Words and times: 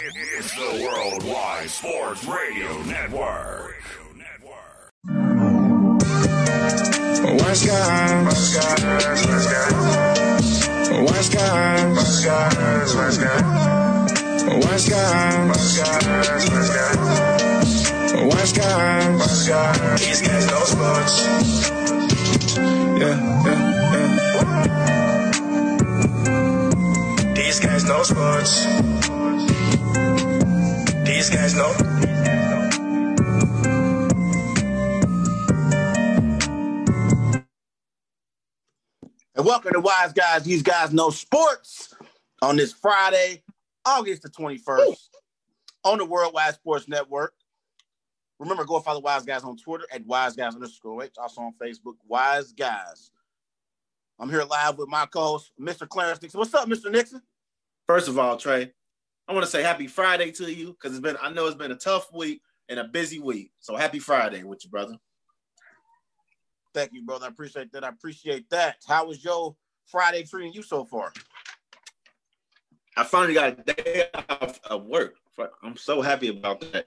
It's 0.00 0.54
the 0.54 0.80
Worldwide 0.84 1.68
Sports 1.68 2.24
Radio 2.24 2.82
Network. 2.84 3.82
West 7.42 7.66
guys, 7.66 8.24
West 8.24 8.54
guys, 8.54 8.84
West 8.84 9.42
guys, 9.42 9.74
West 11.02 11.32
guys, 11.34 11.96
West 11.96 12.28
guys, 12.28 12.94
West 19.18 19.48
guys, 19.48 20.00
These 20.00 20.22
guys 20.22 20.46
know 20.46 20.64
sports. 20.64 21.14
Yeah, 23.00 23.18
yeah, 23.44 23.60
yeah. 23.94 24.14
These 27.34 27.58
guys 27.58 27.82
know 27.84 28.02
sports. 28.04 29.07
These 31.18 31.30
guys 31.30 31.54
know. 31.56 31.74
And 39.34 39.44
welcome 39.44 39.72
to 39.72 39.80
Wise 39.80 40.12
Guys. 40.12 40.44
These 40.44 40.62
guys 40.62 40.92
know 40.92 41.10
sports 41.10 41.92
on 42.40 42.54
this 42.54 42.72
Friday, 42.72 43.42
August 43.84 44.22
the 44.22 44.28
21st, 44.28 45.08
on 45.82 45.98
the 45.98 46.04
Worldwide 46.04 46.54
Sports 46.54 46.86
Network. 46.86 47.32
Remember, 48.38 48.64
go 48.64 48.78
follow 48.78 49.00
Wise 49.00 49.24
Guys 49.24 49.42
on 49.42 49.56
Twitter 49.56 49.86
at 49.92 50.06
Wise 50.06 50.36
Guys 50.36 50.54
underscore 50.54 51.02
H, 51.02 51.14
also 51.20 51.40
on 51.40 51.52
Facebook, 51.60 51.96
Wise 52.06 52.52
Guys. 52.52 53.10
I'm 54.20 54.30
here 54.30 54.44
live 54.44 54.78
with 54.78 54.88
my 54.88 55.04
co-host, 55.06 55.50
Mr. 55.60 55.88
Clarence 55.88 56.22
Nixon. 56.22 56.38
What's 56.38 56.54
up, 56.54 56.68
Mr. 56.68 56.92
Nixon? 56.92 57.22
First 57.88 58.06
of 58.06 58.20
all, 58.20 58.36
Trey, 58.36 58.72
I 59.28 59.34
want 59.34 59.44
to 59.44 59.50
say 59.50 59.62
happy 59.62 59.86
Friday 59.86 60.30
to 60.32 60.50
you 60.50 60.68
because 60.72 60.92
it's 60.92 61.02
been 61.02 61.18
I 61.20 61.30
know 61.30 61.46
it's 61.46 61.56
been 61.56 61.70
a 61.70 61.76
tough 61.76 62.10
week 62.12 62.40
and 62.68 62.80
a 62.80 62.84
busy 62.84 63.18
week. 63.18 63.52
So 63.60 63.76
happy 63.76 63.98
Friday 63.98 64.42
with 64.42 64.64
you, 64.64 64.70
brother. 64.70 64.96
Thank 66.72 66.92
you, 66.94 67.02
brother. 67.02 67.26
I 67.26 67.28
appreciate 67.28 67.70
that. 67.72 67.84
I 67.84 67.88
appreciate 67.88 68.48
that. 68.50 68.76
How 68.86 69.06
was 69.06 69.22
your 69.22 69.54
Friday 69.86 70.22
treating 70.24 70.52
you 70.52 70.62
so 70.62 70.84
far? 70.84 71.12
I 72.96 73.04
finally 73.04 73.34
got 73.34 73.58
a 73.58 73.74
day 73.74 74.06
off 74.28 74.60
of 74.64 74.86
work. 74.86 75.14
I'm 75.62 75.76
so 75.76 76.00
happy 76.02 76.28
about 76.28 76.60
that. 76.72 76.86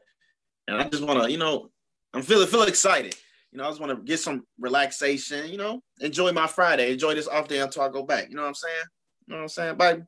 And 0.68 0.78
I 0.78 0.88
just 0.90 1.04
want 1.04 1.24
to, 1.24 1.32
you 1.32 1.38
know, 1.38 1.70
I'm 2.14 2.22
feeling 2.22 2.48
feel 2.48 2.64
excited. 2.64 3.16
You 3.52 3.58
know, 3.58 3.66
I 3.66 3.70
just 3.70 3.80
want 3.80 3.98
to 3.98 4.04
get 4.04 4.20
some 4.20 4.46
relaxation, 4.60 5.50
you 5.50 5.58
know, 5.58 5.82
enjoy 6.00 6.32
my 6.32 6.48
Friday, 6.48 6.92
enjoy 6.92 7.16
this 7.16 7.28
off 7.28 7.48
day 7.48 7.60
until 7.60 7.84
I 7.84 7.90
go 7.90 8.04
back. 8.04 8.30
You 8.30 8.36
know 8.36 8.44
what 8.44 8.50
I'm 8.50 8.56
saying? 8.56 8.84
You 9.28 9.34
know 9.34 9.38
what 9.38 9.44
I'm 9.44 9.50
saying, 9.50 9.78
baby? 9.78 10.04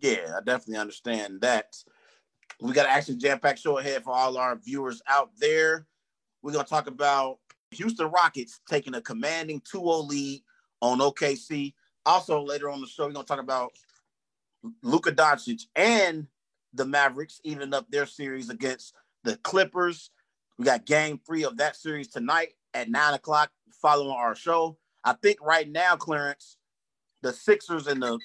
Yeah, 0.00 0.34
I 0.36 0.40
definitely 0.44 0.76
understand 0.76 1.40
that. 1.40 1.76
We 2.60 2.72
got 2.72 2.86
an 2.86 2.92
action 2.92 3.18
jam-packed 3.18 3.58
show 3.58 3.78
ahead 3.78 4.02
for 4.04 4.12
all 4.12 4.36
our 4.36 4.56
viewers 4.56 5.02
out 5.06 5.30
there. 5.38 5.86
We're 6.42 6.52
gonna 6.52 6.64
talk 6.64 6.86
about 6.86 7.38
Houston 7.72 8.10
Rockets 8.10 8.60
taking 8.68 8.94
a 8.94 9.00
commanding 9.00 9.60
2-0 9.60 10.08
lead 10.08 10.42
on 10.80 10.98
OKC. 10.98 11.74
Also, 12.06 12.40
later 12.40 12.70
on 12.70 12.80
the 12.80 12.86
show, 12.86 13.06
we're 13.06 13.12
gonna 13.12 13.26
talk 13.26 13.40
about 13.40 13.72
Luka 14.82 15.12
Doncic 15.12 15.62
and 15.76 16.26
the 16.72 16.84
Mavericks 16.84 17.40
evening 17.44 17.74
up 17.74 17.90
their 17.90 18.06
series 18.06 18.50
against 18.50 18.94
the 19.24 19.36
Clippers. 19.38 20.10
We 20.58 20.64
got 20.64 20.86
game 20.86 21.20
three 21.26 21.44
of 21.44 21.56
that 21.58 21.76
series 21.76 22.08
tonight 22.08 22.54
at 22.74 22.88
nine 22.88 23.14
o'clock 23.14 23.50
following 23.80 24.10
our 24.10 24.34
show. 24.34 24.78
I 25.04 25.12
think 25.14 25.38
right 25.40 25.68
now, 25.68 25.96
Clarence, 25.96 26.56
the 27.22 27.32
Sixers 27.32 27.86
and 27.86 28.02
the 28.02 28.18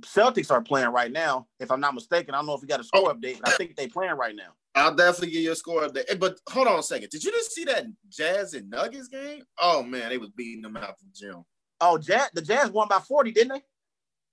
Celtics 0.00 0.50
are 0.50 0.62
playing 0.62 0.88
right 0.88 1.12
now. 1.12 1.46
If 1.60 1.70
I'm 1.70 1.80
not 1.80 1.94
mistaken, 1.94 2.34
I 2.34 2.38
don't 2.38 2.46
know 2.46 2.54
if 2.54 2.62
we 2.62 2.68
got 2.68 2.80
a 2.80 2.84
score 2.84 3.10
oh. 3.10 3.14
update, 3.14 3.40
but 3.40 3.50
I 3.50 3.56
think 3.56 3.76
they 3.76 3.88
playing 3.88 4.14
right 4.14 4.34
now. 4.34 4.54
I'll 4.74 4.94
definitely 4.94 5.30
give 5.30 5.42
you 5.42 5.52
a 5.52 5.56
score 5.56 5.82
update. 5.82 6.18
But 6.18 6.38
hold 6.48 6.66
on 6.66 6.78
a 6.78 6.82
second. 6.82 7.10
Did 7.10 7.22
you 7.24 7.30
just 7.30 7.52
see 7.52 7.64
that 7.64 7.84
Jazz 8.08 8.54
and 8.54 8.70
Nuggets 8.70 9.08
game? 9.08 9.42
Oh 9.60 9.82
man, 9.82 10.08
they 10.08 10.18
was 10.18 10.30
beating 10.30 10.62
them 10.62 10.76
out 10.76 10.98
the 10.98 11.06
gym. 11.14 11.44
Oh, 11.80 11.98
Jazz, 11.98 12.30
the 12.32 12.42
Jazz 12.42 12.70
won 12.70 12.88
by 12.88 13.00
40, 13.00 13.32
didn't 13.32 13.62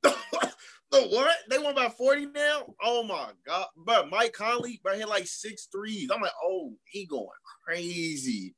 they? 0.03 0.09
the 0.91 1.01
what? 1.01 1.35
They 1.49 1.57
won 1.57 1.75
by 1.75 1.89
40 1.89 2.27
now? 2.27 2.73
Oh 2.81 3.03
my 3.03 3.31
god. 3.45 3.65
But 3.75 4.09
Mike 4.09 4.33
Conley, 4.33 4.79
but 4.83 4.95
hit 4.95 5.09
like 5.09 5.27
six 5.27 5.67
threes. 5.71 6.09
I'm 6.13 6.21
like, 6.21 6.31
oh, 6.43 6.73
he 6.85 7.05
going 7.05 7.27
crazy. 7.65 8.55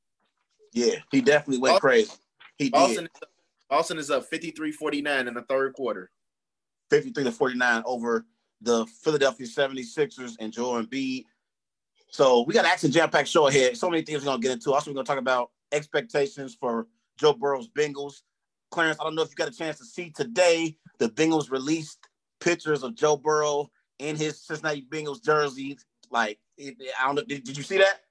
Yeah, 0.74 0.96
he 1.12 1.22
definitely 1.22 1.60
went 1.60 1.82
crazy. 1.82 2.12
He 2.58 2.66
did. 2.66 2.74
Boston, 2.74 3.10
Boston 3.70 3.98
is 3.98 4.12
up 4.12 4.30
53-49 4.30 5.28
in 5.28 5.34
the 5.34 5.42
third 5.44 5.74
quarter. 5.74 6.12
53 6.92 7.24
to 7.24 7.32
49 7.32 7.84
over 7.86 8.26
the 8.60 8.86
Philadelphia 8.86 9.48
76ers 9.48 10.34
and 10.40 10.52
Joel 10.52 10.84
Embiid. 10.84 11.24
So 12.10 12.44
we 12.44 12.54
got 12.54 12.66
an 12.66 12.72
action 12.72 12.92
jam-packed 12.92 13.30
show 13.30 13.48
ahead. 13.48 13.78
So 13.78 13.90
many 13.90 14.04
things 14.04 14.20
we're 14.22 14.26
gonna 14.26 14.42
get 14.42 14.52
into. 14.52 14.74
Also, 14.74 14.92
we're 14.92 14.96
gonna 14.96 15.06
talk 15.06 15.18
about 15.18 15.52
expectations 15.72 16.56
for 16.60 16.88
Joe 17.18 17.32
Burrow's 17.34 17.70
Bengals. 17.70 18.22
Clarence, 18.72 18.98
I 19.00 19.06
don't 19.06 19.16
know 19.16 19.22
if 19.22 19.30
you 19.30 19.36
got 19.36 19.48
a 19.48 19.58
chance 19.58 19.78
to 19.78 19.86
see 19.86 20.10
today. 20.12 20.78
The 21.00 21.08
Bengals 21.10 21.50
released 21.50 22.00
pictures 22.42 22.84
of 22.84 22.96
Joe 22.96 23.16
Burrow 23.16 23.72
in 24.00 24.18
his 24.18 24.46
Cincinnati 24.46 24.86
Bengals 24.90 25.24
jersey. 25.24 25.78
Like, 26.10 26.40
I 26.60 26.74
don't 27.06 27.16
know. 27.16 27.24
Did, 27.24 27.46
did 27.46 27.56
you 27.56 27.64
see 27.64 27.78
that? 27.78 28.02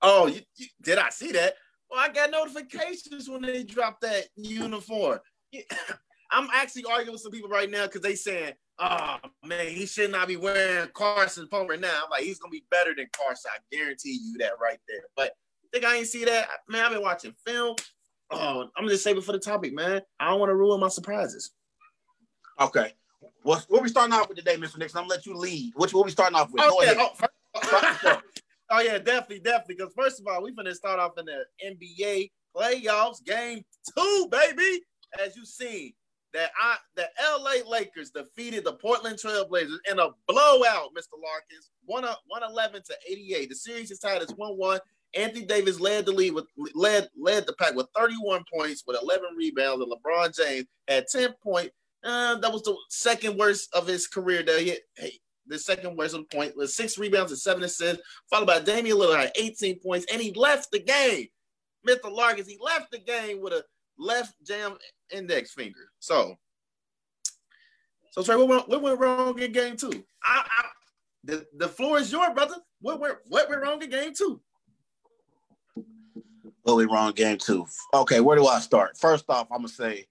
Oh, 0.00 0.26
you, 0.26 0.40
you- 0.56 0.66
did 0.82 0.96
I 0.96 1.10
see 1.10 1.32
that? 1.32 1.54
Well, 1.90 2.00
I 2.00 2.08
got 2.08 2.30
notifications 2.30 3.28
when 3.28 3.42
they 3.42 3.62
dropped 3.62 4.00
that 4.00 4.28
uniform. 4.36 5.20
I'm 6.32 6.48
actually 6.54 6.84
arguing 6.84 7.12
with 7.12 7.20
some 7.20 7.32
people 7.32 7.50
right 7.50 7.70
now 7.70 7.86
because 7.86 8.00
they 8.00 8.14
saying, 8.14 8.54
"Oh 8.78 9.18
man, 9.44 9.68
he 9.68 9.86
should 9.86 10.10
not 10.10 10.28
be 10.28 10.36
wearing 10.36 10.88
Carson 10.94 11.46
Palmer 11.48 11.76
now." 11.76 12.02
I'm 12.04 12.10
like, 12.10 12.24
he's 12.24 12.38
gonna 12.38 12.50
be 12.50 12.64
better 12.70 12.94
than 12.96 13.06
Carson. 13.16 13.50
I 13.54 13.76
guarantee 13.76 14.18
you 14.22 14.38
that 14.38 14.52
right 14.60 14.78
there. 14.88 15.04
But 15.16 15.34
think 15.72 15.84
I 15.84 15.96
ain't 15.96 16.06
see 16.06 16.24
that, 16.24 16.48
man. 16.68 16.84
I've 16.84 16.92
been 16.92 17.02
watching 17.02 17.34
film. 17.46 17.76
Oh, 18.30 18.68
I'm 18.76 18.88
just 18.88 19.04
saving 19.04 19.22
for 19.22 19.32
the 19.32 19.38
topic, 19.38 19.74
man. 19.74 20.00
I 20.20 20.30
don't 20.30 20.40
want 20.40 20.50
to 20.50 20.54
ruin 20.54 20.80
my 20.80 20.88
surprises. 20.88 21.50
Okay. 22.60 22.92
What 23.42 23.66
what 23.68 23.82
we 23.82 23.88
starting 23.88 24.14
off 24.14 24.28
with 24.28 24.38
today, 24.38 24.56
Mr. 24.56 24.78
Nixon? 24.78 24.98
I'm 24.98 25.04
gonna 25.04 25.08
let 25.08 25.26
you 25.26 25.34
lead. 25.36 25.72
What 25.74 25.92
what 25.92 26.04
we 26.04 26.10
starting 26.10 26.36
off 26.36 26.50
with? 26.52 26.62
Oh, 26.64 26.82
ahead. 26.82 26.96
Oh, 26.98 28.20
oh 28.70 28.80
yeah, 28.80 28.98
definitely, 28.98 29.40
definitely. 29.40 29.76
Because 29.76 29.92
first 29.94 30.20
of 30.20 30.26
all, 30.26 30.42
we 30.42 30.52
finna 30.52 30.74
start 30.74 30.98
off 30.98 31.18
in 31.18 31.26
the 31.26 31.44
NBA 31.64 32.30
playoffs, 32.56 33.24
game 33.24 33.64
two, 33.96 34.28
baby. 34.30 34.82
As 35.22 35.36
you 35.36 35.44
see, 35.44 35.94
that 36.34 36.50
I 36.60 36.76
the 36.96 37.08
LA 37.20 37.68
Lakers 37.68 38.10
defeated 38.10 38.64
the 38.64 38.74
Portland 38.74 39.18
Trailblazers 39.18 39.78
in 39.90 39.98
a 39.98 40.08
blowout, 40.26 40.94
Mr. 40.96 41.18
Larkins, 41.22 41.70
one 41.84 42.04
111 42.04 42.82
to 42.86 42.94
88. 43.08 43.48
The 43.48 43.54
series 43.54 43.90
is 43.90 43.98
tied 43.98 44.22
as 44.22 44.28
1-1. 44.28 44.80
Anthony 45.14 45.44
Davis 45.44 45.78
led 45.78 46.06
the 46.06 46.12
lead 46.12 46.32
with 46.32 46.46
led 46.74 47.08
led 47.18 47.46
the 47.46 47.52
pack 47.54 47.74
with 47.74 47.86
31 47.94 48.44
points 48.52 48.82
with 48.86 49.00
11 49.02 49.28
rebounds, 49.36 49.82
and 49.82 49.92
LeBron 49.92 50.34
James 50.36 50.66
had 50.88 51.06
10 51.06 51.34
points. 51.42 51.72
Uh, 52.04 52.36
that 52.36 52.52
was 52.52 52.62
the 52.62 52.76
second 52.88 53.38
worst 53.38 53.72
of 53.74 53.86
his 53.86 54.06
career. 54.06 54.42
That 54.42 54.60
he 54.60 54.78
hey, 54.96 55.18
the 55.46 55.58
second 55.58 55.96
worst 55.96 56.14
of 56.14 56.20
the 56.20 56.36
point 56.36 56.56
with 56.56 56.70
six 56.70 56.98
rebounds 56.98 57.30
and 57.30 57.40
seven 57.40 57.62
assists, 57.62 58.02
followed 58.30 58.46
by 58.46 58.60
Damian 58.60 58.96
Lillard 58.96 59.26
at 59.26 59.36
18 59.36 59.80
points, 59.80 60.06
and 60.10 60.20
he 60.20 60.32
left 60.32 60.70
the 60.72 60.80
game. 60.80 61.26
Mr. 61.86 62.10
Larkins, 62.10 62.48
he 62.48 62.58
left 62.60 62.90
the 62.90 62.98
game 62.98 63.40
with 63.40 63.52
a 63.52 63.64
left 63.98 64.34
jam 64.44 64.76
index 65.10 65.52
finger. 65.52 65.90
So, 65.98 66.36
so 68.10 68.22
Trey, 68.22 68.36
what 68.36 68.48
went, 68.48 68.68
what 68.68 68.82
went 68.82 69.00
wrong 69.00 69.38
in 69.38 69.52
game 69.52 69.76
two? 69.76 70.04
I, 70.24 70.44
I, 70.44 70.64
the, 71.24 71.46
the 71.56 71.68
floor 71.68 71.98
is 71.98 72.10
yours, 72.10 72.30
brother. 72.34 72.56
What 72.80 73.00
went 73.00 73.16
what 73.28 73.48
went 73.48 73.62
wrong 73.62 73.82
in 73.82 73.90
game 73.90 74.12
two? 74.14 74.40
What 76.62 76.76
we 76.76 76.84
wrong 76.84 77.12
game 77.12 77.38
two? 77.38 77.66
Okay, 77.92 78.20
where 78.20 78.36
do 78.36 78.46
I 78.46 78.60
start? 78.60 78.96
First 78.96 79.24
off, 79.28 79.48
I'm 79.50 79.58
gonna 79.58 79.68
say 79.68 80.06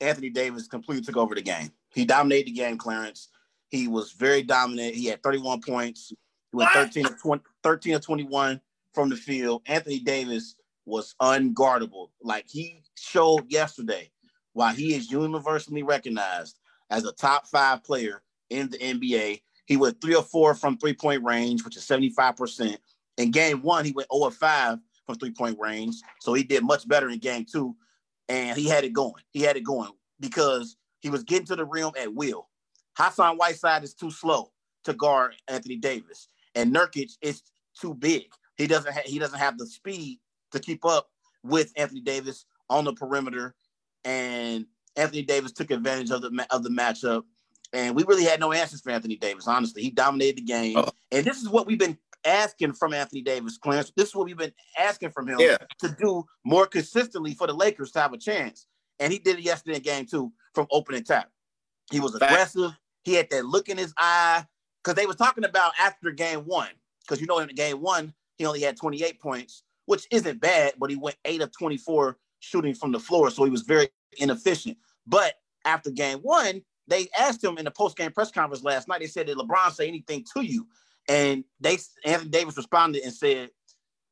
Anthony 0.00 0.30
Davis 0.30 0.68
completely 0.68 1.04
took 1.04 1.16
over 1.16 1.34
the 1.34 1.42
game. 1.42 1.72
He 1.94 2.04
dominated 2.04 2.48
the 2.48 2.52
game, 2.52 2.78
Clarence. 2.78 3.28
He 3.70 3.88
was 3.88 4.12
very 4.12 4.42
dominant. 4.42 4.94
He 4.94 5.06
had 5.06 5.22
31 5.22 5.62
points. 5.62 6.08
He 6.08 6.56
went 6.56 6.70
What? 6.74 6.86
13 6.86 7.06
of 7.06 7.20
20, 7.20 7.42
13 7.62 7.94
of 7.94 8.00
21 8.02 8.60
from 8.92 9.08
the 9.08 9.16
field. 9.16 9.62
Anthony 9.66 9.98
Davis 9.98 10.56
was 10.84 11.14
unguardable. 11.20 12.08
Like 12.22 12.46
he 12.48 12.82
showed 12.96 13.50
yesterday 13.50 14.10
why 14.52 14.74
he 14.74 14.94
is 14.94 15.10
universally 15.10 15.82
recognized 15.82 16.58
as 16.90 17.04
a 17.04 17.12
top 17.12 17.46
five 17.46 17.84
player 17.84 18.22
in 18.50 18.68
the 18.68 18.78
NBA. 18.78 19.42
He 19.66 19.76
went 19.76 20.00
three 20.00 20.14
or 20.14 20.22
four 20.22 20.54
from 20.54 20.76
three 20.76 20.94
point 20.94 21.22
range, 21.22 21.64
which 21.64 21.76
is 21.76 21.84
75%. 21.84 22.76
In 23.18 23.30
game 23.30 23.62
one, 23.62 23.84
he 23.84 23.92
went 23.92 24.08
0 24.12 24.26
of 24.26 24.34
5 24.34 24.78
from 25.06 25.14
three 25.16 25.30
point 25.30 25.58
range. 25.58 25.96
So 26.20 26.34
he 26.34 26.42
did 26.42 26.64
much 26.64 26.86
better 26.86 27.08
in 27.08 27.18
game 27.18 27.46
two. 27.50 27.76
And 28.28 28.56
he 28.56 28.68
had 28.68 28.84
it 28.84 28.92
going. 28.92 29.22
He 29.30 29.42
had 29.42 29.56
it 29.56 29.64
going 29.64 29.92
because 30.20 30.76
he 31.00 31.10
was 31.10 31.22
getting 31.22 31.46
to 31.46 31.56
the 31.56 31.64
rim 31.64 31.90
at 32.00 32.14
will. 32.14 32.48
Hassan 32.96 33.36
Whiteside 33.36 33.84
is 33.84 33.94
too 33.94 34.10
slow 34.10 34.52
to 34.84 34.92
guard 34.94 35.34
Anthony 35.48 35.76
Davis. 35.76 36.28
And 36.54 36.74
Nurkic 36.74 37.12
is 37.20 37.42
too 37.78 37.94
big. 37.94 38.24
He 38.56 38.66
doesn't 38.66 38.92
ha- 38.92 39.00
he 39.04 39.18
doesn't 39.18 39.38
have 39.38 39.58
the 39.58 39.66
speed 39.66 40.18
to 40.52 40.60
keep 40.60 40.84
up 40.84 41.08
with 41.42 41.72
Anthony 41.76 42.00
Davis 42.00 42.46
on 42.70 42.84
the 42.84 42.92
perimeter. 42.92 43.54
And 44.04 44.66
Anthony 44.96 45.22
Davis 45.22 45.52
took 45.52 45.70
advantage 45.70 46.10
of 46.10 46.22
the 46.22 46.46
of 46.50 46.62
the 46.62 46.70
matchup. 46.70 47.22
And 47.72 47.96
we 47.96 48.04
really 48.04 48.24
had 48.24 48.40
no 48.40 48.52
answers 48.52 48.82
for 48.82 48.90
Anthony 48.90 49.16
Davis, 49.16 49.48
honestly. 49.48 49.82
He 49.82 49.90
dominated 49.90 50.38
the 50.38 50.42
game. 50.42 50.76
Oh. 50.76 50.90
And 51.10 51.24
this 51.24 51.40
is 51.40 51.48
what 51.48 51.66
we've 51.66 51.78
been 51.78 51.96
asking 52.24 52.74
from 52.74 52.92
Anthony 52.92 53.22
Davis, 53.22 53.56
Clarence. 53.58 53.92
This 53.96 54.08
is 54.08 54.14
what 54.14 54.26
we've 54.26 54.36
been 54.36 54.52
asking 54.78 55.10
from 55.10 55.28
him 55.28 55.40
Yeah. 55.40 55.56
to 55.80 55.88
do 55.98 56.24
more 56.44 56.66
consistently 56.66 57.34
for 57.34 57.46
the 57.46 57.54
Lakers 57.54 57.90
to 57.92 58.00
have 58.00 58.12
a 58.12 58.18
chance. 58.18 58.66
And 59.00 59.12
he 59.12 59.18
did 59.18 59.38
it 59.38 59.42
yesterday 59.42 59.76
in 59.76 59.82
game 59.82 60.06
two 60.06 60.32
from 60.54 60.66
opening 60.70 61.02
tap. 61.02 61.30
He 61.90 61.98
was 61.98 62.14
aggressive. 62.14 62.72
He 63.04 63.14
had 63.14 63.30
that 63.30 63.46
look 63.46 63.68
in 63.68 63.78
his 63.78 63.92
eye. 63.96 64.44
Because 64.82 64.96
they 64.96 65.06
was 65.06 65.16
talking 65.16 65.44
about 65.44 65.72
after 65.78 66.10
game 66.10 66.40
one. 66.40 66.70
Because 67.00 67.20
you 67.20 67.26
know 67.26 67.38
in 67.38 67.48
game 67.54 67.80
one, 67.80 68.12
he 68.36 68.44
only 68.44 68.60
had 68.60 68.76
28 68.76 69.20
points, 69.20 69.62
which 69.86 70.06
isn't 70.10 70.40
bad, 70.40 70.74
but 70.78 70.90
he 70.90 70.96
went 70.96 71.16
eight 71.24 71.42
of 71.42 71.50
24 71.56 72.16
shooting 72.40 72.74
from 72.74 72.92
the 72.92 72.98
floor. 72.98 73.30
So 73.30 73.44
he 73.44 73.50
was 73.50 73.62
very 73.62 73.88
inefficient. 74.18 74.76
But 75.06 75.34
after 75.64 75.90
game 75.90 76.18
one, 76.18 76.62
they 76.88 77.08
asked 77.18 77.42
him 77.42 77.58
in 77.58 77.64
the 77.64 77.70
post-game 77.70 78.12
press 78.12 78.30
conference 78.30 78.64
last 78.64 78.88
night, 78.88 79.00
they 79.00 79.06
said, 79.06 79.26
Did 79.26 79.38
LeBron 79.38 79.72
say 79.72 79.88
anything 79.88 80.24
to 80.34 80.42
you? 80.42 80.66
And 81.08 81.44
they 81.60 81.78
Anthony 82.04 82.30
Davis 82.30 82.56
responded 82.56 83.02
and 83.02 83.12
said, 83.12 83.50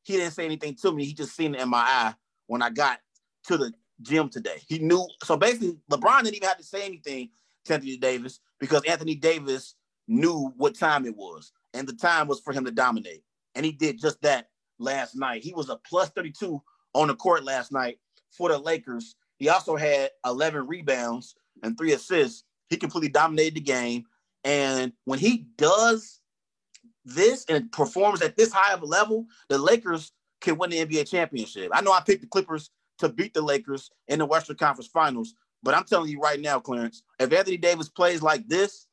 He 0.02 0.14
didn't 0.16 0.32
say 0.32 0.44
anything 0.44 0.76
to 0.82 0.92
me. 0.92 1.04
He 1.04 1.12
just 1.12 1.36
seen 1.36 1.54
it 1.54 1.60
in 1.60 1.68
my 1.68 1.78
eye 1.78 2.14
when 2.46 2.62
I 2.62 2.70
got 2.70 3.00
to 3.44 3.56
the 3.56 3.72
gym 4.02 4.28
today. 4.28 4.62
He 4.66 4.78
knew 4.78 5.06
so 5.24 5.36
basically 5.36 5.78
LeBron 5.90 6.22
didn't 6.22 6.36
even 6.36 6.48
have 6.48 6.58
to 6.58 6.64
say 6.64 6.84
anything 6.84 7.30
to 7.66 7.74
Anthony 7.74 7.96
Davis 7.96 8.40
because 8.58 8.82
Anthony 8.84 9.14
Davis 9.14 9.74
knew 10.08 10.52
what 10.56 10.74
time 10.74 11.06
it 11.06 11.16
was. 11.16 11.52
And 11.74 11.86
the 11.86 11.92
time 11.92 12.26
was 12.26 12.40
for 12.40 12.52
him 12.52 12.64
to 12.64 12.70
dominate. 12.70 13.22
And 13.54 13.64
he 13.64 13.72
did 13.72 14.00
just 14.00 14.20
that 14.22 14.48
last 14.80 15.14
night. 15.14 15.44
He 15.44 15.52
was 15.52 15.68
a 15.68 15.76
plus 15.76 16.08
32 16.10 16.60
on 16.94 17.08
the 17.08 17.14
court 17.14 17.44
last 17.44 17.70
night 17.70 17.98
for 18.30 18.48
the 18.48 18.58
Lakers. 18.58 19.14
He 19.36 19.48
also 19.48 19.76
had 19.76 20.10
11 20.26 20.66
rebounds 20.66 21.34
and 21.62 21.76
three 21.76 21.92
assists. 21.92 22.44
He 22.68 22.76
completely 22.76 23.08
dominated 23.08 23.54
the 23.54 23.60
game. 23.60 24.04
And 24.44 24.92
when 25.04 25.18
he 25.18 25.46
does 25.56 26.20
this 27.04 27.44
and 27.48 27.70
performs 27.72 28.22
at 28.22 28.36
this 28.36 28.52
high 28.52 28.72
of 28.72 28.82
a 28.82 28.86
level, 28.86 29.26
the 29.48 29.58
Lakers 29.58 30.12
can 30.40 30.58
win 30.58 30.70
the 30.70 30.84
NBA 30.84 31.10
championship. 31.10 31.70
I 31.72 31.80
know 31.82 31.92
I 31.92 32.00
picked 32.00 32.22
the 32.22 32.26
Clippers 32.26 32.70
to 32.98 33.08
beat 33.08 33.34
the 33.34 33.42
Lakers 33.42 33.90
in 34.08 34.18
the 34.18 34.26
Western 34.26 34.56
Conference 34.56 34.88
Finals, 34.88 35.34
but 35.62 35.74
I'm 35.74 35.84
telling 35.84 36.10
you 36.10 36.20
right 36.20 36.40
now, 36.40 36.58
Clarence, 36.58 37.02
if 37.18 37.32
Anthony 37.32 37.56
Davis 37.56 37.88
plays 37.88 38.22
like 38.22 38.46
this, 38.48 38.86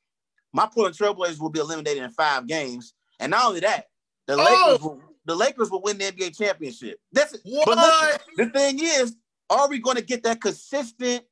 my 0.54 0.66
Portland 0.66 0.98
Trailblazers 0.98 1.40
will 1.40 1.50
be 1.50 1.60
eliminated 1.60 2.04
in 2.04 2.10
five 2.12 2.48
games. 2.48 2.94
And 3.20 3.32
not 3.32 3.46
only 3.46 3.60
that, 3.62 3.86
the 4.28 4.36
Oh! 4.36 4.44
Lakers 4.44 4.82
will 4.82 5.02
the 5.28 5.36
Lakers 5.36 5.70
will 5.70 5.82
win 5.82 5.98
the 5.98 6.06
NBA 6.06 6.38
championship. 6.38 7.00
That's 7.12 7.34
it. 7.34 7.42
But 7.66 7.78
What? 7.78 8.24
the 8.38 8.46
thing 8.48 8.80
is, 8.82 9.16
are 9.50 9.70
we 9.70 9.78
going 9.78 9.98
to 9.98 10.04
get 10.04 10.24
that 10.24 10.42
consistent 10.42 11.24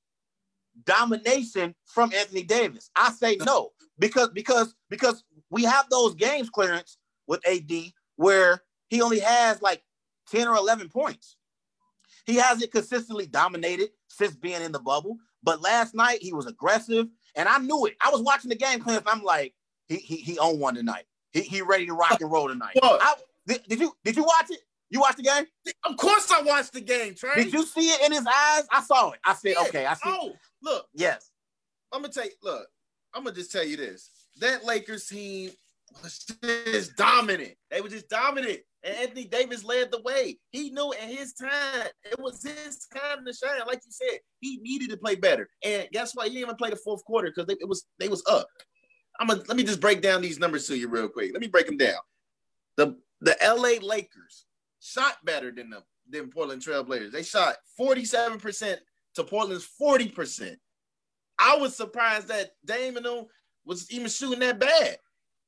domination 0.83 1.73
from 1.85 2.11
Anthony 2.13 2.43
Davis? 2.43 2.91
I 2.95 3.11
say 3.11 3.37
no, 3.37 3.71
because 3.97 4.29
because 4.29 4.75
because 4.89 5.23
we 5.49 5.63
have 5.63 5.89
those 5.89 6.13
games 6.13 6.49
Clarence 6.49 6.97
with 7.25 7.41
AD 7.47 7.71
where 8.17 8.61
he 8.89 9.01
only 9.01 9.19
has 9.19 9.61
like 9.61 9.81
10 10.29 10.47
or 10.47 10.55
11 10.57 10.89
points. 10.89 11.37
He 12.25 12.35
hasn't 12.35 12.71
consistently 12.71 13.27
dominated 13.27 13.89
since 14.09 14.35
being 14.35 14.61
in 14.61 14.71
the 14.71 14.79
bubble, 14.79 15.17
but 15.41 15.61
last 15.61 15.95
night 15.95 16.19
he 16.21 16.33
was 16.33 16.47
aggressive, 16.47 17.07
and 17.35 17.47
I 17.47 17.59
knew 17.59 17.85
it. 17.85 17.95
I 18.03 18.09
was 18.09 18.21
watching 18.21 18.49
the 18.49 18.55
game, 18.55 18.81
Clarence 18.81 19.05
I'm 19.07 19.23
like, 19.23 19.53
he 19.87 19.95
he 19.97 20.17
he 20.17 20.37
owned 20.39 20.59
one 20.59 20.75
tonight. 20.75 21.05
He 21.31 21.41
he 21.41 21.61
ready 21.61 21.85
to 21.85 21.93
rock 21.93 22.19
and 22.19 22.31
roll 22.31 22.49
tonight. 22.49 22.75
What? 22.81 23.01
I, 23.01 23.13
did, 23.47 23.63
did 23.67 23.79
you 23.79 23.93
did 24.03 24.15
you 24.15 24.23
watch 24.23 24.49
it? 24.49 24.59
You 24.89 24.99
watched 25.01 25.17
the 25.17 25.23
game? 25.23 25.45
Of 25.83 25.97
course 25.97 26.31
I 26.31 26.41
watched 26.43 26.73
the 26.73 26.81
game, 26.81 27.15
Trey. 27.15 27.35
Did 27.43 27.53
you 27.53 27.65
see 27.65 27.87
it 27.89 28.05
in 28.05 28.11
his 28.11 28.25
eyes? 28.25 28.63
I 28.71 28.81
saw 28.81 29.11
it. 29.11 29.19
I 29.25 29.33
said, 29.33 29.55
Yeah. 29.57 29.67
okay, 29.67 29.85
I 29.85 29.93
see. 29.95 30.01
Oh, 30.05 30.33
look, 30.61 30.87
Yes. 30.93 31.31
I'm 31.91 32.01
gonna 32.01 32.13
tell 32.13 32.25
you, 32.25 32.31
look, 32.43 32.67
I'm 33.13 33.23
gonna 33.23 33.35
just 33.35 33.51
tell 33.51 33.63
you 33.63 33.77
this. 33.77 34.09
That 34.39 34.65
Lakers 34.65 35.07
team 35.07 35.51
was 36.03 36.25
just 36.43 36.95
dominant. 36.97 37.53
They 37.71 37.81
were 37.81 37.89
just 37.89 38.09
dominant. 38.09 38.59
And 38.83 38.95
Anthony 38.97 39.25
Davis 39.25 39.63
led 39.63 39.91
the 39.91 40.01
way. 40.01 40.37
He 40.51 40.69
knew 40.69 40.91
in 40.91 41.09
his 41.09 41.33
time, 41.33 41.87
it 42.03 42.19
was 42.19 42.43
his 42.43 42.85
time 42.93 43.25
to 43.25 43.33
shine. 43.33 43.59
Like 43.65 43.81
you 43.85 43.91
said, 43.91 44.19
he 44.41 44.59
needed 44.61 44.89
to 44.91 44.97
play 44.97 45.15
better. 45.15 45.49
And 45.63 45.87
guess 45.91 46.15
what? 46.15 46.27
He 46.27 46.33
didn't 46.33 46.43
even 46.49 46.55
play 46.57 46.69
the 46.69 46.75
fourth 46.75 47.03
quarter 47.05 47.31
because 47.33 47.49
it 47.49 47.67
was 47.67 47.85
they 47.99 48.09
was 48.09 48.23
up. 48.29 48.47
I'm 49.19 49.27
gonna 49.27 49.43
let 49.47 49.57
me 49.57 49.63
just 49.63 49.79
break 49.79 50.01
down 50.01 50.21
these 50.21 50.39
numbers 50.39 50.67
to 50.67 50.77
you 50.77 50.87
real 50.89 51.07
quick. 51.07 51.31
Let 51.31 51.41
me 51.41 51.47
break 51.47 51.65
them 51.67 51.77
down. 51.77 51.99
The 52.77 52.97
the 53.25 53.35
LA 53.43 53.85
Lakers 53.85 54.45
shot 54.79 55.17
better 55.25 55.51
than 55.51 55.71
the 55.71 55.83
than 56.07 56.29
Portland 56.29 56.61
Trailblazers. 56.61 57.11
They 57.11 57.23
shot 57.23 57.55
47% 57.79 58.77
to 59.15 59.23
Portland's 59.23 59.67
40%. 59.81 60.55
I 61.39 61.57
was 61.57 61.75
surprised 61.75 62.27
that 62.27 62.51
them 62.63 62.95
was 63.65 63.91
even 63.91 64.07
shooting 64.07 64.39
that 64.39 64.59
bad. 64.59 64.97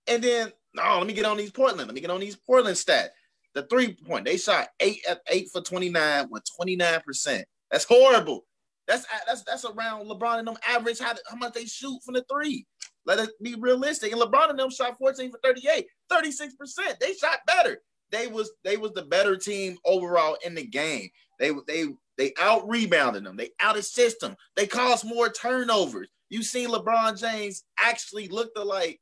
And 0.07 0.24
then, 0.24 0.51
no, 0.74 0.97
let 0.97 1.06
me 1.06 1.13
get 1.13 1.25
on 1.25 1.38
these 1.38 1.51
Portland. 1.51 1.88
Let 1.88 1.94
me 1.94 2.01
get 2.01 2.09
on 2.09 2.19
these 2.19 2.35
Portland 2.35 2.77
stat. 2.77 3.12
The 3.53 3.63
three 3.63 3.94
point, 3.94 4.25
they 4.25 4.38
shot 4.38 4.69
eight 4.80 5.01
at 5.07 5.21
eight 5.30 5.50
for 5.51 5.62
29 5.62 6.27
with 6.31 6.44
29%. 6.59 7.44
That's 7.69 7.85
horrible. 7.85 8.45
That's 8.88 9.06
that's 9.27 9.44
that's 9.44 9.65
around 9.65 10.07
LeBron 10.07 10.39
and 10.39 10.47
them 10.47 10.57
average 10.68 11.00
how, 11.00 11.13
how 11.30 11.35
much 11.35 11.53
they 11.53 11.65
shoot 11.65 12.00
from 12.06 12.15
the 12.15 12.25
three. 12.31 12.65
Let 13.07 13.19
it 13.19 13.30
be 13.42 13.56
realistic. 13.56 14.12
And 14.12 14.21
LeBron 14.21 14.50
and 14.50 14.59
them 14.59 14.69
shot 14.69 14.98
14 15.00 15.31
for 15.31 15.39
38, 15.44 15.88
36%. 16.12 17.00
They 17.00 17.13
shot 17.13 17.39
better. 17.48 17.81
They 18.12 18.27
was 18.27 18.51
they 18.63 18.77
was 18.77 18.94
the 18.94 19.04
better 19.04 19.36
team 19.36 19.77
overall 19.86 20.38
in 20.45 20.56
the 20.56 20.65
game. 20.65 21.09
They 21.39 21.51
they 21.68 21.86
they 22.18 22.33
out 22.39 22.68
rebounded 22.68 23.25
them. 23.25 23.38
They 23.38 23.51
out 23.59 23.77
assist 23.77 24.19
them. 24.19 24.36
They 24.56 24.68
caused 24.68 25.06
more 25.06 25.30
turnovers. 25.30 26.09
You 26.30 26.44
seen 26.44 26.69
LeBron 26.69 27.19
James 27.19 27.63
actually 27.80 28.27
looked 28.27 28.57
like 28.57 29.00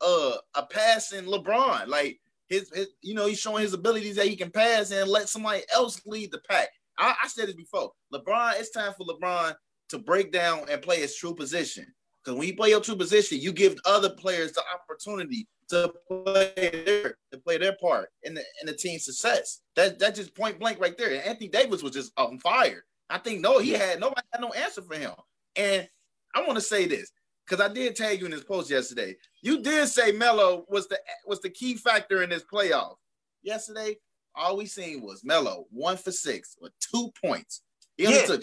uh, 0.00 0.36
a 0.54 0.66
passing 0.66 1.24
LeBron. 1.24 1.88
Like 1.88 2.20
his, 2.48 2.70
his, 2.72 2.88
you 3.02 3.14
know, 3.14 3.26
he's 3.26 3.40
showing 3.40 3.62
his 3.62 3.74
abilities 3.74 4.16
that 4.16 4.26
he 4.26 4.36
can 4.36 4.50
pass 4.50 4.90
and 4.92 5.08
let 5.08 5.28
somebody 5.28 5.62
else 5.72 6.00
lead 6.06 6.30
the 6.30 6.40
pack. 6.48 6.68
I, 6.98 7.14
I 7.22 7.28
said 7.28 7.48
this 7.48 7.56
before. 7.56 7.92
LeBron, 8.12 8.58
it's 8.58 8.70
time 8.70 8.92
for 8.96 9.06
LeBron 9.06 9.54
to 9.90 9.98
break 9.98 10.32
down 10.32 10.66
and 10.70 10.82
play 10.82 11.00
his 11.00 11.16
true 11.16 11.34
position. 11.34 11.86
Because 12.22 12.38
when 12.38 12.48
you 12.48 12.54
play 12.56 12.70
your 12.70 12.80
true 12.80 12.96
position, 12.96 13.38
you 13.40 13.52
give 13.52 13.76
other 13.84 14.10
players 14.10 14.52
the 14.52 14.62
opportunity 14.74 15.48
to 15.68 15.92
play 16.08 16.52
their 16.84 17.16
to 17.32 17.38
play 17.38 17.56
their 17.56 17.76
part 17.80 18.10
in 18.24 18.34
the 18.34 18.42
in 18.60 18.66
the 18.66 18.74
team's 18.74 19.04
success. 19.04 19.60
That 19.76 19.98
that 20.00 20.14
just 20.14 20.34
point 20.34 20.58
blank 20.58 20.80
right 20.80 20.96
there. 20.98 21.10
And 21.10 21.22
Anthony 21.22 21.48
Davis 21.48 21.82
was 21.82 21.92
just 21.92 22.12
on 22.16 22.38
fire. 22.38 22.84
I 23.08 23.18
think 23.18 23.40
no, 23.40 23.58
he 23.58 23.72
had 23.72 24.00
nobody 24.00 24.20
had 24.32 24.40
no 24.42 24.50
answer 24.50 24.82
for 24.82 24.94
him. 24.96 25.12
And 25.56 25.88
I 26.34 26.42
want 26.42 26.56
to 26.56 26.60
say 26.60 26.86
this 26.86 27.10
because 27.46 27.64
I 27.64 27.72
did 27.72 27.96
tag 27.96 28.20
you 28.20 28.26
in 28.26 28.30
this 28.32 28.44
post 28.44 28.70
yesterday. 28.70 29.16
You 29.42 29.62
did 29.62 29.88
say 29.88 30.12
Melo 30.12 30.64
was 30.68 30.86
the 30.88 30.98
was 31.26 31.40
the 31.40 31.50
key 31.50 31.76
factor 31.76 32.22
in 32.22 32.30
this 32.30 32.44
playoff. 32.44 32.96
Yesterday, 33.42 33.96
all 34.34 34.56
we 34.56 34.66
seen 34.66 35.00
was 35.00 35.24
Melo 35.24 35.64
one 35.70 35.96
for 35.96 36.12
six 36.12 36.56
with 36.60 36.72
two 36.80 37.10
points. 37.24 37.62
He 37.96 38.06
only 38.06 38.18
Yeah. 38.20 38.26
took 38.26 38.42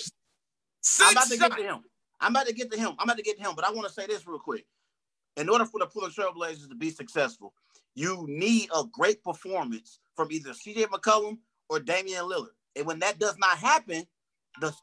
I'm 1.01 1.11
about 1.11 1.27
six 1.27 1.41
to 1.41 1.49
get 1.49 1.57
to 1.57 1.63
him. 1.63 1.83
I'm 2.19 2.31
about 2.31 2.47
to 2.47 2.53
get 2.53 2.71
to 2.71 2.77
him. 2.77 2.93
I'm 2.99 3.05
about 3.07 3.17
to 3.17 3.23
get 3.23 3.37
to 3.37 3.43
him, 3.43 3.53
but 3.55 3.65
I 3.65 3.71
want 3.71 3.87
to 3.87 3.93
say 3.93 4.07
this 4.07 4.27
real 4.27 4.39
quick. 4.39 4.65
In 5.35 5.49
order 5.49 5.65
for 5.65 5.79
the 5.79 5.85
Portland 5.85 6.15
Trailblazers 6.15 6.69
to 6.69 6.75
be 6.75 6.89
successful, 6.89 7.53
you 7.95 8.25
need 8.27 8.69
a 8.75 8.83
great 8.91 9.23
performance 9.23 9.99
from 10.15 10.31
either 10.31 10.51
CJ 10.51 10.85
McCollum 10.85 11.37
or 11.69 11.79
Damian 11.79 12.23
Lillard. 12.23 12.55
And 12.75 12.85
when 12.85 12.99
that 12.99 13.19
does 13.19 13.37
not 13.37 13.57
happen, 13.57 14.05
the 14.61 14.73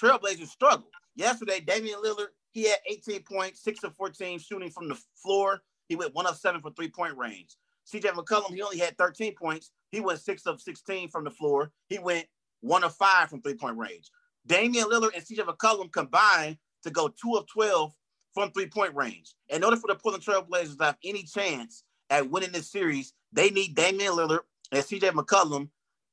Trailblazers 0.00 0.48
struggle. 0.48 0.88
Yesterday, 1.16 1.60
Damian 1.60 2.00
Lillard, 2.02 2.28
he 2.52 2.68
had 2.68 2.78
18 2.88 3.22
points, 3.22 3.62
6 3.62 3.84
of 3.84 3.96
14 3.96 4.38
shooting 4.38 4.70
from 4.70 4.88
the 4.88 4.98
floor. 5.16 5.62
He 5.88 5.96
went 5.96 6.14
1 6.14 6.26
of 6.26 6.36
7 6.36 6.60
for 6.60 6.70
three-point 6.70 7.16
range. 7.16 7.56
CJ 7.92 8.12
McCollum, 8.12 8.54
he 8.54 8.62
only 8.62 8.78
had 8.78 8.96
13 8.96 9.34
points. 9.34 9.70
He 9.90 10.00
went 10.00 10.20
6 10.20 10.46
of 10.46 10.60
16 10.60 11.10
from 11.10 11.24
the 11.24 11.30
floor. 11.30 11.72
He 11.88 11.98
went 11.98 12.26
1 12.60 12.84
of 12.84 12.94
5 12.94 13.30
from 13.30 13.42
three-point 13.42 13.76
range. 13.76 14.10
Damian 14.46 14.88
Lillard 14.88 15.14
and 15.14 15.24
CJ 15.24 15.40
McCollum 15.40 15.92
combined 15.92 16.58
to 16.84 16.90
go 16.90 17.08
2 17.08 17.34
of 17.34 17.46
12 17.48 17.92
from 18.32 18.50
three-point 18.50 18.94
range. 18.94 19.34
In 19.48 19.64
order 19.64 19.76
for 19.76 19.88
the 19.88 19.94
Portland 19.94 20.24
Trailblazers 20.24 20.78
to 20.78 20.84
have 20.84 20.98
any 21.04 21.22
chance 21.24 21.84
at 22.10 22.30
winning 22.30 22.52
this 22.52 22.70
series, 22.70 23.12
they 23.32 23.50
need 23.50 23.74
Damian 23.74 24.12
Lillard 24.12 24.40
and 24.72 24.84
CJ 24.84 25.10
McCollum 25.10 25.68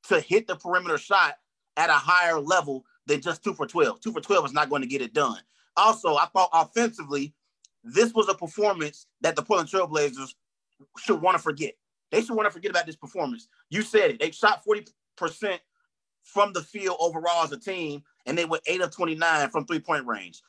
to 0.08 0.20
hit 0.20 0.46
the 0.46 0.56
perimeter 0.56 0.98
shot 0.98 1.36
at 1.76 1.90
a 1.90 1.94
higher 1.94 2.38
level 2.38 2.84
than 3.06 3.20
just 3.20 3.42
2 3.44 3.54
for 3.54 3.66
12. 3.66 4.00
2 4.00 4.12
for 4.12 4.20
12 4.20 4.46
is 4.46 4.52
not 4.52 4.70
going 4.70 4.82
to 4.82 4.88
get 4.88 5.02
it 5.02 5.14
done. 5.14 5.38
Also, 5.76 6.16
I 6.16 6.26
thought 6.26 6.50
offensively, 6.52 7.34
this 7.82 8.12
was 8.14 8.28
a 8.28 8.34
performance 8.34 9.06
that 9.22 9.36
the 9.36 9.42
Portland 9.42 9.70
Trailblazers 9.70 10.34
should 10.98 11.20
want 11.20 11.36
to 11.36 11.42
forget. 11.42 11.74
They 12.10 12.20
should 12.20 12.36
want 12.36 12.46
to 12.46 12.52
forget 12.52 12.70
about 12.70 12.86
this 12.86 12.96
performance. 12.96 13.48
You 13.70 13.82
said 13.82 14.10
it. 14.10 14.20
They 14.20 14.30
shot 14.30 14.62
40% 14.64 15.58
from 16.22 16.52
the 16.52 16.62
field 16.62 16.96
overall 17.00 17.42
as 17.42 17.52
a 17.52 17.58
team, 17.58 18.02
and 18.26 18.36
they 18.36 18.44
went 18.44 18.62
8 18.66 18.82
of 18.82 18.90
29 18.90 19.50
from 19.50 19.64
three-point 19.64 20.06
range. 20.06 20.42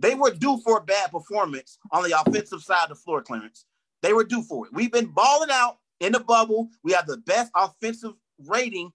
They 0.00 0.14
were 0.14 0.30
due 0.30 0.58
for 0.64 0.78
a 0.78 0.82
bad 0.82 1.10
performance 1.12 1.78
on 1.92 2.02
the 2.02 2.18
offensive 2.18 2.62
side 2.62 2.84
of 2.84 2.88
the 2.90 2.94
floor, 2.94 3.22
Clarence. 3.22 3.66
They 4.02 4.14
were 4.14 4.24
due 4.24 4.42
for 4.42 4.66
it. 4.66 4.72
We've 4.72 4.90
been 4.90 5.06
balling 5.06 5.50
out 5.52 5.78
in 6.00 6.12
the 6.12 6.20
bubble. 6.20 6.70
We 6.82 6.92
have 6.92 7.06
the 7.06 7.18
best 7.18 7.52
offensive 7.54 8.14
rating 8.46 8.92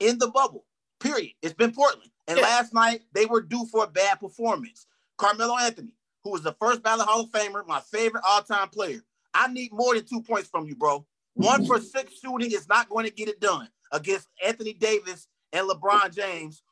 in 0.00 0.18
the 0.18 0.28
bubble, 0.28 0.66
period. 1.00 1.32
It's 1.40 1.54
been 1.54 1.72
Portland. 1.72 2.10
And 2.28 2.38
Yeah. 2.38 2.44
last 2.44 2.74
night, 2.74 3.02
they 3.12 3.24
were 3.24 3.40
due 3.40 3.64
for 3.66 3.84
a 3.84 3.86
bad 3.88 4.20
performance. 4.20 4.86
Carmelo 5.16 5.56
Anthony, 5.56 5.94
who 6.24 6.34
is 6.36 6.42
the 6.42 6.52
first 6.54 6.82
ballot 6.82 7.06
Hall 7.06 7.22
of 7.22 7.30
Famer, 7.30 7.66
my 7.66 7.80
favorite 7.80 8.24
all-time 8.28 8.68
player. 8.68 9.02
I 9.32 9.48
need 9.48 9.72
more 9.72 9.94
than 9.94 10.04
two 10.04 10.20
points 10.22 10.48
from 10.48 10.66
you, 10.66 10.76
bro. 10.76 11.06
One 11.34 11.64
for 11.64 11.80
six 11.80 12.18
shooting 12.20 12.52
is 12.52 12.68
not 12.68 12.88
going 12.90 13.06
to 13.06 13.10
get 13.10 13.28
it 13.28 13.40
done 13.40 13.68
against 13.92 14.28
Anthony 14.44 14.74
Davis 14.74 15.26
and 15.52 15.68
LeBron 15.68 16.14
James, 16.14 16.62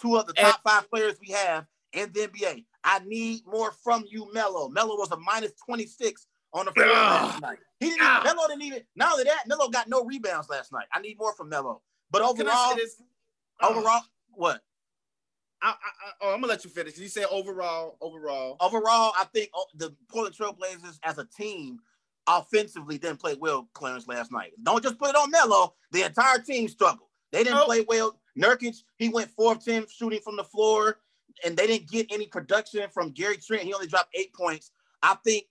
two 0.00 0.16
of 0.16 0.26
the 0.26 0.32
top 0.32 0.62
five 0.64 0.88
players 0.90 1.18
we 1.20 1.28
have 1.32 1.66
in 1.92 2.10
the 2.12 2.20
NBA. 2.26 2.64
I 2.84 3.00
need 3.06 3.42
more 3.46 3.72
from 3.84 4.04
you, 4.08 4.32
Melo. 4.32 4.68
Melo 4.68 4.96
was 4.96 5.10
a 5.10 5.16
minus 5.16 5.52
26 5.64 6.26
on 6.52 6.66
the 6.66 6.72
floor 6.72 6.86
last 6.86 7.40
night. 7.40 7.58
He 7.80 7.90
didn't 7.90 8.02
even, 8.02 8.24
Melo 8.24 8.48
didn't 8.48 8.62
even, 8.62 8.82
not 8.96 9.12
only 9.12 9.24
that, 9.24 9.46
Melo 9.46 9.68
got 9.68 9.88
no 9.88 10.04
rebounds 10.04 10.48
last 10.48 10.72
night. 10.72 10.86
I 10.92 11.00
need 11.00 11.18
more 11.18 11.34
from 11.34 11.48
Melo. 11.48 11.82
But 12.10 12.22
overall. 12.22 12.76
Uh, 13.60 13.68
overall, 13.68 14.00
what? 14.32 14.60
I, 15.62 15.68
I, 15.68 15.70
I, 15.70 16.10
oh, 16.22 16.34
I'm 16.34 16.40
gonna 16.40 16.48
let 16.48 16.64
you 16.64 16.70
finish. 16.70 16.98
You 16.98 17.08
said 17.08 17.26
overall, 17.30 17.96
overall. 18.00 18.56
Overall, 18.60 19.12
I 19.16 19.24
think 19.32 19.50
oh, 19.54 19.64
the 19.76 19.94
Portland 20.08 20.36
Trailblazers 20.36 20.98
as 21.04 21.18
a 21.18 21.24
team 21.24 21.78
offensively 22.26 22.98
didn't 22.98 23.20
play 23.20 23.36
well, 23.38 23.68
Clarence, 23.72 24.08
last 24.08 24.32
night. 24.32 24.52
Don't 24.62 24.82
just 24.82 24.98
put 24.98 25.10
it 25.10 25.16
on 25.16 25.30
Melo. 25.30 25.74
The 25.92 26.02
entire 26.02 26.38
team 26.38 26.68
struggled. 26.68 27.08
They 27.30 27.44
didn't 27.44 27.64
play 27.64 27.84
well. 27.88 28.18
Nurkic, 28.38 28.76
he 28.98 29.08
went 29.08 29.30
4 29.30 29.52
of 29.52 29.64
10 29.64 29.86
shooting 29.88 30.20
from 30.20 30.36
the 30.36 30.44
floor, 30.44 30.98
and 31.44 31.56
they 31.56 31.66
didn't 31.66 31.90
get 31.90 32.06
any 32.10 32.26
production 32.26 32.88
from 32.92 33.10
Gary 33.10 33.36
Trent. 33.36 33.62
He 33.62 33.74
only 33.74 33.86
dropped 33.86 34.14
eight 34.14 34.34
points. 34.34 34.70
I 35.02 35.16
think 35.24 35.44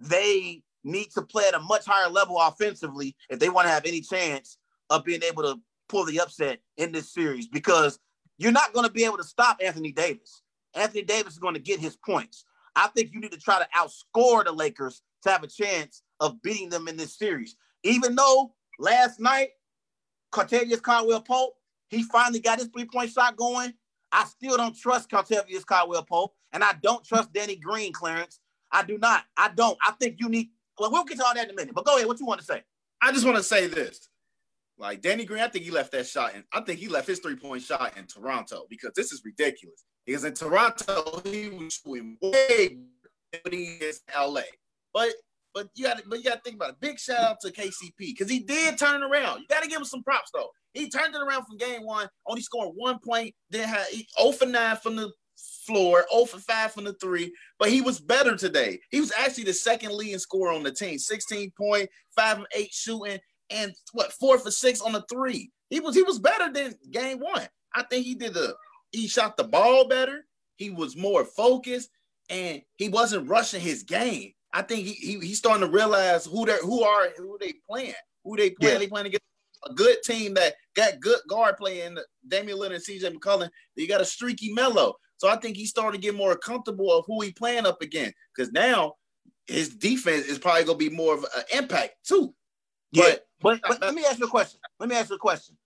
they 0.00 0.62
need 0.84 1.10
to 1.12 1.22
play 1.22 1.44
at 1.46 1.54
a 1.54 1.60
much 1.60 1.84
higher 1.86 2.08
level 2.10 2.38
offensively 2.40 3.14
if 3.28 3.38
they 3.38 3.48
want 3.48 3.66
to 3.66 3.72
have 3.72 3.84
any 3.84 4.00
chance 4.00 4.58
of 4.88 5.04
being 5.04 5.22
able 5.22 5.42
to 5.42 5.60
pull 5.88 6.04
the 6.04 6.20
upset 6.20 6.60
in 6.76 6.92
this 6.92 7.12
series 7.12 7.48
because 7.48 7.98
you're 8.38 8.52
not 8.52 8.72
going 8.72 8.86
to 8.86 8.92
be 8.92 9.04
able 9.04 9.18
to 9.18 9.24
stop 9.24 9.58
Anthony 9.62 9.92
Davis. 9.92 10.42
Anthony 10.74 11.02
Davis 11.02 11.34
is 11.34 11.38
going 11.38 11.54
to 11.54 11.60
get 11.60 11.80
his 11.80 11.96
points. 11.96 12.44
I 12.76 12.88
think 12.88 13.12
you 13.12 13.20
need 13.20 13.32
to 13.32 13.38
try 13.38 13.58
to 13.58 13.68
outscore 13.76 14.44
the 14.44 14.52
Lakers 14.52 15.02
to 15.22 15.30
have 15.30 15.42
a 15.42 15.48
chance 15.48 16.02
of 16.20 16.40
beating 16.42 16.70
them 16.70 16.88
in 16.88 16.96
this 16.96 17.18
series. 17.18 17.56
Even 17.82 18.14
though 18.14 18.54
last 18.78 19.20
night, 19.20 19.50
Kentavious 20.32 20.80
Caldwell 20.80 21.22
Pope, 21.22 21.54
he 21.88 22.04
finally 22.04 22.40
got 22.40 22.58
his 22.58 22.68
three-point 22.68 23.10
shot 23.10 23.36
going. 23.36 23.74
I 24.12 24.24
still 24.24 24.56
don't 24.56 24.76
trust 24.76 25.10
Kentavious 25.10 25.64
Caldwell 25.64 26.04
Pope, 26.04 26.34
and 26.52 26.64
I 26.64 26.72
don't 26.82 27.04
trust 27.04 27.32
Danny 27.32 27.56
Green, 27.56 27.92
Clarence. 27.92 28.40
I 28.72 28.82
do 28.84 28.98
not. 28.98 29.24
I 29.36 29.50
don't. 29.54 29.78
I 29.84 29.92
think 29.92 30.16
you 30.18 30.28
need. 30.28 30.50
Well, 30.78 30.90
we'll 30.90 31.04
get 31.04 31.18
to 31.18 31.24
all 31.24 31.34
that 31.34 31.44
in 31.44 31.50
a 31.50 31.54
minute. 31.54 31.74
But 31.74 31.84
go 31.84 31.96
ahead. 31.96 32.06
What 32.06 32.20
you 32.20 32.26
want 32.26 32.40
to 32.40 32.46
say? 32.46 32.62
I 33.02 33.12
just 33.12 33.24
want 33.24 33.36
to 33.36 33.42
say 33.42 33.66
this. 33.66 34.08
Like 34.78 35.02
Danny 35.02 35.24
Green, 35.24 35.42
I 35.42 35.48
think 35.48 35.64
he 35.64 35.70
left 35.70 35.92
that 35.92 36.06
shot, 36.06 36.32
and 36.34 36.44
I 36.52 36.62
think 36.62 36.80
he 36.80 36.88
left 36.88 37.06
his 37.06 37.18
three 37.18 37.36
point 37.36 37.62
shot 37.62 37.96
in 37.96 38.06
Toronto 38.06 38.66
because 38.70 38.92
this 38.96 39.12
is 39.12 39.22
ridiculous. 39.24 39.84
Because 40.06 40.24
in 40.24 40.32
Toronto, 40.32 41.20
he 41.24 41.50
was 41.50 41.74
shooting 41.74 42.16
way 42.22 42.78
better 43.30 43.42
than 43.44 43.52
he 43.52 43.64
is 43.64 44.00
in 44.08 44.32
LA. 44.32 44.40
But 44.94 45.10
but 45.54 45.68
you 45.74 45.84
got 45.84 46.00
but 46.08 46.18
you 46.18 46.24
got 46.24 46.36
to 46.36 46.40
think 46.42 46.56
about 46.56 46.70
it. 46.70 46.80
Big 46.80 46.98
shout 46.98 47.20
out 47.20 47.40
to 47.40 47.52
KCP 47.52 47.92
because 47.98 48.30
he 48.30 48.40
did 48.40 48.78
turn 48.78 49.02
around. 49.02 49.40
You 49.40 49.46
got 49.48 49.62
to 49.62 49.68
give 49.68 49.78
him 49.78 49.84
some 49.84 50.02
props 50.02 50.30
though. 50.32 50.50
He 50.74 50.88
turned 50.88 51.14
it 51.14 51.20
around 51.20 51.44
from 51.44 51.56
game 51.56 51.84
one, 51.84 52.08
only 52.26 52.42
scored 52.42 52.74
one 52.76 52.98
point, 52.98 53.34
then 53.50 53.68
had 53.68 53.86
he 53.90 54.06
0 54.20 54.32
for 54.32 54.46
9 54.46 54.76
from 54.76 54.96
the 54.96 55.10
floor, 55.66 56.06
0 56.12 56.26
for 56.26 56.38
5 56.38 56.72
from 56.72 56.84
the 56.84 56.92
three, 56.94 57.32
but 57.58 57.70
he 57.70 57.80
was 57.80 58.00
better 58.00 58.36
today. 58.36 58.78
He 58.90 59.00
was 59.00 59.12
actually 59.18 59.44
the 59.44 59.52
second 59.52 59.92
leading 59.92 60.18
scorer 60.18 60.52
on 60.52 60.62
the 60.62 60.70
team, 60.70 60.98
16 60.98 61.52
point, 61.58 61.88
5 62.14 62.38
and 62.38 62.46
8 62.54 62.68
shooting, 62.72 63.18
and 63.50 63.74
what 63.92 64.12
four 64.12 64.38
for 64.38 64.50
six 64.50 64.80
on 64.80 64.92
the 64.92 65.04
three. 65.10 65.50
He 65.68 65.80
was 65.80 65.94
he 65.94 66.02
was 66.02 66.18
better 66.18 66.52
than 66.52 66.74
game 66.90 67.18
one. 67.18 67.46
I 67.74 67.82
think 67.84 68.06
he 68.06 68.14
did 68.14 68.34
the 68.34 68.54
he 68.92 69.06
shot 69.06 69.36
the 69.36 69.44
ball 69.44 69.86
better, 69.86 70.24
he 70.56 70.70
was 70.70 70.96
more 70.96 71.24
focused, 71.24 71.90
and 72.28 72.62
he 72.76 72.88
wasn't 72.88 73.28
rushing 73.28 73.60
his 73.60 73.82
game. 73.82 74.32
I 74.52 74.62
think 74.62 74.84
he, 74.84 74.92
he 74.92 75.20
he's 75.20 75.38
starting 75.38 75.66
to 75.66 75.72
realize 75.72 76.26
who 76.26 76.46
they 76.46 76.56
who 76.62 76.82
are 76.82 77.08
who 77.16 77.38
they 77.40 77.54
playing, 77.68 77.94
who 78.24 78.36
they 78.36 78.50
playing. 78.50 78.74
Yeah. 78.74 78.78
They 78.78 78.88
playing 78.88 79.06
against 79.06 79.24
a 79.68 79.74
good 79.74 79.98
team 80.02 80.34
that 80.34 80.54
got 80.74 81.00
good 81.00 81.20
guard 81.28 81.56
play 81.56 81.82
in 81.82 81.98
Damian 82.26 82.58
Lillard 82.58 82.74
and 82.74 82.84
CJ 82.84 83.14
McCollum. 83.14 83.50
You 83.76 83.86
got 83.86 84.00
a 84.00 84.06
streaky 84.06 84.52
Melo. 84.52 84.94
So 85.18 85.28
I 85.28 85.36
think 85.36 85.56
he's 85.56 85.70
starting 85.70 86.00
to 86.00 86.06
get 86.06 86.14
more 86.14 86.34
comfortable 86.36 86.90
of 86.92 87.04
who 87.06 87.20
he 87.20 87.30
playing 87.32 87.66
up 87.66 87.82
against. 87.82 88.14
Because 88.34 88.52
now 88.52 88.94
his 89.46 89.68
defense 89.68 90.26
is 90.26 90.38
probably 90.38 90.64
gonna 90.64 90.78
be 90.78 90.88
more 90.88 91.14
of 91.14 91.24
an 91.36 91.44
impact 91.52 91.96
too. 92.04 92.34
Yeah. 92.92 93.04
But 93.04 93.26
But, 93.40 93.60
but 93.66 93.80
let 93.80 93.94
me 93.94 94.04
ask 94.04 94.18
you 94.18 94.26
a 94.26 94.30
question. 94.30 94.60
Let 94.78 94.88
me 94.88 94.96
ask 94.96 95.10
you 95.10 95.16
a 95.16 95.18
question. 95.18 95.56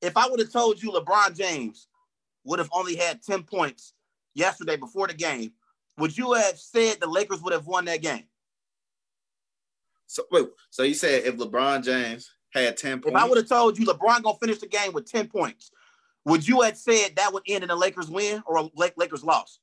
If 0.00 0.16
I 0.16 0.28
would 0.28 0.40
have 0.40 0.52
told 0.52 0.82
you 0.82 0.90
LeBron 0.90 1.36
James 1.36 1.88
would 2.44 2.58
have 2.58 2.68
only 2.72 2.96
had 2.96 3.22
10 3.22 3.44
points 3.44 3.94
yesterday 4.34 4.76
before 4.76 5.06
the 5.06 5.14
game, 5.14 5.52
would 5.98 6.16
you 6.16 6.32
have 6.34 6.58
said 6.58 6.98
the 7.00 7.06
Lakers 7.06 7.40
would 7.42 7.52
have 7.52 7.66
won 7.66 7.86
that 7.86 8.02
game? 8.02 8.24
So 10.06 10.24
wait, 10.30 10.46
so 10.70 10.82
you 10.82 10.94
said 10.94 11.24
if 11.24 11.36
LeBron 11.36 11.82
James 11.82 12.30
had 12.52 12.76
10 12.76 13.00
points. 13.00 13.16
If 13.16 13.22
I 13.22 13.28
would 13.28 13.38
have 13.38 13.48
told 13.48 13.78
you 13.78 13.86
LeBron 13.86 14.22
gonna 14.22 14.38
finish 14.38 14.58
the 14.58 14.66
game 14.66 14.92
with 14.92 15.10
10 15.10 15.28
points, 15.28 15.70
would 16.24 16.46
you 16.46 16.62
have 16.62 16.76
said 16.76 17.16
that 17.16 17.32
would 17.32 17.42
end 17.46 17.64
in 17.64 17.70
a 17.70 17.76
Lakers 17.76 18.08
win 18.08 18.42
or 18.46 18.56
a 18.58 18.70
Lakers 18.96 19.24
loss? 19.24 19.58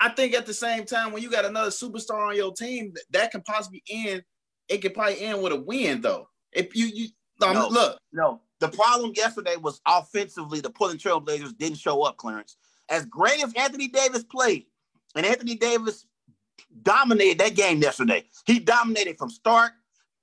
I 0.00 0.08
think 0.08 0.34
at 0.34 0.46
the 0.46 0.54
same 0.54 0.84
time, 0.84 1.12
when 1.12 1.22
you 1.22 1.30
got 1.30 1.44
another 1.44 1.70
superstar 1.70 2.28
on 2.28 2.36
your 2.36 2.54
team, 2.54 2.94
that 3.10 3.30
can 3.30 3.42
possibly 3.42 3.82
end. 3.88 4.24
It 4.68 4.78
could 4.78 4.94
probably 4.94 5.20
end 5.20 5.42
with 5.42 5.52
a 5.52 5.60
win, 5.60 6.00
though. 6.00 6.28
If 6.52 6.74
you 6.74 6.86
you 6.86 7.08
um, 7.42 7.54
No. 7.54 7.68
look, 7.68 7.98
No. 8.12 8.40
The 8.60 8.68
problem 8.68 9.12
yesterday 9.16 9.56
was 9.56 9.80
offensively, 9.86 10.60
the 10.60 10.70
Portland 10.70 11.00
Trailblazers 11.00 11.56
didn't 11.56 11.78
show 11.78 12.02
up, 12.02 12.18
Clarence. 12.18 12.56
As 12.90 13.06
great 13.06 13.42
as 13.42 13.54
Anthony 13.54 13.88
Davis 13.88 14.24
played, 14.24 14.66
and 15.14 15.24
Anthony 15.24 15.54
Davis 15.54 16.06
dominated 16.82 17.38
that 17.38 17.54
game 17.54 17.80
yesterday. 17.82 18.24
He 18.46 18.58
dominated 18.58 19.18
from 19.18 19.30
start 19.30 19.72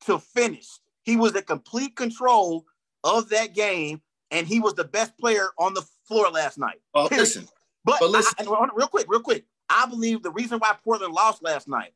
to 0.05 0.19
finish. 0.19 0.67
He 1.03 1.15
was 1.17 1.35
in 1.35 1.43
complete 1.43 1.95
control 1.95 2.65
of 3.03 3.29
that 3.29 3.53
game, 3.55 4.01
and 4.31 4.45
he 4.47 4.59
was 4.59 4.73
the 4.73 4.83
best 4.83 5.17
player 5.17 5.49
on 5.57 5.73
the 5.73 5.83
floor 6.07 6.29
last 6.29 6.57
night. 6.57 6.81
uh, 6.93 7.07
Period. 7.07 7.21
listen, 7.23 7.47
But, 7.85 7.99
But 8.01 8.09
listen- 8.09 8.33
I- 8.37 8.41
and 8.41 8.47
hold 8.49 8.59
on, 8.69 8.71
real 8.75 8.87
quick, 8.87 9.05
real 9.09 9.21
quick. 9.21 9.45
I 9.69 9.85
believe 9.85 10.21
the 10.23 10.31
reason 10.31 10.59
why 10.59 10.75
Portland 10.83 11.13
lost 11.13 11.41
last 11.43 11.67
night 11.67 11.93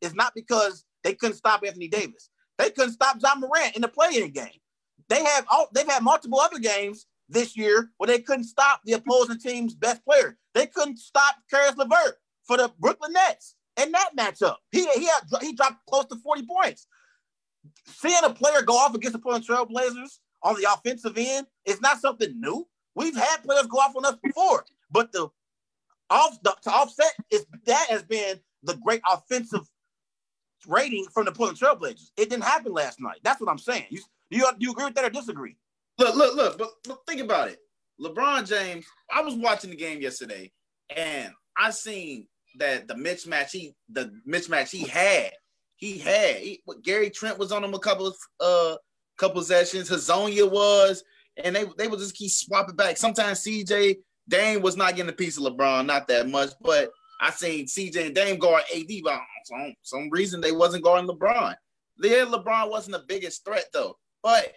is 0.00 0.14
not 0.14 0.34
because 0.34 0.84
they 1.02 1.14
couldn't 1.14 1.36
stop 1.36 1.62
Anthony 1.64 1.88
Davis. 1.88 2.28
They 2.58 2.70
couldn't 2.70 2.92
stop 2.92 3.16
Ja 3.22 3.34
Morant 3.36 3.74
in 3.76 3.82
the 3.82 3.88
play-in 3.88 4.30
game. 4.32 4.60
They 5.08 5.22
have 5.24 5.46
all 5.50 5.68
they've 5.72 5.88
had 5.88 6.02
multiple 6.02 6.40
other 6.40 6.58
games 6.58 7.06
this 7.28 7.56
year 7.56 7.90
where 7.96 8.06
they 8.08 8.20
couldn't 8.20 8.44
stop 8.44 8.82
the 8.84 8.92
opposing 8.94 9.38
team's 9.38 9.74
best 9.74 10.04
player. 10.04 10.36
They 10.54 10.66
couldn't 10.66 10.98
stop 10.98 11.36
Caris 11.50 11.76
LeVert 11.76 12.16
for 12.44 12.56
the 12.58 12.70
Brooklyn 12.78 13.12
Nets 13.14 13.54
in 13.82 13.92
that 13.92 14.10
matchup. 14.16 14.56
He 14.70 14.86
he 14.94 15.06
had, 15.06 15.20
he 15.40 15.54
dropped 15.54 15.86
close 15.88 16.06
to 16.06 16.16
40 16.16 16.46
points. 16.46 16.86
Seeing 17.86 18.24
a 18.24 18.30
player 18.30 18.62
go 18.62 18.74
off 18.74 18.94
against 18.94 19.12
the 19.12 19.18
Portland 19.18 19.46
Trailblazers 19.46 20.18
on 20.42 20.54
the 20.54 20.66
offensive 20.72 21.16
end 21.16 21.46
is 21.66 21.80
not 21.80 22.00
something 22.00 22.32
new. 22.40 22.66
We've 22.94 23.16
had 23.16 23.42
players 23.42 23.66
go 23.66 23.78
off 23.78 23.94
on 23.96 24.04
us 24.04 24.16
before, 24.22 24.64
but 24.90 25.12
the 25.12 25.28
off 26.08 26.42
the 26.42 26.54
to 26.62 26.70
offset 26.70 27.12
is 27.30 27.46
that 27.66 27.86
has 27.90 28.02
been 28.02 28.40
the 28.62 28.74
great 28.84 29.02
offensive 29.10 29.66
rating 30.66 31.06
from 31.12 31.24
the 31.26 31.32
Portland 31.32 31.58
Trailblazers. 31.58 32.10
It 32.16 32.30
didn't 32.30 32.44
happen 32.44 32.72
last 32.72 33.00
night. 33.00 33.20
That's 33.22 33.40
what 33.40 33.50
I'm 33.50 33.58
saying. 33.58 33.86
You 33.90 34.02
do 34.30 34.38
you, 34.38 34.50
you 34.58 34.72
agree 34.72 34.84
with 34.84 34.94
that 34.94 35.04
or 35.04 35.10
disagree? 35.10 35.56
look, 35.98 36.14
look, 36.14 36.36
look. 36.36 36.58
But, 36.58 36.70
but 36.86 36.98
think 37.06 37.20
about 37.20 37.48
it. 37.48 37.58
LeBron 38.00 38.48
James. 38.48 38.86
I 39.12 39.20
was 39.20 39.34
watching 39.34 39.70
the 39.70 39.76
game 39.76 40.00
yesterday, 40.00 40.50
and 40.94 41.32
I 41.56 41.70
seen 41.70 42.26
that 42.58 42.88
the 42.88 42.94
mismatch 42.94 43.50
he 43.50 43.74
the 43.88 44.10
mismatch 44.28 44.70
he 44.70 44.86
had. 44.86 45.32
He 45.76 45.98
had 45.98 46.36
he, 46.36 46.62
Gary 46.82 47.10
Trent 47.10 47.38
was 47.38 47.52
on 47.52 47.64
him 47.64 47.74
a 47.74 47.78
couple 47.78 48.06
of 48.06 48.16
uh 48.40 48.76
couple 49.18 49.42
sessions. 49.42 49.90
Hazonia 49.90 50.50
was, 50.50 51.02
and 51.42 51.54
they 51.54 51.64
they 51.78 51.88
would 51.88 51.98
just 51.98 52.16
keep 52.16 52.30
swapping 52.30 52.76
back. 52.76 52.96
Sometimes 52.96 53.44
CJ 53.44 53.96
Dame 54.28 54.62
was 54.62 54.76
not 54.76 54.94
getting 54.94 55.10
a 55.10 55.14
piece 55.14 55.36
of 55.36 55.44
LeBron, 55.44 55.86
not 55.86 56.06
that 56.08 56.28
much, 56.28 56.50
but 56.60 56.90
I 57.20 57.30
seen 57.30 57.66
CJ 57.66 58.06
and 58.06 58.14
Dame 58.14 58.38
guard 58.38 58.62
AD, 58.74 58.88
but 59.04 59.20
some, 59.44 59.74
some 59.82 60.08
reason 60.10 60.40
they 60.40 60.52
wasn't 60.52 60.84
guarding 60.84 61.08
LeBron. 61.08 61.54
Yeah, 61.98 62.24
LeBron 62.24 62.70
wasn't 62.70 62.96
the 62.96 63.04
biggest 63.06 63.44
threat 63.44 63.66
though, 63.72 63.98
but 64.22 64.54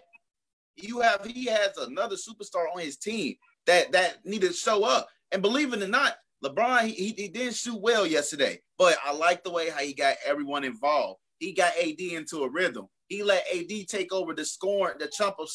you 0.78 1.02
have 1.02 1.26
he 1.26 1.46
has 1.46 1.78
another 1.78 2.16
superstar 2.16 2.66
on 2.74 2.82
his 2.82 2.98
team 2.98 3.36
that 3.66 3.92
that 3.92 4.26
needed 4.26 4.48
to 4.48 4.54
show 4.54 4.84
up. 4.84 5.08
And 5.32 5.42
believe 5.42 5.74
it 5.74 5.84
or 5.84 5.88
not, 5.88 6.16
LeBron 6.44 6.88
he, 6.88 7.14
he 7.18 7.28
didn't 7.30 7.56
shoot 7.56 7.80
well 7.80 8.06
yesterday, 8.06 8.60
but 8.78 8.98
I 9.04 9.14
like 9.14 9.44
the 9.44 9.52
way 9.52 9.70
how 9.70 9.80
he 9.80 9.94
got 9.94 10.16
everyone 10.26 10.64
involved. 10.64 11.20
He 11.40 11.54
got 11.54 11.74
AD 11.78 12.00
into 12.00 12.44
a 12.44 12.50
rhythm. 12.50 12.88
He 13.08 13.24
let 13.24 13.44
AD 13.54 13.88
take 13.88 14.12
over 14.14 14.34
the 14.34 14.46
scoring, 14.46 14.96
the 15.00 15.08
chump 15.08 15.36
of 15.40 15.50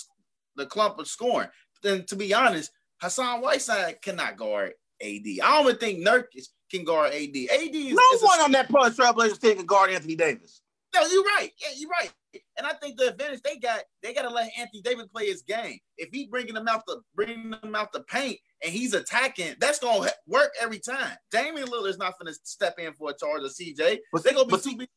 the 0.57 0.67
clump 0.67 0.99
of 0.99 1.09
scoring. 1.09 1.49
Then 1.83 2.05
to 2.07 2.17
be 2.17 2.33
honest, 2.35 2.71
Hassan 3.01 3.41
Whiteside 3.41 4.01
cannot 4.03 4.37
guard 4.37 4.73
AD. 5.03 5.07
I 5.43 5.63
don't 5.63 5.67
even 5.67 5.77
think 5.79 6.07
Nurkic 6.07 6.47
can 6.71 6.85
guard 6.85 7.13
AD. 7.13 7.21
AD 7.37 7.75
is, 7.75 7.95
No 7.95 8.03
is 8.15 8.23
a- 8.23 8.27
one 8.27 8.41
on 8.41 8.53
that 8.53 8.69
Portland 8.69 8.97
Trailblazers 8.97 9.41
team 9.41 9.57
can 9.57 9.67
guard 9.67 9.91
Anthony 9.91 10.17
Davis. 10.17 10.61
No, 10.95 11.07
you're 11.07 11.23
right. 11.23 11.51
Yeah, 11.61 11.69
you're 11.77 11.91
right. 11.91 12.11
And 12.57 12.67
I 12.67 12.75
think 12.75 12.99
the 12.99 13.09
advantage 13.09 13.41
they 13.43 13.57
got, 13.57 13.81
they 14.03 14.13
got 14.13 14.23
to 14.23 14.31
let 14.31 14.51
Anthony 14.59 14.83
Davis 14.83 15.07
play 15.07 15.27
his 15.27 15.43
game. 15.43 15.79
If 15.97 16.11
he 16.13 16.27
bringing 16.27 16.55
them 16.55 16.69
out 16.69 16.83
the 16.87 17.01
bringing 17.15 17.51
them 17.51 17.75
out 17.75 17.93
the 17.93 18.01
paint 18.01 18.39
and 18.63 18.73
he's 18.73 18.95
attacking, 18.95 19.55
that's 19.61 19.79
gonna 19.79 20.11
work 20.27 20.53
every 20.61 20.79
time. 20.79 21.17
Damian 21.31 21.69
Lillard's 21.69 21.99
not 21.99 22.19
gonna 22.19 22.35
step 22.43 22.75
in 22.79 22.93
for 22.93 23.11
a 23.11 23.15
charge 23.15 23.43
of 23.43 23.53
CJ. 23.53 23.99
But 24.13 24.25
They're 24.25 24.35
gonna 24.35 24.47
be 24.47 24.59
too 24.59 24.77
big. 24.77 24.89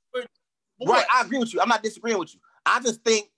Right, 0.85 1.05
I 1.13 1.21
agree 1.21 1.37
with 1.37 1.53
you. 1.53 1.61
I'm 1.61 1.69
not 1.69 1.83
disagreeing 1.83 2.17
with 2.17 2.33
you. 2.33 2.39
I 2.65 2.79
just 2.81 3.03
think 3.03 3.29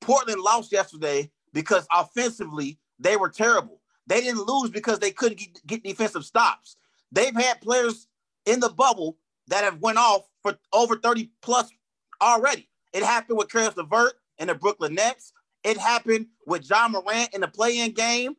Portland 0.00 0.40
lost 0.40 0.72
yesterday 0.72 1.30
because 1.52 1.86
offensively 1.92 2.78
they 2.98 3.16
were 3.16 3.28
terrible. 3.28 3.80
They 4.06 4.20
didn't 4.20 4.46
lose 4.46 4.70
because 4.70 4.98
they 4.98 5.10
couldn't 5.10 5.38
get, 5.38 5.66
get 5.66 5.84
defensive 5.84 6.24
stops. 6.24 6.76
They've 7.12 7.34
had 7.34 7.60
players 7.60 8.08
in 8.46 8.60
the 8.60 8.70
bubble 8.70 9.18
that 9.48 9.64
have 9.64 9.80
went 9.80 9.98
off 9.98 10.22
for 10.42 10.56
over 10.72 10.96
30 10.96 11.30
plus 11.42 11.70
already. 12.22 12.68
It 12.92 13.02
happened 13.02 13.38
with 13.38 13.50
Caris 13.50 13.76
LeVert 13.76 14.14
and 14.38 14.48
the 14.48 14.54
Brooklyn 14.54 14.94
Nets. 14.94 15.32
It 15.64 15.76
happened 15.76 16.26
with 16.46 16.68
Ja 16.68 16.88
Morant 16.88 17.34
in 17.34 17.40
the 17.40 17.48
play-in 17.48 17.92
game. 17.92 18.36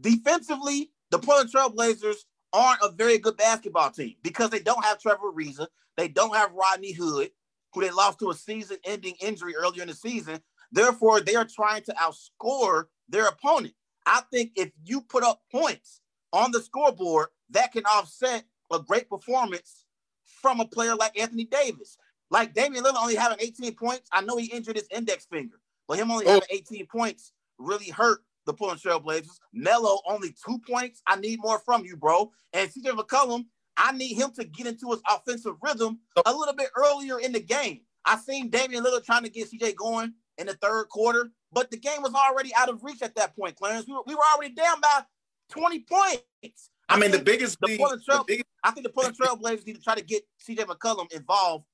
Defensively, 0.00 0.90
the 1.10 1.18
Portland 1.18 1.50
Trailblazers 1.52 2.24
aren't 2.52 2.82
a 2.82 2.90
very 2.90 3.18
good 3.18 3.36
basketball 3.36 3.90
team 3.90 4.14
because 4.22 4.50
they 4.50 4.60
don't 4.60 4.84
have 4.84 5.00
Trevor 5.00 5.32
Ariza. 5.32 5.66
They 5.96 6.08
don't 6.08 6.34
have 6.34 6.52
Rodney 6.52 6.92
Hood, 6.92 7.30
who 7.72 7.80
they 7.80 7.90
lost 7.90 8.18
to 8.18 8.30
a 8.30 8.34
season-ending 8.34 9.14
injury 9.20 9.54
earlier 9.56 9.82
in 9.82 9.88
the 9.88 9.94
season. 9.94 10.40
Therefore, 10.72 11.20
they 11.20 11.34
are 11.34 11.46
trying 11.46 11.82
to 11.84 11.94
outscore 11.94 12.84
their 13.08 13.26
opponent. 13.26 13.74
I 14.06 14.22
think 14.32 14.52
if 14.56 14.70
you 14.84 15.00
put 15.00 15.24
up 15.24 15.42
points 15.50 16.00
on 16.32 16.52
the 16.52 16.60
scoreboard, 16.60 17.28
that 17.50 17.72
can 17.72 17.84
offset 17.84 18.44
a 18.72 18.78
great 18.78 19.08
performance 19.08 19.84
from 20.24 20.60
a 20.60 20.66
player 20.66 20.94
like 20.94 21.18
Anthony 21.18 21.44
Davis. 21.44 21.96
Like 22.30 22.54
Damian 22.54 22.84
Lillard 22.84 23.00
only 23.02 23.16
having 23.16 23.38
18 23.40 23.74
points. 23.74 24.08
I 24.12 24.20
know 24.22 24.36
he 24.36 24.46
injured 24.46 24.76
his 24.76 24.86
index 24.90 25.26
finger, 25.26 25.60
but 25.88 25.98
him 25.98 26.10
only 26.10 26.26
Oh. 26.26 26.30
having 26.34 26.48
18 26.50 26.86
points 26.86 27.32
really 27.58 27.90
hurt 27.90 28.20
the 28.46 28.54
Portland 28.54 28.80
Trailblazers. 28.80 29.38
Melo 29.52 30.00
only 30.06 30.34
two 30.46 30.58
points. 30.66 31.02
I 31.06 31.16
need 31.16 31.40
more 31.40 31.58
from 31.58 31.84
you, 31.84 31.96
bro. 31.96 32.30
And 32.52 32.70
CJ 32.70 32.92
McCollum, 32.96 33.46
I 33.76 33.92
need 33.92 34.14
him 34.14 34.30
to 34.32 34.44
get 34.44 34.66
into 34.66 34.90
his 34.90 35.00
offensive 35.10 35.54
rhythm 35.62 36.00
a 36.24 36.32
little 36.32 36.54
bit 36.54 36.70
earlier 36.76 37.18
in 37.18 37.32
the 37.32 37.40
game. 37.40 37.80
I 38.04 38.16
seen 38.16 38.48
Damian 38.48 38.84
Lillard 38.84 39.04
trying 39.04 39.24
to 39.24 39.28
get 39.30 39.50
CJ 39.50 39.74
going 39.76 40.14
in 40.38 40.46
the 40.46 40.54
third 40.54 40.88
quarter, 40.88 41.30
but 41.52 41.70
the 41.70 41.76
game 41.76 42.00
was 42.00 42.14
already 42.14 42.50
out 42.56 42.68
of 42.68 42.82
reach 42.82 43.02
at 43.02 43.14
that 43.16 43.36
point, 43.36 43.56
Clarence. 43.56 43.86
We 43.86 43.92
were, 43.94 44.02
we 44.06 44.14
were 44.14 44.22
already 44.34 44.54
down 44.54 44.80
by 44.80 45.02
20 45.50 45.80
points. 45.80 46.70
I 46.88 46.98
mean, 46.98 47.10
the 47.10 47.18
biggest 47.18 47.58
the 47.60 47.66
thing, 47.68 47.78
Portland 47.78 48.02
the 48.06 48.12
Trail- 48.12 48.24
biggest, 48.24 48.46
I 48.64 48.70
think 48.70 48.86
the 48.86 48.92
Portland 48.92 49.16
Trailblazers 49.18 49.66
need 49.66 49.76
to 49.76 49.82
try 49.82 49.94
to 49.94 50.02
get 50.02 50.22
CJ 50.48 50.64
McCollum 50.64 51.12
involved 51.12 51.66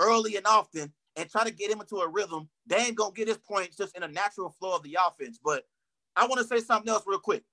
early 0.00 0.36
and 0.36 0.46
often 0.46 0.92
and 1.16 1.30
try 1.30 1.44
to 1.44 1.50
get 1.50 1.70
him 1.70 1.80
into 1.80 1.96
a 1.96 2.08
rhythm. 2.08 2.48
They 2.66 2.76
ain't 2.76 2.96
gonna 2.96 3.12
get 3.12 3.28
his 3.28 3.38
points 3.38 3.76
just 3.76 3.96
in 3.96 4.02
a 4.02 4.08
natural 4.08 4.50
flow 4.58 4.76
of 4.76 4.82
the 4.82 4.98
offense. 5.06 5.38
But 5.42 5.64
I 6.16 6.26
want 6.26 6.40
to 6.40 6.46
say 6.46 6.64
something 6.64 6.90
else 6.90 7.04
real 7.06 7.18
quick. 7.18 7.44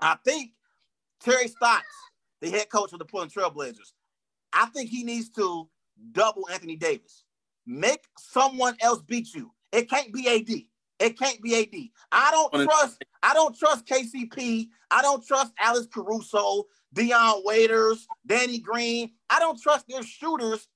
I 0.00 0.16
think 0.24 0.52
Terry 1.20 1.48
Stotts, 1.48 1.84
the 2.40 2.50
head 2.50 2.68
coach 2.68 2.92
of 2.92 2.98
the 2.98 3.04
Portland 3.04 3.32
Trailblazers, 3.32 3.92
I 4.52 4.66
think 4.66 4.90
he 4.90 5.04
needs 5.04 5.30
to 5.30 5.68
double 6.12 6.48
Anthony 6.50 6.76
Davis. 6.76 7.24
Make 7.66 8.04
someone 8.18 8.76
else 8.80 9.02
beat 9.02 9.34
you. 9.34 9.52
It 9.72 9.90
can't 9.90 10.12
be 10.12 10.28
AD. 10.28 10.64
It 11.00 11.18
can't 11.18 11.40
be 11.42 11.54
AD. 11.56 11.90
I 12.10 12.30
don't 12.30 12.64
trust. 12.64 13.04
I 13.22 13.34
don't 13.34 13.56
trust 13.56 13.86
KCP. 13.86 14.68
I 14.90 15.02
don't 15.02 15.24
trust 15.24 15.52
Alex 15.60 15.86
Caruso, 15.92 16.64
Dion 16.92 17.42
Waiters, 17.44 18.06
Danny 18.26 18.58
Green. 18.58 19.10
I 19.30 19.38
don't 19.38 19.60
trust 19.60 19.86
their 19.88 20.02
shooters 20.02 20.66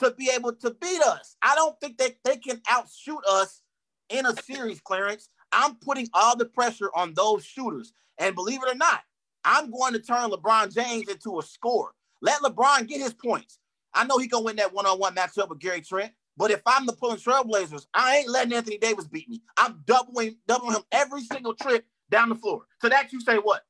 to 0.00 0.10
be 0.12 0.30
able 0.34 0.52
to 0.52 0.70
beat 0.70 1.02
us. 1.02 1.36
I 1.42 1.54
don't 1.54 1.78
think 1.80 1.98
that 1.98 2.14
they 2.24 2.36
can 2.36 2.60
outshoot 2.68 3.24
us 3.28 3.62
in 4.08 4.26
a 4.26 4.34
series, 4.42 4.80
Clarence. 4.80 5.28
I'm 5.52 5.76
putting 5.76 6.08
all 6.12 6.36
the 6.36 6.46
pressure 6.46 6.90
on 6.94 7.14
those 7.14 7.44
shooters. 7.44 7.92
And 8.18 8.34
believe 8.34 8.60
it 8.62 8.70
or 8.70 8.76
not, 8.76 9.00
I'm 9.44 9.70
going 9.70 9.92
to 9.92 9.98
turn 9.98 10.30
LeBron 10.30 10.74
James 10.74 11.08
into 11.08 11.38
a 11.38 11.42
scorer. 11.42 11.92
Let 12.22 12.42
LeBron 12.42 12.88
get 12.88 13.00
his 13.00 13.14
points. 13.14 13.58
I 13.92 14.04
know 14.04 14.18
he 14.18 14.26
gonna 14.26 14.44
win 14.44 14.56
that 14.56 14.72
one-on-one 14.72 15.14
matchup 15.14 15.48
with 15.48 15.60
Gary 15.60 15.80
Trent. 15.80 16.12
But 16.36 16.50
if 16.50 16.62
I'm 16.66 16.84
the 16.84 16.92
Portland 16.92 17.22
Trailblazers, 17.22 17.86
I 17.94 18.18
ain't 18.18 18.28
letting 18.28 18.52
Anthony 18.54 18.78
Davis 18.78 19.06
beat 19.06 19.28
me. 19.28 19.42
I'm 19.56 19.82
doubling, 19.86 20.36
doubling 20.48 20.74
him 20.74 20.82
every 20.90 21.22
single 21.22 21.54
trip 21.54 21.86
down 22.10 22.28
the 22.28 22.34
floor. 22.34 22.66
So 22.80 22.88
that 22.88 23.12
you 23.12 23.20
say 23.20 23.36
what? 23.36 23.62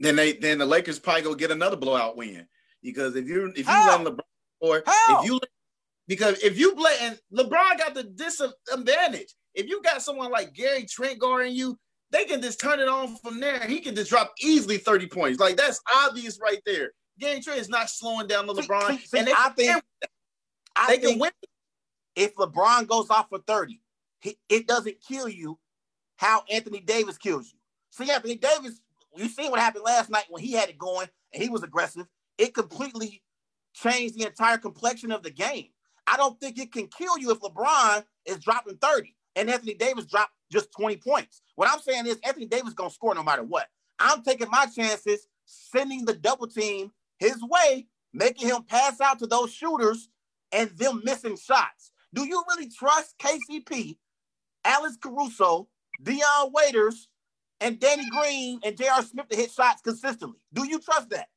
then 0.00 0.16
they 0.16 0.32
then 0.32 0.58
the 0.58 0.66
Lakers 0.66 0.98
probably 0.98 1.22
go 1.22 1.34
get 1.34 1.50
another 1.50 1.76
blowout 1.76 2.16
win 2.16 2.46
because 2.82 3.14
if 3.14 3.28
you 3.28 3.48
if 3.50 3.58
you 3.58 3.64
ah! 3.68 3.96
How? 3.96 4.02
let 4.02 4.12
LeBron 4.12 4.20
or 4.60 4.82
How? 4.86 5.20
if 5.22 5.26
you 5.26 5.40
because 6.06 6.38
if 6.42 6.58
you 6.58 6.74
play 6.74 6.94
and 7.02 7.18
LeBron 7.32 7.78
got 7.78 7.94
the 7.94 8.04
disadvantage. 8.04 9.34
If 9.54 9.66
you 9.68 9.82
got 9.82 10.00
someone 10.02 10.30
like 10.30 10.54
Gary 10.54 10.84
Trent 10.84 11.18
guarding 11.18 11.54
you, 11.54 11.76
they 12.12 12.24
can 12.24 12.40
just 12.40 12.60
turn 12.60 12.78
it 12.78 12.88
on 12.88 13.16
from 13.16 13.40
there. 13.40 13.60
He 13.66 13.80
can 13.80 13.94
just 13.96 14.10
drop 14.10 14.32
easily 14.40 14.78
30 14.78 15.06
points. 15.08 15.40
Like 15.40 15.56
that's 15.56 15.80
obvious 15.92 16.38
right 16.40 16.60
there. 16.66 16.92
Gary 17.18 17.40
Trent 17.40 17.60
is 17.60 17.68
not 17.68 17.90
slowing 17.90 18.26
down 18.26 18.46
the 18.46 18.54
LeBron. 18.54 18.90
see- 18.98 19.06
see, 19.06 19.18
and 19.18 19.28
I 19.28 19.48
think- 19.50 19.82
I 20.76 20.86
they 20.86 20.98
think 20.98 21.12
can 21.12 21.18
win. 21.18 21.30
if 22.14 22.34
LeBron 22.36 22.86
goes 22.86 23.10
off 23.10 23.28
for 23.28 23.38
30, 23.40 23.80
he, 24.20 24.38
it 24.48 24.66
doesn't 24.68 24.96
kill 25.06 25.28
you 25.28 25.58
how 26.16 26.44
Anthony 26.50 26.80
Davis 26.80 27.18
kills 27.18 27.52
you. 27.52 27.58
See, 27.90 28.10
Anthony 28.10 28.36
Davis, 28.36 28.80
you 29.16 29.28
seen 29.28 29.50
what 29.50 29.58
happened 29.60 29.84
last 29.84 30.10
night 30.10 30.24
when 30.28 30.42
he 30.42 30.52
had 30.52 30.68
it 30.68 30.78
going 30.78 31.08
and 31.34 31.42
he 31.42 31.48
was 31.48 31.62
aggressive. 31.64 32.06
It 32.38 32.54
completely 32.54 33.22
changed 33.74 34.18
the 34.18 34.26
entire 34.26 34.58
complexion 34.58 35.12
of 35.12 35.22
the 35.22 35.30
game. 35.30 35.68
I 36.06 36.16
don't 36.16 36.38
think 36.40 36.58
it 36.58 36.72
can 36.72 36.88
kill 36.88 37.18
you 37.18 37.30
if 37.30 37.40
LeBron 37.40 38.04
is 38.26 38.38
dropping 38.38 38.78
30 38.78 39.14
and 39.36 39.48
Anthony 39.48 39.74
Davis 39.74 40.06
dropped 40.06 40.32
just 40.50 40.72
20 40.72 40.96
points. 40.96 41.42
What 41.54 41.68
I'm 41.70 41.80
saying 41.80 42.06
is 42.06 42.18
Anthony 42.24 42.46
Davis 42.46 42.74
gonna 42.74 42.90
score 42.90 43.14
no 43.14 43.22
matter 43.22 43.44
what. 43.44 43.68
I'm 43.98 44.22
taking 44.22 44.50
my 44.50 44.66
chances, 44.66 45.28
sending 45.44 46.04
the 46.04 46.14
double 46.14 46.48
team 46.48 46.90
his 47.18 47.40
way, 47.42 47.86
making 48.12 48.48
him 48.48 48.62
pass 48.64 49.00
out 49.00 49.18
to 49.20 49.26
those 49.26 49.52
shooters 49.52 50.08
and 50.52 50.70
them 50.70 51.02
missing 51.04 51.36
shots. 51.36 51.92
Do 52.12 52.26
you 52.26 52.42
really 52.48 52.68
trust 52.68 53.16
KCP, 53.18 53.96
Alex 54.64 54.96
Caruso, 55.00 55.68
Dion 56.02 56.50
Waiters, 56.52 57.08
and 57.60 57.78
Danny 57.78 58.08
Green 58.10 58.58
and 58.64 58.76
J.R. 58.76 59.02
Smith 59.02 59.28
to 59.28 59.36
hit 59.36 59.52
shots 59.52 59.82
consistently? 59.82 60.38
Do 60.52 60.66
you 60.66 60.80
trust 60.80 61.10
that? 61.10 61.28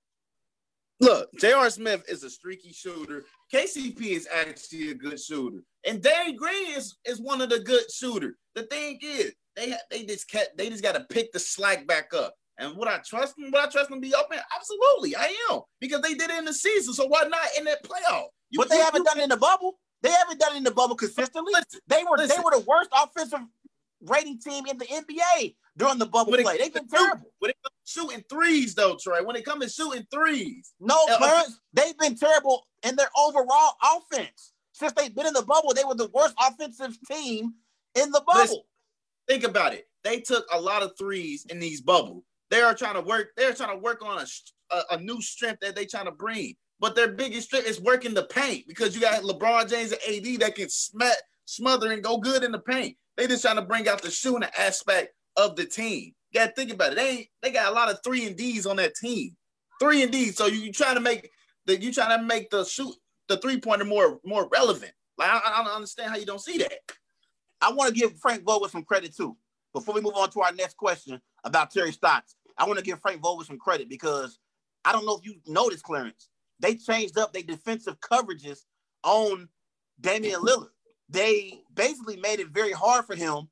Look, 1.03 1.29
J.R. 1.39 1.69
Smith 1.69 2.03
is 2.07 2.23
a 2.23 2.29
streaky 2.29 2.71
shooter. 2.71 3.25
KCP 3.53 4.01
is 4.01 4.27
actually 4.33 4.91
a 4.91 4.93
good 4.95 5.19
shooter, 5.19 5.59
and 5.85 6.01
Danny 6.01 6.33
Green 6.33 6.71
is, 6.75 6.95
is 7.05 7.19
one 7.21 7.41
of 7.41 7.49
the 7.49 7.59
good 7.59 7.91
shooters. 7.91 8.35
The 8.55 8.63
thing 8.63 8.99
is, 9.01 9.33
they 9.55 9.73
they 9.91 10.05
just 10.05 10.29
kept 10.29 10.57
they 10.57 10.69
just 10.69 10.83
got 10.83 10.93
to 10.95 11.01
pick 11.09 11.31
the 11.31 11.39
slack 11.39 11.85
back 11.87 12.13
up. 12.13 12.33
And 12.59 12.77
would 12.77 12.87
I 12.87 12.99
trust 13.05 13.35
them? 13.35 13.45
Would 13.51 13.61
I 13.61 13.67
trust 13.67 13.89
them 13.89 13.99
to 14.01 14.07
be 14.07 14.13
open? 14.15 14.37
Absolutely, 14.55 15.15
I 15.15 15.33
am 15.51 15.61
because 15.81 16.01
they 16.01 16.13
did 16.13 16.29
it 16.29 16.37
in 16.37 16.45
the 16.45 16.53
season. 16.53 16.93
So 16.93 17.07
why 17.07 17.23
not 17.23 17.47
in 17.57 17.65
that 17.65 17.83
playoff? 17.83 18.25
You- 18.51 18.59
but 18.59 18.69
they 18.69 18.77
you- 18.77 18.83
haven't 18.83 18.99
you- 19.01 19.05
done 19.05 19.19
it 19.19 19.23
in 19.23 19.29
the 19.29 19.37
bubble. 19.37 19.79
They 20.01 20.11
haven't 20.11 20.39
done 20.39 20.53
it 20.53 20.57
in 20.57 20.63
the 20.63 20.71
bubble 20.71 20.95
consistently. 20.95 21.51
Listen, 21.53 21.79
They 21.87 22.03
were 22.09 22.17
they 22.17 22.37
were 22.43 22.51
the 22.51 22.63
worst 22.67 22.89
offensive 22.93 23.39
rating 24.01 24.39
team 24.39 24.65
in 24.67 24.77
the 24.77 24.85
NBA 24.85 25.55
during 25.77 25.97
the 25.97 26.05
bubble 26.05 26.31
When 26.31 26.43
play. 26.43 26.57
They've 26.57 26.73
been 26.73 26.87
terrible. 26.87 27.31
When 27.39 27.51
it 27.51 27.57
shooting 27.85 28.23
threes, 28.29 28.75
though, 28.75 28.97
Troy. 29.01 29.23
When 29.23 29.35
it 29.35 29.45
comes 29.45 29.65
to 29.65 29.69
shooting 29.69 30.05
threes, 30.11 30.73
No, 30.79 31.05
Uh, 31.09 31.17
Clarence, 31.17 31.59
they've 31.73 31.97
been 31.97 32.15
terrible 32.15 32.65
in 32.83 32.95
their 32.95 33.09
overall 33.17 33.73
offense. 33.83 34.53
Since 34.73 34.93
they've 34.93 35.13
been 35.13 35.27
in 35.27 35.33
the 35.33 35.43
bubble, 35.43 35.73
they 35.73 35.83
were 35.83 35.95
the 35.95 36.09
worst 36.13 36.33
offensive 36.39 36.97
team 37.09 37.53
in 37.95 38.11
the 38.11 38.21
bubble. 38.25 38.41
Listen. 38.41 38.61
think 39.27 39.43
about 39.43 39.73
it. 39.73 39.87
They 40.03 40.19
took 40.19 40.45
a 40.51 40.59
lot 40.59 40.83
of 40.83 40.97
threes 40.97 41.45
in 41.49 41.59
these 41.59 41.79
bubbles. 41.81 42.23
They 42.49 42.61
are 42.61 42.73
trying 42.73 42.95
to 42.95 43.01
work. 43.01 43.29
They're 43.37 43.53
trying 43.53 43.75
to 43.75 43.81
work 43.81 44.03
on 44.03 44.19
a, 44.19 44.75
a, 44.75 44.83
a 44.91 44.97
new 44.99 45.21
strength 45.21 45.59
that 45.61 45.75
they're 45.75 45.85
trying 45.85 46.05
to 46.05 46.11
bring. 46.11 46.55
But 46.79 46.95
their 46.95 47.07
biggest 47.07 47.47
strength 47.47 47.67
is 47.67 47.79
working 47.79 48.13
the 48.13 48.23
paint 48.23 48.67
because 48.67 48.93
you 48.95 49.01
got 49.01 49.23
LeBron 49.23 49.69
James 49.69 49.93
and 49.93 50.01
AD 50.27 50.39
that 50.41 50.55
can 50.55 50.69
sm- 50.69 51.01
smother 51.45 51.91
and 51.91 52.03
go 52.03 52.17
good 52.17 52.43
in 52.43 52.51
the 52.51 52.59
paint. 52.59 52.97
They 53.15 53.27
just 53.27 53.43
trying 53.43 53.55
to 53.55 53.61
bring 53.61 53.87
out 53.87 54.01
the 54.01 54.11
shooting 54.11 54.49
aspect 54.57 55.13
of 55.37 55.55
the 55.55 55.65
team. 55.65 56.13
You 56.33 56.39
got 56.39 56.47
to 56.47 56.53
think 56.53 56.71
about 56.71 56.93
it. 56.93 56.95
They 56.95 57.29
they 57.41 57.51
got 57.51 57.71
a 57.71 57.75
lot 57.75 57.91
of 57.91 57.99
three 58.03 58.25
and 58.25 58.35
D's 58.35 58.65
on 58.65 58.77
that 58.77 58.95
team. 58.95 59.35
Three 59.79 60.01
and 60.03 60.11
D's. 60.11 60.35
So 60.35 60.47
you, 60.47 60.59
you 60.59 60.71
trying 60.71 60.95
to 60.95 61.01
make 61.01 61.29
the 61.65 61.79
you 61.79 61.93
trying 61.93 62.17
to 62.17 62.23
make 62.23 62.49
the 62.49 62.65
shoot 62.65 62.93
the 63.27 63.37
three 63.37 63.59
pointer 63.59 63.85
more 63.85 64.19
more 64.25 64.47
relevant. 64.51 64.93
Like 65.17 65.29
I, 65.29 65.41
I 65.45 65.63
don't 65.63 65.73
understand 65.73 66.09
how 66.09 66.17
you 66.17 66.25
don't 66.25 66.41
see 66.41 66.57
that. 66.59 66.73
I 67.61 67.71
want 67.71 67.93
to 67.93 67.99
give 67.99 68.17
Frank 68.19 68.43
Vogel 68.43 68.67
some 68.67 68.83
credit 68.83 69.15
too. 69.15 69.37
Before 69.73 69.95
we 69.95 70.01
move 70.01 70.15
on 70.15 70.29
to 70.31 70.41
our 70.41 70.51
next 70.53 70.75
question 70.77 71.21
about 71.43 71.71
Terry 71.71 71.91
Stotts, 71.91 72.35
I 72.57 72.65
want 72.65 72.77
to 72.77 72.85
give 72.85 72.99
Frank 73.01 73.21
Vogel 73.21 73.43
some 73.43 73.57
credit 73.57 73.89
because 73.89 74.37
I 74.85 74.91
don't 74.91 75.05
know 75.05 75.17
if 75.17 75.25
you 75.25 75.35
noticed, 75.47 75.83
Clarence. 75.83 76.29
They 76.59 76.75
changed 76.75 77.17
up 77.17 77.33
their 77.33 77.43
defensive 77.43 77.99
coverages 77.99 78.59
on 79.03 79.49
Damian 79.99 80.41
Lillard. 80.41 80.69
They 81.09 81.61
basically 81.73 82.17
made 82.17 82.39
it 82.39 82.49
very 82.49 82.71
hard 82.71 83.05
for 83.05 83.15
him 83.15 83.49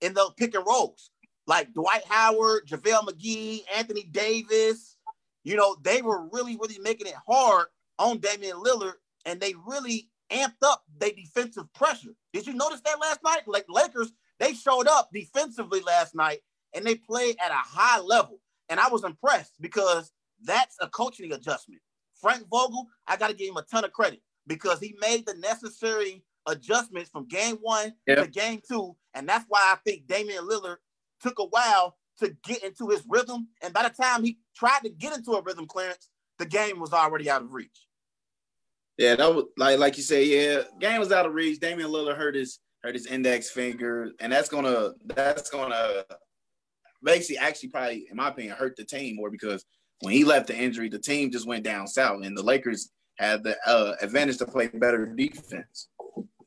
in 0.00 0.14
the 0.14 0.30
pick 0.36 0.54
and 0.54 0.64
rolls. 0.66 1.10
Like 1.46 1.72
Dwight 1.74 2.02
Howard, 2.08 2.66
JaVale 2.66 3.08
McGee, 3.08 3.60
Anthony 3.76 4.04
Davis, 4.04 4.96
you 5.44 5.54
know, 5.56 5.76
they 5.82 6.02
were 6.02 6.28
really, 6.32 6.56
really 6.56 6.78
making 6.80 7.06
it 7.06 7.14
hard 7.26 7.66
on 7.98 8.18
Damian 8.18 8.56
Lillard, 8.56 8.94
and 9.24 9.40
they 9.40 9.54
really 9.66 10.08
amped 10.32 10.62
up 10.64 10.82
their 10.98 11.12
defensive 11.12 11.72
pressure. 11.72 12.10
Did 12.32 12.46
you 12.46 12.54
notice 12.54 12.80
that 12.84 13.00
last 13.00 13.20
night? 13.24 13.42
Like 13.46 13.64
Lakers, 13.68 14.12
they 14.40 14.54
showed 14.54 14.88
up 14.88 15.10
defensively 15.12 15.80
last 15.80 16.14
night 16.16 16.40
and 16.74 16.84
they 16.84 16.96
played 16.96 17.36
at 17.44 17.52
a 17.52 17.54
high 17.54 18.00
level. 18.00 18.40
And 18.68 18.80
I 18.80 18.88
was 18.88 19.04
impressed 19.04 19.52
because 19.60 20.10
that's 20.42 20.76
a 20.80 20.88
coaching 20.88 21.32
adjustment. 21.32 21.80
Frank 22.20 22.48
Vogel, 22.50 22.86
I 23.06 23.16
got 23.16 23.28
to 23.28 23.34
give 23.36 23.50
him 23.50 23.56
a 23.56 23.62
ton 23.62 23.84
of 23.84 23.92
credit 23.92 24.20
because 24.48 24.80
he 24.80 24.96
made 25.00 25.26
the 25.26 25.34
necessary 25.34 26.24
adjustments 26.46 27.08
from 27.10 27.28
game 27.28 27.56
one 27.62 27.92
Yep. 28.08 28.18
to 28.24 28.26
game 28.28 28.60
two. 28.68 28.96
And 29.14 29.28
that's 29.28 29.44
why 29.48 29.60
I 29.72 29.76
think 29.84 30.08
Damian 30.08 30.46
Lillard 30.48 30.76
took 31.20 31.38
a 31.38 31.44
while 31.44 31.96
to 32.18 32.34
get 32.44 32.62
into 32.62 32.88
his 32.88 33.02
rhythm. 33.08 33.48
And 33.62 33.72
by 33.72 33.82
the 33.82 34.02
time 34.02 34.24
he 34.24 34.38
tried 34.54 34.80
to 34.80 34.90
get 34.90 35.16
into 35.16 35.32
a 35.32 35.42
rhythm 35.42 35.66
Clarence, 35.66 36.08
the 36.38 36.46
game 36.46 36.80
was 36.80 36.92
already 36.92 37.30
out 37.30 37.42
of 37.42 37.52
reach. 37.52 37.86
Yeah, 38.98 39.14
that 39.16 39.34
was 39.34 39.44
like 39.58 39.78
like 39.78 39.96
you 39.96 40.02
say. 40.02 40.24
Yeah, 40.24 40.62
game 40.80 40.98
was 40.98 41.12
out 41.12 41.26
of 41.26 41.34
reach. 41.34 41.60
Damian 41.60 41.90
Lillard 41.90 42.16
hurt 42.16 42.34
his 42.34 42.60
hurt 42.82 42.94
his 42.94 43.06
index 43.06 43.50
finger, 43.50 44.12
and 44.20 44.32
that's 44.32 44.48
gonna 44.48 44.92
that's 45.04 45.50
gonna 45.50 46.04
basically 47.02 47.36
actually 47.38 47.68
probably, 47.68 48.06
in 48.10 48.16
my 48.16 48.28
opinion, 48.28 48.56
hurt 48.56 48.74
the 48.76 48.84
team 48.84 49.16
more 49.16 49.30
because 49.30 49.66
when 50.00 50.14
he 50.14 50.24
left 50.24 50.46
the 50.46 50.56
injury, 50.56 50.88
the 50.88 50.98
team 50.98 51.30
just 51.30 51.46
went 51.46 51.62
down 51.62 51.86
south, 51.86 52.24
and 52.24 52.36
the 52.36 52.42
Lakers 52.42 52.90
had 53.18 53.42
the 53.42 53.56
uh, 53.66 53.94
advantage 54.00 54.38
to 54.38 54.46
play 54.46 54.68
better 54.68 55.06
defense. 55.06 55.88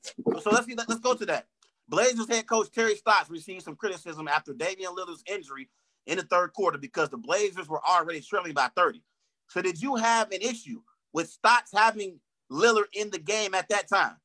So 0.04 0.50
let's 0.52 0.68
let's 0.68 1.00
go 1.00 1.14
to 1.14 1.26
that. 1.28 1.46
Blazers 1.90 2.30
head 2.30 2.48
coach 2.48 2.72
Terry 2.72 2.96
Stotts 2.96 3.30
received 3.30 3.64
some 3.64 3.76
criticism 3.76 4.28
after 4.28 4.54
Damian 4.54 4.96
Lillard's 4.96 5.24
injury 5.26 5.70
in 6.06 6.18
the 6.18 6.24
third 6.24 6.54
quarter 6.54 6.78
because 6.78 7.10
the 7.10 7.18
Blazers 7.18 7.68
were 7.68 7.82
already 7.84 8.22
trailing 8.22 8.54
by 8.54 8.70
30. 8.76 9.02
So 9.48 9.62
did 9.62 9.82
you 9.82 9.96
have 9.96 10.32
an 10.32 10.42
issue 10.42 10.82
with 11.14 11.30
Stotts 11.30 11.72
having 11.74 12.20
Lillard 12.52 12.86
in 12.94 13.10
the 13.10 13.20
game 13.20 13.56
at 13.56 13.70
that 13.70 13.90
time? 13.90 14.18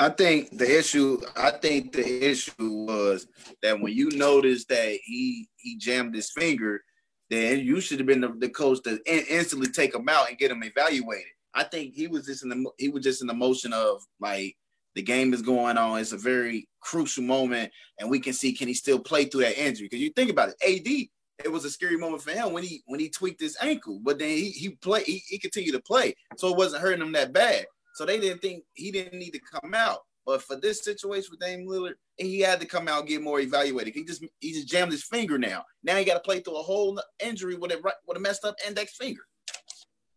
I 0.00 0.10
think 0.10 0.56
the 0.56 0.78
issue. 0.78 1.20
I 1.36 1.50
think 1.50 1.92
the 1.92 2.24
issue 2.30 2.52
was 2.58 3.26
that 3.62 3.80
when 3.80 3.92
you 3.92 4.10
noticed 4.10 4.68
that 4.68 4.98
he 5.04 5.48
he 5.56 5.76
jammed 5.76 6.14
his 6.14 6.30
finger, 6.30 6.82
then 7.30 7.58
you 7.60 7.80
should 7.80 7.98
have 7.98 8.06
been 8.06 8.20
the, 8.20 8.32
the 8.38 8.48
coach 8.48 8.80
to 8.84 9.00
in, 9.06 9.24
instantly 9.28 9.68
take 9.68 9.94
him 9.94 10.08
out 10.08 10.28
and 10.28 10.38
get 10.38 10.52
him 10.52 10.62
evaluated. 10.62 11.32
I 11.52 11.64
think 11.64 11.94
he 11.94 12.06
was 12.06 12.26
just 12.26 12.44
in 12.44 12.50
the 12.50 12.70
he 12.78 12.88
was 12.88 13.02
just 13.02 13.22
in 13.22 13.26
the 13.26 13.34
motion 13.34 13.72
of 13.72 14.00
like 14.20 14.56
the 14.98 15.02
game 15.02 15.32
is 15.32 15.42
going 15.42 15.78
on. 15.78 16.00
It's 16.00 16.10
a 16.10 16.18
very 16.18 16.68
crucial 16.80 17.22
moment, 17.22 17.70
and 18.00 18.10
we 18.10 18.18
can 18.18 18.32
see 18.32 18.52
can 18.52 18.66
he 18.66 18.74
still 18.74 18.98
play 18.98 19.26
through 19.26 19.42
that 19.42 19.56
injury? 19.56 19.86
Because 19.86 20.00
you 20.00 20.10
think 20.10 20.28
about 20.28 20.48
it, 20.48 20.56
AD. 20.60 21.08
It 21.44 21.52
was 21.52 21.64
a 21.64 21.70
scary 21.70 21.96
moment 21.96 22.20
for 22.20 22.32
him 22.32 22.52
when 22.52 22.64
he 22.64 22.82
when 22.86 22.98
he 22.98 23.08
tweaked 23.08 23.40
his 23.40 23.56
ankle, 23.62 24.00
but 24.02 24.18
then 24.18 24.30
he 24.30 24.50
he 24.50 24.70
play 24.70 25.04
he, 25.04 25.22
he 25.28 25.38
continued 25.38 25.74
to 25.74 25.82
play, 25.82 26.16
so 26.36 26.48
it 26.48 26.56
wasn't 26.56 26.82
hurting 26.82 27.00
him 27.00 27.12
that 27.12 27.32
bad. 27.32 27.66
So 27.94 28.04
they 28.04 28.18
didn't 28.18 28.40
think 28.40 28.64
he 28.74 28.90
didn't 28.90 29.20
need 29.20 29.30
to 29.30 29.40
come 29.40 29.72
out. 29.72 30.00
But 30.26 30.42
for 30.42 30.56
this 30.56 30.82
situation 30.82 31.28
with 31.30 31.38
Dame 31.38 31.64
Lillard, 31.64 31.94
he 32.16 32.40
had 32.40 32.58
to 32.58 32.66
come 32.66 32.88
out 32.88 32.98
and 32.98 33.08
get 33.08 33.22
more 33.22 33.38
evaluated. 33.38 33.94
He 33.94 34.04
just 34.04 34.24
he 34.40 34.52
just 34.52 34.66
jammed 34.66 34.90
his 34.90 35.04
finger 35.04 35.38
now. 35.38 35.62
Now 35.84 35.94
he 35.94 36.04
got 36.04 36.14
to 36.14 36.20
play 36.20 36.40
through 36.40 36.58
a 36.58 36.62
whole 36.62 37.00
injury 37.24 37.54
with 37.54 37.70
a 37.70 37.80
with 38.04 38.16
a 38.16 38.20
messed 38.20 38.44
up 38.44 38.56
index 38.66 38.96
finger. 38.96 39.22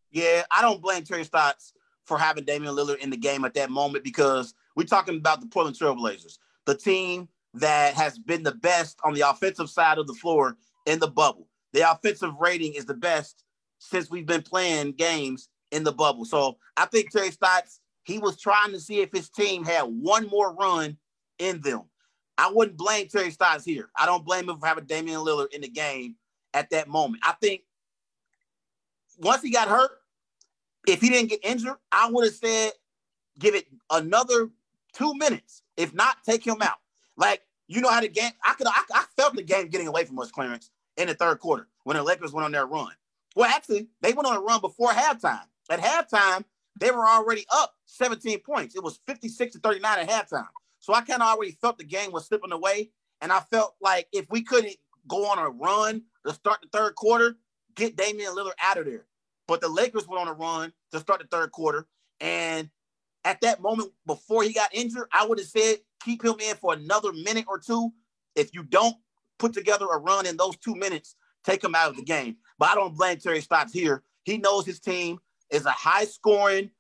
Yeah, 0.09 0.41
I 0.49 0.63
don't 0.63 0.81
blame 0.81 1.03
Terry 1.03 1.23
Stotts 1.23 1.73
for 2.05 2.17
having 2.17 2.45
Damian 2.45 2.73
Lillard 2.73 2.97
in 2.97 3.11
the 3.11 3.17
game 3.17 3.45
at 3.45 3.53
that 3.53 3.69
moment 3.69 4.03
because 4.03 4.55
we're 4.75 4.85
talking 4.85 5.17
about 5.17 5.41
the 5.41 5.47
Portland 5.47 5.77
Trailblazers, 5.77 6.37
the 6.65 6.75
team 6.75 7.27
that 7.53 7.93
has 7.95 8.17
been 8.17 8.43
the 8.43 8.53
best 8.53 8.99
on 9.03 9.13
the 9.13 9.29
offensive 9.29 9.69
side 9.69 9.97
of 9.97 10.07
the 10.07 10.13
floor 10.13 10.57
in 10.85 10.99
the 10.99 11.07
bubble. 11.07 11.47
The 11.73 11.89
offensive 11.89 12.33
rating 12.39 12.73
is 12.73 12.85
the 12.85 12.93
best 12.93 13.43
since 13.79 14.09
we've 14.09 14.25
been 14.25 14.41
playing 14.41 14.93
games 14.93 15.49
in 15.71 15.83
the 15.83 15.91
bubble. 15.91 16.25
So 16.25 16.57
I 16.77 16.85
think 16.85 17.11
Terry 17.11 17.31
Stotts, 17.31 17.79
he 18.03 18.19
was 18.19 18.39
trying 18.39 18.71
to 18.71 18.79
see 18.79 19.01
if 19.01 19.11
his 19.11 19.29
team 19.29 19.63
had 19.63 19.83
one 19.83 20.27
more 20.27 20.53
run 20.53 20.97
in 21.39 21.61
them. 21.61 21.83
I 22.37 22.51
wouldn't 22.51 22.77
blame 22.77 23.07
Terry 23.07 23.31
Stotts 23.31 23.65
here. 23.65 23.89
I 23.95 24.05
don't 24.05 24.25
blame 24.25 24.49
him 24.49 24.59
for 24.59 24.65
having 24.65 24.85
Damian 24.85 25.21
Lillard 25.21 25.53
in 25.53 25.61
the 25.61 25.69
game 25.69 26.15
at 26.53 26.69
that 26.71 26.87
moment. 26.87 27.23
I 27.25 27.33
think 27.41 27.61
once 29.17 29.41
he 29.41 29.51
got 29.51 29.67
hurt, 29.67 29.91
if 30.87 31.01
he 31.01 31.09
didn't 31.09 31.29
get 31.29 31.45
injured, 31.45 31.75
I 31.91 32.09
would 32.09 32.25
have 32.25 32.33
said 32.33 32.71
give 33.37 33.55
it 33.55 33.67
another 33.89 34.49
two 34.93 35.13
minutes. 35.15 35.63
If 35.77 35.93
not, 35.93 36.17
take 36.25 36.45
him 36.45 36.61
out. 36.61 36.77
Like 37.17 37.41
you 37.67 37.81
know 37.81 37.89
how 37.89 38.01
the 38.01 38.09
game. 38.09 38.31
I 38.43 38.53
could. 38.53 38.67
I, 38.67 38.83
I 38.93 39.05
felt 39.15 39.35
the 39.35 39.43
game 39.43 39.69
getting 39.69 39.87
away 39.87 40.05
from 40.05 40.19
us, 40.19 40.31
Clarence, 40.31 40.69
in 40.97 41.07
the 41.07 41.13
third 41.13 41.39
quarter 41.39 41.67
when 41.83 41.97
the 41.97 42.03
Lakers 42.03 42.33
went 42.33 42.45
on 42.45 42.51
their 42.51 42.65
run. 42.65 42.91
Well, 43.35 43.49
actually, 43.49 43.87
they 44.01 44.13
went 44.13 44.27
on 44.27 44.35
a 44.35 44.41
run 44.41 44.59
before 44.59 44.89
halftime. 44.89 45.43
At 45.69 45.79
halftime, 45.79 46.43
they 46.77 46.91
were 46.91 47.07
already 47.07 47.45
up 47.49 47.73
17 47.85 48.39
points. 48.39 48.75
It 48.75 48.83
was 48.83 48.99
56 49.07 49.53
to 49.53 49.59
39 49.59 49.99
at 49.99 50.09
halftime. 50.09 50.47
So 50.79 50.93
I 50.93 51.01
kind 51.01 51.21
of 51.21 51.29
already 51.29 51.51
felt 51.51 51.77
the 51.77 51.85
game 51.85 52.11
was 52.11 52.25
slipping 52.25 52.51
away, 52.51 52.91
and 53.21 53.31
I 53.31 53.39
felt 53.39 53.75
like 53.79 54.07
if 54.11 54.25
we 54.29 54.41
couldn't 54.41 54.75
go 55.07 55.25
on 55.27 55.39
a 55.39 55.49
run 55.49 56.03
to 56.25 56.33
start 56.33 56.59
the 56.61 56.77
third 56.77 56.95
quarter, 56.95 57.37
get 57.75 57.95
Damian 57.95 58.35
Lillard 58.35 58.51
out 58.61 58.77
of 58.77 58.85
there. 58.85 59.05
But 59.47 59.61
the 59.61 59.69
Lakers 59.69 60.07
went 60.07 60.21
on 60.21 60.27
a 60.27 60.33
run 60.33 60.73
to 60.91 60.99
start 60.99 61.21
the 61.21 61.27
third 61.27 61.51
quarter. 61.51 61.87
And 62.19 62.69
at 63.23 63.41
that 63.41 63.61
moment, 63.61 63.91
before 64.05 64.43
he 64.43 64.53
got 64.53 64.73
injured, 64.73 65.07
I 65.13 65.25
would 65.25 65.39
have 65.39 65.47
said 65.47 65.77
keep 66.03 66.23
him 66.23 66.35
in 66.39 66.55
for 66.55 66.73
another 66.73 67.13
minute 67.13 67.45
or 67.47 67.59
two. 67.59 67.91
If 68.35 68.53
you 68.53 68.63
don't 68.63 68.95
put 69.39 69.53
together 69.53 69.85
a 69.85 69.97
run 69.97 70.25
in 70.25 70.37
those 70.37 70.57
two 70.57 70.75
minutes, 70.75 71.15
take 71.43 71.63
him 71.63 71.75
out 71.75 71.89
of 71.89 71.97
the 71.97 72.03
game. 72.03 72.37
But 72.57 72.69
I 72.69 72.75
don't 72.75 72.97
blame 72.97 73.17
Terry 73.17 73.41
Stotts 73.41 73.73
here. 73.73 74.03
He 74.23 74.37
knows 74.37 74.65
his 74.65 74.79
team 74.79 75.19
is 75.49 75.65
a 75.65 75.71
high 75.71 76.05
scoring 76.05 76.71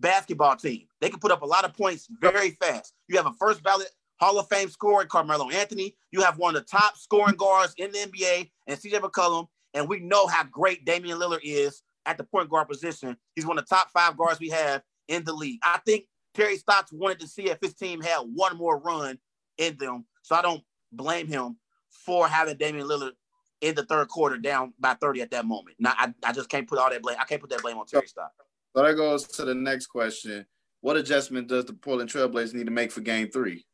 basketball 0.00 0.56
team. 0.56 0.86
They 1.00 1.10
can 1.10 1.20
put 1.20 1.30
up 1.30 1.42
a 1.42 1.46
lot 1.46 1.64
of 1.64 1.74
points 1.74 2.08
very 2.20 2.50
fast. 2.50 2.94
You 3.08 3.16
have 3.16 3.26
a 3.26 3.32
first 3.38 3.62
ballot 3.62 3.88
Hall 4.20 4.38
of 4.38 4.48
Fame 4.48 4.68
scorer, 4.68 5.06
Carmelo 5.06 5.48
Anthony. 5.48 5.96
You 6.12 6.20
have 6.22 6.38
one 6.38 6.54
of 6.54 6.62
the 6.62 6.68
top 6.68 6.96
scoring 6.98 7.36
guards 7.36 7.74
in 7.78 7.90
the 7.90 7.98
NBA, 7.98 8.50
and 8.66 8.78
CJ 8.78 9.00
McCollum. 9.00 9.48
And 9.72 9.88
we 9.88 10.00
know 10.00 10.26
how 10.26 10.44
great 10.44 10.84
Damian 10.84 11.18
Lillard 11.18 11.40
is 11.42 11.82
at 12.04 12.18
the 12.18 12.24
point 12.24 12.50
guard 12.50 12.68
position. 12.68 13.16
He's 13.34 13.46
one 13.46 13.58
of 13.58 13.66
the 13.66 13.74
top 13.74 13.90
five 13.90 14.16
guards 14.16 14.38
we 14.38 14.50
have 14.50 14.82
in 15.10 15.24
the 15.24 15.34
league. 15.34 15.58
I 15.62 15.78
think 15.84 16.06
Terry 16.34 16.56
Stotts 16.56 16.92
wanted 16.92 17.20
to 17.20 17.28
see 17.28 17.50
if 17.50 17.58
his 17.60 17.74
team 17.74 18.00
had 18.00 18.20
one 18.20 18.56
more 18.56 18.78
run 18.78 19.18
in 19.58 19.76
them. 19.76 20.06
So 20.22 20.36
I 20.36 20.40
don't 20.40 20.62
blame 20.92 21.26
him 21.26 21.58
for 21.90 22.28
having 22.28 22.56
Damian 22.56 22.86
Lillard 22.86 23.12
in 23.60 23.74
the 23.74 23.84
third 23.84 24.08
quarter 24.08 24.38
down 24.38 24.72
by 24.78 24.94
30 24.94 25.20
at 25.20 25.30
that 25.32 25.44
moment. 25.44 25.76
Now 25.78 25.92
I, 25.98 26.14
I 26.24 26.32
just 26.32 26.48
can't 26.48 26.66
put 26.66 26.78
all 26.78 26.88
that 26.88 27.02
blame. 27.02 27.16
I 27.20 27.24
can't 27.24 27.40
put 27.40 27.50
that 27.50 27.60
blame 27.60 27.76
on 27.76 27.86
Terry 27.86 28.06
Stotts. 28.06 28.34
So 28.74 28.82
that 28.82 28.94
goes 28.94 29.26
to 29.26 29.44
the 29.44 29.54
next 29.54 29.88
question: 29.88 30.46
What 30.80 30.96
adjustment 30.96 31.48
does 31.48 31.64
the 31.64 31.72
Portland 31.72 32.08
Trailblazers 32.08 32.54
need 32.54 32.66
to 32.66 32.72
make 32.72 32.92
for 32.92 33.00
Game 33.00 33.28
Three? 33.28 33.66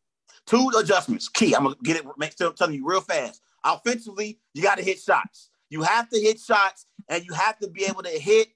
Two 0.46 0.70
adjustments. 0.78 1.28
Key. 1.28 1.54
I'm 1.54 1.64
gonna 1.64 1.76
get 1.84 1.98
it. 1.98 2.06
Make 2.16 2.32
still 2.32 2.52
telling 2.52 2.74
you 2.74 2.88
real 2.88 3.02
fast. 3.02 3.42
Offensively, 3.62 4.40
you 4.54 4.62
got 4.62 4.78
to 4.78 4.84
hit 4.84 4.98
shots. 4.98 5.50
You 5.68 5.82
have 5.82 6.08
to 6.08 6.18
hit 6.18 6.40
shots, 6.40 6.86
and 7.10 7.24
you 7.24 7.34
have 7.34 7.58
to 7.58 7.68
be 7.68 7.84
able 7.84 8.02
to 8.04 8.08
hit 8.08 8.48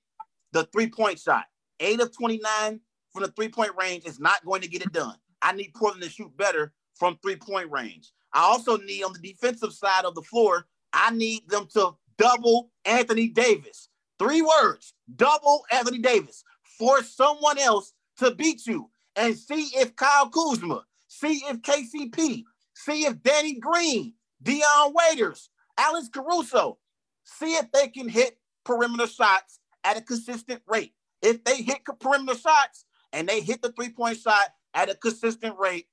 the 0.52 0.64
three 0.72 0.88
point 0.88 1.18
shot. 1.18 1.44
Eight 1.80 2.00
of 2.00 2.16
29 2.16 2.80
from 3.12 3.22
the 3.22 3.30
three 3.32 3.48
point 3.48 3.72
range 3.78 4.04
is 4.04 4.20
not 4.20 4.44
going 4.44 4.60
to 4.62 4.68
get 4.68 4.82
it 4.82 4.92
done. 4.92 5.16
I 5.42 5.52
need 5.52 5.72
Portland 5.74 6.02
to 6.04 6.10
shoot 6.10 6.36
better 6.36 6.72
from 6.94 7.18
three 7.22 7.36
point 7.36 7.70
range. 7.70 8.12
I 8.32 8.42
also 8.42 8.76
need 8.76 9.02
on 9.02 9.12
the 9.12 9.18
defensive 9.18 9.72
side 9.72 10.04
of 10.04 10.14
the 10.14 10.22
floor, 10.22 10.66
I 10.92 11.10
need 11.10 11.48
them 11.48 11.66
to 11.72 11.92
double 12.18 12.70
Anthony 12.84 13.28
Davis. 13.28 13.88
Three 14.18 14.42
words 14.42 14.94
double 15.16 15.64
Anthony 15.72 15.98
Davis. 15.98 16.44
Force 16.78 17.14
someone 17.14 17.58
else 17.58 17.92
to 18.18 18.34
beat 18.34 18.66
you 18.66 18.90
and 19.16 19.36
see 19.36 19.70
if 19.74 19.96
Kyle 19.96 20.28
Kuzma, 20.28 20.84
see 21.08 21.42
if 21.48 21.62
KCP, 21.62 22.44
see 22.74 23.04
if 23.04 23.22
Danny 23.22 23.58
Green, 23.58 24.14
Dion 24.42 24.94
Waiters, 24.94 25.50
Alex 25.78 26.08
Caruso, 26.12 26.78
see 27.24 27.54
if 27.54 27.70
they 27.72 27.88
can 27.88 28.08
hit 28.08 28.38
perimeter 28.64 29.06
shots 29.06 29.58
at 29.84 29.96
a 29.96 30.02
consistent 30.02 30.62
rate. 30.68 30.92
If 31.22 31.44
they 31.44 31.62
hit 31.62 31.84
perimeter 32.00 32.38
shots 32.38 32.84
and 33.12 33.28
they 33.28 33.40
hit 33.40 33.62
the 33.62 33.72
three 33.72 33.90
point 33.90 34.18
shot 34.18 34.54
at 34.74 34.90
a 34.90 34.94
consistent 34.94 35.58
rate, 35.58 35.86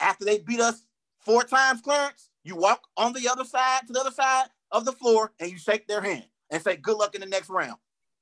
after 0.00 0.24
they 0.24 0.38
beat 0.38 0.60
us 0.60 0.84
four 1.20 1.44
times, 1.44 1.80
Clarence, 1.80 2.30
you 2.44 2.56
walk 2.56 2.82
on 2.96 3.12
the 3.12 3.28
other 3.28 3.44
side 3.44 3.86
to 3.86 3.92
the 3.92 4.00
other 4.00 4.10
side 4.10 4.46
of 4.70 4.84
the 4.84 4.92
floor 4.92 5.32
and 5.38 5.50
you 5.50 5.58
shake 5.58 5.86
their 5.86 6.00
hand 6.00 6.24
and 6.50 6.62
say 6.62 6.76
good 6.76 6.96
luck 6.96 7.14
in 7.14 7.20
the 7.20 7.26
next 7.26 7.48
round. 7.48 7.76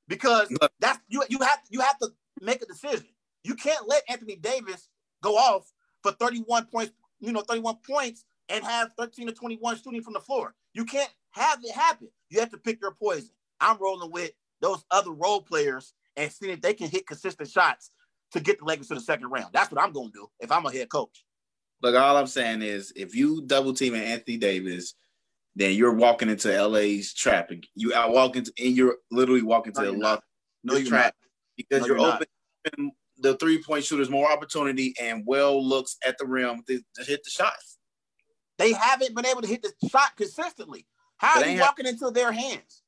Because 0.08 0.52
that's 0.80 0.98
you 1.08 1.22
you 1.28 1.38
have 1.40 1.60
you 1.70 1.80
have 1.80 1.98
to 1.98 2.08
make 2.40 2.62
a 2.62 2.66
decision. 2.66 3.06
You 3.44 3.54
can't 3.54 3.88
let 3.88 4.02
Anthony 4.08 4.36
Davis 4.36 4.88
go 5.22 5.36
off 5.36 5.72
for 6.02 6.12
31 6.12 6.66
points, 6.66 6.92
you 7.20 7.32
know, 7.32 7.40
31 7.40 7.76
points 7.88 8.24
and 8.48 8.64
have 8.64 8.90
13 8.98 9.28
to 9.28 9.32
21 9.32 9.76
shooting 9.76 10.02
from 10.02 10.12
the 10.12 10.20
floor. 10.20 10.54
You 10.74 10.84
can't 10.84 11.10
have 11.30 11.60
it 11.64 11.72
happen. 11.72 12.08
You 12.28 12.40
have 12.40 12.50
to 12.50 12.58
pick 12.58 12.80
your 12.80 12.92
poison. 12.92 13.30
I'm 13.60 13.78
rolling 13.78 14.10
with 14.10 14.32
those 14.60 14.84
other 14.90 15.12
role 15.12 15.42
players 15.42 15.94
and 16.16 16.30
seeing 16.32 16.52
if 16.52 16.60
they 16.60 16.74
can 16.74 16.88
hit 16.88 17.06
consistent 17.06 17.48
shots 17.50 17.90
to 18.32 18.40
get 18.40 18.58
the 18.58 18.64
Lakers 18.64 18.88
to 18.88 18.94
the 18.94 19.00
second 19.00 19.28
round. 19.28 19.52
That's 19.52 19.70
what 19.70 19.82
I'm 19.82 19.92
going 19.92 20.08
to 20.08 20.12
do 20.12 20.26
if 20.40 20.52
I'm 20.52 20.64
a 20.66 20.72
head 20.72 20.88
coach. 20.88 21.24
Look, 21.82 21.96
all 21.96 22.16
I'm 22.16 22.26
saying 22.26 22.62
is, 22.62 22.92
if 22.94 23.14
you 23.14 23.42
double 23.46 23.72
team 23.72 23.94
Anthony 23.94 24.36
Davis, 24.36 24.94
then 25.56 25.74
you're 25.74 25.94
walking 25.94 26.28
into 26.28 26.50
LA's 26.66 27.12
trap. 27.14 27.50
You 27.74 27.94
are 27.94 28.10
walking, 28.10 28.44
to, 28.44 28.52
and 28.58 28.76
you're 28.76 28.96
literally 29.10 29.42
walking 29.42 29.72
to 29.74 29.80
No, 29.82 29.92
the 29.92 29.98
you're 29.98 30.18
No, 30.64 30.76
you're 30.76 30.86
trap 30.88 31.04
not. 31.04 31.14
because 31.56 31.80
No, 31.80 31.86
you're, 31.86 31.98
you're 31.98 32.14
open 32.14 32.92
the 33.20 33.36
three 33.36 33.62
point 33.62 33.84
shooters 33.84 34.10
more 34.10 34.30
opportunity 34.30 34.94
and 35.00 35.22
well 35.26 35.62
looks 35.64 35.96
at 36.06 36.16
the 36.18 36.26
rim 36.26 36.62
to, 36.66 36.80
to 36.96 37.04
hit 37.04 37.22
the 37.24 37.30
shots. 37.30 37.78
They 38.58 38.72
haven't 38.72 39.14
been 39.14 39.26
able 39.26 39.42
to 39.42 39.48
hit 39.48 39.62
the 39.62 39.88
shot 39.88 40.16
consistently. 40.16 40.86
How 41.18 41.40
are 41.40 41.46
you 41.46 41.58
have- 41.58 41.68
walking 41.68 41.86
into 41.86 42.10
their 42.10 42.32
hands? 42.32 42.82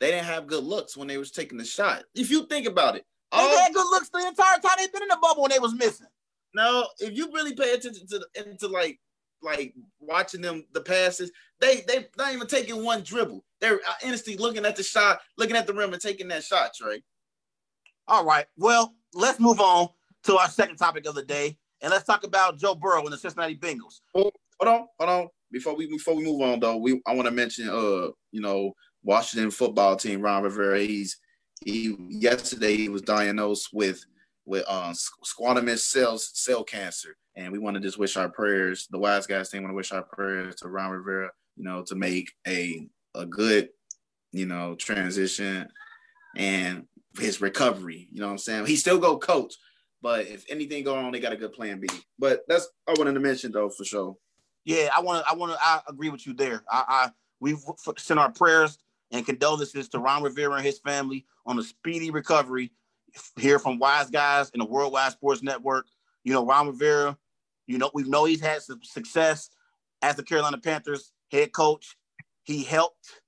They 0.00 0.10
didn't 0.10 0.26
have 0.26 0.46
good 0.46 0.64
looks 0.64 0.96
when 0.96 1.08
they 1.08 1.18
was 1.18 1.30
taking 1.30 1.58
the 1.58 1.64
shot. 1.64 2.04
If 2.14 2.30
you 2.30 2.46
think 2.46 2.66
about 2.66 2.96
it, 2.96 3.04
They 3.32 3.38
all, 3.38 3.58
had 3.58 3.72
good 3.72 3.90
looks 3.90 4.08
the 4.10 4.26
entire 4.26 4.58
time 4.58 4.72
they've 4.78 4.92
been 4.92 5.02
in 5.02 5.08
the 5.08 5.18
bubble 5.20 5.42
when 5.42 5.50
they 5.50 5.58
was 5.58 5.74
missing. 5.74 6.06
now 6.54 6.86
if 6.98 7.16
you 7.16 7.32
really 7.32 7.54
pay 7.54 7.72
attention 7.72 8.06
to 8.08 8.26
into 8.34 8.68
like 8.68 9.00
like 9.42 9.74
watching 10.00 10.40
them 10.40 10.64
the 10.72 10.80
passes, 10.80 11.30
they 11.60 11.82
they 11.86 12.06
not 12.18 12.32
even 12.34 12.46
taking 12.46 12.84
one 12.84 13.02
dribble. 13.02 13.44
They're 13.60 13.80
uh, 13.88 13.94
instantly 14.02 14.42
looking 14.42 14.64
at 14.66 14.76
the 14.76 14.82
shot, 14.82 15.20
looking 15.38 15.56
at 15.56 15.66
the 15.66 15.74
rim, 15.74 15.92
and 15.92 16.02
taking 16.02 16.28
that 16.28 16.44
shot. 16.44 16.72
Trey. 16.74 17.02
All 18.08 18.24
right. 18.24 18.46
Well, 18.56 18.94
let's 19.14 19.40
move 19.40 19.60
on 19.60 19.88
to 20.24 20.36
our 20.36 20.48
second 20.48 20.76
topic 20.76 21.06
of 21.06 21.14
the 21.14 21.22
day, 21.22 21.58
and 21.80 21.90
let's 21.90 22.04
talk 22.04 22.24
about 22.24 22.58
Joe 22.58 22.74
Burrow 22.74 23.02
and 23.04 23.12
the 23.12 23.18
Cincinnati 23.18 23.56
Bengals. 23.56 24.00
Hold 24.14 24.32
on, 24.60 24.86
hold 24.98 25.10
on. 25.10 25.28
Before 25.52 25.76
we 25.76 25.86
before 25.86 26.16
we 26.16 26.24
move 26.24 26.40
on 26.42 26.60
though, 26.60 26.76
we 26.76 27.00
I 27.06 27.14
want 27.14 27.26
to 27.26 27.32
mention 27.32 27.68
uh 27.68 28.08
you 28.32 28.40
know 28.40 28.72
Washington 29.06 29.52
football 29.52 29.96
team 29.96 30.20
Ron 30.20 30.42
Rivera. 30.42 30.80
He's 30.80 31.18
he 31.64 31.96
yesterday 32.10 32.76
he 32.76 32.88
was 32.88 33.02
diagnosed 33.02 33.70
with 33.72 34.04
with 34.44 34.64
uh 34.68 34.92
squamous 35.24 35.78
cell 35.78 36.18
cell 36.18 36.64
cancer, 36.64 37.16
and 37.36 37.52
we 37.52 37.58
want 37.58 37.76
to 37.76 37.80
just 37.80 37.98
wish 37.98 38.16
our 38.16 38.28
prayers. 38.28 38.88
The 38.90 38.98
wise 38.98 39.26
guys 39.26 39.48
team 39.48 39.62
want 39.62 39.70
to 39.70 39.76
wish 39.76 39.92
our 39.92 40.02
prayers 40.02 40.56
to 40.56 40.68
Ron 40.68 40.90
Rivera. 40.90 41.30
You 41.56 41.64
know 41.64 41.84
to 41.84 41.94
make 41.94 42.32
a 42.46 42.88
a 43.14 43.24
good 43.24 43.68
you 44.32 44.44
know 44.44 44.74
transition 44.74 45.68
and 46.36 46.84
his 47.18 47.40
recovery. 47.40 48.08
You 48.10 48.20
know 48.20 48.26
what 48.26 48.32
I'm 48.32 48.38
saying? 48.38 48.66
He 48.66 48.76
still 48.76 48.98
go 48.98 49.16
coach. 49.18 49.54
But 50.02 50.26
if 50.26 50.44
anything 50.50 50.84
go 50.84 50.96
on, 50.96 51.12
they 51.12 51.20
got 51.20 51.32
a 51.32 51.36
good 51.36 51.52
plan 51.52 51.80
B. 51.80 51.88
But 52.18 52.40
that's 52.48 52.68
I 52.88 52.94
wanted 52.98 53.14
to 53.14 53.20
mention 53.20 53.52
though 53.52 53.70
for 53.70 53.84
sure. 53.84 54.16
Yeah, 54.64 54.90
I 54.94 55.00
want 55.00 55.24
to. 55.24 55.30
I 55.30 55.34
want 55.34 55.52
to. 55.52 55.58
I 55.60 55.80
agree 55.88 56.10
with 56.10 56.26
you 56.26 56.34
there. 56.34 56.64
I, 56.68 56.84
I 56.88 57.10
we've 57.38 57.60
sent 57.98 58.18
our 58.18 58.32
prayers 58.32 58.78
and 59.10 59.24
condolences 59.24 59.88
to 59.90 59.98
Ron 59.98 60.22
Rivera 60.22 60.54
and 60.54 60.64
his 60.64 60.78
family 60.78 61.26
on 61.46 61.58
a 61.58 61.62
speedy 61.62 62.10
recovery. 62.10 62.72
Here 63.38 63.58
from 63.58 63.78
Wise 63.78 64.10
Guys 64.10 64.50
and 64.52 64.60
the 64.60 64.66
Worldwide 64.66 65.12
Sports 65.12 65.42
Network. 65.42 65.86
You 66.24 66.32
know, 66.34 66.44
Ron 66.44 66.66
Rivera. 66.66 67.16
You 67.66 67.78
know, 67.78 67.90
we 67.94 68.02
know 68.02 68.24
he's 68.26 68.40
had 68.40 68.62
some 68.62 68.80
success 68.82 69.48
as 70.02 70.16
the 70.16 70.22
Carolina 70.22 70.58
Panthers 70.58 71.12
head 71.30 71.52
coach. 71.52 71.96
He 72.42 72.62
helped 72.62 73.22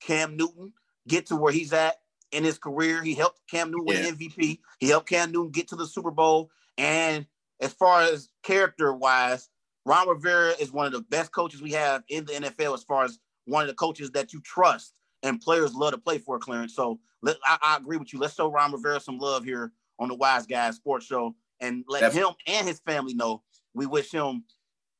Cam 0.00 0.36
Newton 0.36 0.72
get 1.06 1.26
to 1.26 1.36
where 1.36 1.52
he's 1.52 1.72
at 1.72 1.96
in 2.32 2.44
his 2.44 2.58
career. 2.58 3.02
He 3.02 3.14
helped 3.14 3.40
Cam 3.50 3.70
Newton 3.70 3.86
win 3.86 4.04
Yeah. 4.04 4.10
MVP. 4.12 4.60
He 4.80 4.88
helped 4.88 5.08
Cam 5.08 5.32
Newton 5.32 5.50
get 5.50 5.68
to 5.68 5.76
the 5.76 5.86
Super 5.86 6.10
Bowl. 6.10 6.50
And 6.78 7.26
as 7.60 7.72
far 7.72 8.02
as 8.02 8.28
character 8.42 8.92
wise, 8.92 9.48
Ron 9.86 10.08
Rivera 10.08 10.52
is 10.58 10.72
one 10.72 10.86
of 10.86 10.92
the 10.92 11.02
best 11.02 11.30
coaches 11.32 11.62
we 11.62 11.72
have 11.72 12.02
in 12.08 12.24
the 12.24 12.32
NFL 12.32 12.74
as 12.74 12.84
far 12.84 13.04
as 13.04 13.18
one 13.46 13.62
of 13.62 13.68
the 13.68 13.74
coaches 13.74 14.10
that 14.12 14.32
you 14.32 14.40
trust 14.40 14.94
and 15.22 15.40
players 15.40 15.74
love 15.74 15.92
to 15.92 15.98
play 15.98 16.18
for, 16.18 16.38
Clarence. 16.38 16.74
So 16.74 16.98
let, 17.22 17.36
I, 17.44 17.58
I 17.62 17.76
agree 17.76 17.96
with 17.96 18.12
you. 18.12 18.18
Let's 18.18 18.34
show 18.34 18.50
Ron 18.50 18.72
Rivera 18.72 19.00
some 19.00 19.18
love 19.18 19.44
here 19.44 19.72
on 19.98 20.08
the 20.08 20.14
Wise 20.14 20.46
Guys 20.46 20.76
Sports 20.76 21.06
Show 21.06 21.34
and 21.60 21.84
let 21.88 22.00
Definitely. 22.00 22.30
him 22.30 22.58
and 22.58 22.68
his 22.68 22.80
family 22.80 23.14
know 23.14 23.42
we 23.74 23.86
wish 23.86 24.10
him 24.10 24.44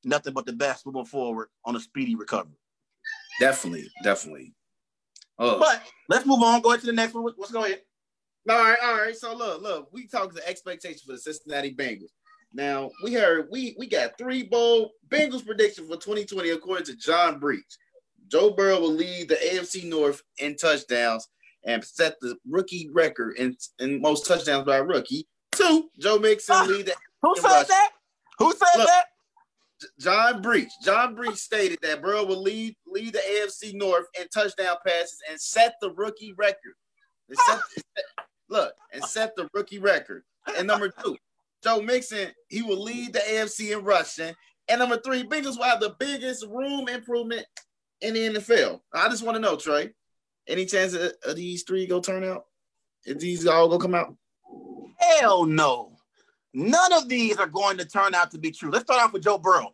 nothing 0.04 0.32
but 0.32 0.46
the 0.46 0.52
best 0.52 0.86
moving 0.86 1.04
forward 1.04 1.48
on 1.64 1.76
a 1.76 1.80
speedy 1.80 2.14
recovery. 2.14 2.56
Definitely, 3.40 3.90
definitely. 4.02 4.54
Oh, 5.38 5.58
But 5.58 5.82
let's 6.08 6.26
move 6.26 6.42
on. 6.42 6.60
Go 6.60 6.70
ahead 6.70 6.80
to 6.80 6.86
the 6.86 6.92
next 6.92 7.14
one. 7.14 7.24
Let's 7.36 7.50
go 7.50 7.64
ahead. 7.64 7.80
all 8.48 8.56
right, 8.56 8.78
all 8.82 8.94
right. 8.98 9.16
So 9.16 9.34
look, 9.34 9.62
look, 9.62 9.88
we 9.92 10.06
talked 10.06 10.34
the 10.34 10.46
expectation 10.48 11.00
for 11.06 11.12
the 11.12 11.18
Cincinnati 11.18 11.74
Bengals. 11.74 12.10
Now 12.52 12.90
we 13.02 13.12
heard 13.14 13.48
we 13.50 13.74
we 13.78 13.88
got 13.88 14.16
three 14.16 14.44
bold 14.44 14.90
Bengals 15.08 15.44
prediction 15.44 15.86
for 15.86 15.96
2020 15.96 16.50
according 16.50 16.86
to 16.86 16.96
John 16.96 17.40
Breech. 17.40 17.64
Joe 18.28 18.50
Burrow 18.50 18.80
will 18.80 18.92
lead 18.92 19.28
the 19.28 19.36
AFC 19.36 19.84
North 19.84 20.22
in 20.38 20.56
touchdowns 20.56 21.28
and 21.64 21.82
set 21.84 22.16
the 22.20 22.36
rookie 22.48 22.90
record 22.92 23.36
in, 23.38 23.56
in 23.78 24.00
most 24.00 24.26
touchdowns 24.26 24.64
by 24.64 24.76
a 24.78 24.82
rookie. 24.82 25.26
Two, 25.52 25.88
Joe 25.98 26.18
Mixon 26.18 26.56
Ah. 26.58 26.64
lead 26.64 26.86
the 26.86 26.94
Who 27.22 27.34
said 27.36 27.44
Russia. 27.44 27.66
that? 27.68 27.90
Who 28.38 28.52
said 28.52 28.78
Look. 28.78 28.86
that? 28.88 29.06
John 30.00 30.40
Breech. 30.42 30.70
John 30.82 31.14
Breech 31.14 31.36
stated 31.36 31.78
that 31.82 32.00
Burrow 32.00 32.24
will 32.24 32.40
lead 32.42 32.74
lead 32.86 33.12
the 33.12 33.18
AFC 33.18 33.74
North 33.74 34.06
in 34.18 34.28
touchdown 34.28 34.76
passes 34.86 35.18
and 35.30 35.38
set 35.40 35.74
the 35.80 35.90
rookie 35.92 36.32
record. 36.32 36.74
And 37.28 37.38
set- 37.46 37.60
look, 38.48 38.74
and 38.92 39.04
set 39.04 39.34
the 39.36 39.48
rookie 39.52 39.78
record. 39.78 40.22
And 40.56 40.66
number 40.66 40.88
two, 40.88 41.16
Joe 41.62 41.80
Mixon, 41.82 42.30
he 42.48 42.62
will 42.62 42.80
lead 42.82 43.12
the 43.12 43.18
AFC 43.20 43.76
in 43.76 43.84
rushing. 43.84 44.34
And 44.68 44.78
number 44.78 44.98
three, 44.98 45.22
Bengals 45.24 45.56
will 45.56 45.64
have 45.64 45.80
the 45.80 45.94
biggest 45.98 46.46
room 46.46 46.88
improvement 46.88 47.46
in 48.04 48.14
the 48.14 48.38
NFL. 48.38 48.80
I 48.92 49.08
just 49.08 49.24
want 49.24 49.36
to 49.36 49.40
know, 49.40 49.56
Trey, 49.56 49.90
any 50.46 50.66
chance 50.66 50.94
of, 50.94 51.12
of 51.24 51.36
these 51.36 51.62
three 51.62 51.86
go 51.86 52.00
turn 52.00 52.22
out? 52.22 52.44
If 53.04 53.18
these 53.18 53.46
all 53.46 53.68
gonna 53.68 53.80
come 53.80 53.94
out? 53.94 54.14
Hell 54.98 55.46
no. 55.46 55.96
None 56.52 56.92
of 56.92 57.08
these 57.08 57.36
are 57.38 57.48
going 57.48 57.78
to 57.78 57.84
turn 57.84 58.14
out 58.14 58.30
to 58.30 58.38
be 58.38 58.50
true. 58.50 58.70
Let's 58.70 58.84
start 58.84 59.02
off 59.02 59.12
with 59.12 59.24
Joe 59.24 59.38
Burrow. 59.38 59.72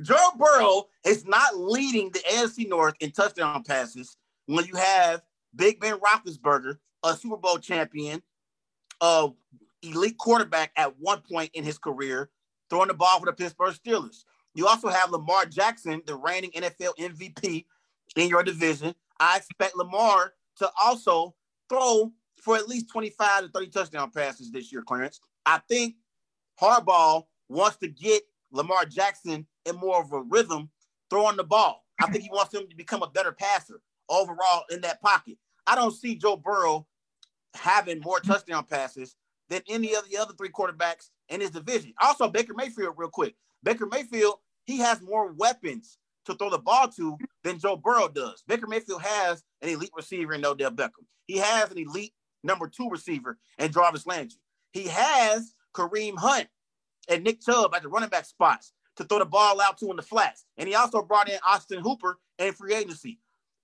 Joe 0.00 0.30
Burrow 0.38 0.84
is 1.04 1.26
not 1.26 1.56
leading 1.56 2.10
the 2.10 2.20
AFC 2.20 2.68
North 2.68 2.94
in 3.00 3.10
touchdown 3.10 3.64
passes 3.64 4.16
when 4.46 4.64
you 4.66 4.74
have 4.76 5.22
Big 5.56 5.80
Ben 5.80 5.98
Roethlisberger, 5.98 6.76
a 7.04 7.14
Super 7.14 7.36
Bowl 7.36 7.58
champion, 7.58 8.22
a 9.00 9.28
elite 9.82 10.18
quarterback 10.18 10.70
at 10.76 10.98
one 10.98 11.20
point 11.20 11.50
in 11.54 11.64
his 11.64 11.78
career, 11.78 12.30
throwing 12.68 12.88
the 12.88 12.94
ball 12.94 13.18
for 13.18 13.26
the 13.26 13.32
Pittsburgh 13.32 13.74
Steelers. 13.74 14.24
You 14.60 14.66
also 14.66 14.88
have 14.88 15.10
Lamar 15.10 15.46
Jackson, 15.46 16.02
the 16.04 16.14
reigning 16.14 16.50
NFL 16.50 16.92
MVP 16.98 17.64
in 18.16 18.28
your 18.28 18.42
division. 18.42 18.94
I 19.18 19.38
expect 19.38 19.74
Lamar 19.74 20.34
to 20.58 20.70
also 20.84 21.34
throw 21.70 22.12
for 22.42 22.56
at 22.56 22.68
least 22.68 22.90
25 22.90 23.44
to 23.44 23.48
30 23.48 23.66
touchdown 23.68 24.10
passes 24.10 24.50
this 24.50 24.70
year, 24.70 24.82
Clarence. 24.82 25.18
I 25.46 25.62
think 25.66 25.94
Harbaugh 26.60 27.24
wants 27.48 27.78
to 27.78 27.88
get 27.88 28.20
Lamar 28.52 28.84
Jackson 28.84 29.46
in 29.64 29.76
more 29.76 30.02
of 30.02 30.12
a 30.12 30.20
rhythm 30.20 30.68
throwing 31.08 31.38
the 31.38 31.44
ball. 31.44 31.86
I 31.98 32.10
think 32.10 32.22
he 32.22 32.30
wants 32.32 32.52
him 32.52 32.68
to 32.68 32.76
become 32.76 33.02
a 33.02 33.08
better 33.08 33.32
passer 33.32 33.80
overall 34.10 34.64
in 34.70 34.82
that 34.82 35.00
pocket. 35.00 35.38
I 35.66 35.74
don't 35.74 35.94
see 35.94 36.16
Joe 36.16 36.36
Burrow 36.36 36.86
having 37.54 38.00
more 38.00 38.20
touchdown 38.20 38.64
passes 38.64 39.16
than 39.48 39.62
any 39.70 39.94
of 39.94 40.06
the 40.10 40.18
other 40.18 40.34
three 40.36 40.50
quarterbacks 40.50 41.08
in 41.30 41.40
his 41.40 41.50
division. 41.50 41.94
Also, 42.02 42.28
Baker 42.28 42.52
Mayfield, 42.54 42.96
real 42.98 43.08
quick. 43.08 43.36
Baker 43.62 43.86
Mayfield, 43.86 44.34
he 44.70 44.78
has 44.78 45.00
more 45.02 45.32
weapons 45.32 45.98
to 46.26 46.34
throw 46.34 46.50
the 46.50 46.58
ball 46.58 46.88
to 46.88 47.18
than 47.42 47.58
Joe 47.58 47.76
Burrow 47.76 48.08
does. 48.08 48.42
Baker 48.46 48.66
Mayfield 48.66 49.02
has 49.02 49.42
an 49.62 49.70
elite 49.70 49.90
receiver 49.96 50.32
in 50.32 50.44
Odell 50.44 50.70
Beckham. 50.70 51.06
He 51.26 51.38
has 51.38 51.70
an 51.70 51.78
elite 51.78 52.12
number 52.44 52.68
two 52.68 52.88
receiver 52.88 53.38
in 53.58 53.72
Jarvis 53.72 54.06
Landry. 54.06 54.38
He 54.72 54.86
has 54.86 55.54
Kareem 55.74 56.16
Hunt 56.16 56.48
and 57.08 57.24
Nick 57.24 57.40
Chubb 57.40 57.74
at 57.74 57.82
the 57.82 57.88
running 57.88 58.08
back 58.08 58.24
spots 58.24 58.72
to 58.96 59.04
throw 59.04 59.18
the 59.18 59.24
ball 59.24 59.60
out 59.60 59.78
to 59.78 59.90
in 59.90 59.96
the 59.96 60.02
flats. 60.02 60.44
And 60.56 60.68
he 60.68 60.74
also 60.74 61.02
brought 61.02 61.28
in 61.28 61.38
Austin 61.46 61.80
Hooper 61.82 62.18
in 62.38 62.52
free 62.52 62.74
agency. 62.74 63.18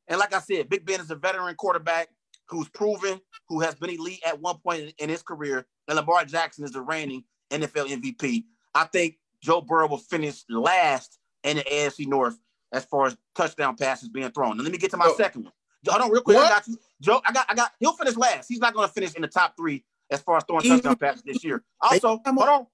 And 0.09 0.19
like 0.19 0.35
I 0.35 0.41
said, 0.41 0.69
Big 0.69 0.85
Ben 0.87 1.01
is 1.01 1.11
a 1.11 1.17
veteran 1.17 1.55
quarterback 1.55 2.09
who's 2.49 2.69
proven, 2.69 3.21
who 3.49 3.61
has 3.61 3.75
been 3.75 3.91
elite 3.91 4.23
at 4.27 4.41
one 4.41 4.59
point 4.59 4.83
in, 4.83 4.93
in 4.99 5.09
his 5.09 5.23
career. 5.23 5.67
And 5.89 5.97
Lamar 5.97 6.25
Jackson 6.25 6.65
is 6.65 6.73
the 6.73 6.81
reigning 6.81 7.25
NFL 7.51 7.89
MVP. 7.89 8.45
I 8.75 8.85
think 8.85 9.17
Joe 9.43 9.61
Burrow 9.61 9.89
will 9.89 9.99
finish 9.99 10.45
last 10.49 11.19
in 11.45 11.59
the 11.59 11.63
AFC 11.65 12.07
North 12.07 12.39
as 12.73 12.85
far 12.85 13.07
as 13.07 13.17
touchdown 13.35 13.77
passes 13.77 14.09
being 14.09 14.31
thrown. 14.31 14.57
Now 14.57 14.63
let 14.65 14.73
me 14.73 14.79
get 14.79 14.91
to 14.93 14.97
my 14.97 15.07
Oh. 15.09 15.17
second 15.17 15.45
one. 15.45 15.53
Hold 15.89 16.03
on, 16.03 16.11
real 16.11 16.23
quick. 16.23 16.37
I 16.37 16.41
What? 16.41 16.49
got 16.51 16.69
you. 16.69 16.79
Joe, 17.01 17.21
I 17.25 17.33
got, 17.33 17.47
I 17.49 17.55
got. 17.55 17.73
He'll 17.79 17.93
finish 17.93 18.17
last. 18.17 18.49
He's 18.49 18.59
not 18.59 18.75
going 18.75 18.89
to 18.89 18.93
finish 18.93 19.15
in 19.15 19.23
the 19.23 19.29
top 19.29 19.57
three 19.57 19.85
as 20.11 20.21
far 20.21 20.37
as 20.39 20.45
throwing 20.45 20.65
Even- 20.65 20.79
touchdown 20.79 20.97
passes 20.97 21.23
this 21.23 21.45
year. 21.45 21.63
Also, 21.81 22.21
hold 22.27 22.39
on. 22.49 22.67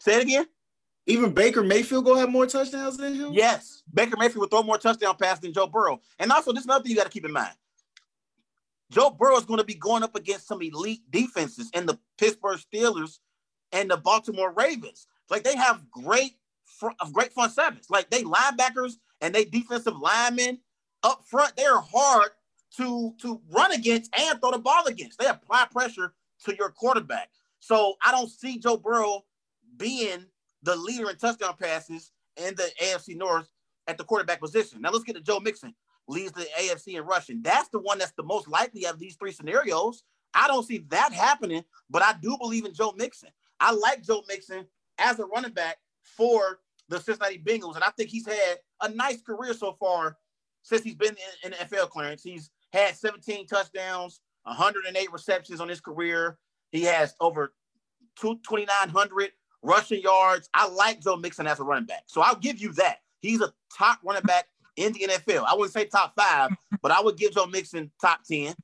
Say 0.00 0.16
it 0.16 0.22
again. 0.24 0.46
Even 1.06 1.32
Baker 1.32 1.62
Mayfield 1.62 2.04
go 2.04 2.14
have 2.14 2.28
more 2.28 2.46
touchdowns 2.46 2.96
than 2.96 3.14
him? 3.14 3.32
Yes, 3.32 3.82
Baker 3.92 4.16
Mayfield 4.16 4.40
will 4.42 4.48
throw 4.48 4.62
more 4.62 4.78
touchdown 4.78 5.16
passes 5.16 5.40
than 5.40 5.52
Joe 5.52 5.66
Burrow. 5.66 6.00
And 6.18 6.30
also, 6.30 6.52
this 6.52 6.60
is 6.60 6.66
another 6.66 6.82
thing 6.84 6.90
you 6.90 6.96
got 6.96 7.04
to 7.04 7.10
keep 7.10 7.24
in 7.24 7.32
mind. 7.32 7.54
Joe 8.90 9.10
Burrow 9.10 9.36
is 9.38 9.44
going 9.44 9.58
to 9.58 9.64
be 9.64 9.74
going 9.74 10.02
up 10.02 10.14
against 10.14 10.46
some 10.46 10.60
elite 10.62 11.00
defenses 11.10 11.70
in 11.74 11.86
the 11.86 11.98
Pittsburgh 12.18 12.58
Steelers 12.72 13.18
and 13.72 13.90
the 13.90 13.96
Baltimore 13.96 14.52
Ravens. 14.52 15.06
Like 15.32 15.44
they 15.44 15.56
have 15.56 15.90
great, 15.90 16.34
fr- 16.64 16.90
of 17.00 17.12
great 17.12 17.32
front 17.32 17.52
sevens. 17.52 17.86
Like 17.88 18.10
they 18.10 18.22
linebackers 18.22 18.92
and 19.22 19.34
they 19.34 19.46
defensive 19.46 19.96
linemen 19.96 20.60
up 21.02 21.24
front. 21.26 21.56
They 21.56 21.64
are 21.64 21.80
hard 21.80 22.28
to 22.76 23.14
to 23.22 23.40
run 23.50 23.72
against 23.72 24.14
and 24.16 24.38
throw 24.40 24.50
the 24.50 24.58
ball 24.58 24.86
against. 24.86 25.18
They 25.18 25.26
apply 25.26 25.66
pressure 25.72 26.12
to 26.44 26.54
your 26.56 26.70
quarterback. 26.70 27.30
So 27.60 27.94
I 28.04 28.12
don't 28.12 28.30
see 28.30 28.58
Joe 28.58 28.76
Burrow 28.76 29.24
being 29.78 30.26
the 30.62 30.76
leader 30.76 31.08
in 31.08 31.16
touchdown 31.16 31.54
passes 31.58 32.12
in 32.36 32.54
the 32.54 32.70
AFC 32.82 33.16
North 33.16 33.48
at 33.86 33.96
the 33.96 34.04
quarterback 34.04 34.40
position. 34.40 34.82
Now 34.82 34.90
let's 34.90 35.04
get 35.04 35.16
to 35.16 35.22
Joe 35.22 35.40
Mixon, 35.40 35.74
leads 36.08 36.32
the 36.32 36.46
AFC 36.60 36.98
in 36.98 37.04
rushing. 37.04 37.40
That's 37.40 37.70
the 37.70 37.80
one 37.80 37.98
that's 37.98 38.12
the 38.12 38.22
most 38.22 38.48
likely 38.48 38.84
of 38.84 38.98
these 38.98 39.16
three 39.16 39.32
scenarios. 39.32 40.04
I 40.34 40.46
don't 40.46 40.66
see 40.66 40.84
that 40.90 41.14
happening, 41.14 41.64
but 41.88 42.02
I 42.02 42.14
do 42.20 42.36
believe 42.38 42.66
in 42.66 42.74
Joe 42.74 42.92
Mixon. 42.98 43.30
I 43.60 43.72
like 43.72 44.02
Joe 44.02 44.22
Mixon 44.28 44.66
as 44.98 45.18
a 45.18 45.26
running 45.26 45.52
back 45.52 45.78
for 46.02 46.60
the 46.88 47.00
Cincinnati 47.00 47.38
Bengals, 47.38 47.74
and 47.74 47.84
I 47.84 47.90
think 47.90 48.10
he's 48.10 48.26
had 48.26 48.58
a 48.80 48.88
nice 48.90 49.22
career 49.22 49.54
so 49.54 49.76
far 49.78 50.18
since 50.62 50.82
he's 50.82 50.94
been 50.94 51.16
in, 51.44 51.52
in 51.52 51.58
NFL 51.66 51.90
Clarence. 51.90 52.22
He's 52.22 52.50
had 52.72 52.96
17 52.96 53.46
touchdowns, 53.46 54.20
108 54.44 55.12
receptions 55.12 55.60
on 55.60 55.68
his 55.68 55.80
career. 55.80 56.38
He 56.70 56.82
has 56.82 57.14
over 57.20 57.54
2,900 58.20 59.30
rushing 59.62 60.02
yards. 60.02 60.48
I 60.54 60.68
like 60.68 61.00
Joe 61.00 61.16
Mixon 61.16 61.46
as 61.46 61.60
a 61.60 61.64
running 61.64 61.86
back. 61.86 62.04
So 62.06 62.20
I'll 62.20 62.36
give 62.36 62.58
you 62.58 62.72
that. 62.74 62.98
He's 63.20 63.40
a 63.40 63.52
top 63.76 64.00
running 64.04 64.22
back 64.22 64.46
in 64.76 64.92
the 64.92 65.06
NFL. 65.08 65.44
I 65.46 65.54
wouldn't 65.54 65.72
say 65.72 65.84
top 65.84 66.14
five, 66.16 66.50
but 66.82 66.90
I 66.90 67.00
would 67.00 67.16
give 67.16 67.32
Joe 67.32 67.46
Mixon 67.46 67.90
top 68.00 68.24
10. 68.24 68.54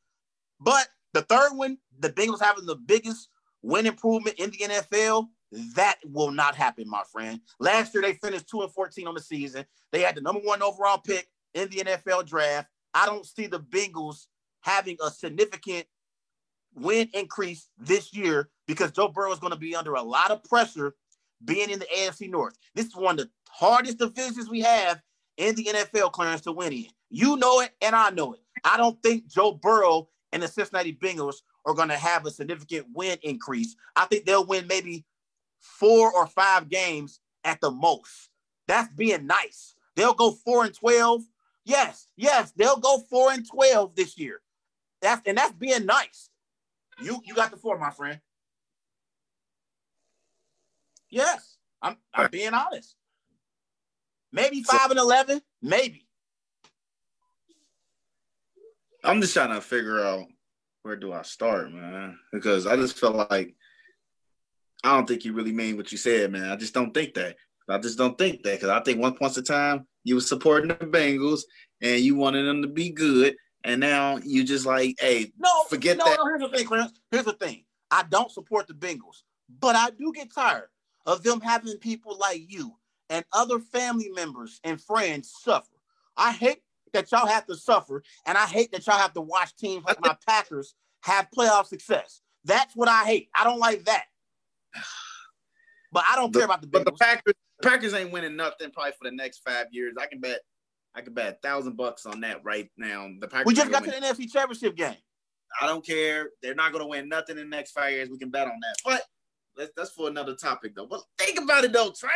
But 0.60 0.88
the 1.12 1.22
third 1.22 1.52
one, 1.54 1.78
the 1.98 2.10
Bengals 2.10 2.42
having 2.42 2.66
the 2.66 2.76
biggest 2.76 3.28
win 3.62 3.86
improvement 3.86 4.38
in 4.38 4.50
the 4.50 4.58
NFL, 4.58 5.28
that 5.74 5.96
will 6.04 6.30
not 6.30 6.54
happen, 6.54 6.88
my 6.88 7.02
friend. 7.10 7.40
Last 7.58 7.94
year 7.94 8.02
they 8.02 8.14
finished 8.14 8.48
2 8.48 8.62
and 8.62 8.72
14 8.72 9.06
on 9.06 9.14
the 9.14 9.20
season. 9.20 9.64
They 9.92 10.00
had 10.00 10.14
the 10.14 10.20
number 10.20 10.40
one 10.40 10.62
overall 10.62 10.98
pick 10.98 11.28
in 11.54 11.68
the 11.70 11.78
NFL 11.78 12.26
draft. 12.26 12.68
I 12.94 13.06
don't 13.06 13.24
see 13.24 13.46
the 13.46 13.60
Bengals 13.60 14.26
having 14.60 14.96
a 15.02 15.10
significant 15.10 15.86
win 16.74 17.08
increase 17.14 17.68
this 17.78 18.14
year 18.14 18.50
because 18.66 18.92
Joe 18.92 19.08
Burrow 19.08 19.32
is 19.32 19.38
going 19.38 19.52
to 19.52 19.58
be 19.58 19.74
under 19.74 19.94
a 19.94 20.02
lot 20.02 20.30
of 20.30 20.44
pressure 20.44 20.94
being 21.44 21.70
in 21.70 21.78
the 21.78 21.86
AFC 21.96 22.30
North. 22.30 22.56
This 22.74 22.86
is 22.86 22.96
one 22.96 23.18
of 23.18 23.26
the 23.26 23.30
hardest 23.48 23.98
divisions 23.98 24.48
we 24.48 24.60
have 24.60 25.00
in 25.36 25.54
the 25.54 25.64
NFL 25.64 26.12
Clarence 26.12 26.42
to 26.42 26.52
win 26.52 26.72
in. 26.72 26.86
You 27.10 27.36
know 27.36 27.60
it, 27.60 27.70
and 27.80 27.94
I 27.94 28.10
know 28.10 28.34
it. 28.34 28.40
I 28.64 28.76
don't 28.76 29.00
think 29.02 29.28
Joe 29.28 29.52
Burrow 29.52 30.08
and 30.32 30.42
the 30.42 30.48
Cincinnati 30.48 30.92
Bengals 30.92 31.36
are 31.64 31.74
going 31.74 31.88
to 31.88 31.96
have 31.96 32.26
a 32.26 32.30
significant 32.30 32.86
win 32.94 33.18
increase. 33.22 33.76
I 33.96 34.04
think 34.06 34.26
they'll 34.26 34.46
win 34.46 34.66
maybe 34.66 35.04
four 35.60 36.12
or 36.12 36.26
five 36.26 36.68
games 36.68 37.20
at 37.44 37.60
the 37.60 37.70
most. 37.70 38.30
That's 38.66 38.92
being 38.94 39.26
nice. 39.26 39.74
They'll 39.96 40.14
go 40.14 40.32
four 40.32 40.64
and 40.64 40.74
12. 40.74 41.22
Yes, 41.64 42.08
yes, 42.16 42.52
they'll 42.52 42.78
go 42.78 42.98
four 43.10 43.32
and 43.32 43.46
12 43.48 43.94
this 43.94 44.18
year. 44.18 44.40
That's 45.00 45.22
and 45.26 45.38
that's 45.38 45.52
being 45.52 45.86
nice. 45.86 46.30
You 47.00 47.20
you 47.24 47.34
got 47.34 47.50
the 47.50 47.56
four, 47.56 47.78
my 47.78 47.90
friend. 47.90 48.20
Yes, 51.10 51.56
I'm 51.80 51.96
I'm 52.12 52.30
being 52.30 52.54
honest. 52.54 52.96
Maybe 54.32 54.62
five 54.62 54.90
and 54.90 54.98
eleven, 54.98 55.40
maybe. 55.62 56.06
I'm 59.04 59.20
just 59.20 59.32
trying 59.32 59.54
to 59.54 59.60
figure 59.60 60.04
out 60.04 60.26
where 60.82 60.96
do 60.96 61.12
I 61.12 61.22
start, 61.22 61.72
man? 61.72 62.18
Because 62.32 62.66
I 62.66 62.76
just 62.76 62.98
feel 62.98 63.12
like 63.12 63.54
I 64.84 64.94
don't 64.94 65.06
think 65.06 65.24
you 65.24 65.32
really 65.32 65.52
mean 65.52 65.76
what 65.76 65.90
you 65.92 65.98
said, 65.98 66.30
man. 66.30 66.50
I 66.50 66.56
just 66.56 66.74
don't 66.74 66.92
think 66.92 67.14
that. 67.14 67.36
I 67.68 67.78
just 67.78 67.98
don't 67.98 68.16
think 68.16 68.42
that 68.44 68.54
because 68.54 68.70
I 68.70 68.80
think 68.80 69.00
once 69.00 69.16
upon 69.16 69.32
a 69.36 69.42
time 69.42 69.86
you 70.04 70.14
were 70.14 70.20
supporting 70.22 70.68
the 70.68 70.74
Bengals 70.74 71.42
and 71.82 72.00
you 72.00 72.14
wanted 72.14 72.44
them 72.44 72.62
to 72.62 72.68
be 72.68 72.90
good, 72.90 73.36
and 73.64 73.80
now 73.80 74.18
you 74.24 74.44
just 74.44 74.64
like, 74.64 74.94
hey, 74.98 75.32
No, 75.38 75.64
forget 75.68 75.98
no, 75.98 76.04
that. 76.04 76.18
no. 76.18 76.24
Here's 76.26 76.50
the 76.50 76.56
thing, 76.56 76.66
Clarence. 76.66 76.92
Here's 77.10 77.24
the 77.24 77.32
thing. 77.34 77.64
I 77.90 78.04
don't 78.08 78.30
support 78.30 78.68
the 78.68 78.74
Bengals, 78.74 79.22
but 79.60 79.76
I 79.76 79.90
do 79.90 80.12
get 80.14 80.32
tired 80.32 80.68
of 81.06 81.22
them 81.22 81.40
having 81.40 81.76
people 81.78 82.16
like 82.18 82.42
you 82.48 82.76
and 83.10 83.24
other 83.32 83.58
family 83.58 84.10
members 84.14 84.60
and 84.64 84.80
friends 84.80 85.32
suffer. 85.42 85.74
I 86.16 86.32
hate 86.32 86.62
that 86.92 87.10
y'all 87.12 87.26
have 87.26 87.46
to 87.46 87.54
suffer, 87.54 88.02
and 88.26 88.38
I 88.38 88.46
hate 88.46 88.72
that 88.72 88.86
y'all 88.86 88.98
have 88.98 89.12
to 89.14 89.20
watch 89.20 89.54
teams 89.56 89.84
like 89.84 90.00
my 90.00 90.16
Packers 90.26 90.74
have 91.02 91.28
playoff 91.36 91.66
success. 91.66 92.22
That's 92.44 92.74
what 92.74 92.88
I 92.88 93.04
hate. 93.04 93.28
I 93.34 93.44
don't 93.44 93.58
like 93.58 93.84
that. 93.84 94.04
But 95.90 96.04
I 96.10 96.16
don't 96.16 96.34
care 96.34 96.44
about 96.44 96.60
the 96.60 96.66
But 96.66 96.84
the 96.84 96.92
Packers, 96.92 97.32
Packers 97.62 97.94
ain't 97.94 98.12
winning 98.12 98.36
nothing 98.36 98.70
probably 98.72 98.92
for 98.92 99.08
the 99.10 99.16
next 99.16 99.38
five 99.38 99.68
years. 99.72 99.94
I 99.98 100.04
can 100.06 100.20
bet, 100.20 100.40
I 100.94 101.00
can 101.00 101.14
bet 101.14 101.32
a 101.32 101.36
thousand 101.46 101.78
bucks 101.78 102.04
on 102.04 102.20
that 102.20 102.44
right 102.44 102.70
now. 102.76 103.08
The 103.18 103.26
Packers 103.26 103.46
we 103.46 103.54
just 103.54 103.70
got 103.70 103.84
to 103.84 103.90
win. 103.90 104.02
the 104.02 104.06
NFC 104.06 104.30
Championship 104.30 104.76
game. 104.76 104.96
I 105.62 105.66
don't 105.66 105.84
care. 105.84 106.28
They're 106.42 106.54
not 106.54 106.72
going 106.72 106.84
to 106.84 106.88
win 106.88 107.08
nothing 107.08 107.38
in 107.38 107.48
the 107.48 107.56
next 107.56 107.72
five 107.72 107.92
years. 107.92 108.10
We 108.10 108.18
can 108.18 108.28
bet 108.30 108.46
on 108.46 108.60
that. 108.60 108.76
But 108.84 109.02
that's, 109.56 109.70
that's 109.78 109.90
for 109.92 110.08
another 110.08 110.34
topic, 110.34 110.74
though. 110.76 110.86
But 110.86 111.00
think 111.16 111.40
about 111.40 111.64
it, 111.64 111.72
though, 111.72 111.90
Trey. 111.98 112.10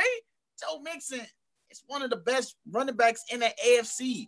Joe 0.60 0.80
Mixon 0.82 1.26
is 1.70 1.82
one 1.86 2.02
of 2.02 2.10
the 2.10 2.16
best 2.18 2.56
running 2.70 2.94
backs 2.94 3.22
in 3.32 3.40
the 3.40 3.50
AFC. 3.66 4.26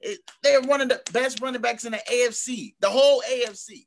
It- 0.00 0.20
they're 0.42 0.62
one 0.62 0.80
of 0.80 0.88
the 0.88 1.02
best 1.12 1.42
running 1.42 1.60
backs 1.60 1.84
in 1.84 1.92
the 1.92 2.00
AFC, 2.10 2.74
the 2.80 2.88
whole 2.88 3.22
AFC. 3.30 3.86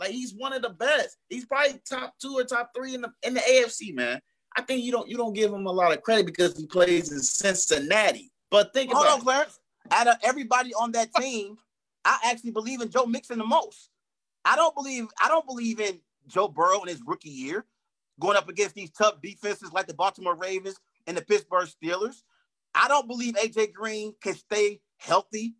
Like 0.00 0.10
he's 0.10 0.34
one 0.34 0.54
of 0.54 0.62
the 0.62 0.70
best. 0.70 1.18
He's 1.28 1.44
probably 1.44 1.78
top 1.88 2.14
two 2.20 2.38
or 2.38 2.44
top 2.44 2.70
three 2.74 2.94
in 2.94 3.02
the 3.02 3.12
in 3.22 3.34
the 3.34 3.40
AFC, 3.40 3.94
man. 3.94 4.20
I 4.56 4.62
think 4.62 4.82
you 4.82 4.90
don't 4.90 5.08
you 5.08 5.18
don't 5.18 5.34
give 5.34 5.52
him 5.52 5.66
a 5.66 5.72
lot 5.72 5.92
of 5.92 6.02
credit 6.02 6.24
because 6.24 6.56
he 6.56 6.66
plays 6.66 7.12
in 7.12 7.20
Cincinnati. 7.20 8.32
But 8.50 8.72
think 8.72 8.92
Hold 8.92 9.04
about 9.04 9.18
on, 9.18 9.20
Clarence. 9.20 9.60
Out 9.90 10.08
of 10.08 10.16
everybody 10.22 10.72
on 10.74 10.92
that 10.92 11.14
team, 11.14 11.56
I 12.04 12.18
actually 12.24 12.50
believe 12.50 12.80
in 12.80 12.90
Joe 12.90 13.04
Mixon 13.04 13.38
the 13.38 13.44
most. 13.44 13.90
I 14.44 14.56
don't 14.56 14.74
believe 14.74 15.06
I 15.22 15.28
don't 15.28 15.46
believe 15.46 15.80
in 15.80 16.00
Joe 16.26 16.48
Burrow 16.48 16.80
in 16.82 16.88
his 16.88 17.02
rookie 17.06 17.28
year, 17.28 17.66
going 18.18 18.38
up 18.38 18.48
against 18.48 18.74
these 18.74 18.90
tough 18.90 19.20
defenses 19.20 19.72
like 19.72 19.86
the 19.86 19.94
Baltimore 19.94 20.34
Ravens 20.34 20.76
and 21.06 21.16
the 21.16 21.22
Pittsburgh 21.22 21.68
Steelers. 21.68 22.22
I 22.74 22.88
don't 22.88 23.06
believe 23.06 23.34
AJ 23.34 23.74
Green 23.74 24.14
can 24.22 24.34
stay 24.34 24.80
healthy 24.96 25.56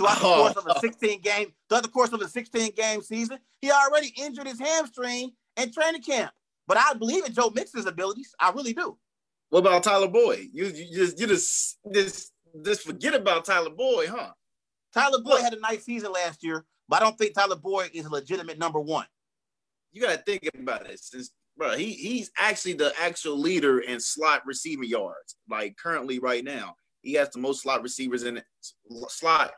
throughout 0.00 0.18
the 0.20 0.26
Oh. 0.26 0.52
course 0.52 0.56
of 0.56 0.66
a 0.66 0.80
16 0.80 1.20
game 1.20 1.52
throughout 1.68 1.82
the 1.82 1.88
course 1.88 2.12
of 2.12 2.20
a 2.22 2.28
16 2.28 2.72
game 2.74 3.02
season. 3.02 3.38
He 3.60 3.70
already 3.70 4.12
injured 4.16 4.46
his 4.46 4.58
hamstring 4.58 5.32
in 5.56 5.72
training 5.72 6.02
camp. 6.02 6.32
But 6.66 6.78
I 6.78 6.94
believe 6.94 7.24
in 7.26 7.32
Joe 7.32 7.50
Mixon's 7.50 7.86
abilities. 7.86 8.34
I 8.40 8.50
really 8.52 8.72
do. 8.72 8.96
What 9.50 9.60
about 9.60 9.82
Tyler 9.82 10.08
Boyd? 10.08 10.48
You, 10.52 10.66
you 10.66 10.94
just 10.94 11.18
you 11.20 11.26
just 11.26 11.78
just 11.92 12.32
just 12.64 12.82
forget 12.82 13.14
about 13.14 13.44
Tyler 13.44 13.70
Boyd, 13.70 14.08
huh? 14.08 14.30
Tyler 14.94 15.20
Boyd 15.22 15.42
had 15.42 15.52
a 15.54 15.60
nice 15.60 15.84
season 15.84 16.12
last 16.12 16.42
year, 16.42 16.64
but 16.88 17.00
I 17.02 17.04
don't 17.04 17.18
think 17.18 17.34
Tyler 17.34 17.56
Boyd 17.56 17.90
is 17.92 18.06
a 18.06 18.10
legitimate 18.10 18.58
number 18.58 18.80
one. 18.80 19.06
You 19.92 20.00
gotta 20.00 20.22
think 20.24 20.48
about 20.58 20.88
it. 20.88 21.00
Since 21.00 21.32
bro, 21.56 21.76
he 21.76 21.92
he's 21.92 22.30
actually 22.38 22.74
the 22.74 22.92
actual 23.00 23.38
leader 23.38 23.80
in 23.80 23.98
slot 24.00 24.42
receiving 24.46 24.88
yards. 24.88 25.36
Like 25.48 25.76
currently, 25.76 26.20
right 26.20 26.44
now, 26.44 26.76
he 27.02 27.14
has 27.14 27.30
the 27.30 27.40
most 27.40 27.62
slot 27.62 27.82
receivers 27.82 28.22
in 28.22 28.40
slot 29.08 29.52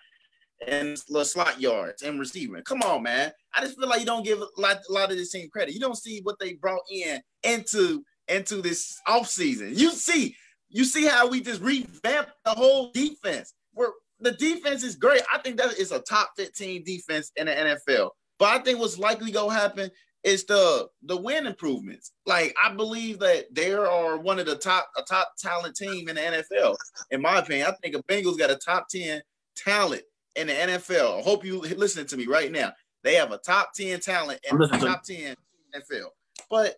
and 0.68 0.98
slot 0.98 1.60
yards 1.60 2.02
and 2.02 2.18
receiving. 2.18 2.62
Come 2.62 2.82
on, 2.82 3.02
man. 3.02 3.32
I 3.54 3.60
just 3.60 3.78
feel 3.78 3.88
like 3.88 4.00
you 4.00 4.06
don't 4.06 4.24
give 4.24 4.40
a 4.40 4.60
lot, 4.60 4.78
a 4.88 4.92
lot 4.92 5.10
of 5.10 5.16
this 5.16 5.32
team 5.32 5.48
credit. 5.50 5.74
You 5.74 5.80
don't 5.80 5.96
see 5.96 6.20
what 6.22 6.38
they 6.38 6.54
brought 6.54 6.82
in 6.90 7.20
into 7.42 8.04
into 8.28 8.62
this 8.62 8.98
offseason. 9.06 9.76
You 9.76 9.90
see, 9.90 10.34
you 10.68 10.84
see 10.84 11.06
how 11.06 11.28
we 11.28 11.40
just 11.40 11.60
revamped 11.60 12.32
the 12.44 12.52
whole 12.52 12.90
defense. 12.92 13.54
Where 13.74 13.90
the 14.20 14.32
defense 14.32 14.82
is 14.84 14.96
great. 14.96 15.22
I 15.32 15.38
think 15.38 15.56
that 15.58 15.74
is 15.78 15.92
a 15.92 16.00
top 16.00 16.30
15 16.36 16.84
defense 16.84 17.32
in 17.36 17.46
the 17.46 17.52
NFL. 17.52 18.10
But 18.38 18.48
I 18.48 18.58
think 18.60 18.78
what's 18.78 18.98
likely 18.98 19.32
gonna 19.32 19.52
happen 19.52 19.90
is 20.24 20.44
the 20.44 20.88
the 21.02 21.16
win 21.16 21.46
improvements. 21.46 22.12
Like 22.26 22.54
I 22.62 22.72
believe 22.74 23.18
that 23.18 23.52
they 23.52 23.72
are 23.72 24.18
one 24.18 24.38
of 24.38 24.46
the 24.46 24.56
top 24.56 24.88
a 24.96 25.02
top 25.02 25.32
talent 25.38 25.76
team 25.76 26.08
in 26.08 26.16
the 26.16 26.20
NFL. 26.20 26.76
In 27.10 27.20
my 27.20 27.38
opinion, 27.38 27.66
I 27.68 27.72
think 27.72 27.94
the 27.94 28.02
Bengals 28.04 28.38
got 28.38 28.50
a 28.50 28.56
top 28.56 28.88
10 28.88 29.20
talent 29.56 30.02
in 30.36 30.46
the 30.46 30.52
NFL. 30.52 31.18
I 31.18 31.22
hope 31.22 31.44
you 31.44 31.60
listen 31.60 32.06
to 32.06 32.16
me 32.16 32.26
right 32.26 32.50
now. 32.50 32.72
They 33.02 33.14
have 33.14 33.32
a 33.32 33.38
top 33.38 33.72
10 33.74 34.00
talent 34.00 34.40
in 34.44 34.52
I'm 34.52 34.58
the 34.58 34.64
listening 34.64 34.80
to 34.80 34.86
top 34.86 35.02
10 35.04 35.36
NFL. 35.74 36.06
But 36.50 36.76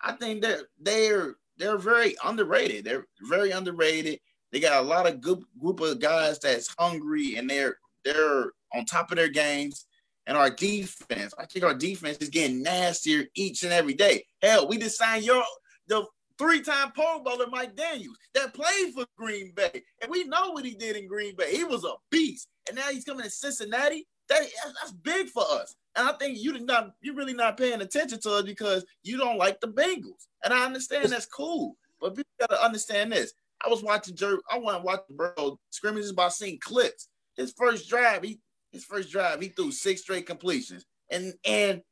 I 0.00 0.12
think 0.12 0.42
they're 0.42 0.62
they're 0.80 1.34
they're 1.56 1.78
very 1.78 2.14
underrated. 2.24 2.84
They're 2.84 3.06
very 3.28 3.50
underrated. 3.50 4.20
They 4.52 4.60
got 4.60 4.82
a 4.82 4.86
lot 4.86 5.08
of 5.08 5.20
good 5.20 5.42
group 5.60 5.80
of 5.80 6.00
guys 6.00 6.38
that's 6.38 6.74
hungry 6.78 7.36
and 7.36 7.48
they're 7.48 7.78
they're 8.04 8.52
on 8.74 8.84
top 8.84 9.10
of 9.10 9.16
their 9.16 9.28
games. 9.28 9.86
And 10.26 10.38
our 10.38 10.50
defense, 10.50 11.34
I 11.38 11.44
think 11.44 11.64
our 11.64 11.74
defense 11.74 12.18
is 12.18 12.30
getting 12.30 12.62
nastier 12.62 13.26
each 13.34 13.62
and 13.62 13.72
every 13.72 13.94
day. 13.94 14.24
Hell, 14.40 14.68
we 14.68 14.78
just 14.78 14.96
signed 14.96 15.24
your 15.24 15.44
the 15.88 16.06
three-time 16.38 16.92
Pro 16.92 17.22
Bowler 17.22 17.46
Mike 17.50 17.76
Daniels 17.76 18.16
that 18.34 18.54
played 18.54 18.92
for 18.94 19.06
Green 19.16 19.52
Bay, 19.54 19.82
and 20.02 20.10
we 20.10 20.24
know 20.24 20.50
what 20.50 20.64
he 20.64 20.74
did 20.74 20.96
in 20.96 21.06
Green 21.06 21.36
Bay. 21.36 21.56
He 21.56 21.64
was 21.64 21.84
a 21.84 21.92
beast, 22.10 22.48
and 22.68 22.76
now 22.76 22.88
he's 22.90 23.04
coming 23.04 23.24
to 23.24 23.30
Cincinnati. 23.30 24.06
That 24.28 24.42
that's 24.80 24.92
big 24.92 25.28
for 25.28 25.44
us. 25.50 25.74
And 25.96 26.08
I 26.08 26.12
think 26.12 26.38
you 26.38 26.52
did 26.52 26.66
not, 26.66 26.92
you're 27.02 27.14
really 27.14 27.34
not 27.34 27.56
paying 27.56 27.80
attention 27.80 28.20
to 28.22 28.30
us 28.36 28.42
because 28.42 28.84
you 29.02 29.16
don't 29.16 29.38
like 29.38 29.60
the 29.60 29.68
Bengals. 29.68 30.26
And 30.42 30.52
I 30.52 30.64
understand 30.64 31.10
that's 31.10 31.26
cool, 31.26 31.76
but 32.00 32.16
people 32.16 32.30
gotta 32.40 32.62
understand 32.62 33.12
this. 33.12 33.32
I 33.64 33.68
was 33.68 33.82
watching 33.82 34.16
Jer- 34.16 34.40
I 34.50 34.58
want 34.58 34.78
to 34.78 34.84
watch 34.84 35.02
Burrow 35.10 35.58
scrimmages 35.70 36.12
by 36.12 36.28
seeing 36.28 36.58
clips. 36.60 37.08
His 37.36 37.52
first 37.56 37.88
drive, 37.88 38.22
he 38.22 38.40
his 38.72 38.84
first 38.84 39.10
drive, 39.10 39.40
he 39.40 39.48
threw 39.48 39.70
six 39.70 40.02
straight 40.02 40.26
completions. 40.26 40.84
And 41.10 41.34
and 41.44 41.82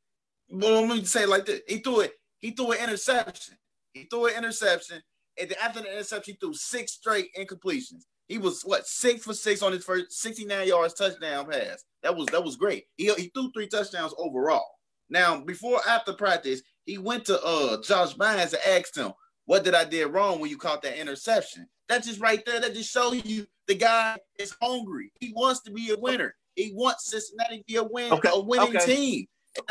well, 0.49 0.81
let 0.81 0.89
me 0.89 1.05
say 1.05 1.25
like 1.25 1.45
this: 1.45 1.61
he 1.67 1.77
threw 1.77 2.01
it, 2.01 2.13
he 2.39 2.51
threw 2.51 2.71
an 2.73 2.83
interception. 2.83 3.55
He 3.93 4.03
threw 4.05 4.25
an 4.25 4.35
interception, 4.35 5.01
and 5.39 5.49
then 5.49 5.57
after 5.61 5.81
the 5.81 5.91
interception, 5.91 6.33
he 6.33 6.37
threw 6.45 6.53
six 6.53 6.93
straight 6.93 7.29
incompletions. 7.37 8.03
He 8.27 8.37
was 8.37 8.63
what 8.63 8.87
six 8.87 9.23
for 9.23 9.33
six 9.33 9.61
on 9.61 9.71
his 9.71 9.83
first 9.83 10.11
69 10.13 10.67
yards 10.67 10.93
touchdown 10.93 11.45
pass. 11.49 11.83
That 12.01 12.15
was 12.15 12.27
that 12.27 12.43
was 12.43 12.55
great. 12.55 12.85
He, 12.97 13.13
he 13.13 13.31
threw 13.33 13.51
three 13.51 13.67
touchdowns 13.67 14.13
overall. 14.17 14.65
Now, 15.09 15.41
before 15.41 15.81
after 15.87 16.13
practice, 16.13 16.61
he 16.85 16.97
went 16.97 17.25
to 17.25 17.39
uh 17.43 17.81
Josh 17.81 18.15
Bynes 18.15 18.53
and 18.53 18.79
asked 18.79 18.97
him, 18.97 19.13
"What 19.45 19.63
did 19.63 19.75
I 19.75 19.83
did 19.85 20.07
wrong 20.07 20.39
when 20.39 20.49
you 20.49 20.57
caught 20.57 20.81
that 20.83 20.99
interception?" 20.99 21.67
That 21.89 22.03
just 22.03 22.21
right 22.21 22.43
there, 22.45 22.61
that 22.61 22.73
just 22.73 22.91
shows 22.91 23.23
you 23.25 23.45
the 23.67 23.75
guy 23.75 24.17
is 24.39 24.55
hungry. 24.61 25.11
He 25.19 25.33
wants 25.35 25.61
to 25.63 25.71
be 25.71 25.91
a 25.91 25.97
winner. 25.97 26.33
He 26.55 26.71
wants 26.73 27.09
Cincinnati 27.11 27.59
to 27.59 27.63
be 27.65 27.75
a 27.75 27.83
win, 27.83 28.13
Okay, 28.13 28.29
a 28.31 28.39
winning 28.39 28.77
okay. 28.77 28.95
team. 28.95 29.25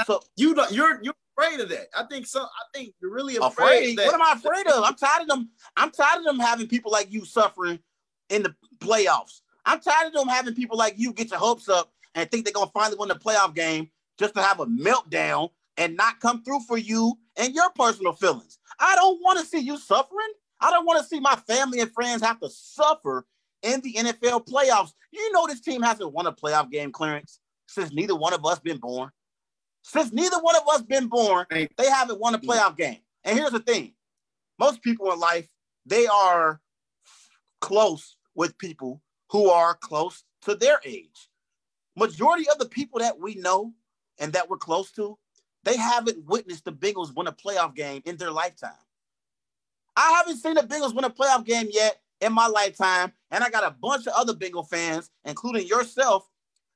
So 0.07 0.21
You 0.37 0.55
don't, 0.55 0.71
you're 0.73 1.03
you're 1.03 1.15
afraid 1.37 1.61
of 1.61 1.69
that. 1.71 1.87
I 1.97 2.05
think 2.05 2.27
so. 2.27 2.43
I 2.43 2.65
think 2.75 2.95
you're 3.01 3.13
really 3.13 3.37
afraid. 3.37 3.49
afraid. 3.49 3.99
that, 3.99 4.07
What 4.07 4.15
am 4.15 4.23
I 4.23 4.33
afraid 4.33 4.67
of? 4.69 4.85
I'm 4.85 4.95
tired 4.95 5.23
of 5.23 5.29
them. 5.29 5.51
I'm 5.77 5.91
tired 5.91 6.19
of 6.19 6.25
them 6.25 6.39
having 6.39 6.69
people 6.69 6.93
like 6.93 7.13
you 7.13 7.25
suffering 7.25 7.79
in 8.29 8.43
the 8.43 8.55
playoffs. 8.79 9.41
I'm 9.65 9.81
tired 9.81 10.09
of 10.09 10.13
them 10.15 10.29
having 10.29 10.55
people 10.55 10.77
like 10.77 10.95
you 10.97 11.13
get 11.13 11.31
your 11.31 11.39
hopes 11.39 11.69
up 11.69 11.93
and 12.15 12.31
think 12.31 12.45
they're 12.45 12.53
gonna 12.53 12.71
finally 12.73 12.97
win 12.99 13.09
the 13.09 13.15
playoff 13.15 13.55
game 13.55 13.91
just 14.19 14.35
to 14.35 14.43
have 14.43 14.61
a 14.61 14.67
meltdown 14.67 15.51
and 15.77 15.97
not 15.97 16.21
come 16.21 16.43
through 16.43 16.61
for 16.61 16.79
you 16.79 17.15
and 17.37 17.55
your 17.55 17.71
personal 17.71 18.13
feelings. 18.13 18.59
I 18.79 18.95
don't 18.97 19.21
want 19.23 19.39
to 19.39 19.47
see 19.47 19.59
you 19.59 19.79
suffering. 19.79 20.33
I 20.61 20.71
don't 20.71 20.87
want 20.87 21.01
to 21.01 21.07
see 21.07 21.19
my 21.19 21.35
family 21.35 21.81
and 21.81 21.93
friends 21.93 22.23
have 22.23 22.41
to 22.41 22.51
suffer 22.51 23.27
in 23.63 23.81
the 23.81 23.95
NFL 23.95 24.47
playoffs. 24.47 24.93
You 25.13 25.33
know 25.33 25.47
this 25.47 25.61
team 25.61 25.83
hasn't 25.83 26.13
won 26.13 26.27
a 26.27 26.33
playoff 26.33 26.71
game 26.71 26.93
Clarence 26.93 27.41
since 27.67 27.93
neither 27.93 28.15
one 28.15 28.33
of 28.33 28.45
us 28.45 28.59
been 28.59 28.79
born. 28.79 29.11
Since 29.83 30.13
neither 30.13 30.39
one 30.39 30.57
of 30.57 30.63
us 30.69 30.83
been 30.83 31.09
born, 31.09 31.47
they 31.51 31.69
haven't 31.91 32.21
won 32.21 32.35
a 32.35 32.39
playoff 32.39 32.77
game. 32.77 33.01
And 33.25 33.39
here's 33.39 33.51
the 33.51 33.61
thing: 33.61 33.95
most 34.59 34.83
people 34.83 35.13
in 35.13 35.19
life 35.19 35.49
they 35.85 36.07
are 36.07 36.61
close 37.61 38.17
with 38.35 38.57
people 38.59 39.03
who 39.31 39.51
are 39.51 39.75
close 39.75 40.25
to 40.43 40.55
their 40.55 40.81
age. 40.85 41.29
Majority 41.97 42.49
of 42.49 42.59
the 42.59 42.69
people 42.69 43.01
that 43.01 43.19
we 43.19 43.35
know 43.35 43.73
and 44.19 44.33
that 44.33 44.49
we're 44.49 44.57
close 44.57 44.93
to, 44.93 45.19
they 45.65 45.77
haven't 45.77 46.25
witnessed 46.27 46.65
the 46.65 46.73
Bengals 46.73 47.15
win 47.15 47.27
a 47.27 47.33
playoff 47.33 47.75
game 47.75 48.03
in 48.05 48.17
their 48.17 48.31
lifetime. 48.31 48.71
I 49.97 50.13
haven't 50.13 50.39
seen 50.39 50.55
the 50.55 50.63
Bengals 50.63 50.95
win 50.95 51.05
a 51.05 51.11
playoff 51.11 51.45
game 51.45 51.69
yet 51.71 52.01
in 52.21 52.33
my 52.33 52.47
lifetime, 52.47 53.13
and 53.31 53.45
I 53.45 53.51
got 53.51 53.65
a 53.65 53.71
bunch 53.71 54.07
of 54.07 54.15
other 54.15 54.35
Bengal 54.35 54.63
fans, 54.63 55.11
including 55.25 55.67
yourself, 55.67 56.29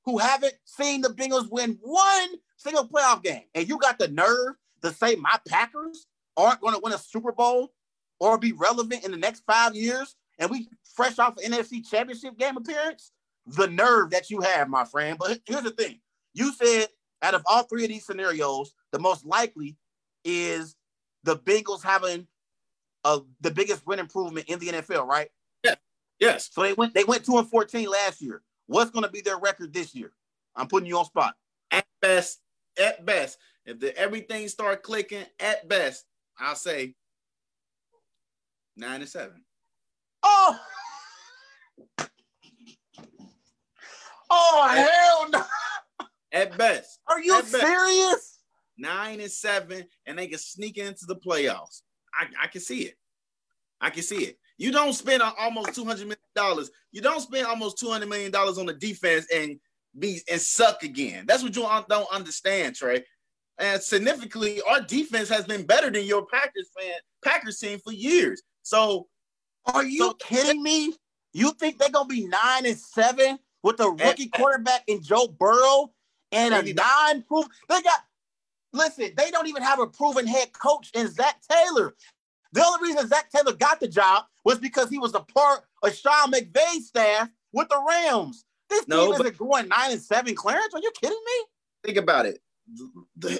who 0.05 0.19
haven't 0.19 0.55
seen 0.65 1.01
the 1.01 1.09
Bengals 1.09 1.51
win 1.51 1.79
one 1.81 2.29
single 2.57 2.87
playoff 2.87 3.23
game. 3.23 3.45
And 3.55 3.69
you 3.69 3.79
got 3.79 3.99
the 3.99 4.09
nerve 4.09 4.55
to 4.83 4.93
say 4.93 5.17
my 5.17 5.39
Packers 5.49 6.07
aren't 6.37 6.61
going 6.61 6.75
to 6.75 6.81
win 6.83 6.93
a 6.93 6.99
Super 6.99 7.33
Bowl 7.33 7.73
or 8.21 8.39
be 8.39 8.53
relevant 8.53 9.05
in 9.05 9.11
the 9.11 9.17
next 9.17 9.43
five 9.47 9.75
years, 9.75 10.17
and 10.39 10.51
we 10.51 10.69
fresh 10.95 11.19
off 11.19 11.37
an 11.39 11.53
NFC 11.53 11.89
Championship 11.89 12.39
game 12.39 12.57
appearance. 12.57 13.13
The 13.47 13.69
nerve 13.69 14.11
that 14.11 14.31
you 14.31 14.41
have, 14.41 14.69
my 14.69 14.85
friend. 14.85 15.19
But 15.19 15.41
here's 15.47 15.63
the 15.63 15.71
thing: 15.71 16.01
you 16.35 16.53
said 16.53 16.89
out 17.23 17.35
of 17.35 17.43
all 17.47 17.63
three 17.63 17.85
of 17.85 17.91
these 17.91 18.05
scenarios, 18.05 18.73
the 18.93 18.99
most 18.99 19.25
likely 19.25 19.77
is 20.25 20.75
the 21.23 21.37
Bengals 21.37 21.83
having 21.83 22.27
a, 23.05 23.21
the 23.41 23.51
biggest 23.51 23.87
win 23.87 23.99
improvement 23.99 24.49
in 24.49 24.59
the 24.59 24.69
NFL, 24.69 25.07
right? 25.07 25.29
yes, 26.19 26.49
So 26.53 26.63
they 26.63 26.73
went 26.73 26.95
they 26.95 27.05
went 27.05 27.25
two 27.25 27.39
and 27.39 27.49
fourteen 27.49 27.89
last 27.89 28.21
year. 28.21 28.43
What's 28.67 28.91
going 28.91 29.05
to 29.05 29.11
be 29.11 29.21
their 29.21 29.39
record 29.39 29.73
this 29.73 29.95
year? 29.95 30.13
I'm 30.57 30.67
putting 30.67 30.89
you 30.89 30.99
on 30.99 31.05
spot. 31.05 31.35
at 31.71 31.85
best, 32.01 32.41
at 32.79 33.05
best, 33.05 33.39
if 33.65 33.81
the 33.81 33.97
everything 33.97 34.49
start 34.49 34.83
clicking, 34.83 35.25
at 35.41 35.69
best, 35.69 36.05
I'll 36.39 36.55
say 36.55 36.95
nine 38.77 39.01
and 39.01 39.09
seven. 39.09 39.43
Oh, 40.23 40.59
oh 44.31 44.69
hell 44.69 45.31
no! 45.31 46.07
At 46.33 46.57
best, 46.59 47.01
Are 47.09 47.21
you 47.21 47.35
At 47.39 47.43
best. 47.51 47.61
serious? 47.67 48.39
nine 48.79 49.21
and 49.21 49.31
seven, 49.31 49.85
and 50.07 50.19
they 50.19 50.27
can 50.27 50.39
sneak 50.39 50.77
into 50.79 51.07
the 51.07 51.17
playoffs. 51.17 51.83
I, 52.13 52.27
I 52.45 52.47
can 52.49 52.61
see 52.61 52.83
it. 52.83 52.95
I 53.81 53.91
can 53.91 54.03
see 54.03 54.25
it. 54.25 54.39
You 54.59 54.73
don't 54.73 54.93
spend 54.93 55.23
almost 55.23 55.75
two 55.75 55.85
hundred 55.85 56.03
million 56.05 56.19
dollars. 56.35 56.71
You 56.93 57.01
don't 57.03 57.21
spend 57.21 57.47
almost 57.47 57.79
two 57.79 57.89
hundred 57.91 58.09
million 58.09 58.33
dollars 58.33 58.59
on 58.59 58.67
the 58.67 58.75
defense 58.75 59.27
and 59.35 59.59
be 59.99 60.21
and 60.31 60.41
suck 60.41 60.83
again. 60.83 61.25
That's 61.27 61.43
what 61.43 61.55
you 61.57 61.63
don't 61.63 62.13
understand, 62.13 62.77
Trey. 62.77 63.05
And 63.59 63.83
significantly, 63.83 64.61
our 64.69 64.81
defense 64.83 65.29
has 65.31 65.47
been 65.47 65.65
better 65.65 65.91
than 65.91 66.05
your 66.05 66.27
Packers 66.27 66.69
fan 66.79 66.95
Packers 67.25 67.59
team 67.59 67.79
for 67.83 67.93
years. 67.93 68.43
So 68.63 69.09
Are 69.75 69.85
you 69.85 69.99
So- 69.99 70.15
kidding 70.15 70.63
me? 70.63 70.95
You 71.33 71.51
think 71.55 71.79
they're 71.79 71.89
gonna 71.91 72.07
be 72.07 72.25
nine 72.29 72.67
and 72.67 72.79
seven 72.79 73.41
with 73.65 73.81
a 73.81 73.91
rookie 73.91 74.23
And- 74.23 74.33
quarterback 74.33 74.85
in 74.87 75.03
Joe 75.03 75.27
Burrow 75.27 75.93
and 76.31 76.55
a 76.55 76.73
non-proof? 76.73 77.47
They 77.69 77.83
got 77.83 78.05
listen. 78.73 79.13
They 79.17 79.33
don't 79.33 79.49
even 79.49 79.65
have 79.65 79.81
a 79.81 79.89
proven 79.89 80.25
head 80.25 80.53
coach 80.53 80.93
in 80.95 81.11
Zac 81.11 81.43
Taylor. 81.51 81.97
The 82.53 82.65
only 82.65 82.91
reason 82.91 83.09
Zac 83.09 83.29
Taylor 83.31 83.55
got 83.55 83.81
the 83.81 83.89
job 83.89 84.27
was 84.45 84.61
because 84.61 84.89
he 84.89 84.99
was 84.99 85.15
a 85.17 85.21
part 85.21 85.65
of 85.83 85.93
Sean 85.97 86.31
McVay's 86.31 86.87
staff 86.87 87.29
with 87.51 87.69
the 87.69 87.83
Rams. 87.89 88.45
This 88.69 88.87
No, 88.89 89.13
team 89.13 89.21
isn't 89.21 89.39
going 89.39 89.69
nine 89.69 89.93
and 89.93 90.01
seven. 90.03 90.35
Clarence, 90.35 90.75
are 90.75 90.81
you 90.81 90.93
kidding 91.01 91.23
me? 91.25 91.45
think 91.85 91.99
about 91.99 92.27
it. 92.27 92.41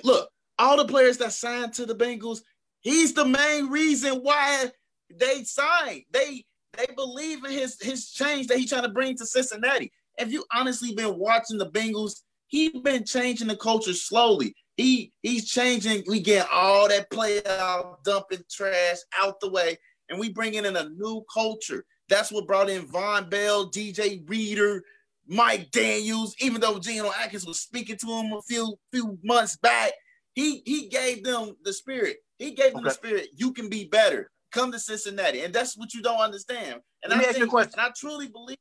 Look, 0.05 0.31
all 0.59 0.77
the 0.77 0.85
players 0.85 1.19
that 1.19 1.33
signed 1.33 1.75
to 1.75 1.87
the 1.87 1.97
Bengals, 1.97 2.41
he's 2.81 3.13
the 3.13 3.25
main 3.25 3.69
reason 3.69 4.19
why 4.23 4.71
they 5.13 5.43
signed. 5.45 6.03
They 6.13 6.45
they 6.77 6.87
believe 6.95 7.45
in 7.45 7.51
his 7.51 7.81
his 7.81 8.11
change 8.11 8.47
that 8.47 8.59
he's 8.59 8.71
trying 8.71 8.85
to 8.85 8.89
bring 8.89 9.17
to 9.17 9.27
Cincinnati. 9.27 9.93
If 10.19 10.31
you 10.31 10.45
honestly 10.55 10.95
been 10.95 11.19
watching 11.19 11.59
the 11.59 11.71
Bengals, 11.71 12.21
he 12.47 12.69
been 12.69 13.05
changing 13.05 13.49
the 13.49 13.57
culture 13.57 13.95
slowly. 13.95 14.55
He 14.77 15.13
he's 15.23 15.51
changing. 15.51 16.05
We 16.07 16.21
get 16.21 16.49
all 16.53 16.89
that 16.89 17.11
playoff 17.11 18.03
dumping 18.05 18.45
trash 18.51 18.99
out 19.19 19.41
the 19.41 19.51
way, 19.51 19.77
and 20.09 20.19
we 20.21 20.33
bringing 20.33 20.65
in 20.65 20.77
a 20.77 20.89
new 20.91 21.25
culture. 21.33 21.85
That's 22.09 22.31
what 22.31 22.47
brought 22.47 22.71
in 22.71 22.87
Vonn 22.87 23.29
Bell, 23.29 23.69
DJ 23.71 24.29
Reader, 24.29 24.85
Mike 25.29 25.71
Daniels, 25.71 26.35
even 26.41 26.61
though 26.61 26.79
Geno 26.79 27.11
Atkins 27.21 27.47
was 27.47 27.61
speaking 27.61 27.97
to 27.99 28.07
him 28.07 28.33
a 28.33 28.43
few 28.43 28.77
few 28.93 29.19
months 29.25 29.57
back, 29.57 29.93
he 30.35 30.63
he 30.65 30.89
gave 30.89 31.25
them 31.25 31.57
the 31.65 31.73
spirit. 31.73 32.19
He 32.39 32.53
gave 32.53 32.75
them 32.75 32.85
the 32.85 32.91
spirit. 32.91 33.29
You 33.35 33.53
can 33.53 33.69
be 33.69 33.87
better. 33.87 34.31
Come 34.53 34.73
to 34.73 34.79
Cincinnati, 34.79 35.43
and 35.43 35.55
that's 35.55 35.77
what 35.77 35.95
you 35.95 36.03
don't 36.03 36.21
understand. 36.21 36.81
And 37.03 37.11
Let 37.11 37.19
me 37.19 37.25
I 37.25 37.29
ask 37.29 37.39
you 37.39 37.45
a 37.45 37.47
think, 37.47 37.51
question. 37.51 37.73
and 37.79 37.89
I 37.89 37.93
truly 37.97 38.29
believe 38.29 38.57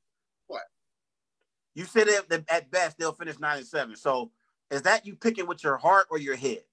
what 0.47 0.63
You 1.75 1.85
said 1.85 2.07
that 2.29 2.43
at 2.49 2.71
best 2.71 2.97
they'll 2.97 3.13
finish 3.13 3.39
nine 3.39 3.57
and 3.59 3.67
seven. 3.67 3.95
So 3.95 4.31
is 4.71 4.81
that 4.83 5.05
you 5.05 5.15
picking 5.15 5.47
with 5.47 5.63
your 5.63 5.77
heart 5.77 6.07
or 6.09 6.17
your 6.17 6.35
head? 6.35 6.63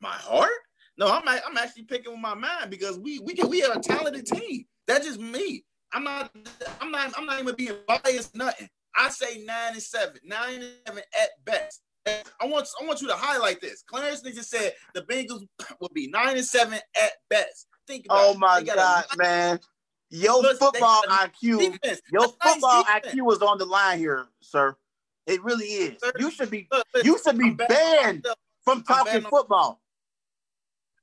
my 0.00 0.10
heart. 0.12 0.50
No, 0.96 1.08
I'm 1.08 1.26
I'm 1.28 1.56
actually 1.56 1.84
picking 1.84 2.12
with 2.12 2.20
my 2.20 2.34
mind 2.34 2.70
because 2.70 2.98
we 2.98 3.20
we 3.20 3.34
can 3.34 3.48
we 3.48 3.62
are 3.64 3.76
a 3.76 3.80
talented 3.80 4.26
team. 4.26 4.64
That's 4.86 5.06
just 5.06 5.20
me. 5.20 5.64
I'm 5.92 6.04
not 6.04 6.30
I'm 6.80 6.90
not 6.90 7.12
I'm 7.16 7.26
not 7.26 7.40
even 7.40 7.54
being 7.54 7.76
biased. 7.86 8.36
Nothing. 8.36 8.68
I 8.96 9.08
say 9.10 9.44
nine 9.44 9.72
and 9.72 9.82
seven, 9.82 10.16
nine 10.24 10.62
and 10.62 10.72
seven 10.86 11.02
at 11.20 11.30
best. 11.44 11.82
I 12.06 12.46
want 12.46 12.66
I 12.80 12.86
want 12.86 13.00
you 13.00 13.08
to 13.08 13.14
highlight 13.14 13.60
this. 13.60 13.82
Clarence 13.82 14.22
just 14.22 14.50
said 14.50 14.74
the 14.94 15.02
Bengals 15.02 15.46
will 15.80 15.90
be 15.94 16.08
nine 16.08 16.36
and 16.36 16.44
seven 16.44 16.78
at 17.00 17.12
best. 17.28 17.66
Think 17.86 18.06
about 18.06 18.18
Oh 18.20 18.34
my 18.38 18.58
a 18.58 18.64
God, 18.64 19.04
man. 19.16 19.60
Your 20.10 20.42
football 20.54 21.02
IQ, 21.08 21.58
defense. 21.58 22.00
your 22.10 22.28
football. 22.42 22.84
IQ 22.84 23.32
is 23.32 23.42
on 23.42 23.58
the 23.58 23.66
line 23.66 23.98
here, 23.98 24.26
sir. 24.40 24.74
It 25.26 25.42
really 25.44 25.66
is. 25.66 26.00
Sir, 26.02 26.12
You 26.18 26.30
should 26.30 26.50
be 26.50 26.66
Look, 26.72 26.86
listen, 26.94 27.06
you 27.06 27.18
should 27.22 27.38
be 27.38 27.50
banned 27.50 28.26
from 28.62 28.82
talking 28.82 29.22
football. 29.22 29.82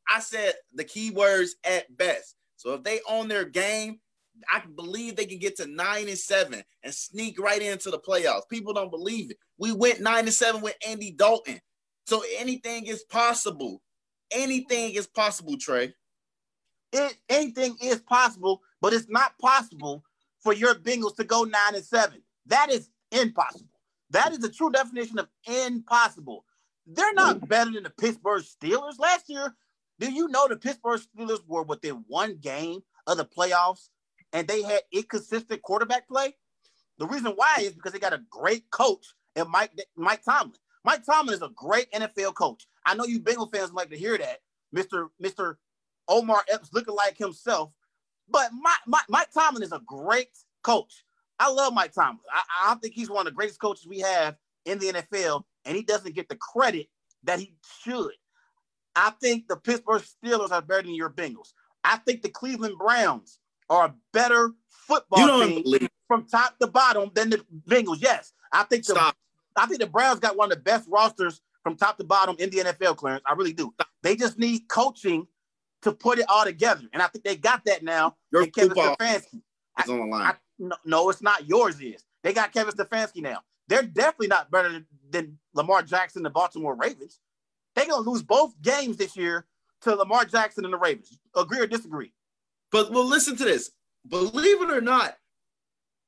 I 0.09 0.19
said 0.19 0.53
the 0.73 0.83
key 0.83 1.11
words 1.11 1.55
at 1.63 1.95
best. 1.95 2.35
So 2.57 2.73
if 2.73 2.83
they 2.83 2.99
own 3.07 3.27
their 3.27 3.45
game, 3.45 3.99
I 4.53 4.59
can 4.59 4.75
believe 4.75 5.15
they 5.15 5.25
can 5.25 5.39
get 5.39 5.57
to 5.57 5.67
nine 5.67 6.07
and 6.07 6.17
seven 6.17 6.63
and 6.83 6.93
sneak 6.93 7.39
right 7.39 7.61
into 7.61 7.89
the 7.89 7.99
playoffs. 7.99 8.49
People 8.49 8.73
don't 8.73 8.91
believe 8.91 9.31
it. 9.31 9.37
We 9.57 9.71
went 9.71 10.01
nine 10.01 10.25
and 10.25 10.33
seven 10.33 10.61
with 10.61 10.75
Andy 10.87 11.11
Dalton. 11.11 11.59
So 12.05 12.23
anything 12.37 12.85
is 12.85 13.03
possible. 13.03 13.81
Anything 14.31 14.93
is 14.93 15.07
possible, 15.07 15.57
Trey. 15.57 15.93
It, 16.91 17.17
anything 17.29 17.77
is 17.81 17.99
possible, 18.01 18.61
but 18.81 18.93
it's 18.93 19.09
not 19.09 19.37
possible 19.39 20.03
for 20.39 20.53
your 20.53 20.75
Bengals 20.75 21.15
to 21.15 21.23
go 21.23 21.43
nine 21.43 21.75
and 21.75 21.83
seven. 21.83 22.21
That 22.45 22.71
is 22.71 22.89
impossible. 23.11 23.69
That 24.11 24.31
is 24.31 24.39
the 24.39 24.49
true 24.49 24.71
definition 24.71 25.19
of 25.19 25.27
impossible. 25.45 26.45
They're 26.85 27.13
not 27.13 27.39
mm. 27.39 27.47
better 27.47 27.71
than 27.71 27.83
the 27.83 27.89
Pittsburgh 27.89 28.43
Steelers. 28.43 28.99
Last 28.99 29.29
year, 29.29 29.55
do 29.99 30.11
you 30.11 30.27
know 30.27 30.47
the 30.47 30.57
Pittsburgh 30.57 31.01
Steelers 31.01 31.39
were 31.47 31.63
within 31.63 32.03
one 32.07 32.37
game 32.37 32.81
of 33.07 33.17
the 33.17 33.25
playoffs 33.25 33.89
and 34.35 34.47
they 34.47 34.61
had 34.61 34.81
inconsistent 34.91 35.61
quarterback 35.61 36.07
play? 36.07 36.35
The 36.99 37.07
reason 37.07 37.31
why 37.35 37.57
is 37.61 37.73
because 37.73 37.93
they 37.93 37.99
got 37.99 38.13
a 38.13 38.21
great 38.29 38.69
coach 38.69 39.05
and 39.35 39.49
Mike 39.49 39.71
Mike 39.95 40.23
Tomlin. 40.23 40.59
Mike 40.83 41.05
Tomlin 41.05 41.33
is 41.33 41.41
a 41.41 41.49
great 41.55 41.91
NFL 41.91 42.35
coach. 42.35 42.67
I 42.85 42.95
know 42.95 43.05
you 43.05 43.19
Bengal 43.19 43.47
fans 43.47 43.73
like 43.73 43.89
to 43.89 43.97
hear 43.97 44.17
that, 44.17 44.39
Mr. 44.75 45.07
Mr. 45.23 45.55
Omar 46.07 46.43
Epps 46.51 46.73
looking 46.73 46.93
like 46.93 47.17
himself. 47.17 47.71
But 48.29 48.51
Mike, 48.53 48.73
Mike, 48.85 49.05
Mike 49.09 49.31
Tomlin 49.31 49.63
is 49.63 49.71
a 49.71 49.81
great 49.85 50.29
coach. 50.63 51.03
I 51.39 51.49
love 51.51 51.73
Mike 51.73 51.93
Tomlin. 51.93 52.19
I, 52.31 52.71
I 52.71 52.75
think 52.75 52.93
he's 52.93 53.09
one 53.09 53.25
of 53.25 53.31
the 53.31 53.35
greatest 53.35 53.59
coaches 53.59 53.87
we 53.87 53.99
have 53.99 54.35
in 54.65 54.79
the 54.79 54.87
NFL. 54.87 55.43
and 55.65 55.75
he 55.75 55.83
doesn't 55.83 56.15
get 56.15 56.27
the 56.27 56.35
credit 56.35 56.87
that 57.23 57.39
he 57.39 57.55
should. 57.83 58.11
I 58.95 59.11
think 59.21 59.47
the 59.47 59.57
Pittsburgh 59.57 60.01
Steelers 60.01 60.51
are 60.51 60.61
better 60.61 60.83
than 60.83 60.95
your 60.95 61.09
Bengals. 61.09 61.53
I 61.83 61.97
think 61.97 62.21
the 62.21 62.29
Cleveland 62.29 62.77
Browns 62.77 63.39
are 63.69 63.85
a 63.87 63.95
better 64.13 64.51
football 64.69 65.41
team 65.41 65.63
believe- 65.63 65.89
from 66.07 66.25
top 66.25 66.57
to 66.59 66.67
bottom 66.67 67.09
than 67.15 67.31
the 67.31 67.43
Bengals. 67.67 67.97
Yes, 67.99 68.33
I 68.51 68.63
think 68.63 68.85
the 68.85 68.93
Stop. 68.93 69.15
I 69.55 69.65
think 69.65 69.79
the 69.79 69.87
Browns 69.87 70.19
got 70.19 70.35
one 70.37 70.51
of 70.51 70.57
the 70.57 70.63
best 70.63 70.87
rosters 70.87 71.41
from 71.63 71.75
top 71.75 71.97
to 71.97 72.03
bottom 72.03 72.35
in 72.37 72.49
the 72.51 72.59
NFL, 72.59 72.95
Clarence. 72.95 73.23
I 73.25 73.33
really 73.33 73.53
do. 73.53 73.73
They 74.03 74.15
just 74.15 74.37
need 74.37 74.67
coaching 74.67 75.27
to 75.81 75.91
put 75.91 76.19
it 76.19 76.25
all 76.29 76.43
together, 76.43 76.83
and 76.93 77.01
I 77.01 77.07
think 77.07 77.23
they 77.23 77.35
got 77.35 77.65
that 77.65 77.83
now. 77.83 78.17
Your 78.31 78.43
in 78.43 78.51
Kevin 78.51 78.77
Stefanski. 78.77 79.41
is 79.83 79.89
on 79.89 79.99
the 79.99 80.05
line. 80.05 80.27
I, 80.27 80.33
no, 80.59 80.75
no, 80.85 81.09
it's 81.09 81.21
not. 81.21 81.47
Yours 81.47 81.79
is. 81.79 82.05
They 82.23 82.33
got 82.33 82.51
Kevin 82.51 82.73
Stefanski 82.73 83.21
now. 83.21 83.39
They're 83.67 83.83
definitely 83.83 84.27
not 84.27 84.51
better 84.51 84.71
than, 84.71 84.85
than 85.09 85.39
Lamar 85.53 85.81
Jackson, 85.81 86.21
the 86.23 86.29
Baltimore 86.29 86.75
Ravens. 86.75 87.19
They're 87.75 87.87
gonna 87.87 88.07
lose 88.07 88.21
both 88.23 88.59
games 88.61 88.97
this 88.97 89.15
year 89.17 89.45
to 89.81 89.95
Lamar 89.95 90.25
Jackson 90.25 90.65
and 90.65 90.73
the 90.73 90.77
Ravens. 90.77 91.17
Agree 91.35 91.59
or 91.59 91.67
disagree? 91.67 92.11
But 92.75 92.91
well, 92.91 93.05
listen 93.05 93.37
to 93.37 93.45
this. 93.45 93.71
Believe 94.05 94.61
it 94.61 94.69
or 94.69 94.81
not, 94.81 95.15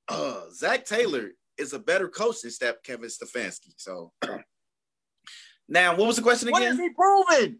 uh, 0.09 0.41
Zac 0.51 0.83
Taylor 0.83 1.29
is 1.57 1.71
a 1.71 1.79
better 1.79 2.09
coach 2.09 2.41
than 2.41 2.51
Steph 2.51 2.83
Kevin 2.83 3.09
Stefanski. 3.09 3.71
So 3.77 4.11
now, 5.69 5.95
what 5.95 6.07
was 6.07 6.17
the 6.17 6.21
question 6.21 6.49
again? 6.49 6.73
is 6.73 6.77
he 6.77 6.89
proving? 6.89 7.59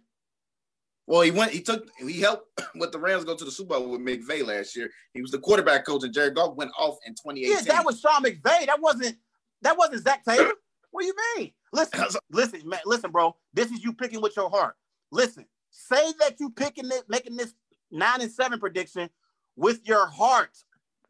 Well, 1.05 1.21
he 1.21 1.31
went. 1.31 1.53
He 1.53 1.61
took. 1.61 1.87
He 1.99 2.19
helped 2.19 2.49
with 2.75 2.91
the 2.91 2.99
Rams 2.99 3.23
go 3.23 3.33
to 3.33 3.45
the 3.45 3.49
Super 3.49 3.79
Bowl 3.79 3.91
with 3.91 4.01
McVay 4.01 4.45
last 4.45 4.75
year. 4.75 4.89
He 5.13 5.21
was 5.21 5.31
the 5.31 5.39
quarterback 5.39 5.85
coach, 5.85 6.03
and 6.03 6.13
Jared 6.13 6.35
Goff 6.35 6.57
went 6.57 6.71
off 6.77 6.97
in 7.05 7.13
2018. 7.13 7.49
Yeah, 7.49 7.61
that 7.75 7.85
was 7.85 8.01
Sean 8.01 8.21
McVay. 8.21 8.65
That 8.65 8.81
wasn't 8.81 9.15
that 9.61 9.77
wasn't 9.77 10.03
Zac 10.03 10.25
Taylor. 10.25 10.51
What 10.91 11.03
do 11.03 11.07
you 11.07 11.15
mean? 11.37 11.53
Listen, 11.71 12.03
listen, 12.29 12.61
man, 12.65 12.81
listen, 12.85 13.11
bro. 13.11 13.37
This 13.53 13.71
is 13.71 13.81
you 13.85 13.93
picking 13.93 14.19
with 14.19 14.35
your 14.35 14.49
heart. 14.49 14.75
Listen, 15.13 15.45
say 15.69 16.11
that 16.19 16.41
you 16.41 16.49
picking 16.49 16.91
it, 16.91 17.03
making 17.07 17.37
this 17.37 17.53
nine 17.91 18.21
and 18.21 18.31
seven 18.31 18.59
prediction 18.59 19.09
with 19.55 19.87
your 19.87 20.07
heart. 20.07 20.57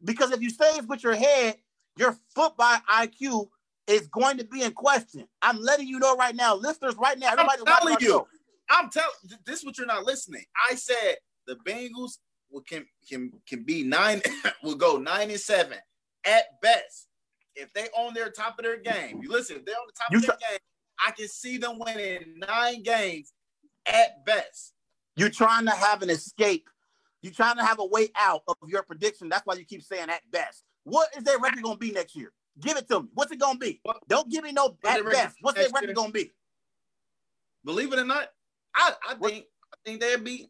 Because 0.04 0.30
if 0.30 0.40
you 0.40 0.50
say 0.50 0.66
it's 0.76 0.86
with 0.86 1.02
your 1.02 1.14
head, 1.14 1.56
your 1.96 2.16
football 2.34 2.78
IQ 2.92 3.48
is 3.86 4.06
going 4.08 4.38
to 4.38 4.44
be 4.44 4.62
in 4.62 4.72
question. 4.72 5.26
I'm 5.42 5.58
letting 5.60 5.88
you 5.88 5.98
know 5.98 6.14
right 6.16 6.34
now, 6.34 6.54
listeners, 6.54 6.94
right 6.96 7.18
now, 7.18 7.32
everybody 7.32 7.62
telling 7.64 7.96
you. 8.00 8.06
show. 8.06 8.28
I'm 8.70 8.90
telling. 8.90 9.10
This 9.46 9.60
is 9.60 9.64
what 9.64 9.78
you're 9.78 9.86
not 9.86 10.04
listening. 10.04 10.44
I 10.70 10.74
said 10.74 11.16
the 11.46 11.56
Bengals 11.66 12.18
will 12.50 12.60
can 12.60 12.86
can 13.08 13.32
can 13.48 13.64
be 13.64 13.82
nine. 13.82 14.22
will 14.62 14.74
go 14.74 14.98
nine 14.98 15.30
and 15.30 15.40
seven 15.40 15.78
at 16.24 16.60
best 16.62 17.08
if 17.54 17.72
they 17.72 17.88
on 17.96 18.14
their 18.14 18.30
top 18.30 18.58
of 18.58 18.64
their 18.64 18.78
game. 18.78 19.20
You 19.22 19.30
listen. 19.30 19.56
If 19.56 19.64
they're 19.64 19.74
on 19.74 19.86
the 19.86 19.92
top 19.92 20.12
You 20.12 20.18
of 20.18 20.26
their 20.26 20.50
game, 20.50 20.58
I 21.04 21.10
can 21.12 21.28
see 21.28 21.56
them 21.56 21.78
winning 21.78 22.40
nine 22.46 22.82
games 22.82 23.32
at 23.86 24.24
best. 24.24 24.74
You're 25.18 25.30
trying 25.30 25.64
to 25.66 25.72
have 25.72 26.02
an 26.02 26.10
escape. 26.10 26.68
You're 27.22 27.32
trying 27.32 27.56
to 27.56 27.64
have 27.64 27.80
a 27.80 27.84
way 27.84 28.08
out 28.16 28.42
of 28.46 28.56
your 28.68 28.84
prediction. 28.84 29.28
That's 29.28 29.44
why 29.44 29.54
you 29.54 29.64
keep 29.64 29.82
saying 29.82 30.08
at 30.08 30.20
best. 30.30 30.62
What 30.84 31.08
is 31.16 31.24
their 31.24 31.38
record 31.38 31.62
going 31.62 31.74
to 31.74 31.80
be 31.80 31.90
next 31.90 32.14
year? 32.14 32.32
Give 32.60 32.76
it 32.76 32.88
to 32.88 33.00
me. 33.00 33.08
What's 33.14 33.32
it 33.32 33.40
going 33.40 33.54
to 33.54 33.58
be? 33.58 33.80
Don't 34.08 34.30
give 34.30 34.44
me 34.44 34.52
no 34.52 34.76
at 34.86 35.04
best. 35.04 35.36
What's 35.40 35.58
their 35.58 35.68
record 35.70 35.94
going 35.94 36.08
to 36.08 36.12
be? 36.12 36.30
Believe 37.64 37.92
it 37.92 37.98
or 37.98 38.04
not, 38.04 38.28
I, 38.74 38.92
I 39.10 39.14
think 39.14 39.44
I 39.72 39.76
think 39.84 40.00
they'd 40.00 40.22
be 40.22 40.48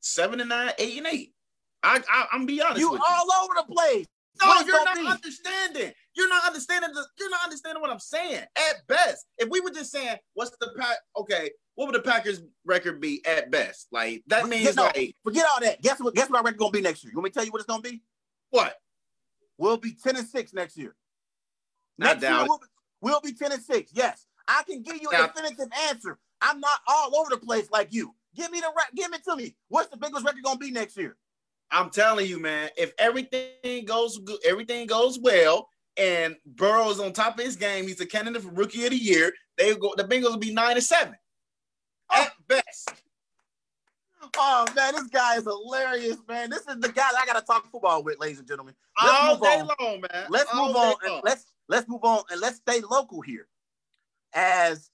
seven 0.00 0.40
and 0.40 0.48
nine, 0.48 0.72
eight 0.78 0.96
and 0.96 1.06
eight. 1.06 1.34
I, 1.82 2.02
I 2.10 2.26
I'm 2.32 2.46
be 2.46 2.62
honest 2.62 2.80
You 2.80 2.88
all 2.92 3.32
over 3.44 3.54
the 3.56 3.72
place. 3.72 4.06
No, 4.40 4.48
What 4.48 4.66
you're 4.66 4.84
not 4.84 4.96
be? 4.96 5.06
understanding. 5.06 5.92
You're 6.16 6.28
not 6.28 6.46
understanding. 6.46 6.90
The, 6.94 7.06
you're 7.18 7.30
not 7.30 7.40
understanding 7.44 7.80
what 7.82 7.90
I'm 7.90 7.98
saying. 7.98 8.42
At 8.56 8.86
best, 8.88 9.26
if 9.38 9.48
we 9.50 9.60
were 9.60 9.70
just 9.70 9.90
saying, 9.90 10.16
"What's 10.34 10.50
the 10.60 10.70
pack?" 10.78 10.96
Okay, 11.16 11.50
what 11.80 11.86
would 11.86 11.94
the 11.94 12.06
Packers' 12.06 12.42
record 12.66 13.00
be 13.00 13.24
at 13.24 13.50
best? 13.50 13.86
Like 13.90 14.22
that 14.26 14.46
means 14.46 14.76
no, 14.76 14.82
like 14.82 15.16
Forget 15.24 15.46
all 15.50 15.60
that. 15.62 15.80
Guess 15.80 15.98
what? 15.98 16.14
Guess 16.14 16.28
what 16.28 16.36
our 16.36 16.44
record 16.44 16.58
going 16.58 16.72
to 16.72 16.78
be 16.78 16.82
next 16.82 17.02
year? 17.02 17.10
You 17.10 17.16
want 17.16 17.24
me 17.24 17.30
to 17.30 17.34
tell 17.34 17.44
you 17.46 17.50
what 17.50 17.60
it's 17.60 17.66
going 17.66 17.80
to 17.82 17.90
be? 17.90 18.02
what? 18.50 18.74
We'll 19.56 19.78
be 19.78 19.94
10 19.94 20.16
and 20.16 20.26
6 20.26 20.52
next 20.52 20.76
year. 20.76 20.94
Not 21.96 22.20
Next 22.20 22.30
year, 22.30 22.44
we'll 22.46 22.58
be, 22.58 22.66
we'll 23.00 23.20
be 23.22 23.32
10 23.32 23.52
and 23.52 23.62
6. 23.62 23.92
Yes. 23.94 24.26
I 24.46 24.62
can 24.68 24.82
give 24.82 25.00
you 25.00 25.08
a 25.08 25.12
Now- 25.12 25.28
definitive 25.28 25.68
answer. 25.88 26.18
I'm 26.42 26.60
not 26.60 26.80
all 26.86 27.16
over 27.16 27.30
the 27.30 27.38
place 27.38 27.70
like 27.70 27.88
you. 27.94 28.14
Give 28.36 28.50
me 28.50 28.60
the 28.60 28.70
give 28.94 29.14
it 29.14 29.24
to 29.24 29.36
me. 29.36 29.56
What's 29.68 29.88
the 29.88 29.96
Bengals 29.96 30.22
record 30.22 30.42
going 30.44 30.58
to 30.58 30.64
be 30.64 30.70
next 30.70 30.98
year? 30.98 31.16
I'm 31.70 31.88
telling 31.88 32.26
you, 32.26 32.38
man. 32.38 32.68
If 32.76 32.92
everything 32.98 33.86
goes 33.86 34.18
good, 34.18 34.38
everything 34.46 34.86
goes 34.86 35.18
well, 35.18 35.70
and 35.96 36.36
Burrow 36.44 36.90
is 36.90 37.00
on 37.00 37.14
top 37.14 37.38
of 37.38 37.44
his 37.44 37.56
game, 37.56 37.86
he's 37.86 38.00
a 38.02 38.06
candidate 38.06 38.42
for 38.42 38.50
Rookie 38.50 38.84
of 38.84 38.90
the 38.90 38.98
Year. 38.98 39.32
They 39.56 39.74
go. 39.74 39.94
The 39.96 40.04
Bengals 40.04 40.30
will 40.30 40.36
be 40.36 40.52
nine 40.52 40.76
and 40.76 40.84
seven 40.84 41.14
at 42.14 42.32
best. 42.48 42.92
Oh 44.36 44.66
man, 44.76 44.94
this 44.94 45.08
guy 45.08 45.36
is 45.36 45.44
hilarious, 45.44 46.18
man. 46.28 46.50
This 46.50 46.60
is 46.66 46.76
the 46.78 46.90
guy 46.92 47.08
I 47.18 47.26
gotta 47.26 47.44
talk 47.44 47.70
football 47.70 48.02
with, 48.02 48.18
ladies 48.18 48.38
and 48.38 48.46
gentlemen. 48.46 48.74
Let's 49.02 49.18
All 49.18 49.34
move 49.34 49.42
day 49.42 49.60
on. 49.60 49.70
long, 49.80 50.00
man. 50.02 50.26
Let's 50.28 50.50
All 50.52 50.66
move 50.68 50.76
on 50.76 50.94
and 51.04 51.12
long. 51.12 51.20
let's 51.24 51.46
let's 51.68 51.88
move 51.88 52.04
on 52.04 52.22
and 52.30 52.40
let's 52.40 52.56
stay 52.56 52.80
local 52.80 53.20
here. 53.22 53.48
As 54.32 54.90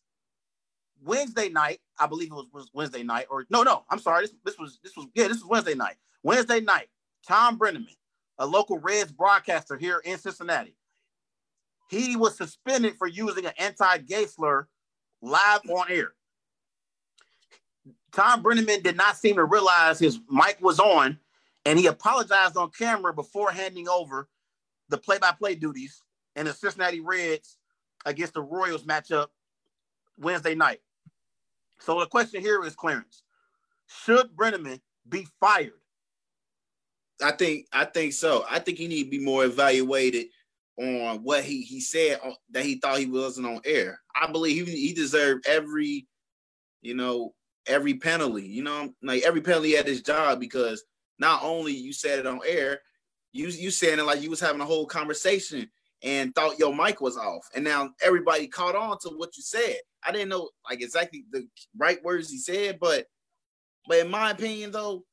Wednesday 1.04 1.48
night, 1.48 1.80
I 1.98 2.06
believe 2.06 2.28
it 2.30 2.34
was, 2.34 2.46
was 2.52 2.70
Wednesday 2.72 3.02
night, 3.02 3.26
or 3.30 3.44
no, 3.50 3.62
no, 3.62 3.84
I'm 3.90 3.98
sorry. 3.98 4.22
This, 4.22 4.34
this 4.44 4.58
was 4.58 4.78
this 4.82 4.96
was 4.96 5.06
yeah, 5.14 5.28
this 5.28 5.38
was 5.38 5.46
Wednesday 5.46 5.74
night. 5.74 5.96
Wednesday 6.22 6.60
night, 6.60 6.88
Thom 7.28 7.58
Brennaman, 7.58 7.96
a 8.38 8.46
local 8.46 8.78
Reds 8.78 9.12
broadcaster 9.12 9.76
here 9.76 10.00
in 10.04 10.18
Cincinnati, 10.18 10.76
he 11.90 12.16
was 12.16 12.36
suspended 12.36 12.96
for 12.96 13.06
using 13.06 13.44
an 13.46 13.52
anti-gay 13.58 14.26
slur 14.26 14.66
live 15.20 15.60
on 15.68 15.86
air. 15.90 16.12
Thom 18.16 18.42
Brennaman 18.42 18.82
did 18.82 18.96
not 18.96 19.18
seem 19.18 19.36
to 19.36 19.44
realize 19.44 19.98
his 19.98 20.18
mic 20.30 20.56
was 20.62 20.80
on, 20.80 21.18
and 21.66 21.78
he 21.78 21.86
apologized 21.86 22.56
on 22.56 22.70
camera 22.70 23.12
before 23.12 23.50
handing 23.50 23.88
over 23.90 24.26
the 24.88 24.96
play-by-play 24.96 25.56
duties 25.56 26.02
in 26.34 26.46
the 26.46 26.54
Cincinnati 26.54 27.00
Reds 27.00 27.58
against 28.06 28.32
the 28.32 28.40
Royals 28.40 28.84
matchup 28.84 29.26
Wednesday 30.18 30.54
night. 30.54 30.80
So 31.78 32.00
the 32.00 32.06
question 32.06 32.40
here 32.40 32.64
is, 32.64 32.74
Clarence, 32.74 33.22
should 33.86 34.34
Brennaman 34.34 34.80
be 35.06 35.26
fired? 35.38 35.72
I 37.22 37.32
think 37.32 37.66
I 37.70 37.84
think 37.84 38.14
so. 38.14 38.46
I 38.48 38.60
think 38.60 38.78
he 38.78 38.88
need 38.88 39.04
to 39.04 39.10
be 39.10 39.18
more 39.18 39.44
evaluated 39.44 40.28
on 40.78 41.22
what 41.22 41.44
he 41.44 41.60
he 41.60 41.80
said 41.80 42.18
uh, 42.24 42.32
that 42.50 42.64
he 42.64 42.76
thought 42.76 42.98
he 42.98 43.06
wasn't 43.06 43.46
on 43.46 43.60
air. 43.66 44.00
I 44.18 44.30
believe 44.30 44.66
he 44.66 44.88
he 44.88 44.94
deserved 44.94 45.46
every, 45.46 46.06
you 46.80 46.94
know, 46.94 47.34
every 47.66 47.94
penalty. 47.94 48.46
You 48.46 48.62
know, 48.62 48.92
like 49.02 49.22
every 49.24 49.40
penalty 49.40 49.76
at 49.76 49.86
his 49.86 50.02
job 50.02 50.40
because 50.40 50.82
not 51.18 51.42
only 51.42 51.72
you 51.72 51.92
said 51.92 52.18
it 52.18 52.26
on 52.26 52.40
air, 52.46 52.80
you 53.32 53.48
you 53.48 53.70
saying 53.70 53.98
it 53.98 54.04
like 54.04 54.22
you 54.22 54.30
was 54.30 54.40
having 54.40 54.60
a 54.60 54.66
whole 54.66 54.86
conversation 54.86 55.68
and 56.02 56.34
thought 56.34 56.58
your 56.58 56.74
mic 56.74 57.00
was 57.00 57.16
off, 57.16 57.46
and 57.54 57.64
now 57.64 57.90
everybody 58.02 58.46
caught 58.46 58.76
on 58.76 58.98
to 59.00 59.10
what 59.10 59.36
you 59.36 59.42
said. 59.42 59.76
I 60.04 60.12
didn't 60.12 60.28
know 60.28 60.50
like 60.68 60.82
exactly 60.82 61.24
the 61.32 61.46
right 61.76 62.02
words 62.04 62.30
he 62.30 62.38
said, 62.38 62.78
but 62.80 63.06
but 63.88 63.98
in 63.98 64.10
my 64.10 64.30
opinion 64.30 64.72
though, 64.72 65.04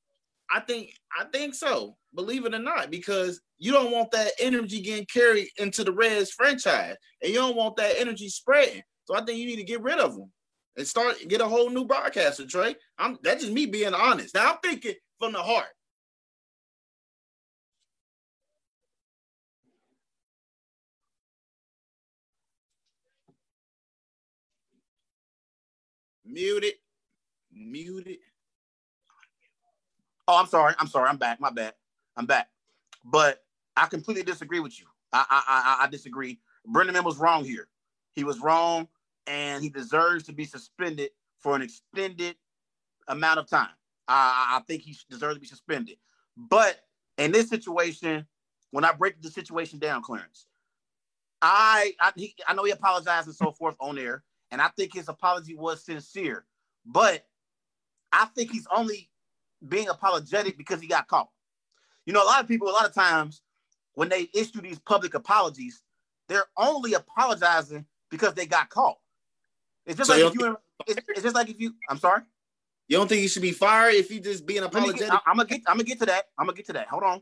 I 0.51 0.59
think 0.61 0.91
I 1.17 1.25
think 1.25 1.55
so. 1.55 1.95
Believe 2.15 2.45
it 2.45 2.53
or 2.53 2.59
not, 2.59 2.91
because 2.91 3.41
you 3.57 3.71
don't 3.71 3.91
want 3.91 4.11
that 4.11 4.31
energy 4.39 4.81
getting 4.81 5.05
carried 5.05 5.47
into 5.57 5.83
the 5.83 5.91
Reds 5.91 6.31
franchise, 6.31 6.95
and 7.21 7.31
you 7.31 7.37
don't 7.39 7.55
want 7.55 7.75
that 7.77 7.99
energy 7.99 8.29
spreading. 8.29 8.81
So 9.05 9.15
I 9.15 9.23
think 9.23 9.39
you 9.39 9.47
need 9.47 9.57
to 9.57 9.63
get 9.63 9.81
rid 9.81 9.99
of 9.99 10.15
them 10.15 10.31
and 10.77 10.87
start 10.87 11.17
get 11.27 11.41
a 11.41 11.47
whole 11.47 11.69
new 11.69 11.85
broadcaster, 11.85 12.45
Trey. 12.45 12.75
I'm 12.97 13.17
that's 13.23 13.41
just 13.41 13.53
me 13.53 13.65
being 13.65 13.93
honest. 13.93 14.35
Now 14.35 14.53
I'm 14.53 14.57
thinking 14.63 14.95
from 15.19 15.33
the 15.33 15.41
heart. 15.41 15.67
Muted. 26.25 26.73
Muted. 27.51 28.17
Oh, 30.27 30.39
I'm 30.39 30.47
sorry. 30.47 30.73
I'm 30.79 30.87
sorry. 30.87 31.09
I'm 31.09 31.17
back. 31.17 31.39
My 31.39 31.49
bad. 31.49 31.73
I'm 32.15 32.25
back. 32.25 32.49
But 33.05 33.43
I 33.75 33.87
completely 33.87 34.23
disagree 34.23 34.59
with 34.59 34.79
you. 34.79 34.85
I 35.11 35.25
I 35.29 35.43
I, 35.47 35.85
I 35.85 35.87
disagree. 35.89 36.39
Brendan 36.65 37.03
was 37.03 37.17
wrong 37.17 37.43
here. 37.43 37.67
He 38.13 38.23
was 38.23 38.39
wrong, 38.39 38.87
and 39.27 39.63
he 39.63 39.69
deserves 39.69 40.25
to 40.25 40.33
be 40.33 40.45
suspended 40.45 41.09
for 41.39 41.55
an 41.55 41.61
extended 41.61 42.35
amount 43.07 43.39
of 43.39 43.47
time. 43.47 43.69
I, 44.07 44.57
I 44.57 44.61
think 44.67 44.81
he 44.81 44.97
deserves 45.09 45.35
to 45.35 45.41
be 45.41 45.47
suspended. 45.47 45.97
But 46.35 46.79
in 47.17 47.31
this 47.31 47.49
situation, 47.49 48.25
when 48.71 48.85
I 48.85 48.91
break 48.91 49.21
the 49.21 49.29
situation 49.29 49.79
down, 49.79 50.01
Clarence, 50.01 50.47
I 51.41 51.93
I, 51.99 52.11
he, 52.15 52.35
I 52.47 52.53
know 52.53 52.63
he 52.63 52.71
apologized 52.71 53.27
and 53.27 53.35
so 53.35 53.51
forth 53.51 53.75
on 53.79 53.97
air, 53.97 54.23
and 54.51 54.61
I 54.61 54.69
think 54.69 54.93
his 54.93 55.09
apology 55.09 55.55
was 55.55 55.83
sincere. 55.83 56.45
But 56.85 57.25
I 58.11 58.25
think 58.35 58.51
he's 58.51 58.67
only 58.75 59.09
being 59.67 59.89
apologetic 59.89 60.57
because 60.57 60.81
he 60.81 60.87
got 60.87 61.07
caught. 61.07 61.29
You 62.05 62.13
know, 62.13 62.23
a 62.23 62.25
lot 62.25 62.41
of 62.41 62.47
people, 62.47 62.69
a 62.69 62.71
lot 62.71 62.85
of 62.87 62.93
times, 62.93 63.41
when 63.93 64.09
they 64.09 64.29
issue 64.33 64.61
these 64.61 64.79
public 64.79 65.13
apologies, 65.13 65.81
they're 66.27 66.45
only 66.57 66.93
apologizing 66.93 67.85
because 68.09 68.33
they 68.33 68.45
got 68.45 68.69
caught. 68.69 68.97
It's 69.85 69.97
just 69.97 70.09
So 70.09 70.15
you 70.15 70.25
like 70.25 70.35
if 70.35 70.39
you. 70.39 70.57
It's, 70.87 70.99
it's 71.09 71.21
just 71.21 71.35
like 71.35 71.49
if 71.49 71.59
you. 71.59 71.73
I'm 71.89 71.97
sorry. 71.97 72.21
You 72.87 72.97
don't 72.97 73.07
think 73.07 73.21
you 73.21 73.27
should 73.27 73.41
be 73.41 73.51
fired 73.51 73.95
if 73.95 74.09
he 74.09 74.19
just 74.19 74.45
being 74.45 74.63
apologetic? 74.63 74.99
get, 74.99 75.11
I, 75.11 75.31
am 75.31 75.37
gonna 75.37 75.47
get. 75.47 75.61
I'm 75.67 75.77
gonna 75.77 75.83
get 75.83 75.99
to 75.99 76.05
that. 76.07 76.25
I'm 76.37 76.45
gonna 76.45 76.55
get 76.55 76.67
to 76.67 76.73
that. 76.73 76.87
Hold 76.87 77.03
on. 77.03 77.21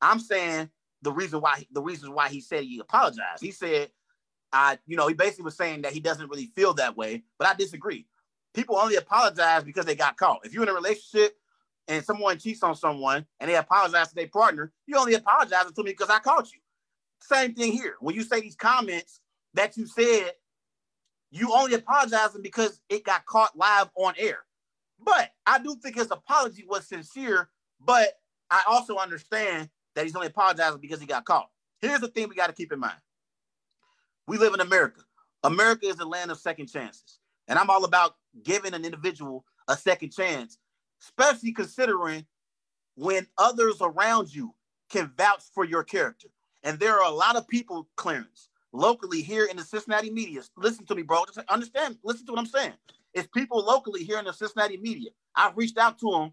I'm 0.00 0.18
saying 0.18 0.70
the 1.02 1.12
reason 1.12 1.40
why 1.40 1.66
the 1.72 1.82
reasons 1.82 2.10
why 2.10 2.28
he 2.28 2.40
said 2.40 2.64
he 2.64 2.78
apologized. 2.78 3.42
He 3.42 3.50
said, 3.50 3.90
I, 4.52 4.78
you 4.86 4.96
know, 4.96 5.06
he 5.06 5.14
basically 5.14 5.44
was 5.44 5.56
saying 5.56 5.82
that 5.82 5.92
he 5.92 6.00
doesn't 6.00 6.28
really 6.28 6.50
feel 6.54 6.74
that 6.74 6.96
way, 6.96 7.24
but 7.38 7.48
I 7.48 7.54
disagree. 7.54 8.06
People 8.52 8.76
only 8.76 8.96
apologize 8.96 9.62
because 9.62 9.84
they 9.84 9.94
got 9.94 10.16
caught. 10.16 10.40
If 10.44 10.52
you're 10.52 10.64
in 10.64 10.68
a 10.68 10.74
relationship 10.74 11.36
and 11.86 12.04
someone 12.04 12.38
cheats 12.38 12.62
on 12.62 12.74
someone 12.74 13.26
and 13.38 13.48
they 13.48 13.56
apologize 13.56 14.08
to 14.08 14.14
their 14.14 14.28
partner, 14.28 14.72
you 14.86 14.96
only 14.98 15.14
apologize 15.14 15.70
to 15.74 15.82
me 15.82 15.92
because 15.92 16.10
I 16.10 16.18
caught 16.18 16.52
you. 16.52 16.58
Same 17.20 17.54
thing 17.54 17.72
here. 17.72 17.94
When 18.00 18.14
you 18.14 18.22
say 18.22 18.40
these 18.40 18.56
comments 18.56 19.20
that 19.54 19.76
you 19.76 19.86
said, 19.86 20.32
you 21.30 21.52
only 21.54 21.74
apologizing 21.74 22.42
because 22.42 22.80
it 22.88 23.04
got 23.04 23.24
caught 23.26 23.56
live 23.56 23.88
on 23.96 24.14
air. 24.18 24.40
But 25.02 25.30
I 25.46 25.58
do 25.58 25.76
think 25.82 25.96
his 25.96 26.10
apology 26.10 26.64
was 26.68 26.86
sincere, 26.86 27.48
but 27.80 28.14
I 28.50 28.62
also 28.68 28.96
understand 28.96 29.70
that 29.94 30.04
he's 30.04 30.14
only 30.14 30.28
apologizing 30.28 30.80
because 30.80 31.00
he 31.00 31.06
got 31.06 31.24
caught. 31.24 31.48
Here's 31.80 32.00
the 32.00 32.08
thing 32.08 32.28
we 32.28 32.34
got 32.34 32.48
to 32.48 32.52
keep 32.52 32.72
in 32.72 32.80
mind. 32.80 32.98
We 34.26 34.38
live 34.38 34.54
in 34.54 34.60
America. 34.60 35.00
America 35.42 35.86
is 35.86 35.96
the 35.96 36.04
land 36.04 36.30
of 36.30 36.38
second 36.38 36.66
chances. 36.66 37.18
And 37.48 37.58
I'm 37.58 37.70
all 37.70 37.84
about 37.84 38.16
giving 38.44 38.74
an 38.74 38.84
individual 38.84 39.44
a 39.66 39.76
second 39.76 40.10
chance, 40.12 40.58
especially 41.02 41.52
considering 41.52 42.26
when 42.96 43.26
others 43.38 43.78
around 43.80 44.34
you 44.34 44.54
can 44.90 45.10
vouch 45.16 45.42
for 45.54 45.64
your 45.64 45.82
character. 45.82 46.28
And 46.62 46.78
there 46.78 47.00
are 47.00 47.10
a 47.10 47.14
lot 47.14 47.36
of 47.36 47.48
people, 47.48 47.88
Clarence, 47.96 48.49
locally 48.72 49.22
here 49.22 49.46
in 49.46 49.56
the 49.56 49.64
Cincinnati 49.64 50.10
media. 50.10 50.42
Listen 50.56 50.86
to 50.86 50.94
me, 50.94 51.02
bro. 51.02 51.24
Just 51.26 51.48
understand. 51.50 51.98
Listen 52.04 52.26
to 52.26 52.32
what 52.32 52.40
I'm 52.40 52.46
saying. 52.46 52.74
It's 53.14 53.28
people 53.28 53.64
locally 53.64 54.04
here 54.04 54.18
in 54.18 54.26
the 54.26 54.32
Cincinnati 54.32 54.76
media. 54.78 55.10
I've 55.36 55.56
reached 55.56 55.78
out 55.78 55.98
to 56.00 56.10
them 56.10 56.32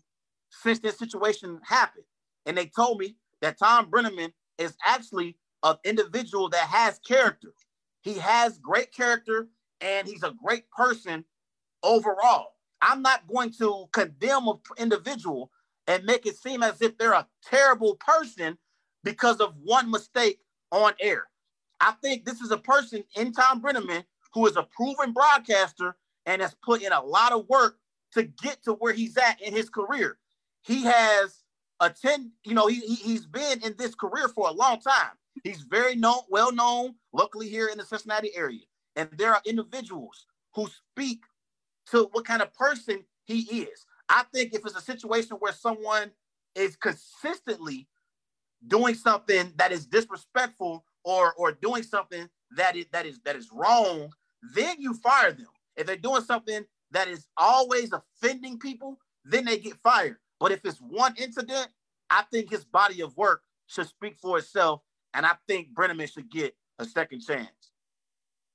since 0.51 0.79
this 0.79 0.97
situation 0.97 1.59
happened. 1.63 2.05
And 2.45 2.57
they 2.57 2.67
told 2.67 2.99
me 2.99 3.15
that 3.41 3.59
Thom 3.59 3.89
Brennaman 3.91 4.33
is 4.57 4.75
actually 4.85 5.37
an 5.63 5.75
individual 5.85 6.49
that 6.49 6.67
has 6.67 6.99
character. 6.99 7.53
He 8.01 8.15
has 8.15 8.57
great 8.59 8.93
character 8.93 9.49
and 9.81 10.07
he's 10.07 10.23
a 10.23 10.33
great 10.43 10.69
person 10.71 11.25
overall. 11.83 12.53
I'm 12.81 13.01
not 13.01 13.27
going 13.27 13.51
to 13.59 13.85
condemn 13.91 14.47
an 14.47 14.59
individual 14.77 15.51
and 15.87 16.03
make 16.05 16.25
it 16.25 16.37
seem 16.37 16.63
as 16.63 16.81
if 16.81 16.97
they're 16.97 17.13
a 17.13 17.27
terrible 17.43 17.95
person 17.95 18.57
because 19.03 19.37
of 19.39 19.55
one 19.63 19.89
mistake 19.91 20.39
on 20.71 20.93
air. 20.99 21.25
I 21.79 21.91
think 22.01 22.25
this 22.25 22.41
is 22.41 22.51
a 22.51 22.57
person 22.57 23.03
in 23.15 23.33
Thom 23.33 23.61
Brennaman 23.61 24.03
who 24.33 24.45
is 24.47 24.55
a 24.55 24.63
proven 24.63 25.13
broadcaster 25.13 25.95
and 26.25 26.41
has 26.41 26.55
put 26.63 26.81
in 26.81 26.91
a 26.91 27.01
lot 27.01 27.31
of 27.31 27.47
work 27.47 27.77
to 28.13 28.23
get 28.23 28.63
to 28.63 28.73
where 28.73 28.93
he's 28.93 29.17
at 29.17 29.41
in 29.41 29.53
his 29.53 29.69
career. 29.69 30.17
He 30.61 30.83
has 30.83 31.43
attend, 31.79 32.31
you 32.43 32.53
know, 32.53 32.67
he 32.67 32.79
he's 32.79 33.25
been 33.25 33.61
in 33.63 33.75
this 33.77 33.95
career 33.95 34.27
for 34.27 34.49
a 34.49 34.53
long 34.53 34.79
time. 34.79 35.11
He's 35.43 35.61
very 35.61 35.95
known, 35.95 36.21
well 36.29 36.51
known 36.51 36.95
locally 37.13 37.47
here 37.47 37.67
in 37.67 37.77
the 37.77 37.85
Cincinnati 37.85 38.35
area. 38.35 38.61
And 38.95 39.09
there 39.17 39.33
are 39.33 39.41
individuals 39.45 40.25
who 40.55 40.67
speak 40.67 41.21
to 41.91 42.09
what 42.11 42.25
kind 42.25 42.41
of 42.41 42.53
person 42.53 43.03
he 43.25 43.41
is. 43.61 43.85
I 44.09 44.23
think 44.33 44.53
if 44.53 44.65
it's 44.65 44.75
a 44.75 44.81
situation 44.81 45.37
where 45.37 45.53
someone 45.53 46.11
is 46.55 46.75
consistently 46.75 47.87
doing 48.65 48.95
something 48.95 49.53
that 49.57 49.71
is 49.71 49.85
disrespectful 49.85 50.83
or 51.07 51.33
or 51.35 51.53
doing 51.53 51.83
something 51.83 52.27
that 52.57 52.75
is 52.75 52.85
that 52.91 53.05
is 53.05 53.19
that 53.23 53.37
is 53.37 53.49
wrong, 53.53 54.09
then 54.53 54.75
you 54.79 54.93
fire 54.95 55.31
them. 55.31 55.47
If 55.77 55.87
they're 55.87 55.95
doing 55.95 56.21
something 56.21 56.65
that 56.91 57.07
is 57.07 57.27
always 57.37 57.91
offending 57.93 58.59
people, 58.59 58.99
then 59.23 59.45
they 59.45 59.57
get 59.57 59.77
fired. 59.81 60.17
But 60.39 60.51
if 60.51 60.59
it's 60.65 60.79
one 60.79 61.15
incident, 61.17 61.69
I 62.09 62.23
think 62.31 62.51
his 62.51 62.65
body 62.65 63.01
of 63.01 63.15
work 63.15 63.41
should 63.67 63.87
speak 63.87 64.17
for 64.21 64.37
itself, 64.37 64.81
and 65.13 65.25
I 65.25 65.35
think 65.47 65.73
Brennaman 65.73 66.11
should 66.11 66.29
get 66.29 66.55
a 66.77 66.85
second 66.85 67.21
chance. 67.21 67.49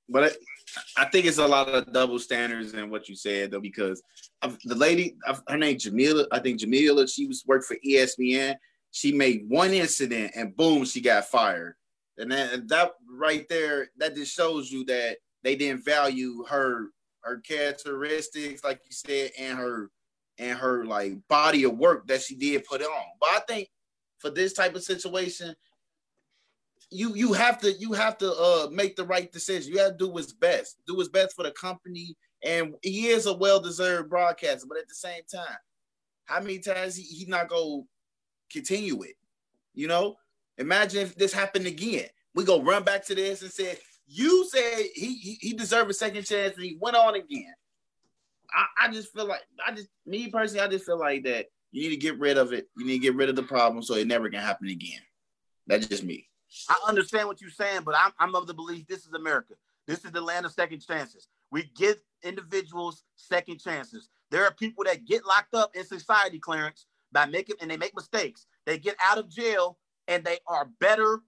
But 0.07 0.23
I, 0.25 1.01
I 1.03 1.05
think 1.05 1.25
it's 1.25 1.39
a 1.39 1.47
lot 1.47 1.69
of 1.69 1.91
double 1.91 2.19
standards 2.19 2.73
in 2.73 2.91
what 2.91 3.09
you 3.09 3.15
said 3.15 3.49
though, 3.49 3.61
because 3.61 4.03
the 4.63 4.75
lady, 4.75 5.15
her 5.47 5.57
name 5.57 5.79
Jamila, 5.79 6.27
I 6.31 6.39
think 6.39 6.59
Jamila, 6.59 7.07
she 7.07 7.25
was 7.25 7.43
worked 7.47 7.65
for 7.65 7.77
ESPN. 7.85 8.55
She 8.91 9.11
made 9.11 9.45
one 9.47 9.71
incident 9.71 10.33
and 10.35 10.55
boom, 10.55 10.85
she 10.85 11.01
got 11.01 11.25
fired. 11.25 11.75
And 12.17 12.31
that, 12.31 12.67
that 12.67 12.91
right 13.09 13.47
there, 13.49 13.89
that 13.97 14.15
just 14.15 14.35
shows 14.35 14.71
you 14.71 14.85
that 14.85 15.17
they 15.43 15.55
didn't 15.55 15.85
value 15.85 16.43
her 16.47 16.89
her 17.21 17.37
characteristics, 17.39 18.63
like 18.63 18.81
you 18.85 18.91
said, 18.91 19.31
and 19.39 19.57
her 19.57 19.89
and 20.37 20.57
her 20.57 20.85
like 20.85 21.13
body 21.29 21.63
of 21.63 21.77
work 21.77 22.07
that 22.07 22.21
she 22.21 22.35
did 22.35 22.65
put 22.65 22.81
on. 22.81 23.03
But 23.19 23.29
I 23.29 23.39
think 23.47 23.69
for 24.19 24.29
this 24.29 24.53
type 24.53 24.75
of 24.75 24.83
situation, 24.83 25.55
you 26.89 27.15
you 27.15 27.33
have 27.33 27.59
to 27.61 27.71
you 27.73 27.93
have 27.93 28.17
to 28.19 28.31
uh 28.33 28.67
make 28.71 28.95
the 28.95 29.05
right 29.05 29.31
decision. 29.31 29.73
You 29.73 29.79
have 29.79 29.93
to 29.93 30.05
do 30.05 30.09
what's 30.09 30.33
best. 30.33 30.77
Do 30.87 30.95
what's 30.95 31.09
best 31.09 31.35
for 31.35 31.43
the 31.43 31.51
company. 31.51 32.15
And 32.43 32.75
he 32.81 33.07
is 33.07 33.25
a 33.25 33.33
well-deserved 33.33 34.09
broadcaster, 34.09 34.67
but 34.67 34.77
at 34.77 34.89
the 34.89 34.95
same 34.95 35.21
time, 35.33 35.57
how 36.25 36.41
many 36.41 36.59
times 36.59 36.95
he, 36.95 37.03
he 37.03 37.25
not 37.25 37.47
gonna 37.47 37.83
continue 38.51 39.01
it? 39.03 39.15
You 39.73 39.87
know, 39.87 40.17
imagine 40.57 41.01
if 41.01 41.15
this 41.15 41.33
happened 41.33 41.67
again. 41.67 42.05
We 42.35 42.45
go 42.45 42.61
run 42.61 42.83
back 42.83 43.05
to 43.05 43.15
this 43.15 43.41
and 43.41 43.51
say, 43.51 43.77
you 44.07 44.45
said 44.49 44.85
he 44.95 45.15
he, 45.15 45.37
he 45.39 45.53
deserved 45.53 45.89
a 45.89 45.93
second 45.93 46.23
chance 46.25 46.55
and 46.55 46.63
he 46.63 46.77
went 46.79 46.95
on 46.95 47.15
again. 47.15 47.53
I, 48.51 48.85
I 48.85 48.91
just 48.91 49.13
feel 49.13 49.25
like 49.25 49.41
I 49.65 49.71
just 49.73 49.89
me 50.05 50.29
personally, 50.29 50.65
I 50.65 50.67
just 50.67 50.85
feel 50.85 50.99
like 50.99 51.23
that 51.23 51.47
you 51.71 51.81
need 51.81 51.95
to 51.95 51.97
get 51.97 52.19
rid 52.19 52.37
of 52.37 52.53
it. 52.53 52.69
You 52.77 52.85
need 52.85 52.99
to 52.99 52.99
get 52.99 53.15
rid 53.15 53.29
of 53.29 53.35
the 53.35 53.43
problem 53.43 53.83
so 53.83 53.95
it 53.95 54.07
never 54.07 54.29
can 54.29 54.41
happen 54.41 54.67
again. 54.67 55.01
That's 55.67 55.87
just 55.87 56.03
me. 56.03 56.27
I 56.69 56.75
understand 56.87 57.27
what 57.27 57.41
you're 57.41 57.49
saying, 57.49 57.81
but 57.83 57.95
I'm, 57.97 58.11
I'm 58.19 58.35
of 58.35 58.45
the 58.45 58.53
belief 58.53 58.85
this 58.87 59.05
is 59.05 59.13
America. 59.13 59.55
This 59.87 60.05
is 60.05 60.11
the 60.11 60.21
land 60.21 60.45
of 60.45 60.51
second 60.51 60.85
chances. 60.85 61.27
We 61.51 61.71
give 61.75 61.97
individuals 62.23 63.03
second 63.15 63.59
chances. 63.59 64.09
There 64.29 64.45
are 64.45 64.53
people 64.53 64.83
that 64.83 65.05
get 65.05 65.25
locked 65.25 65.55
up 65.55 65.75
in 65.75 65.83
society, 65.83 66.39
Clarence, 66.39 66.85
by 67.11 67.25
making 67.25 67.55
and 67.61 67.69
they 67.69 67.77
make 67.77 67.95
mistakes. 67.95 68.45
They 68.65 68.77
get 68.77 68.95
out 69.03 69.17
of 69.17 69.29
jail 69.29 69.77
and 70.07 70.23
they 70.23 70.39
are 70.47 70.69
better 70.79 71.19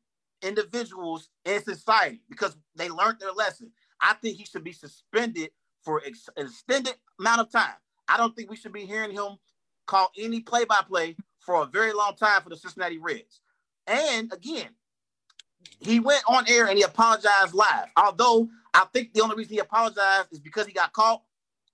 individuals 0.41 1.29
in 1.45 1.63
society 1.63 2.21
because 2.29 2.55
they 2.75 2.89
learned 2.89 3.19
their 3.19 3.31
lesson. 3.31 3.71
I 4.01 4.13
think 4.15 4.37
he 4.37 4.45
should 4.45 4.63
be 4.63 4.73
suspended 4.73 5.51
for 5.83 6.01
ex- 6.05 6.29
an 6.37 6.47
extended 6.47 6.95
amount 7.19 7.41
of 7.41 7.51
time. 7.51 7.75
I 8.07 8.17
don't 8.17 8.35
think 8.35 8.49
we 8.49 8.55
should 8.55 8.73
be 8.73 8.85
hearing 8.85 9.11
him 9.11 9.37
call 9.85 10.11
any 10.17 10.41
play-by-play 10.41 11.15
for 11.39 11.61
a 11.61 11.65
very 11.65 11.93
long 11.93 12.15
time 12.15 12.41
for 12.41 12.49
the 12.49 12.57
Cincinnati 12.57 12.97
Reds. 12.97 13.41
And 13.87 14.33
again, 14.33 14.69
he 15.79 15.99
went 15.99 16.23
on 16.27 16.45
air 16.47 16.67
and 16.67 16.77
he 16.77 16.83
apologized 16.83 17.53
live. 17.53 17.87
Although 17.95 18.49
I 18.73 18.85
think 18.93 19.13
the 19.13 19.21
only 19.21 19.35
reason 19.35 19.53
he 19.53 19.59
apologized 19.59 20.29
is 20.31 20.39
because 20.39 20.65
he 20.65 20.73
got 20.73 20.93
caught. 20.93 21.23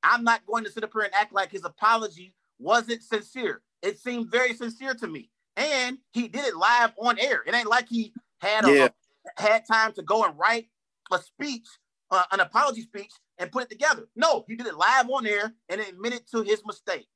I'm 0.03 0.23
not 0.23 0.45
going 0.45 0.63
to 0.63 0.71
sit 0.71 0.83
up 0.83 0.91
here 0.93 1.03
and 1.03 1.13
act 1.13 1.33
like 1.33 1.51
his 1.51 1.63
apology 1.63 2.33
wasn't 2.59 3.03
sincere. 3.03 3.61
It 3.81 3.99
seemed 3.99 4.29
very 4.31 4.53
sincere 4.53 4.93
to 4.95 5.07
me. 5.07 5.29
And 5.61 5.99
he 6.11 6.27
did 6.27 6.45
it 6.45 6.55
live 6.55 6.93
on 6.97 7.19
air. 7.19 7.43
It 7.45 7.53
ain't 7.53 7.67
like 7.69 7.87
he 7.87 8.13
had 8.39 8.65
a, 8.65 8.73
Yeah. 8.73 8.89
had 9.37 9.65
time 9.67 9.93
to 9.93 10.01
go 10.01 10.23
and 10.25 10.37
write 10.37 10.69
a 11.11 11.19
speech, 11.19 11.67
uh, 12.09 12.23
an 12.31 12.39
apology 12.39 12.81
speech, 12.81 13.11
and 13.37 13.51
put 13.51 13.63
it 13.63 13.69
together. 13.69 14.09
No, 14.15 14.43
he 14.47 14.55
did 14.55 14.65
it 14.65 14.75
live 14.75 15.09
on 15.09 15.27
air 15.27 15.53
and 15.69 15.79
admitted 15.81 16.27
to 16.31 16.41
his 16.41 16.65
mistake. 16.65 17.07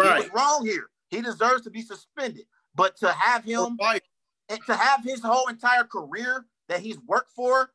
He 0.00 0.08
Right. 0.08 0.18
was 0.18 0.30
wrong 0.30 0.64
here. 0.64 0.90
He 1.08 1.20
deserves 1.20 1.62
to 1.64 1.70
be 1.70 1.82
suspended. 1.82 2.46
But 2.74 2.96
to 2.98 3.12
have 3.12 3.44
him 3.44 3.76
Right. 3.78 4.02
and 4.48 4.64
to 4.66 4.74
have 4.76 5.04
his 5.04 5.20
whole 5.20 5.48
entire 5.48 5.84
career 5.84 6.46
that 6.68 6.80
he's 6.80 6.98
worked 7.00 7.32
for 7.32 7.74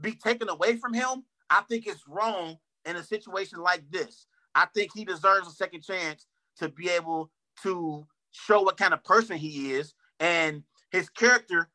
be 0.00 0.14
taken 0.14 0.48
away 0.48 0.76
from 0.76 0.94
him, 0.94 1.26
I 1.50 1.62
think 1.62 1.86
it's 1.86 2.06
wrong 2.06 2.58
in 2.84 2.96
a 2.96 3.02
situation 3.04 3.60
like 3.60 3.90
this. 3.90 4.26
I 4.54 4.66
think 4.66 4.92
he 4.94 5.04
deserves 5.04 5.48
a 5.48 5.50
second 5.50 5.82
chance 5.82 6.26
to 6.56 6.68
be 6.68 6.88
able 6.88 7.30
to 7.62 8.06
show 8.36 8.62
what 8.62 8.76
kind 8.76 8.94
of 8.94 9.02
person 9.04 9.36
he 9.36 9.72
is, 9.72 9.94
and 10.20 10.62
his 10.90 11.08
character 11.08 11.68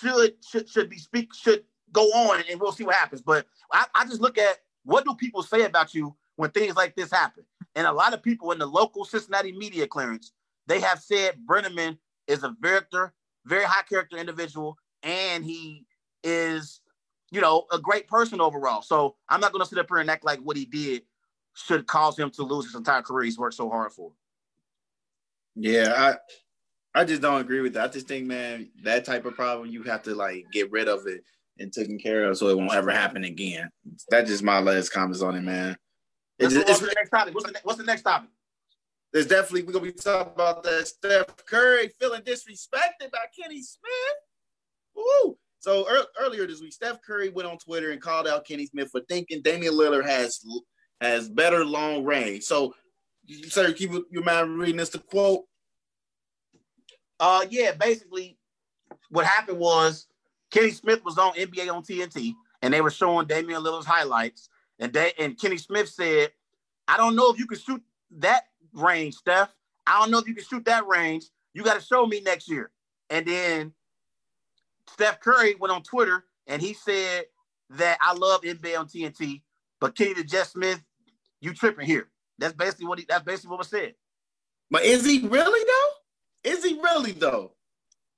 should 0.00 0.34
should 0.46 0.68
should 0.68 0.90
be 0.90 0.98
speak 0.98 1.34
should 1.34 1.64
go 1.92 2.04
on, 2.04 2.42
and 2.50 2.60
we'll 2.60 2.72
see 2.72 2.84
what 2.84 2.96
happens. 2.96 3.22
But 3.22 3.46
I, 3.72 3.86
I 3.94 4.04
just 4.04 4.20
look 4.20 4.38
at 4.38 4.58
what 4.84 5.04
do 5.04 5.14
people 5.14 5.42
say 5.42 5.64
about 5.64 5.94
you 5.94 6.14
when 6.36 6.50
things 6.50 6.76
like 6.76 6.94
this 6.96 7.10
happen, 7.10 7.44
and 7.74 7.86
a 7.86 7.92
lot 7.92 8.14
of 8.14 8.22
people 8.22 8.52
in 8.52 8.58
the 8.58 8.66
local 8.66 9.04
Cincinnati 9.04 9.52
media 9.52 9.86
Clarence 9.86 10.32
they 10.66 10.80
have 10.80 11.00
said 11.00 11.36
Brennaman 11.46 11.98
is 12.26 12.42
a 12.42 12.54
character, 12.62 13.12
very 13.44 13.64
high 13.64 13.82
character 13.82 14.16
individual, 14.16 14.78
and 15.02 15.44
he 15.44 15.84
is, 16.22 16.80
you 17.30 17.40
know, 17.40 17.66
a 17.72 17.78
great 17.78 18.08
person 18.08 18.40
overall. 18.40 18.82
So 18.82 19.16
I'm 19.28 19.40
not 19.40 19.52
going 19.52 19.62
to 19.62 19.68
sit 19.68 19.78
up 19.78 19.86
here 19.88 19.98
and 19.98 20.10
act 20.10 20.24
like 20.24 20.40
what 20.40 20.56
he 20.56 20.64
did 20.64 21.02
should 21.54 21.86
cause 21.86 22.18
him 22.18 22.30
to 22.30 22.42
lose 22.42 22.66
his 22.66 22.74
entire 22.74 23.02
career 23.02 23.24
he's 23.24 23.38
worked 23.38 23.54
so 23.54 23.68
hard 23.68 23.92
for. 23.92 24.12
Yeah, 25.56 25.92
I 26.94 27.00
I 27.00 27.04
just 27.04 27.22
don't 27.22 27.40
agree 27.40 27.60
with 27.60 27.74
that. 27.74 27.90
I 27.90 27.92
just 27.92 28.06
think, 28.06 28.26
man, 28.26 28.70
that 28.82 29.04
type 29.04 29.24
of 29.24 29.34
problem 29.34 29.68
you 29.68 29.82
have 29.84 30.02
to 30.04 30.14
like 30.14 30.46
get 30.52 30.70
rid 30.70 30.88
of 30.88 31.06
it 31.06 31.22
and 31.58 31.72
taken 31.72 31.98
care 31.98 32.24
of, 32.24 32.36
so 32.36 32.48
it 32.48 32.56
won't 32.56 32.72
ever 32.72 32.90
happen 32.90 33.24
again. 33.24 33.70
That's 34.08 34.30
just 34.30 34.42
my 34.42 34.60
last 34.60 34.90
comments 34.90 35.22
on 35.22 35.36
it, 35.36 35.42
man. 35.42 35.76
It's, 36.38 36.54
the 36.54 36.92
next 36.96 37.10
topic. 37.10 37.34
What's 37.34 37.50
the, 37.50 37.58
what's 37.62 37.78
the 37.78 37.84
next 37.84 38.02
topic? 38.02 38.28
There's 39.12 39.26
definitely 39.26 39.62
we're 39.62 39.72
gonna 39.72 39.84
be 39.84 39.92
talking 39.92 40.32
about 40.32 40.64
that 40.64 40.88
Steph 40.88 41.46
Curry 41.46 41.88
feeling 42.00 42.22
disrespected 42.22 43.12
by 43.12 43.26
Kenny 43.38 43.62
Smith. 43.62 44.18
Woo! 44.96 45.36
So 45.60 45.88
er, 45.88 46.04
earlier 46.20 46.46
this 46.46 46.60
week, 46.60 46.72
Steph 46.72 47.00
Curry 47.02 47.30
went 47.30 47.48
on 47.48 47.56
Twitter 47.58 47.92
and 47.92 48.00
called 48.00 48.26
out 48.26 48.46
Kenny 48.46 48.66
Smith 48.66 48.90
for 48.90 49.00
thinking 49.08 49.40
Damian 49.42 49.74
Lillard 49.74 50.04
has 50.04 50.44
has 51.00 51.28
better 51.28 51.64
long 51.64 52.04
range. 52.04 52.42
So, 52.42 52.74
sir, 53.48 53.72
keep 53.72 53.90
your 54.10 54.22
mind 54.22 54.58
reading 54.58 54.76
this 54.76 54.90
to 54.90 54.98
quote. 54.98 55.44
Uh, 57.20 57.44
yeah, 57.50 57.72
basically, 57.72 58.38
what 59.10 59.24
happened 59.24 59.58
was 59.58 60.06
Kenny 60.50 60.70
Smith 60.70 61.04
was 61.04 61.18
on 61.18 61.34
NBA 61.34 61.72
on 61.72 61.82
TNT, 61.82 62.34
and 62.62 62.72
they 62.72 62.80
were 62.80 62.90
showing 62.90 63.26
Damian 63.26 63.62
Lillard's 63.62 63.86
highlights, 63.86 64.48
and 64.78 64.92
they 64.92 65.12
and 65.18 65.38
Kenny 65.40 65.58
Smith 65.58 65.88
said, 65.88 66.32
"I 66.88 66.96
don't 66.96 67.16
know 67.16 67.30
if 67.30 67.38
you 67.38 67.46
can 67.46 67.58
shoot 67.58 67.82
that 68.18 68.44
range, 68.72 69.14
Steph. 69.14 69.54
I 69.86 70.00
don't 70.00 70.10
know 70.10 70.18
if 70.18 70.26
you 70.26 70.34
can 70.34 70.44
shoot 70.44 70.64
that 70.64 70.86
range. 70.86 71.26
You 71.52 71.62
got 71.62 71.74
to 71.74 71.84
show 71.84 72.06
me 72.06 72.20
next 72.20 72.48
year." 72.48 72.70
And 73.10 73.26
then 73.26 73.72
Steph 74.88 75.20
Curry 75.20 75.54
went 75.54 75.72
on 75.72 75.82
Twitter 75.82 76.24
and 76.46 76.60
he 76.60 76.74
said 76.74 77.24
that 77.70 77.98
I 78.00 78.14
love 78.14 78.42
NBA 78.42 78.78
on 78.78 78.86
TNT, 78.86 79.42
but 79.80 79.96
Kenny 79.96 80.14
the 80.14 80.24
Jet 80.24 80.46
Smith, 80.46 80.82
you 81.40 81.54
tripping 81.54 81.86
here. 81.86 82.08
That's 82.38 82.54
basically 82.54 82.86
what 82.86 82.98
he. 82.98 83.06
That's 83.08 83.24
basically 83.24 83.50
what 83.50 83.58
was 83.58 83.68
said. 83.68 83.94
But 84.70 84.82
is 84.84 85.04
he 85.04 85.26
really 85.26 85.64
though? 85.64 86.50
Is 86.50 86.64
he 86.64 86.74
really 86.74 87.12
though? 87.12 87.52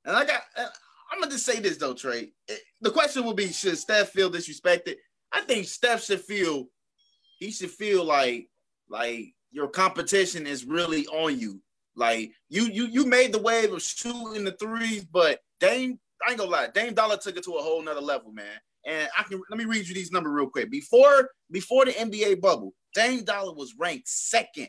And 0.05 0.17
I 0.17 0.25
got. 0.25 0.43
Uh, 0.57 0.67
I'm 1.13 1.21
gonna 1.21 1.33
just 1.33 1.47
say 1.47 1.61
this 1.61 1.77
though, 1.77 1.95
Trey. 1.95 2.33
The 2.81 2.91
question 2.91 3.25
will 3.25 3.35
be: 3.35 3.49
Should 3.53 3.79
Steph 3.79 4.11
feel 4.11 4.31
disrespected? 4.31 4.97
I 5.33 5.43
think 5.43 5.67
Steph 5.67 6.05
should 6.05 6.21
feel. 6.21 6.69
He 7.39 7.51
should 7.51 7.71
feel 7.71 8.05
like 8.05 8.49
like 8.89 9.35
your 9.51 9.69
competition 9.69 10.47
is 10.47 10.65
really 10.65 11.07
on 11.09 11.39
you. 11.39 11.61
Like 11.95 12.33
you 12.49 12.65
you 12.65 12.87
you 12.87 13.07
made 13.07 13.33
the 13.33 13.41
wave 13.43 13.73
of 13.73 13.83
shooting 13.83 14.45
the 14.45 14.53
threes, 14.53 15.05
but 15.05 15.41
Dame, 15.61 15.99
I 16.27 16.31
ain't 16.31 16.39
gonna 16.39 16.51
lie, 16.51 16.69
Dame 16.75 16.95
Dollar 16.95 17.17
took 17.17 17.37
it 17.37 17.45
to 17.45 17.53
a 17.55 17.63
whole 17.63 17.83
nother 17.83 18.01
level, 18.01 18.33
man. 18.33 18.59
And 18.87 19.09
I 19.19 19.25
can 19.25 19.43
let 19.51 19.59
me 19.59 19.65
read 19.65 19.87
you 19.87 19.95
these 19.95 20.13
numbers 20.13 20.33
real 20.33 20.49
quick. 20.49 20.71
Before 20.71 21.31
before 21.51 21.85
the 21.85 21.93
NBA 21.93 22.41
bubble, 22.41 22.73
Dame 22.95 23.25
Dollar 23.25 23.53
was 23.53 23.75
ranked 23.79 24.09
second 24.09 24.69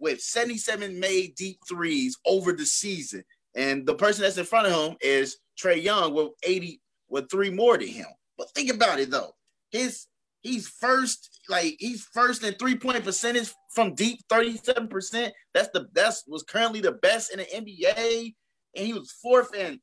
with 0.00 0.20
77 0.20 0.98
made 0.98 1.34
deep 1.34 1.58
threes 1.68 2.16
over 2.24 2.52
the 2.52 2.66
season. 2.66 3.22
And 3.54 3.86
the 3.86 3.94
person 3.94 4.22
that's 4.22 4.38
in 4.38 4.44
front 4.44 4.68
of 4.68 4.72
him 4.72 4.96
is 5.00 5.38
Trae 5.60 5.82
Young 5.82 6.14
with 6.14 6.30
80 6.42 6.80
with 7.08 7.30
three 7.30 7.50
more 7.50 7.76
to 7.76 7.86
him. 7.86 8.06
But 8.36 8.50
think 8.54 8.72
about 8.72 9.00
it 9.00 9.10
though. 9.10 9.32
His 9.70 10.06
he's 10.42 10.68
first, 10.68 11.40
like 11.48 11.76
he's 11.78 12.06
first 12.12 12.42
in 12.42 12.54
three-point 12.54 13.04
percentage 13.04 13.52
from 13.74 13.94
deep, 13.94 14.20
37%. 14.30 15.30
That's 15.54 15.68
the 15.72 15.88
best, 15.92 16.24
was 16.28 16.42
currently 16.42 16.80
the 16.80 16.92
best 16.92 17.32
in 17.32 17.38
the 17.38 17.44
NBA. 17.44 18.34
And 18.76 18.86
he 18.86 18.92
was 18.92 19.12
fourth 19.12 19.54
in 19.54 19.80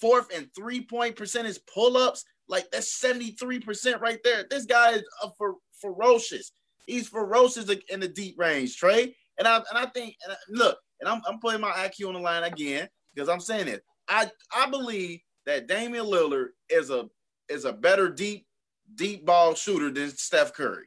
fourth 0.00 0.30
in 0.30 0.48
three-point 0.56 1.16
percentage 1.16 1.58
pull-ups. 1.72 2.24
Like 2.48 2.70
that's 2.70 3.00
73% 3.00 4.00
right 4.00 4.18
there. 4.24 4.44
This 4.48 4.64
guy 4.64 4.92
is 4.92 5.04
a 5.22 5.30
fer- 5.38 5.54
ferocious. 5.80 6.52
He's 6.86 7.08
ferocious 7.08 7.68
in 7.88 8.00
the 8.00 8.08
deep 8.08 8.38
range, 8.38 8.76
Trey. 8.76 9.16
And 9.38 9.46
I 9.46 9.56
and 9.56 9.78
I 9.78 9.86
think 9.86 10.16
and 10.24 10.32
I, 10.32 10.36
look, 10.48 10.78
and 11.00 11.08
I'm, 11.08 11.20
I'm 11.28 11.40
putting 11.40 11.60
my 11.60 11.70
IQ 11.70 12.08
on 12.08 12.14
the 12.14 12.20
line 12.20 12.44
again 12.44 12.88
because 13.14 13.28
I'm 13.28 13.40
saying 13.40 13.68
it. 13.68 13.82
I 14.08 14.30
I 14.54 14.70
believe 14.70 15.20
that 15.46 15.66
Damian 15.66 16.06
Lillard 16.06 16.48
is 16.70 16.90
a 16.90 17.08
is 17.48 17.64
a 17.64 17.72
better 17.72 18.08
deep 18.08 18.46
deep 18.94 19.26
ball 19.26 19.54
shooter 19.54 19.90
than 19.90 20.10
Steph 20.10 20.52
Curry. 20.54 20.86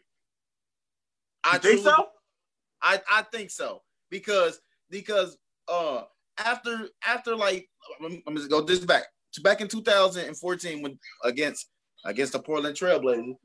I 1.44 1.56
you 1.56 1.60
think 1.60 1.82
truly, 1.82 1.96
so. 1.96 2.08
I 2.82 3.02
I 3.12 3.22
think 3.24 3.52
so 3.52 3.82
because 4.10 4.60
because 4.90 5.38
uh 5.68 6.04
after 6.38 6.90
after 7.06 7.36
like 7.36 7.70
I'm, 8.04 8.22
I'm 8.26 8.36
just 8.36 8.50
go 8.50 8.62
this 8.62 8.80
back 8.80 9.06
back 9.44 9.62
in 9.62 9.68
2014 9.68 10.82
when 10.82 10.98
against 11.24 11.70
against 12.06 12.34
the 12.34 12.40
Portland 12.40 12.76
Trailblazers 12.76 13.36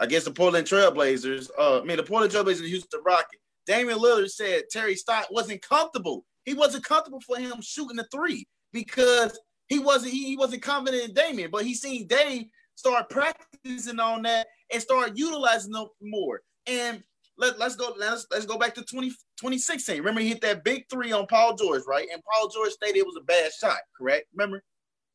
against 0.00 0.26
the 0.26 0.32
Portland 0.32 0.66
Trailblazers 0.66 1.50
uh 1.58 1.80
I 1.80 1.84
mean 1.84 1.96
the 1.96 2.02
Portland 2.02 2.32
Trailblazers 2.32 2.60
and 2.60 2.68
Houston 2.68 3.00
Rockets 3.04 3.42
Damian 3.66 3.98
Lillard 3.98 4.30
said 4.30 4.64
Terry 4.70 4.94
Stotts 4.94 5.28
wasn't 5.30 5.62
comfortable 5.62 6.24
he 6.44 6.54
wasn't 6.54 6.84
comfortable 6.84 7.20
for 7.20 7.38
him 7.38 7.60
shooting 7.60 7.96
the 7.96 8.06
three 8.12 8.46
because 8.72 9.38
he 9.68 9.78
wasn't 9.78 10.12
he, 10.12 10.26
he 10.26 10.36
wasn't 10.36 10.62
confident 10.62 11.08
in 11.08 11.14
Damian, 11.14 11.50
but 11.50 11.64
he 11.64 11.74
seen 11.74 12.06
Dame 12.06 12.46
start 12.74 13.08
practicing 13.08 14.00
on 14.00 14.22
that 14.22 14.46
and 14.72 14.82
start 14.82 15.12
utilizing 15.14 15.72
them 15.72 15.86
more. 16.02 16.40
And 16.66 17.02
let, 17.38 17.58
let's 17.58 17.76
go 17.76 17.94
let's 17.96 18.26
let's 18.30 18.46
go 18.46 18.58
back 18.58 18.74
to 18.74 18.82
20, 18.82 19.10
2016. 19.10 19.98
Remember, 19.98 20.20
he 20.20 20.28
hit 20.28 20.40
that 20.42 20.64
big 20.64 20.84
three 20.90 21.12
on 21.12 21.26
Paul 21.26 21.56
George, 21.56 21.82
right? 21.86 22.08
And 22.12 22.22
Paul 22.24 22.48
George 22.48 22.72
stated 22.72 22.98
it 22.98 23.06
was 23.06 23.16
a 23.18 23.24
bad 23.24 23.50
shot, 23.52 23.78
correct? 23.96 24.26
Remember? 24.34 24.62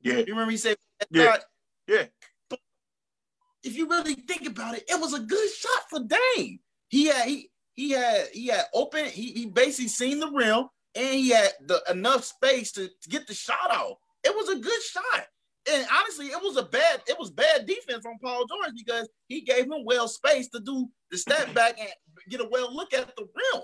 Yeah. 0.06 0.20
You 0.20 0.26
remember 0.28 0.52
he 0.52 0.58
said 0.58 0.78
yeah. 1.10 1.38
Yeah. 1.88 2.04
But 2.50 2.60
if 3.64 3.76
you 3.76 3.90
really 3.90 4.14
think 4.14 4.48
about 4.48 4.76
it, 4.76 4.84
it 4.88 5.00
was 5.02 5.14
a 5.14 5.20
good 5.20 5.50
shot 5.50 5.90
for 5.90 6.00
Dame. 6.00 6.60
He 6.90 7.08
had 7.08 7.28
he 7.28 7.50
he 7.74 7.92
had 7.92 8.28
he 8.32 8.48
had 8.48 8.66
open, 8.74 9.06
he, 9.06 9.32
he 9.32 9.46
basically 9.48 9.90
seen 9.90 10.20
the 10.20 10.30
rim 10.30 10.68
and 10.94 11.14
he 11.16 11.30
had 11.30 11.50
the 11.66 11.82
enough 11.90 12.24
space 12.24 12.72
to, 12.74 12.88
to 12.88 13.10
get 13.10 13.26
the 13.28 13.34
shot 13.34 13.72
off. 13.72 13.98
It 14.24 14.34
was 14.36 14.50
a 14.50 14.60
good 14.60 14.82
shot. 14.84 15.28
And 15.72 15.86
honestly, 15.92 16.28
it 16.28 16.42
was 16.42 16.58
a 16.58 16.64
bad, 16.64 17.02
it 17.08 17.18
was 17.18 17.32
bad 17.32 17.66
defense 17.66 18.06
on 18.06 18.20
Paul 18.22 18.46
George 18.46 18.74
because 18.78 19.10
he 19.28 19.42
gave 19.42 19.66
him 19.66 19.84
well 19.84 20.08
space 20.08 20.48
to 20.50 20.60
do 20.60 20.88
the 21.10 21.18
step 21.18 21.52
back 21.56 21.80
and 21.80 21.90
get 22.30 22.42
a 22.42 22.48
well 22.50 22.74
look 22.74 22.94
at 22.94 23.16
the 23.16 23.24
rim. 23.24 23.64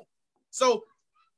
So 0.49 0.83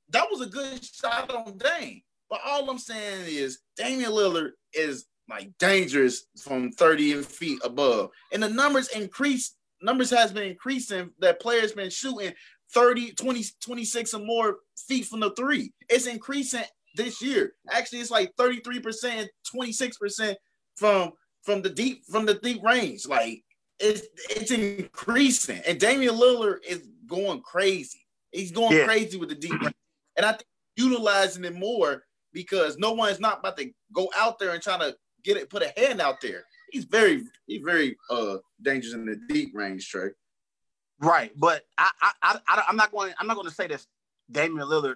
that 0.10 0.28
was 0.32 0.40
a 0.40 0.50
good 0.50 0.84
shot 0.84 1.30
on 1.30 1.58
Dame. 1.58 2.02
But 2.30 2.40
all 2.46 2.70
I'm 2.70 2.80
saying 2.80 3.26
is 3.28 3.60
Damian 3.76 4.12
Lillard 4.12 4.52
is 4.74 5.06
like 5.30 5.50
dangerous 5.58 6.26
from 6.42 6.72
30 6.72 7.22
feet 7.24 7.60
above. 7.64 8.10
And 8.32 8.44
the 8.44 8.50
numbers 8.50 8.90
increase, 8.90 9.56
numbers 9.82 10.10
has 10.10 10.32
been 10.32 10.44
increasing 10.44 11.12
that 11.20 11.42
players 11.42 11.74
been 11.74 11.90
shooting 11.90 12.34
30, 12.74 13.14
20, 13.14 13.44
26 13.62 14.14
or 14.14 14.20
more 14.20 14.58
feet 14.88 15.06
from 15.06 15.20
the 15.20 15.32
three. 15.32 15.72
It's 15.90 16.08
increasing 16.08 16.64
this 16.96 17.22
year. 17.22 17.54
Actually, 17.72 18.00
it's 18.00 18.12
like 18.12 18.36
33%, 18.36 19.28
26% 19.56 20.36
from 20.76 21.12
from 21.44 21.62
the 21.62 21.70
deep 21.70 22.06
from 22.06 22.26
the 22.26 22.36
deep 22.36 22.64
range. 22.64 23.06
Like 23.08 23.44
it's 23.80 24.08
it's 24.30 24.52
increasing. 24.52 25.62
And 25.68 25.80
Damian 25.80 26.16
Lillard 26.16 26.60
is 26.68 26.88
going 27.08 27.42
crazy. 27.42 28.00
He's 28.32 28.52
going 28.52 28.78
yeah. 28.78 28.86
crazy 28.86 29.18
with 29.18 29.30
the 29.30 29.36
deep 29.36 29.60
range. 29.60 29.76
And 30.16 30.26
I 30.26 30.32
think 30.32 30.46
utilizing 30.76 31.46
it 31.46 31.56
more 31.56 32.04
because 32.32 32.78
no 32.78 32.94
one's 32.94 33.20
not 33.20 33.40
about 33.40 33.58
to 33.58 33.72
go 33.94 34.10
out 34.18 34.40
there 34.40 34.52
and 34.54 34.62
trying 34.62 34.80
to 34.80 34.96
get 35.24 35.38
it, 35.38 35.50
put 35.50 35.64
a 35.64 35.74
hand 35.78 36.02
out 36.02 36.22
there. 36.22 36.44
He's 36.72 36.86
very, 36.86 37.24
he's 37.46 37.62
very 37.62 37.98
uh 38.10 38.38
dangerous 38.62 38.94
in 38.94 39.06
the 39.06 39.20
deep 39.30 39.52
range, 39.54 39.88
Trey. 39.90 40.10
Right, 41.00 41.32
but 41.36 41.64
I, 41.78 41.90
I, 42.02 42.40
I, 42.48 42.64
I'm 42.68 42.78
not 42.78 42.92
going. 42.92 43.14
I'm 43.20 43.28
not 43.28 43.36
going 43.36 43.48
to 43.48 43.54
say 43.54 43.68
that 43.68 43.86
Damian 44.32 44.68
Lillard 44.68 44.96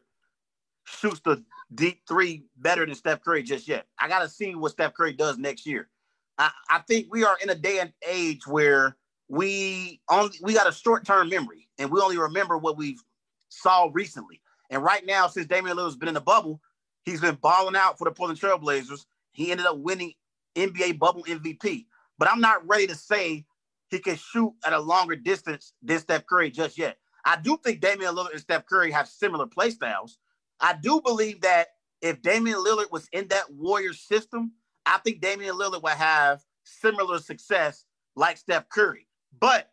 shoots 0.86 1.20
the 1.20 1.44
deep 1.74 2.02
three 2.08 2.46
better 2.58 2.86
than 2.86 2.96
Steph 2.96 3.22
Curry 3.22 3.44
just 3.44 3.68
yet. 3.68 3.86
I 4.00 4.08
got 4.08 4.20
to 4.20 4.30
see 4.30 4.56
what 4.56 4.72
Steph 4.72 4.94
Curry 4.94 5.14
does 5.14 5.38
next 5.38 5.66
year. 5.66 5.90
I, 6.38 6.50
I 6.70 6.80
think 6.80 7.08
we 7.12 7.26
are 7.26 7.38
in 7.44 7.50
a 7.50 7.56
day 7.56 7.80
and 7.80 7.92
age 8.08 8.48
where 8.48 8.96
we 9.28 10.02
only 10.10 10.38
we 10.42 10.54
got 10.54 10.68
a 10.68 10.72
short 10.72 11.06
term 11.06 11.30
memory 11.30 11.68
and 11.78 11.92
we 11.92 12.00
only 12.00 12.18
remember 12.18 12.58
what 12.58 12.78
we've 12.78 13.02
saw 13.50 13.90
recently. 13.92 14.42
And 14.70 14.84
right 14.84 15.06
now, 15.06 15.28
since 15.28 15.48
Damian 15.48 15.78
Lillard's 15.78 15.96
been 15.96 16.08
in 16.08 16.14
the 16.14 16.22
bubble, 16.22 16.62
he's 17.08 17.22
been 17.22 17.36
balling 17.36 17.76
out 17.76 17.98
for 17.98 18.04
the 18.04 18.12
Portland 18.12 18.40
Trailblazers. 18.40 19.06
He 19.32 19.50
ended 19.52 19.66
up 19.66 19.78
winning 19.78 20.14
NBA 20.56 21.00
bubble 21.00 21.24
MVP. 21.24 21.86
But 22.18 22.30
I'm 22.30 22.42
not 22.42 22.68
ready 22.68 22.86
to 22.88 22.96
say 22.96 23.46
he 23.90 24.00
can 24.00 24.18
shoot 24.18 24.54
at 24.66 24.74
a 24.74 24.80
longer 24.80 25.16
distance 25.16 25.72
than 25.82 26.00
Steph 26.00 26.26
Curry 26.26 26.52
just 26.52 26.78
yet. 26.78 26.98
I 27.24 27.38
do 27.38 27.58
think 27.64 27.80
Damian 27.80 28.14
Lillard 28.14 28.32
and 28.32 28.42
Steph 28.42 28.66
Curry 28.66 28.92
have 28.92 29.08
similar 29.08 29.48
play 29.48 29.70
styles. 29.70 30.18
I 30.60 30.74
do 30.74 31.00
believe 31.02 31.42
that 31.42 31.68
if 32.02 32.22
Damian 32.22 32.58
Lillard 32.58 32.92
was 32.92 33.08
in 33.14 33.28
that 33.30 33.54
Warriors 33.54 34.02
system, 34.02 34.52
I 34.86 34.98
think 34.98 35.22
Damian 35.22 35.56
Lillard 35.56 35.84
would 35.84 35.94
have 35.94 36.42
similar 36.66 37.20
success 37.20 37.86
like 38.18 38.38
Steph 38.38 38.68
Curry. 38.68 39.08
But 39.40 39.72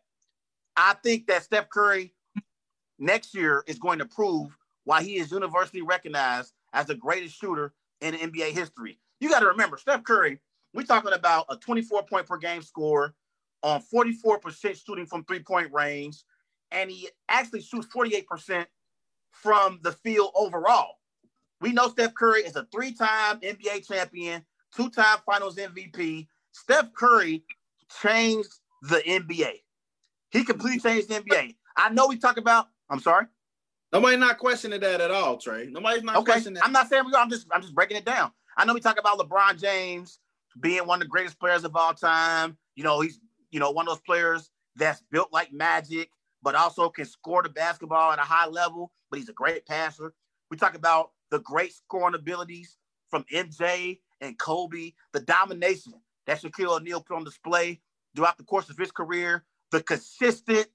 I 0.77 0.95
think 1.03 1.27
that 1.27 1.43
Steph 1.43 1.69
Curry 1.69 2.13
next 2.97 3.33
year 3.33 3.63
is 3.67 3.77
going 3.77 3.99
to 3.99 4.05
prove 4.05 4.57
why 4.85 5.03
he 5.03 5.17
is 5.17 5.31
universally 5.31 5.81
recognized 5.81 6.53
as 6.75 6.85
the 6.85 6.95
greatest 6.95 7.39
shooter 7.39 7.73
in 8.01 8.13
NBA 8.13 8.51
history. 8.51 8.99
You 9.19 9.29
got 9.29 9.39
to 9.39 9.47
remember, 9.47 9.77
Steph 9.77 10.03
Curry, 10.03 10.39
we're 10.73 10.83
talking 10.83 11.13
about 11.13 11.45
a 11.49 11.55
24 11.55 12.03
point 12.03 12.27
per 12.27 12.37
game 12.37 12.61
score, 12.61 13.15
on 13.63 13.81
44% 13.81 14.85
shooting 14.85 15.07
from 15.07 15.23
three 15.23 15.39
point 15.39 15.71
range, 15.73 16.23
and 16.69 16.91
he 16.91 17.09
actually 17.29 17.61
shoots 17.61 17.87
48% 17.95 18.65
from 19.31 19.79
the 19.81 19.93
field 19.93 20.31
overall. 20.35 20.99
We 21.61 21.71
know 21.71 21.87
Steph 21.87 22.13
Curry 22.13 22.41
is 22.41 22.55
a 22.57 22.67
three 22.71 22.91
time 22.91 23.39
NBA 23.39 23.87
champion, 23.87 24.45
two 24.75 24.89
time 24.89 25.19
finals 25.25 25.55
MVP. 25.55 26.27
Steph 26.51 26.93
Curry 26.93 27.43
changed 28.01 28.53
the 28.83 28.97
NBA. 28.97 29.61
He 30.29 30.43
completely 30.43 30.79
changed 30.79 31.09
the 31.09 31.15
NBA. 31.15 31.55
I 31.77 31.89
know 31.89 32.07
we 32.07 32.17
talk 32.17 32.37
about. 32.37 32.67
I'm 32.89 32.99
sorry. 32.99 33.25
Nobody's 33.95 34.19
not 34.19 34.37
questioning 34.37 34.81
that 34.81 34.99
at 34.99 35.09
all, 35.09 35.37
Trey. 35.37 35.67
Nobody's 35.71 36.03
not 36.03 36.17
Okay, 36.17 36.33
questioning 36.33 36.55
that. 36.55 36.65
I'm 36.65 36.73
not 36.73 36.89
saying 36.89 37.03
we 37.05 37.13
are. 37.13 37.21
I'm 37.21 37.29
just 37.29 37.47
I'm 37.51 37.61
just 37.61 37.73
breaking 37.73 37.95
it 37.95 38.03
down. 38.03 38.31
I 38.57 38.65
know 38.65 38.73
we 38.73 38.81
talk 38.81 38.99
about 38.99 39.17
LeBron 39.17 39.59
James 39.59 40.19
being 40.59 40.85
one 40.85 41.01
of 41.01 41.07
the 41.07 41.09
greatest 41.09 41.39
players 41.39 41.63
of 41.63 41.75
all 41.77 41.93
time. 41.93 42.57
You 42.75 42.83
know, 42.83 42.99
he's 42.99 43.19
you 43.51 43.59
know 43.61 43.71
one 43.71 43.87
of 43.87 43.93
those 43.93 44.01
players 44.05 44.51
that's 44.75 45.01
built 45.11 45.31
like 45.31 45.53
magic, 45.53 46.09
but 46.43 46.55
also 46.55 46.89
can 46.89 47.05
score 47.05 47.41
the 47.41 47.47
basketball 47.47 48.11
at 48.11 48.19
a 48.19 48.23
high 48.23 48.47
level. 48.47 48.91
But 49.09 49.19
he's 49.19 49.29
a 49.29 49.33
great 49.33 49.65
passer. 49.65 50.13
We 50.51 50.57
talk 50.57 50.75
about 50.75 51.11
the 51.31 51.39
great 51.39 51.73
scoring 51.73 52.15
abilities 52.15 52.77
from 53.09 53.23
MJ 53.33 53.99
and 54.19 54.37
Kobe, 54.37 54.91
the 55.13 55.21
domination 55.21 55.93
that 56.27 56.41
Shaquille 56.41 56.77
O'Neal 56.77 57.01
put 57.01 57.15
on 57.15 57.23
display 57.23 57.79
throughout 58.13 58.37
the 58.37 58.43
course 58.43 58.69
of 58.69 58.77
his 58.77 58.91
career, 58.91 59.45
the 59.71 59.81
consistent 59.81 60.67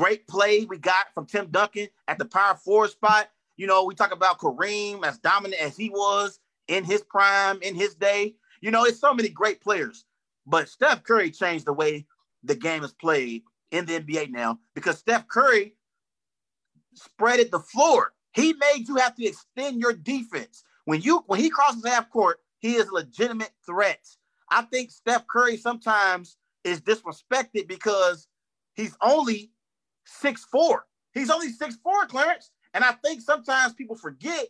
great 0.00 0.26
play 0.26 0.64
we 0.64 0.78
got 0.78 1.12
from 1.12 1.26
Tim 1.26 1.48
Duncan 1.50 1.86
at 2.08 2.16
the 2.16 2.24
power 2.24 2.54
forward 2.54 2.88
spot. 2.88 3.28
You 3.58 3.66
know, 3.66 3.84
we 3.84 3.94
talk 3.94 4.12
about 4.14 4.38
Kareem 4.38 5.04
as 5.04 5.18
dominant 5.18 5.60
as 5.60 5.76
he 5.76 5.90
was 5.90 6.40
in 6.68 6.84
his 6.84 7.02
prime, 7.02 7.60
in 7.60 7.74
his 7.74 7.96
day. 7.96 8.34
You 8.62 8.70
know, 8.70 8.84
it's 8.84 8.98
so 8.98 9.12
many 9.12 9.28
great 9.28 9.60
players. 9.60 10.06
But 10.46 10.70
Steph 10.70 11.02
Curry 11.02 11.30
changed 11.30 11.66
the 11.66 11.74
way 11.74 12.06
the 12.42 12.54
game 12.54 12.82
is 12.82 12.94
played 12.94 13.42
in 13.72 13.84
the 13.84 14.00
NBA 14.00 14.30
now 14.30 14.58
because 14.74 14.96
Steph 14.96 15.28
Curry 15.28 15.74
spreaded 16.96 17.50
the 17.50 17.60
floor. 17.60 18.14
He 18.32 18.54
made 18.54 18.88
you 18.88 18.96
have 18.96 19.14
to 19.16 19.26
extend 19.26 19.82
your 19.82 19.92
defense. 19.92 20.64
When 20.86 21.02
you 21.02 21.24
when 21.26 21.40
he 21.40 21.50
crosses 21.50 21.84
half 21.84 22.08
court, 22.08 22.40
he 22.60 22.76
is 22.76 22.88
a 22.88 22.94
legitimate 22.94 23.52
threat. 23.66 24.00
I 24.50 24.62
think 24.62 24.92
Steph 24.92 25.26
Curry 25.26 25.58
sometimes 25.58 26.38
is 26.64 26.80
disrespected 26.80 27.68
because 27.68 28.28
he's 28.72 28.96
only 29.02 29.50
six 30.10 30.44
four. 30.44 30.86
He's 31.12 31.30
only 31.30 31.50
six 31.50 31.76
four, 31.82 32.06
Clarence. 32.06 32.50
And 32.74 32.84
I 32.84 32.92
think 32.92 33.20
sometimes 33.20 33.74
people 33.74 33.96
forget 33.96 34.48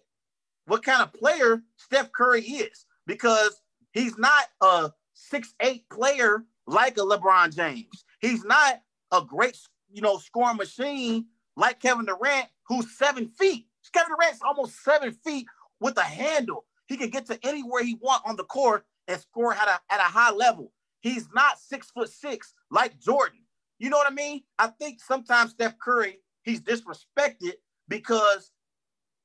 what 0.67 0.85
kind 0.85 1.03
of 1.03 1.13
player 1.13 1.63
Steph 1.77 2.13
Curry 2.13 2.43
is 2.43 2.87
because 3.07 3.63
he's 3.93 4.19
not 4.19 4.45
a 4.61 4.91
six 5.15 5.55
eight 5.61 5.89
player 5.91 6.45
like 6.67 6.97
a 6.97 7.01
LeBron 7.01 7.55
James. 7.55 8.05
He's 8.21 8.45
not 8.45 8.83
a 9.13 9.23
great, 9.23 9.59
you 9.91 10.03
know, 10.03 10.19
scoring 10.19 10.57
machine 10.57 11.27
like 11.57 11.81
Kevin 11.81 12.07
Durant, 12.07 12.47
who's 12.67 12.97
seven 12.97 13.29
feet. 13.29 13.67
Kevin 13.93 14.13
Durant's 14.17 14.43
almost 14.43 14.83
seven 14.85 15.13
feet 15.13 15.47
with 15.81 15.97
a 15.97 16.03
handle. 16.03 16.65
He 16.87 16.97
can 16.97 17.11
get 17.11 17.27
to 17.27 17.39
anywhere 17.45 17.83
he 17.83 17.97
want 18.01 18.23
on 18.27 18.37
the 18.37 18.45
court 18.45 18.85
and 19.09 19.21
score 19.21 19.55
at 19.55 19.67
a, 19.67 19.93
at 19.93 20.01
a 20.01 20.05
high 20.05 20.31
level. 20.31 20.73
He's 21.01 21.29
not 21.35 21.59
six 21.59 21.91
foot 21.91 22.11
six 22.11 22.55
like 22.71 23.01
Jordan. 23.01 23.41
You 23.81 23.89
know 23.89 23.97
what 23.97 24.07
I 24.07 24.15
mean? 24.15 24.43
I 24.59 24.69
think 24.69 25.01
sometimes 25.03 25.53
Steph 25.53 25.79
Curry, 25.79 26.19
he's 26.43 26.61
disrespected 26.61 27.55
because 27.89 28.53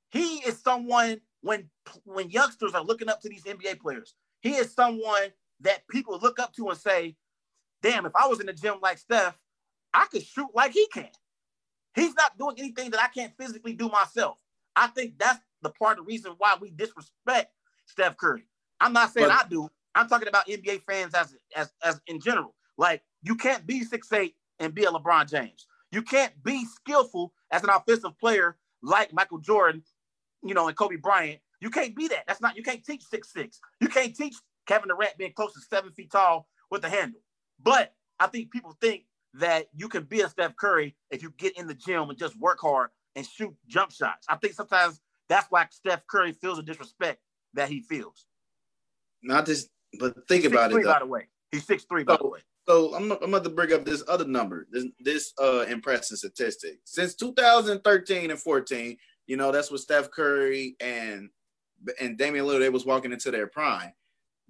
he 0.09 0.37
is 0.37 0.59
someone 0.61 1.19
when 1.41 1.69
when 2.05 2.29
youngsters 2.29 2.73
are 2.73 2.83
looking 2.83 3.09
up 3.09 3.21
to 3.21 3.29
these 3.29 3.43
NBA 3.43 3.81
players, 3.81 4.15
he 4.39 4.51
is 4.55 4.73
someone 4.73 5.33
that 5.59 5.85
people 5.89 6.17
look 6.21 6.39
up 6.39 6.53
to 6.53 6.69
and 6.69 6.77
say, 6.77 7.17
damn, 7.83 8.05
if 8.05 8.15
I 8.15 8.27
was 8.27 8.39
in 8.39 8.45
the 8.45 8.53
gym 8.53 8.75
like 8.81 8.97
Steph, 8.97 9.37
I 9.93 10.05
could 10.05 10.23
shoot 10.23 10.47
like 10.55 10.71
he 10.71 10.87
can. 10.87 11.09
He's 11.93 12.15
not 12.15 12.37
doing 12.37 12.55
anything 12.57 12.91
that 12.91 13.01
I 13.01 13.07
can't 13.07 13.33
physically 13.37 13.73
do 13.73 13.89
myself. 13.89 14.37
I 14.75 14.87
think 14.87 15.19
that's 15.19 15.39
the 15.63 15.69
part 15.69 15.99
of 15.99 16.05
the 16.05 16.07
reason 16.07 16.33
why 16.37 16.55
we 16.59 16.71
disrespect 16.71 17.51
Steph 17.87 18.15
Curry. 18.15 18.47
I'm 18.79 18.93
not 18.93 19.11
saying 19.11 19.27
But- 19.27 19.45
I 19.45 19.47
do. 19.49 19.69
I'm 19.93 20.07
talking 20.07 20.27
about 20.27 20.47
NBA 20.47 20.83
fans 20.83 21.13
as 21.13 21.35
as 21.55 21.73
as 21.83 22.01
in 22.07 22.21
general. 22.21 22.55
Like 22.77 23.03
you 23.21 23.35
can't 23.35 23.65
be 23.65 23.83
six 23.83 24.11
eight 24.13 24.35
and 24.59 24.73
be 24.73 24.83
a 24.83 24.91
LeBron 24.91 25.29
James. 25.29 25.67
You 25.91 26.01
can't 26.01 26.33
be 26.43 26.65
skillful 26.65 27.33
as 27.51 27.63
an 27.63 27.69
offensive 27.69 28.17
player 28.19 28.57
like 28.81 29.13
Michael 29.13 29.39
Jordan, 29.39 29.83
you 30.43 30.53
know, 30.53 30.67
and 30.67 30.75
Kobe 30.75 30.97
Bryant. 30.97 31.39
You 31.61 31.69
can't 31.69 31.95
be 31.95 32.07
that. 32.09 32.25
That's 32.27 32.41
not. 32.41 32.57
You 32.57 32.63
can't 32.63 32.83
teach 32.83 33.03
six 33.03 33.31
six. 33.31 33.59
You 33.79 33.87
can't 33.87 34.15
teach 34.15 34.35
Kevin 34.67 34.89
Durant 34.89 35.17
being 35.17 35.33
close 35.33 35.53
to 35.53 35.61
seven 35.61 35.91
feet 35.91 36.11
tall 36.11 36.47
with 36.69 36.83
a 36.83 36.89
handle. 36.89 37.21
But 37.61 37.93
I 38.19 38.27
think 38.27 38.51
people 38.51 38.75
think 38.81 39.05
that 39.35 39.67
you 39.73 39.87
can 39.87 40.03
be 40.03 40.21
a 40.21 40.29
Steph 40.29 40.55
Curry 40.55 40.95
if 41.11 41.21
you 41.21 41.33
get 41.37 41.57
in 41.57 41.67
the 41.67 41.73
gym 41.73 42.09
and 42.09 42.17
just 42.17 42.37
work 42.39 42.59
hard 42.61 42.89
and 43.15 43.25
shoot 43.25 43.53
jump 43.67 43.91
shots. 43.91 44.25
I 44.29 44.35
think 44.35 44.53
sometimes 44.53 44.99
that's 45.29 45.47
why 45.49 45.67
Steph 45.71 46.05
Curry 46.07 46.33
feels 46.33 46.57
the 46.57 46.63
disrespect 46.63 47.21
that 47.53 47.69
he 47.69 47.81
feels. 47.81 48.25
Not 49.23 49.45
just, 49.45 49.69
but 49.99 50.27
think 50.27 50.45
about 50.45 50.71
it. 50.71 50.75
6'3", 50.75 50.83
Though. 50.83 50.91
by 50.91 50.99
the 50.99 51.05
way. 51.05 51.27
He's 51.51 51.65
six 51.65 51.85
three, 51.85 52.03
by 52.03 52.17
the 52.17 52.27
way. 52.27 52.39
So 52.67 52.95
I'm, 52.95 53.11
I'm 53.11 53.33
about 53.33 53.43
to 53.43 53.49
bring 53.49 53.73
up 53.73 53.85
this 53.85 54.03
other 54.07 54.25
number, 54.25 54.67
this 54.71 54.85
this 54.99 55.33
uh 55.41 55.65
impressive 55.67 56.17
statistic. 56.17 56.79
Since 56.83 57.15
2013 57.15 58.31
and 58.31 58.39
14, 58.39 58.97
you 59.27 59.37
know, 59.37 59.51
that's 59.51 59.69
what 59.69 59.81
Steph 59.81 60.09
Curry 60.11 60.75
and 60.79 61.29
and 61.99 62.17
Damian 62.17 62.45
Lillard 62.45 62.59
they 62.59 62.69
was 62.69 62.85
walking 62.85 63.11
into 63.11 63.31
their 63.31 63.47
prime. 63.47 63.91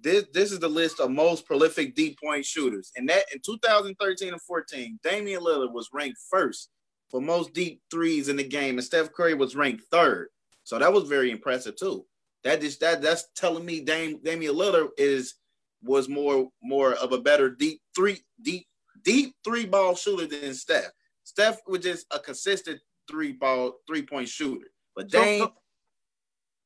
This 0.00 0.24
this 0.32 0.50
is 0.50 0.60
the 0.60 0.68
list 0.68 1.00
of 1.00 1.10
most 1.10 1.46
prolific 1.46 1.94
deep 1.94 2.18
point 2.18 2.44
shooters. 2.44 2.90
And 2.96 3.08
that 3.08 3.24
in 3.34 3.40
2013 3.44 4.32
and 4.32 4.42
14, 4.42 4.98
Damian 5.02 5.42
Lillard 5.42 5.72
was 5.72 5.90
ranked 5.92 6.18
first 6.30 6.70
for 7.10 7.20
most 7.20 7.52
deep 7.52 7.82
threes 7.90 8.28
in 8.28 8.36
the 8.36 8.44
game, 8.44 8.78
and 8.78 8.84
Steph 8.84 9.12
Curry 9.12 9.34
was 9.34 9.56
ranked 9.56 9.84
third. 9.90 10.28
So 10.64 10.78
that 10.78 10.92
was 10.92 11.08
very 11.08 11.30
impressive 11.30 11.76
too. 11.76 12.06
That 12.44 12.60
just 12.60 12.80
that 12.80 13.02
that's 13.02 13.28
telling 13.34 13.64
me 13.64 13.80
Dame, 13.80 14.20
Damian 14.22 14.54
Lillard 14.54 14.88
is 14.96 15.34
was 15.82 16.08
more 16.08 16.48
more 16.62 16.94
of 16.94 17.12
a 17.12 17.20
better 17.20 17.50
deep 17.50 17.80
three 17.96 18.20
deep 18.40 18.66
deep 19.02 19.34
three 19.42 19.66
ball 19.66 19.96
shooter 19.96 20.26
than 20.26 20.54
Steph. 20.54 20.92
Steph 21.24 21.58
was 21.66 21.80
just 21.80 22.06
a 22.12 22.20
consistent 22.20 22.80
three 23.10 23.32
ball 23.32 23.80
three 23.88 24.02
point 24.02 24.28
shooter. 24.28 24.68
But 24.94 25.10
So- 25.10 25.20
Dame, 25.20 25.40
so- 25.40 25.54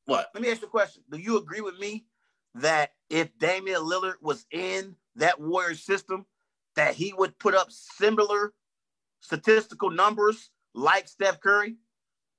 what? 0.05 0.29
Let 0.33 0.43
me 0.43 0.51
ask 0.51 0.61
you 0.61 0.67
a 0.67 0.69
question. 0.69 1.03
Do 1.09 1.17
you 1.17 1.37
agree 1.37 1.61
with 1.61 1.79
me 1.79 2.05
that 2.55 2.91
if 3.09 3.35
Damian 3.37 3.81
Lillard 3.81 4.21
was 4.21 4.45
in 4.51 4.95
that 5.15 5.39
Warriors 5.39 5.83
system, 5.83 6.25
that 6.75 6.95
he 6.95 7.13
would 7.13 7.37
put 7.39 7.53
up 7.55 7.71
similar 7.71 8.53
statistical 9.21 9.89
numbers 9.89 10.49
like 10.73 11.07
Steph 11.07 11.39
Curry? 11.39 11.77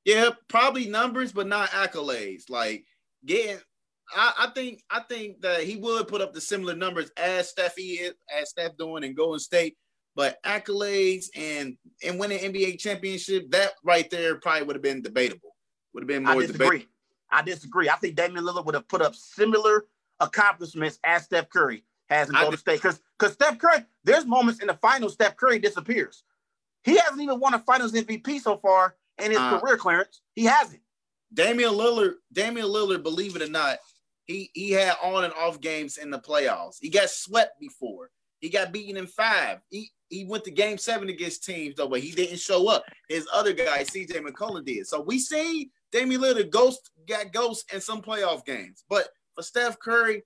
Yeah, 0.04 0.30
probably 0.48 0.88
numbers, 0.88 1.32
but 1.32 1.46
not 1.46 1.70
accolades. 1.70 2.50
Like 2.50 2.84
getting, 3.24 3.60
I, 4.14 4.32
I 4.38 4.46
think 4.54 4.82
I 4.90 5.00
think 5.00 5.40
that 5.42 5.62
he 5.62 5.76
would 5.76 6.08
put 6.08 6.20
up 6.20 6.32
the 6.32 6.40
similar 6.40 6.74
numbers 6.74 7.10
as 7.16 7.50
Steph 7.50 7.74
is, 7.78 8.12
as 8.40 8.50
Steph 8.50 8.76
doing 8.76 9.04
in 9.04 9.14
Golden 9.14 9.40
State. 9.40 9.76
But 10.14 10.42
accolades 10.44 11.26
and 11.34 11.76
and 12.04 12.18
winning 12.18 12.38
NBA 12.38 12.78
championship, 12.78 13.50
that 13.50 13.72
right 13.82 14.10
there 14.10 14.36
probably 14.36 14.64
would 14.64 14.76
have 14.76 14.82
been 14.82 15.02
debatable. 15.02 15.56
Would 15.94 16.02
have 16.02 16.08
been 16.08 16.24
more. 16.24 16.34
I 16.34 16.38
disagree. 16.40 16.66
debatable. 16.66 16.92
I 17.30 17.42
disagree. 17.42 17.88
I 17.88 17.96
think 17.96 18.16
Damian 18.16 18.44
Lillard 18.44 18.66
would 18.66 18.74
have 18.74 18.88
put 18.88 19.00
up 19.00 19.14
similar 19.14 19.86
accomplishments 20.20 20.98
as 21.04 21.24
Steph 21.24 21.48
Curry 21.48 21.84
has 22.10 22.28
in 22.28 22.36
I 22.36 22.42
Golden 22.42 22.58
State. 22.58 22.82
Because 22.82 23.00
because 23.18 23.34
Steph 23.34 23.58
Curry, 23.58 23.84
there's 24.04 24.26
moments 24.26 24.60
in 24.60 24.66
the 24.66 24.74
finals 24.74 25.14
Steph 25.14 25.36
Curry 25.36 25.58
disappears. 25.58 26.24
He 26.84 26.96
hasn't 26.96 27.20
even 27.20 27.38
won 27.40 27.54
a 27.54 27.58
Finals 27.60 27.92
MVP 27.92 28.40
so 28.40 28.56
far 28.58 28.96
in 29.18 29.30
his 29.30 29.38
Uh, 29.40 29.60
career, 29.60 29.76
Clarence. 29.76 30.20
He 30.34 30.44
hasn't. 30.44 30.80
Damian 31.32 31.72
Lillard, 31.72 32.14
Damian 32.32 32.66
Lillard, 32.66 33.02
believe 33.02 33.36
it 33.36 33.42
or 33.42 33.48
not, 33.48 33.78
he 34.32 34.50
he 34.54 34.70
had 34.72 34.96
on 35.02 35.24
and 35.24 35.32
off 35.34 35.60
games 35.60 35.98
in 35.98 36.10
the 36.10 36.18
playoffs. 36.18 36.76
He 36.80 36.88
got 36.88 37.10
swept 37.10 37.60
before. 37.60 38.10
He 38.40 38.48
got 38.48 38.72
beaten 38.72 38.96
in 38.96 39.06
five. 39.06 39.58
He 39.70 39.90
he 40.08 40.24
went 40.24 40.44
to 40.44 40.50
game 40.50 40.78
seven 40.78 41.08
against 41.08 41.44
teams 41.44 41.76
though, 41.76 41.88
but 41.88 42.00
he 42.00 42.12
didn't 42.12 42.40
show 42.40 42.68
up. 42.68 42.84
His 43.08 43.26
other 43.32 43.52
guy, 43.52 43.84
CJ 43.84 44.20
McCollum, 44.20 44.64
did. 44.64 44.86
So 44.86 45.00
we 45.00 45.18
see 45.18 45.70
Damian 45.92 46.20
Lillard 46.20 46.50
ghost 46.50 46.90
got 47.08 47.32
ghost 47.32 47.72
in 47.72 47.80
some 47.80 48.02
playoff 48.02 48.44
games. 48.44 48.84
But 48.88 49.08
for 49.34 49.42
Steph 49.42 49.78
Curry, 49.78 50.22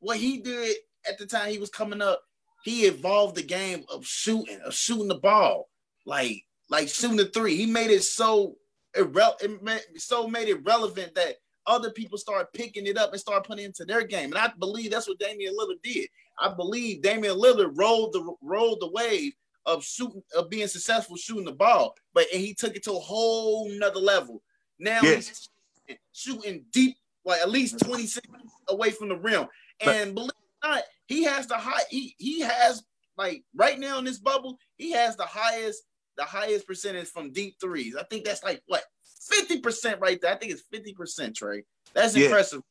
what 0.00 0.16
he 0.18 0.38
did 0.38 0.76
at 1.08 1.18
the 1.18 1.26
time 1.26 1.50
he 1.50 1.58
was 1.58 1.70
coming 1.70 2.02
up, 2.02 2.22
he 2.64 2.86
evolved 2.86 3.36
the 3.36 3.42
game 3.42 3.84
of 3.92 4.06
shooting, 4.06 4.58
of 4.64 4.74
shooting 4.74 5.08
the 5.08 5.14
ball, 5.16 5.68
like 6.06 6.42
like 6.70 6.88
shooting 6.88 7.16
the 7.16 7.26
three. 7.26 7.56
He 7.56 7.66
made 7.66 7.90
it 7.90 8.02
so 8.02 8.56
irre- 8.96 9.42
it 9.42 9.62
ma- 9.62 9.76
so 9.96 10.26
made 10.28 10.48
it 10.48 10.64
relevant 10.64 11.14
that 11.14 11.36
other 11.66 11.90
people 11.90 12.18
start 12.18 12.52
picking 12.52 12.86
it 12.86 12.96
up 12.98 13.12
and 13.12 13.20
start 13.20 13.46
putting 13.46 13.64
it 13.64 13.68
into 13.68 13.84
their 13.84 14.04
game. 14.04 14.30
And 14.30 14.38
I 14.38 14.50
believe 14.58 14.90
that's 14.90 15.08
what 15.08 15.18
Damian 15.18 15.54
Lillard 15.56 15.82
did. 15.82 16.08
I 16.38 16.52
believe 16.52 17.02
Damian 17.02 17.36
Lillard 17.36 17.72
rolled 17.74 18.12
the 18.12 18.34
rolled 18.42 18.80
the 18.80 18.90
wave 18.90 19.32
of 19.66 19.82
shooting 19.84 20.22
of 20.36 20.50
being 20.50 20.66
successful 20.68 21.16
shooting 21.16 21.44
the 21.46 21.52
ball, 21.52 21.94
but 22.12 22.26
and 22.32 22.40
he 22.42 22.52
took 22.54 22.76
it 22.76 22.82
to 22.84 22.92
a 22.92 22.98
whole 23.00 23.68
nother 23.70 24.00
level. 24.00 24.42
Now 24.78 25.00
Yes. 25.02 25.48
he's 25.86 25.96
shooting 26.12 26.64
deep, 26.70 26.96
like 27.24 27.40
at 27.40 27.50
least 27.50 27.78
26 27.78 28.26
away 28.68 28.90
from 28.90 29.08
the 29.08 29.16
rim. 29.16 29.46
But- 29.84 29.96
And 29.96 30.14
believe 30.14 30.30
it 30.30 30.66
or 30.66 30.70
not, 30.70 30.84
he 31.06 31.22
has 31.24 31.46
the 31.46 31.56
high 31.56 31.82
he 31.88 32.14
he 32.18 32.40
has 32.40 32.82
like 33.16 33.44
right 33.54 33.78
now 33.78 33.98
in 33.98 34.04
this 34.04 34.18
bubble, 34.18 34.58
he 34.76 34.90
has 34.92 35.16
the 35.16 35.24
highest 35.26 35.84
the 36.16 36.24
highest 36.24 36.66
percentage 36.66 37.08
from 37.08 37.32
deep 37.32 37.56
threes. 37.60 37.96
I 37.96 38.02
think 38.04 38.24
that's 38.24 38.42
like 38.44 38.62
what 38.66 38.84
50% 39.30 40.00
right 40.00 40.20
there. 40.20 40.32
I 40.32 40.36
think 40.36 40.52
it's 40.52 40.62
50%, 40.62 41.34
Trey. 41.34 41.64
That's 41.94 42.16
Yeah. 42.16 42.26
impressive. 42.26 42.62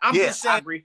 I'm 0.00 0.14
yeah, 0.14 0.26
just 0.26 0.42
saying. 0.42 0.84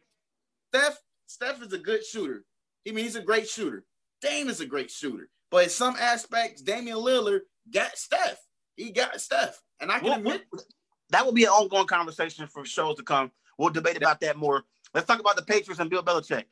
Steph, 0.73 0.97
Steph 1.27 1.61
is 1.61 1.73
a 1.73 1.77
good 1.77 2.05
shooter. 2.05 2.45
I 2.87 2.91
mean, 2.91 3.03
he's 3.05 3.15
a 3.15 3.21
great 3.21 3.47
shooter. 3.49 3.85
Dame 4.21 4.49
is 4.49 4.61
a 4.61 4.65
great 4.65 4.91
shooter. 4.91 5.29
But 5.51 5.65
in 5.65 5.69
some 5.69 5.95
aspects, 5.95 6.61
Damian 6.61 6.97
Lillard 6.97 7.41
got 7.71 7.97
Steph. 7.97 8.39
He 8.75 8.91
got 8.91 9.19
Steph. 9.19 9.61
And 9.79 9.91
I 9.91 9.99
can 9.99 10.09
Well, 10.09 10.17
admit 10.17 10.47
that 11.09 11.25
will 11.25 11.33
be 11.33 11.43
an 11.43 11.49
ongoing 11.49 11.87
conversation 11.87 12.47
for 12.47 12.65
shows 12.65 12.97
to 12.97 13.03
come. 13.03 13.31
We'll 13.57 13.69
debate 13.69 13.97
about 13.97 14.19
that 14.21 14.37
more. 14.37 14.63
Let's 14.93 15.07
talk 15.07 15.19
about 15.19 15.35
the 15.35 15.41
Patriots 15.43 15.79
and 15.79 15.89
Bill 15.89 16.03
Belichick. 16.03 16.45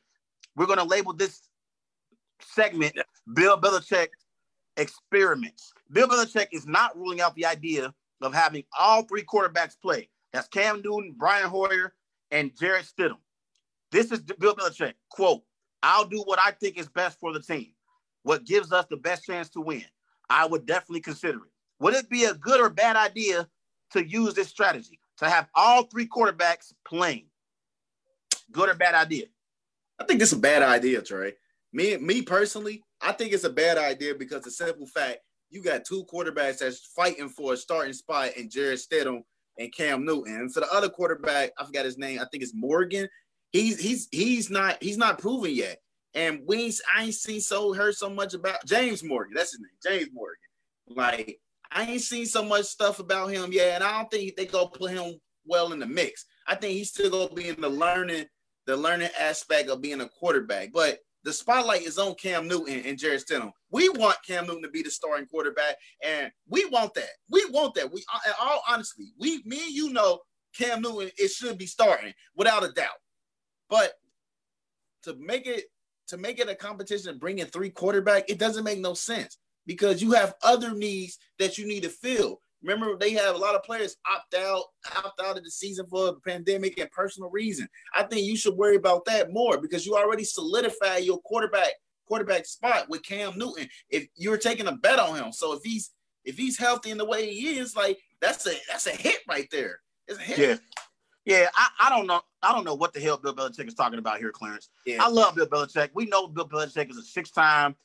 We're 0.56 0.66
going 0.66 0.78
to 0.78 0.84
label 0.84 1.12
this 1.12 1.42
segment 2.40 2.96
Bill 3.34 3.60
Belichick 3.60 4.08
experiments. 4.76 5.72
Bill 5.90 6.08
Belichick 6.08 6.48
is 6.52 6.66
not 6.66 6.96
ruling 6.96 7.20
out 7.20 7.34
the 7.34 7.46
idea 7.46 7.94
of 8.20 8.34
having 8.34 8.64
all 8.78 9.02
three 9.02 9.22
quarterbacks 9.22 9.76
play. 9.80 10.08
That's 10.32 10.48
Cam 10.48 10.82
Newton, 10.82 11.14
Brian 11.16 11.48
Hoyer, 11.48 11.94
and 12.30 12.50
Jarrett 12.58 12.86
Stidham. 12.86 13.18
This 13.90 14.12
is 14.12 14.20
Bill 14.20 14.54
Belichick. 14.54 14.94
Quote, 15.10 15.42
I'll 15.82 16.04
do 16.04 16.22
what 16.22 16.38
I 16.44 16.50
think 16.50 16.78
is 16.78 16.88
best 16.88 17.18
for 17.18 17.32
the 17.32 17.40
team, 17.40 17.72
what 18.22 18.44
gives 18.44 18.72
us 18.72 18.86
the 18.90 18.96
best 18.96 19.24
chance 19.24 19.48
to 19.50 19.60
win. 19.60 19.84
I 20.28 20.44
would 20.46 20.66
definitely 20.66 21.00
consider 21.00 21.38
it. 21.38 21.50
Would 21.80 21.94
it 21.94 22.10
be 22.10 22.24
a 22.24 22.34
good 22.34 22.60
or 22.60 22.68
bad 22.68 22.96
idea 22.96 23.48
to 23.92 24.06
use 24.06 24.34
this 24.34 24.48
strategy 24.48 24.98
to 25.18 25.28
have 25.28 25.48
all 25.54 25.84
three 25.84 26.06
quarterbacks 26.06 26.72
playing? 26.86 27.26
Good 28.52 28.68
or 28.68 28.74
bad 28.74 28.94
idea? 28.94 29.26
I 29.98 30.04
think 30.04 30.20
is 30.20 30.32
a 30.32 30.36
bad 30.36 30.62
idea, 30.62 31.02
Trey. 31.02 31.34
Me, 31.72 31.96
me 31.96 32.22
personally, 32.22 32.82
I 33.00 33.12
think 33.12 33.32
it's 33.32 33.44
a 33.44 33.50
bad 33.50 33.78
idea 33.78 34.14
because 34.14 34.42
the 34.42 34.50
simple 34.50 34.86
fact 34.86 35.18
you 35.50 35.62
got 35.62 35.84
two 35.84 36.04
quarterbacks 36.12 36.58
that's 36.58 36.86
fighting 36.94 37.28
for 37.28 37.54
a 37.54 37.56
starting 37.56 37.92
spot 37.92 38.36
in 38.36 38.50
Jarrett 38.50 38.80
Stidham 38.80 39.22
and 39.58 39.74
Cam 39.74 40.04
Newton. 40.04 40.34
And 40.34 40.52
for 40.52 40.60
the 40.60 40.72
other 40.72 40.88
quarterback, 40.88 41.52
I 41.58 41.64
forgot 41.64 41.84
his 41.84 41.98
name. 41.98 42.20
I 42.20 42.26
think 42.30 42.42
it's 42.42 42.54
Morgan. 42.54 43.08
He's 43.52 43.80
he's 43.80 44.08
he's 44.12 44.50
not 44.50 44.82
he's 44.82 44.98
not 44.98 45.18
proven 45.18 45.52
yet. 45.52 45.78
And 46.14 46.40
we 46.46 46.64
ain't, 46.64 46.80
I 46.94 47.04
ain't 47.04 47.14
seen 47.14 47.40
so 47.40 47.72
heard 47.72 47.94
so 47.94 48.10
much 48.10 48.34
about 48.34 48.64
James 48.66 49.02
Morgan. 49.02 49.34
That's 49.34 49.52
his 49.52 49.60
name, 49.60 49.98
James 49.98 50.10
Morgan. 50.12 50.36
Like 50.88 51.38
I 51.70 51.84
ain't 51.84 52.02
seen 52.02 52.26
so 52.26 52.42
much 52.42 52.64
stuff 52.64 52.98
about 52.98 53.30
him 53.30 53.52
yet, 53.52 53.76
and 53.76 53.84
I 53.84 53.98
don't 53.98 54.10
think 54.10 54.36
they 54.36 54.46
go 54.46 54.66
put 54.66 54.90
him 54.90 55.18
well 55.46 55.72
in 55.72 55.78
the 55.78 55.86
mix. 55.86 56.26
I 56.46 56.54
think 56.54 56.74
he's 56.74 56.90
still 56.90 57.10
gonna 57.10 57.34
be 57.34 57.48
in 57.48 57.60
the 57.60 57.68
learning 57.68 58.26
the 58.66 58.76
learning 58.76 59.10
aspect 59.18 59.70
of 59.70 59.80
being 59.80 60.00
a 60.02 60.08
quarterback. 60.08 60.72
But 60.72 60.98
the 61.24 61.32
spotlight 61.32 61.82
is 61.82 61.98
on 61.98 62.14
Cam 62.14 62.46
Newton 62.46 62.82
and 62.86 62.98
Jarrett 62.98 63.24
Stidham. 63.26 63.50
We 63.70 63.88
want 63.90 64.16
Cam 64.26 64.46
Newton 64.46 64.62
to 64.62 64.70
be 64.70 64.82
the 64.82 64.90
starting 64.90 65.26
quarterback, 65.26 65.76
and 66.02 66.30
we 66.48 66.64
want 66.66 66.94
that. 66.94 67.10
We 67.30 67.44
want 67.50 67.74
that. 67.74 67.92
We, 67.92 68.04
all 68.40 68.62
honestly, 68.68 69.12
we, 69.18 69.42
me 69.44 69.62
and 69.64 69.72
you 69.72 69.92
know, 69.92 70.20
Cam 70.56 70.80
Newton 70.80 71.10
it 71.18 71.30
should 71.30 71.58
be 71.58 71.66
starting 71.66 72.12
without 72.36 72.64
a 72.64 72.72
doubt. 72.72 72.88
But 73.68 73.92
to 75.04 75.16
make 75.18 75.46
it 75.46 75.64
to 76.08 76.16
make 76.16 76.38
it 76.38 76.48
a 76.48 76.54
competition 76.54 77.10
and 77.10 77.20
bring 77.20 77.38
in 77.38 77.46
three 77.46 77.70
quarterback, 77.70 78.30
it 78.30 78.38
doesn't 78.38 78.64
make 78.64 78.78
no 78.78 78.94
sense 78.94 79.38
because 79.66 80.00
you 80.00 80.12
have 80.12 80.34
other 80.42 80.74
needs 80.74 81.18
that 81.38 81.58
you 81.58 81.66
need 81.66 81.82
to 81.82 81.90
fill. 81.90 82.40
Remember, 82.62 82.96
they 82.96 83.12
have 83.12 83.36
a 83.36 83.38
lot 83.38 83.54
of 83.54 83.62
players 83.62 83.96
opt 84.12 84.34
out, 84.34 84.64
opt 84.96 85.20
out 85.20 85.38
of 85.38 85.44
the 85.44 85.50
season 85.50 85.86
for 85.86 86.06
the 86.06 86.20
pandemic 86.26 86.78
and 86.78 86.90
personal 86.90 87.30
reason. 87.30 87.68
I 87.94 88.02
think 88.02 88.26
you 88.26 88.36
should 88.36 88.56
worry 88.56 88.76
about 88.76 89.04
that 89.04 89.32
more 89.32 89.60
because 89.60 89.86
you 89.86 89.96
already 89.96 90.24
solidified 90.24 91.04
your 91.04 91.20
quarterback 91.20 91.72
quarterback 92.06 92.46
spot 92.46 92.88
with 92.88 93.02
Cam 93.02 93.36
Newton. 93.36 93.68
If 93.90 94.08
you're 94.16 94.38
taking 94.38 94.66
a 94.66 94.72
bet 94.72 94.98
on 94.98 95.16
him, 95.16 95.32
so 95.32 95.52
if 95.52 95.60
he's 95.62 95.90
if 96.24 96.36
he's 96.36 96.58
healthy 96.58 96.90
in 96.90 96.98
the 96.98 97.04
way 97.04 97.32
he 97.32 97.58
is, 97.58 97.76
like 97.76 97.98
that's 98.20 98.46
a 98.46 98.54
that's 98.68 98.86
a 98.86 98.92
hit 98.92 99.18
right 99.28 99.48
there. 99.52 99.80
It's 100.08 100.18
a 100.18 100.22
hit. 100.22 100.38
Yeah. 100.38 100.56
Yeah, 101.24 101.46
I, 101.54 101.68
I 101.80 101.90
don't 101.90 102.06
know. 102.06 102.22
I 102.42 102.54
don't 102.54 102.64
know 102.64 102.74
what 102.74 102.94
the 102.94 103.00
hell 103.00 103.18
Bill 103.18 103.34
Belichick 103.34 103.68
is 103.68 103.74
talking 103.74 103.98
about 103.98 104.16
here, 104.16 104.32
Clarence. 104.32 104.70
Yeah. 104.86 105.04
I 105.04 105.10
love 105.10 105.34
Bill 105.34 105.46
Belichick. 105.46 105.90
We 105.92 106.06
know 106.06 106.26
Bill 106.26 106.48
Belichick 106.48 106.90
is 106.90 106.96
a 106.96 107.02
six-time 107.02 107.76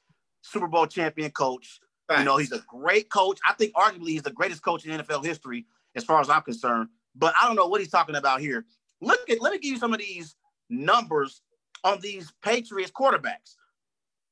Super 0.42 0.68
Bowl 0.68 0.88
champion 0.88 1.30
coach. 1.30 1.82
You 2.10 2.24
know, 2.24 2.38
he's 2.38 2.52
a 2.52 2.64
great 2.68 3.10
coach. 3.10 3.40
I 3.48 3.54
think 3.54 3.74
arguably 3.74 4.10
he's 4.10 4.24
the 4.24 4.32
greatest 4.32 4.62
coach 4.62 4.86
in 4.86 5.00
NFL 5.00 5.26
history, 5.26 5.66
as 5.96 6.04
far 6.04 6.20
as 6.20 6.30
I'm 6.30 6.42
concerned. 6.42 6.90
But 7.16 7.34
I 7.42 7.48
don't 7.48 7.56
know 7.56 7.68
what 7.68 7.80
he's 7.80 7.90
talking 7.90 8.16
about 8.16 8.42
here. 8.42 8.66
Look 9.02 9.30
at 9.30 9.42
let 9.42 9.54
me 9.54 9.60
give 9.60 9.72
you 9.72 9.78
some 9.78 9.94
of 9.94 10.00
these 10.00 10.36
numbers 10.70 11.42
on 11.84 12.00
these 12.02 12.32
Patriots 12.44 12.92
quarterbacks. 12.92 13.56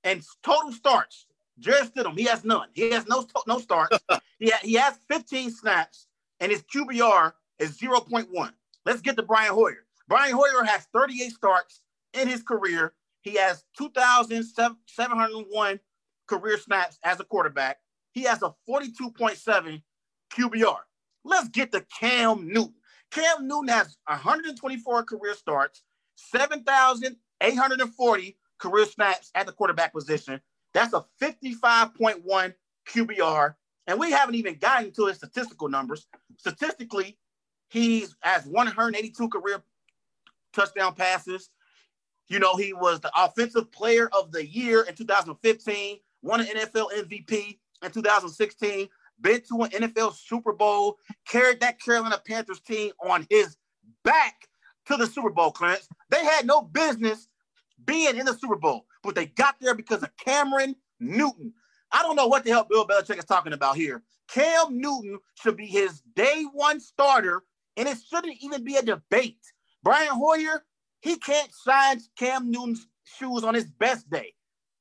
And 0.04 0.22
total 0.44 0.72
starts. 0.72 1.28
Jarrett 1.60 1.94
Stidham, 1.94 2.18
he 2.18 2.26
has 2.26 2.44
none. 2.44 2.68
He 2.74 2.90
has 2.92 3.08
no 3.08 3.26
no 3.48 3.60
starts. 3.60 3.98
he, 4.40 4.50
ha- 4.50 4.60
he 4.64 4.74
has 4.74 5.00
15 5.10 5.52
snaps, 5.52 6.08
and 6.40 6.52
his 6.52 6.64
QBR 6.64 7.34
is 7.60 7.78
0.1. 7.78 8.52
Let's 8.86 9.02
get 9.02 9.16
to 9.18 9.24
Brian 9.24 9.54
Hoyer. 9.54 9.86
Brian 10.08 10.34
Hoyer 10.34 10.64
has 10.66 10.88
38 10.94 11.32
starts 11.32 11.82
in 12.14 12.28
his 12.28 12.42
career. 12.42 12.94
He 13.22 13.36
has 13.36 13.64
2,701 13.78 15.80
career 16.32 16.58
snaps 16.58 16.98
as 17.04 17.20
a 17.20 17.26
quarterback. 17.26 17.78
He 18.14 18.24
has 18.24 18.42
a 18.42 18.56
42.7 18.68 19.84
QBR. 20.34 20.78
Let's 21.26 21.50
get 21.50 21.72
to 21.74 21.86
Cam 22.00 22.48
Newton. 22.48 22.74
Cam 23.12 23.48
Newton 23.48 23.68
has 23.68 23.98
124 24.08 25.04
career 25.04 25.36
starts, 25.36 25.84
7,840 26.16 28.38
career 28.58 28.86
snaps 28.86 29.30
at 29.36 29.46
the 29.46 29.52
quarterback 29.52 29.92
position. 29.92 30.40
That's 30.74 30.94
a 30.94 31.06
55.1 31.22 32.54
QBR. 32.90 33.56
And 33.88 34.00
we 34.00 34.12
haven't 34.12 34.36
even 34.36 34.56
gotten 34.56 34.94
to 34.94 35.08
his 35.08 35.18
statistical 35.18 35.68
numbers. 35.68 36.08
Statistically, 36.38 37.18
he's 37.68 38.16
has 38.22 38.46
182 38.46 39.28
career 39.28 39.62
touchdown 40.54 40.96
passes. 40.96 41.50
You 42.30 42.40
know, 42.40 42.56
he 42.56 42.72
was 42.72 43.02
the 43.02 43.12
offensive 43.18 43.70
player 43.74 44.10
of 44.14 44.32
the 44.32 44.48
year 44.48 44.84
in 44.84 44.96
2015, 44.96 46.00
won 46.22 46.42
an 46.42 46.48
NFL 46.48 46.92
MVP 46.94 47.60
in 47.84 47.92
2016, 47.92 48.88
been 49.20 49.42
to 49.42 49.64
an 49.64 49.70
NFL 49.72 50.16
Super 50.16 50.54
Bowl, 50.54 50.98
carried 51.28 51.60
that 51.62 51.80
Carolina 51.80 52.22
Panthers 52.26 52.60
team 52.60 52.92
on 53.04 53.26
his 53.30 53.58
back 54.04 54.48
to 54.88 54.98
the 54.98 55.08
Super 55.08 55.30
Bowl, 55.30 55.52
Clarence. 55.52 55.88
They 56.10 56.24
had 56.24 56.46
no 56.46 56.62
business 56.62 57.28
being 57.86 58.18
in 58.18 58.26
the 58.26 58.34
Super 58.34 58.56
Bowl, 58.56 58.86
but 59.04 59.16
they 59.16 59.28
got 59.28 59.56
there 59.60 59.76
because 59.76 60.04
of 60.04 60.16
Cameron 60.18 60.76
Newton. 61.00 61.54
I 61.92 62.04
don't 62.04 62.16
know 62.16 62.28
what 62.28 62.44
the 62.44 62.52
hell 62.52 62.68
Bill 62.70 62.88
Belichick 62.88 63.18
is 63.18 63.26
talking 63.26 63.54
about 63.54 63.76
here. 63.76 64.04
Cam 64.28 64.80
Newton 64.80 65.20
should 65.36 65.58
be 65.58 65.66
his 65.66 66.02
day 66.16 66.46
one 66.54 66.80
starter, 66.80 67.44
and 67.76 67.88
it 67.88 67.98
shouldn't 68.10 68.38
even 68.42 68.64
be 68.64 68.78
a 68.78 68.82
debate. 68.82 69.42
Brian 69.84 70.14
Hoyer, 70.14 70.64
he 71.02 71.18
can't 71.18 71.52
shine 71.66 72.00
Cam 72.18 72.50
Newton's 72.50 72.88
shoes 73.04 73.44
on 73.44 73.54
his 73.54 73.66
best 73.66 74.10
day. 74.10 74.34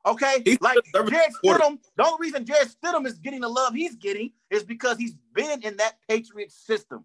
Okay, 0.06 0.42
He's 0.44 0.60
like 0.60 0.76
the 0.76 0.82
third 0.94 1.10
Jarrett 1.10 1.32
quarter. 1.42 1.62
Stidham. 1.62 1.78
The 1.96 2.06
only 2.06 2.26
reason 2.26 2.46
Jarrett 2.46 2.74
Stidham 2.82 3.06
is 3.06 3.18
getting 3.18 3.40
the 3.40 3.48
love 3.48 3.74
he's 3.74 3.96
getting 3.96 4.32
is 4.50 4.64
because 4.64 4.96
he's 4.96 5.14
been 5.34 5.62
in 5.62 5.76
that 5.76 5.96
Patriot 6.08 6.50
system. 6.50 7.04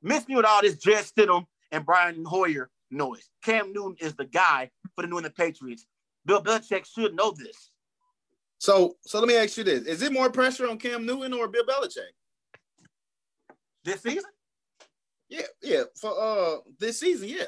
Miss 0.00 0.28
me 0.28 0.36
with 0.36 0.44
all 0.44 0.62
this 0.62 0.76
Jarrett 0.76 1.06
Stidham 1.06 1.46
and 1.72 1.84
Brian 1.84 2.24
Hoyer 2.24 2.70
noise. 2.90 3.28
Cam 3.42 3.72
Newton 3.72 3.96
is 4.00 4.14
the 4.14 4.26
guy 4.26 4.70
for 4.94 5.02
the 5.02 5.08
New 5.08 5.16
England 5.16 5.34
Patriots. 5.34 5.86
Bill 6.24 6.42
Belichick 6.42 6.86
should 6.86 7.14
know 7.14 7.32
this. 7.32 7.70
So 8.58 8.96
so 9.00 9.18
let 9.18 9.26
me 9.28 9.36
ask 9.36 9.56
you 9.56 9.64
this: 9.64 9.82
Is 9.82 10.00
it 10.02 10.12
more 10.12 10.30
pressure 10.30 10.68
on 10.68 10.78
Cam 10.78 11.04
Newton 11.04 11.32
or 11.32 11.48
Bill 11.48 11.64
Belichick? 11.64 12.12
This 13.84 14.02
season, 14.02 14.30
Yeah, 15.28 15.42
yeah. 15.62 15.82
For 16.00 16.12
uh 16.18 16.56
this 16.78 17.00
season, 17.00 17.28
yeah. 17.28 17.44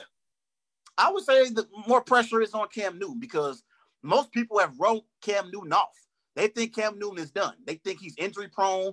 I 0.98 1.12
would 1.12 1.24
say 1.24 1.48
the 1.50 1.66
more 1.86 2.02
pressure 2.02 2.42
is 2.42 2.52
on 2.52 2.66
Cam 2.68 2.98
Newton 2.98 3.20
because 3.20 3.62
most 4.06 4.32
people 4.32 4.58
have 4.58 4.78
wrote 4.78 5.04
Cam 5.22 5.50
Newton 5.50 5.72
off. 5.72 5.96
They 6.34 6.48
think 6.48 6.74
Cam 6.74 6.98
Newton 6.98 7.18
is 7.18 7.30
done. 7.30 7.54
They 7.66 7.76
think 7.76 8.00
he's 8.00 8.14
injury 8.18 8.48
prone. 8.48 8.92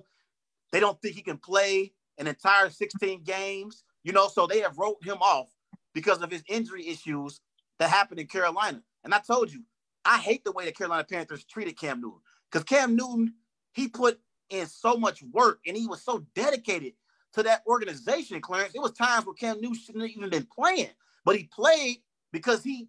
They 0.72 0.80
don't 0.80 1.00
think 1.00 1.14
he 1.14 1.22
can 1.22 1.38
play 1.38 1.92
an 2.18 2.26
entire 2.26 2.70
16 2.70 3.22
games. 3.22 3.84
You 4.02 4.12
know, 4.12 4.28
so 4.28 4.46
they 4.46 4.60
have 4.60 4.78
wrote 4.78 5.02
him 5.02 5.18
off 5.20 5.48
because 5.94 6.22
of 6.22 6.30
his 6.30 6.42
injury 6.48 6.88
issues 6.88 7.40
that 7.78 7.90
happened 7.90 8.20
in 8.20 8.26
Carolina. 8.26 8.82
And 9.04 9.14
I 9.14 9.20
told 9.20 9.52
you, 9.52 9.62
I 10.04 10.18
hate 10.18 10.44
the 10.44 10.52
way 10.52 10.64
the 10.64 10.72
Carolina 10.72 11.04
Panthers 11.04 11.44
treated 11.44 11.78
Cam 11.78 12.00
Newton 12.00 12.20
because 12.50 12.64
Cam 12.64 12.96
Newton, 12.96 13.34
he 13.72 13.88
put 13.88 14.20
in 14.50 14.66
so 14.66 14.96
much 14.96 15.22
work 15.32 15.60
and 15.66 15.76
he 15.76 15.86
was 15.86 16.02
so 16.02 16.24
dedicated 16.34 16.94
to 17.34 17.42
that 17.42 17.62
organization, 17.66 18.40
Clarence. 18.40 18.74
It 18.74 18.82
was 18.82 18.92
times 18.92 19.26
where 19.26 19.34
Cam 19.34 19.60
Newton 19.60 19.78
shouldn't 19.78 20.02
have 20.02 20.10
even 20.16 20.30
been 20.30 20.46
playing, 20.46 20.90
but 21.24 21.36
he 21.36 21.44
played 21.44 21.98
because 22.32 22.62
he 22.62 22.88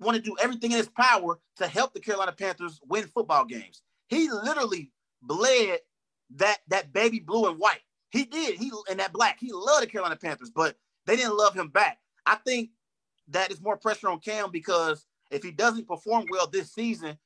wanted 0.00 0.24
to 0.24 0.30
do 0.30 0.36
everything 0.40 0.72
in 0.72 0.78
his 0.78 0.88
power 0.88 1.38
to 1.56 1.66
help 1.66 1.94
the 1.94 2.00
Carolina 2.00 2.32
Panthers 2.32 2.80
win 2.88 3.06
football 3.06 3.44
games. 3.44 3.82
He 4.08 4.30
literally 4.30 4.92
bled 5.22 5.80
that 6.36 6.58
that 6.68 6.92
baby 6.92 7.20
blue 7.20 7.48
and 7.48 7.58
white. 7.58 7.80
He 8.10 8.24
did. 8.24 8.56
He 8.56 8.70
and 8.90 9.00
that 9.00 9.12
black. 9.12 9.38
He 9.40 9.52
loved 9.52 9.82
the 9.82 9.86
Carolina 9.86 10.16
Panthers, 10.16 10.50
but 10.54 10.76
they 11.06 11.16
didn't 11.16 11.36
love 11.36 11.54
him 11.54 11.68
back. 11.68 11.98
I 12.24 12.36
think 12.36 12.70
that 13.28 13.50
is 13.50 13.60
more 13.60 13.76
pressure 13.76 14.08
on 14.08 14.20
Cam 14.20 14.50
because 14.50 15.06
if 15.30 15.42
he 15.42 15.50
doesn't 15.50 15.88
perform 15.88 16.26
well 16.30 16.46
this 16.46 16.72
season, 16.72 17.18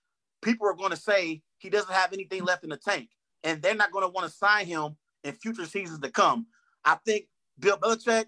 people 0.42 0.66
are 0.66 0.74
going 0.74 0.90
to 0.90 0.96
say 0.96 1.42
he 1.58 1.70
doesn't 1.70 1.92
have 1.92 2.12
anything 2.12 2.44
left 2.44 2.64
in 2.64 2.70
the 2.70 2.76
tank, 2.76 3.10
and 3.44 3.60
they're 3.60 3.74
not 3.74 3.92
going 3.92 4.04
to 4.04 4.08
want 4.12 4.26
to 4.26 4.36
sign 4.36 4.66
him 4.66 4.96
in 5.24 5.32
future 5.34 5.66
seasons 5.66 6.00
to 6.00 6.10
come. 6.10 6.46
I 6.84 6.96
think 7.04 7.26
Bill 7.58 7.76
Belichick, 7.76 8.26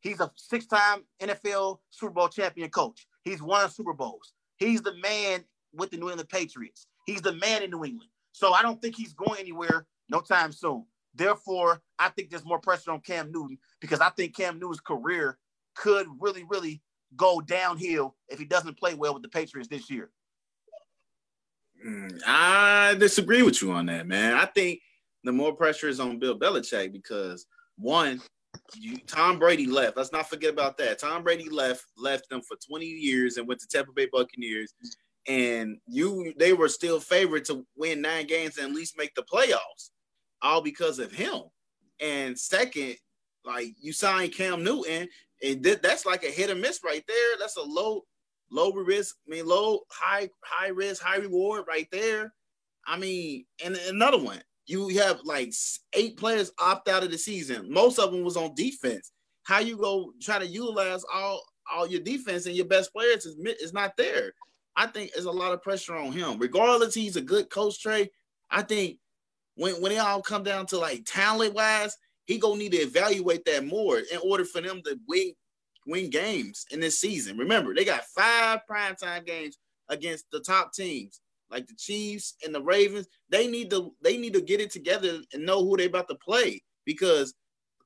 he's 0.00 0.20
a 0.20 0.30
six-time 0.36 1.04
NFL 1.20 1.78
Super 1.90 2.12
Bowl 2.12 2.28
champion 2.28 2.68
coach. 2.68 3.06
He's 3.24 3.42
won 3.42 3.70
Super 3.70 3.92
Bowls. 3.92 4.32
He's 4.56 4.82
the 4.82 4.94
man 4.96 5.44
with 5.72 5.90
the 5.90 5.96
New 5.96 6.10
England 6.10 6.28
Patriots. 6.28 6.86
He's 7.06 7.22
the 7.22 7.34
man 7.34 7.62
in 7.62 7.70
New 7.70 7.84
England. 7.84 8.10
So 8.32 8.52
I 8.52 8.62
don't 8.62 8.80
think 8.80 8.96
he's 8.96 9.14
going 9.14 9.40
anywhere 9.40 9.86
no 10.08 10.20
time 10.20 10.52
soon. 10.52 10.84
Therefore, 11.14 11.80
I 11.98 12.08
think 12.08 12.30
there's 12.30 12.44
more 12.44 12.58
pressure 12.58 12.90
on 12.90 13.00
Cam 13.00 13.30
Newton 13.30 13.58
because 13.80 14.00
I 14.00 14.10
think 14.10 14.36
Cam 14.36 14.58
Newton's 14.58 14.80
career 14.80 15.38
could 15.74 16.06
really, 16.18 16.44
really 16.48 16.82
go 17.16 17.40
downhill 17.40 18.16
if 18.28 18.38
he 18.38 18.44
doesn't 18.44 18.78
play 18.78 18.94
well 18.94 19.14
with 19.14 19.22
the 19.22 19.28
Patriots 19.28 19.68
this 19.68 19.90
year. 19.90 20.10
Mm, 21.86 22.20
I 22.26 22.94
disagree 22.98 23.42
with 23.42 23.60
you 23.62 23.72
on 23.72 23.86
that, 23.86 24.06
man. 24.06 24.34
I 24.34 24.46
think 24.46 24.80
the 25.22 25.32
more 25.32 25.54
pressure 25.54 25.88
is 25.88 26.00
on 26.00 26.18
Bill 26.18 26.38
Belichick 26.38 26.92
because 26.92 27.46
one, 27.76 28.20
you, 28.74 28.98
Tom 29.06 29.38
Brady 29.38 29.66
left. 29.66 29.96
Let's 29.96 30.12
not 30.12 30.28
forget 30.28 30.52
about 30.52 30.76
that. 30.78 30.98
Tom 30.98 31.22
Brady 31.22 31.48
left, 31.48 31.84
left 31.96 32.28
them 32.28 32.40
for 32.42 32.56
20 32.68 32.86
years 32.86 33.36
and 33.36 33.46
went 33.46 33.60
to 33.60 33.68
Tampa 33.68 33.92
Bay 33.92 34.08
Buccaneers. 34.12 34.74
And 35.26 35.78
you 35.86 36.34
they 36.38 36.52
were 36.52 36.68
still 36.68 37.00
favored 37.00 37.44
to 37.46 37.66
win 37.76 38.02
nine 38.02 38.26
games 38.26 38.58
and 38.58 38.68
at 38.68 38.74
least 38.74 38.98
make 38.98 39.14
the 39.14 39.22
playoffs, 39.22 39.90
all 40.42 40.60
because 40.60 40.98
of 40.98 41.12
him. 41.12 41.42
And 42.00 42.38
second, 42.38 42.96
like 43.44 43.68
you 43.80 43.92
signed 43.92 44.34
Cam 44.34 44.62
Newton, 44.62 45.08
and 45.42 45.62
th- 45.62 45.80
that's 45.82 46.04
like 46.04 46.24
a 46.24 46.30
hit 46.30 46.50
or 46.50 46.54
miss 46.54 46.80
right 46.84 47.04
there. 47.08 47.38
That's 47.38 47.56
a 47.56 47.62
low, 47.62 48.02
low 48.50 48.72
risk, 48.72 49.16
I 49.26 49.30
mean, 49.30 49.46
low, 49.46 49.80
high, 49.90 50.28
high 50.44 50.68
risk, 50.68 51.02
high 51.02 51.16
reward 51.16 51.64
right 51.66 51.88
there. 51.90 52.32
I 52.86 52.98
mean, 52.98 53.46
and 53.64 53.76
another 53.76 54.18
one, 54.18 54.42
you 54.66 54.88
have 54.98 55.20
like 55.24 55.52
eight 55.92 56.16
players 56.16 56.52
opt 56.58 56.88
out 56.88 57.02
of 57.02 57.10
the 57.10 57.18
season. 57.18 57.70
Most 57.70 57.98
of 57.98 58.12
them 58.12 58.24
was 58.24 58.36
on 58.36 58.54
defense. 58.54 59.12
How 59.44 59.58
you 59.58 59.76
go 59.76 60.12
try 60.22 60.38
to 60.38 60.46
utilize 60.46 61.04
all 61.12 61.42
all 61.72 61.86
your 61.86 62.00
defense 62.00 62.46
and 62.46 62.54
your 62.54 62.66
best 62.66 62.92
players 62.92 63.26
is 63.26 63.36
is 63.60 63.72
not 63.72 63.96
there. 63.96 64.32
I 64.76 64.86
think 64.86 65.12
there's 65.12 65.26
a 65.26 65.30
lot 65.30 65.52
of 65.52 65.62
pressure 65.62 65.94
on 65.94 66.12
him. 66.12 66.38
Regardless, 66.38 66.94
he's 66.94 67.16
a 67.16 67.20
good 67.20 67.50
coach, 67.50 67.80
Trey. 67.80 68.10
I 68.50 68.62
think 68.62 68.98
when 69.56 69.74
when 69.80 69.92
it 69.92 69.98
all 69.98 70.22
come 70.22 70.42
down 70.42 70.66
to 70.66 70.78
like 70.78 71.04
talent 71.04 71.54
wise, 71.54 71.96
he 72.26 72.38
gonna 72.38 72.56
need 72.56 72.72
to 72.72 72.78
evaluate 72.78 73.44
that 73.44 73.66
more 73.66 73.98
in 73.98 74.18
order 74.24 74.44
for 74.44 74.60
them 74.60 74.80
to 74.84 74.98
win 75.06 75.32
win 75.86 76.08
games 76.08 76.64
in 76.70 76.80
this 76.80 76.98
season. 76.98 77.36
Remember, 77.36 77.74
they 77.74 77.84
got 77.84 78.04
five 78.04 78.60
primetime 78.68 79.26
games 79.26 79.58
against 79.90 80.24
the 80.32 80.40
top 80.40 80.72
teams 80.72 81.20
like 81.54 81.66
the 81.68 81.74
Chiefs 81.76 82.34
and 82.44 82.54
the 82.54 82.60
Ravens. 82.60 83.06
They 83.30 83.46
need 83.46 83.70
to 83.70 83.94
they 84.02 84.18
need 84.18 84.34
to 84.34 84.42
get 84.42 84.60
it 84.60 84.70
together 84.70 85.20
and 85.32 85.46
know 85.46 85.64
who 85.64 85.76
they're 85.76 85.86
about 85.86 86.08
to 86.08 86.16
play 86.16 86.62
because 86.84 87.32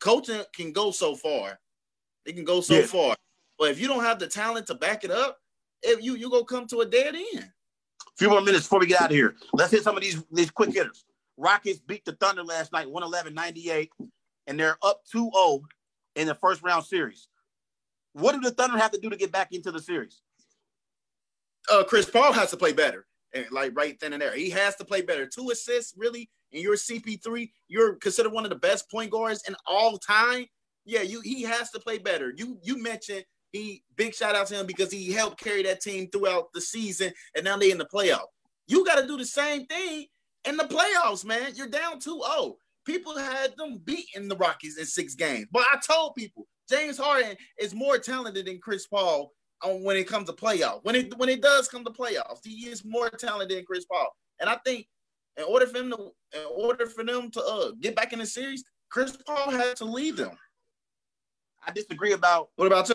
coaching 0.01 0.43
can 0.55 0.73
go 0.73 0.91
so 0.91 1.15
far. 1.15 1.61
They 2.27 2.33
can 2.33 2.45
go 2.45 2.61
so 2.61 2.79
yeah. 2.79 2.87
far. 2.87 3.17
But 3.59 3.71
if 3.71 3.81
you 3.81 3.87
don't 3.87 4.05
have 4.05 4.19
the 4.19 4.27
talent 4.27 4.67
to 4.69 4.75
back 4.75 5.05
it 5.05 5.11
up, 5.11 5.39
if 5.83 6.03
you 6.03 6.17
you 6.17 6.31
go 6.31 6.43
come 6.43 6.67
to 6.69 6.81
a 6.81 6.87
dead 6.87 7.15
end. 7.15 7.45
A 7.45 8.17
few 8.17 8.31
more 8.31 8.41
minutes 8.41 8.65
before 8.65 8.81
we 8.81 8.87
get 8.87 9.03
out 9.03 9.11
of 9.11 9.17
here. 9.17 9.37
Let's 9.53 9.71
hit 9.71 9.83
some 9.83 9.97
of 9.97 10.03
these 10.03 10.25
these 10.33 10.51
quick 10.51 10.73
hitters. 10.73 11.05
Rockets 11.37 11.79
beat 11.79 12.05
the 12.05 12.13
Thunder 12.13 12.43
last 12.43 12.73
night 12.73 12.89
111-98 12.89 13.91
and 14.49 14.59
they're 14.59 14.77
up 14.83 15.03
2-0 15.15 15.61
in 16.17 16.27
the 16.27 16.35
first 16.35 16.65
round 16.65 16.85
series. 16.85 17.29
What 18.15 18.33
do 18.33 18.41
the 18.41 18.51
Thunder 18.51 18.77
have 18.77 18.91
to 18.91 18.99
do 18.99 19.09
to 19.09 19.17
get 19.17 19.31
back 19.31 19.53
into 19.53 19.71
the 19.71 19.79
series? 19.79 20.21
Uh, 21.71 21.85
Chris 21.85 22.11
Paul 22.11 22.33
has 22.33 22.51
to 22.51 22.57
play 22.57 22.73
better 22.73 23.07
like 23.51 23.73
right 23.75 23.99
then 24.01 24.13
and 24.13 24.23
there. 24.23 24.35
He 24.35 24.51
has 24.51 24.77
to 24.77 24.85
play 24.85 25.03
better. 25.03 25.27
Two 25.27 25.51
assists, 25.51 25.95
really, 25.97 26.29
and 26.53 26.63
you're 26.63 26.77
CP3. 26.77 27.51
You're 27.69 27.97
considered 27.97 28.33
one 28.33 28.45
of 28.45 28.51
the 28.51 28.57
best 28.57 28.91
point 28.91 29.11
guards 29.11 29.43
in 29.49 29.55
all 29.67 29.99
time. 29.99 30.47
Yeah, 30.85 31.03
you 31.03 31.21
he 31.21 31.43
has 31.43 31.71
to 31.71 31.81
play 31.81 31.99
better. 31.99 32.33
You 32.37 32.59
you 32.63 32.83
mentioned 32.83 33.25
he 33.53 33.83
big 33.97 34.15
shout 34.15 34.35
out 34.35 34.47
to 34.49 34.55
him 34.55 34.67
because 34.67 34.91
he 34.93 35.13
helped 35.13 35.41
carry 35.41 35.63
that 35.65 35.81
team 35.81 36.09
throughout 36.11 36.53
the 36.53 36.61
season, 36.61 37.13
and 37.35 37.45
now 37.45 37.57
they 37.57 37.71
in 37.71 37.79
the 37.79 37.87
playoff. 37.87 38.27
You 38.67 38.85
got 38.85 39.01
to 39.01 39.07
do 39.07 39.17
the 39.17 39.25
same 39.25 39.67
thing 39.67 40.07
in 40.45 40.57
the 40.57 40.65
playoffs, 40.65 41.25
man. 41.25 41.53
You're 41.55 41.69
down 41.69 42.01
2-0. 42.01 42.55
People 42.85 43.17
had 43.17 43.57
them 43.57 43.81
beating 43.85 44.29
the 44.29 44.37
Rockets 44.37 44.79
in 44.79 44.85
six 44.85 45.15
games. 45.15 45.47
But 45.51 45.63
I 45.73 45.79
told 45.87 46.15
people 46.15 46.47
James 46.69 46.99
Harden 46.99 47.37
is 47.59 47.75
more 47.75 47.99
talented 47.99 48.47
than 48.47 48.59
Chris 48.59 48.87
Paul 48.87 49.33
on 49.63 49.83
when 49.83 49.97
it 49.97 50.07
comes 50.07 50.29
to 50.29 50.33
playoffs. 50.33 50.85
When 50.85 50.95
it 50.95 51.17
when 51.19 51.29
it 51.29 51.43
does 51.43 51.69
come 51.69 51.85
to 51.85 51.91
playoffs, 51.91 52.45
he 52.45 52.69
is 52.69 52.85
more 52.85 53.11
talented 53.11 53.57
than 53.57 53.65
Chris 53.65 53.85
Paul. 53.85 54.15
And 54.41 54.49
I 54.49 54.57
think 54.65 54.87
in 55.37 55.45
order 55.45 55.67
for 55.67 55.79
him 55.79 55.91
to 55.91 56.13
in 56.35 56.47
order 56.55 56.87
for 56.87 57.05
them 57.05 57.31
to 57.31 57.43
uh, 57.43 57.71
get 57.81 57.97
back 57.97 58.13
in 58.13 58.19
the 58.19 58.27
series, 58.27 58.65
Chris 58.91 59.17
Paul 59.27 59.51
had 59.51 59.77
to 59.77 59.85
lead 59.85 60.17
them. 60.17 60.37
I 61.67 61.73
disagree 61.73 62.13
about 62.13 62.51
what 62.57 62.67
about 62.67 62.89
you? 62.89 62.95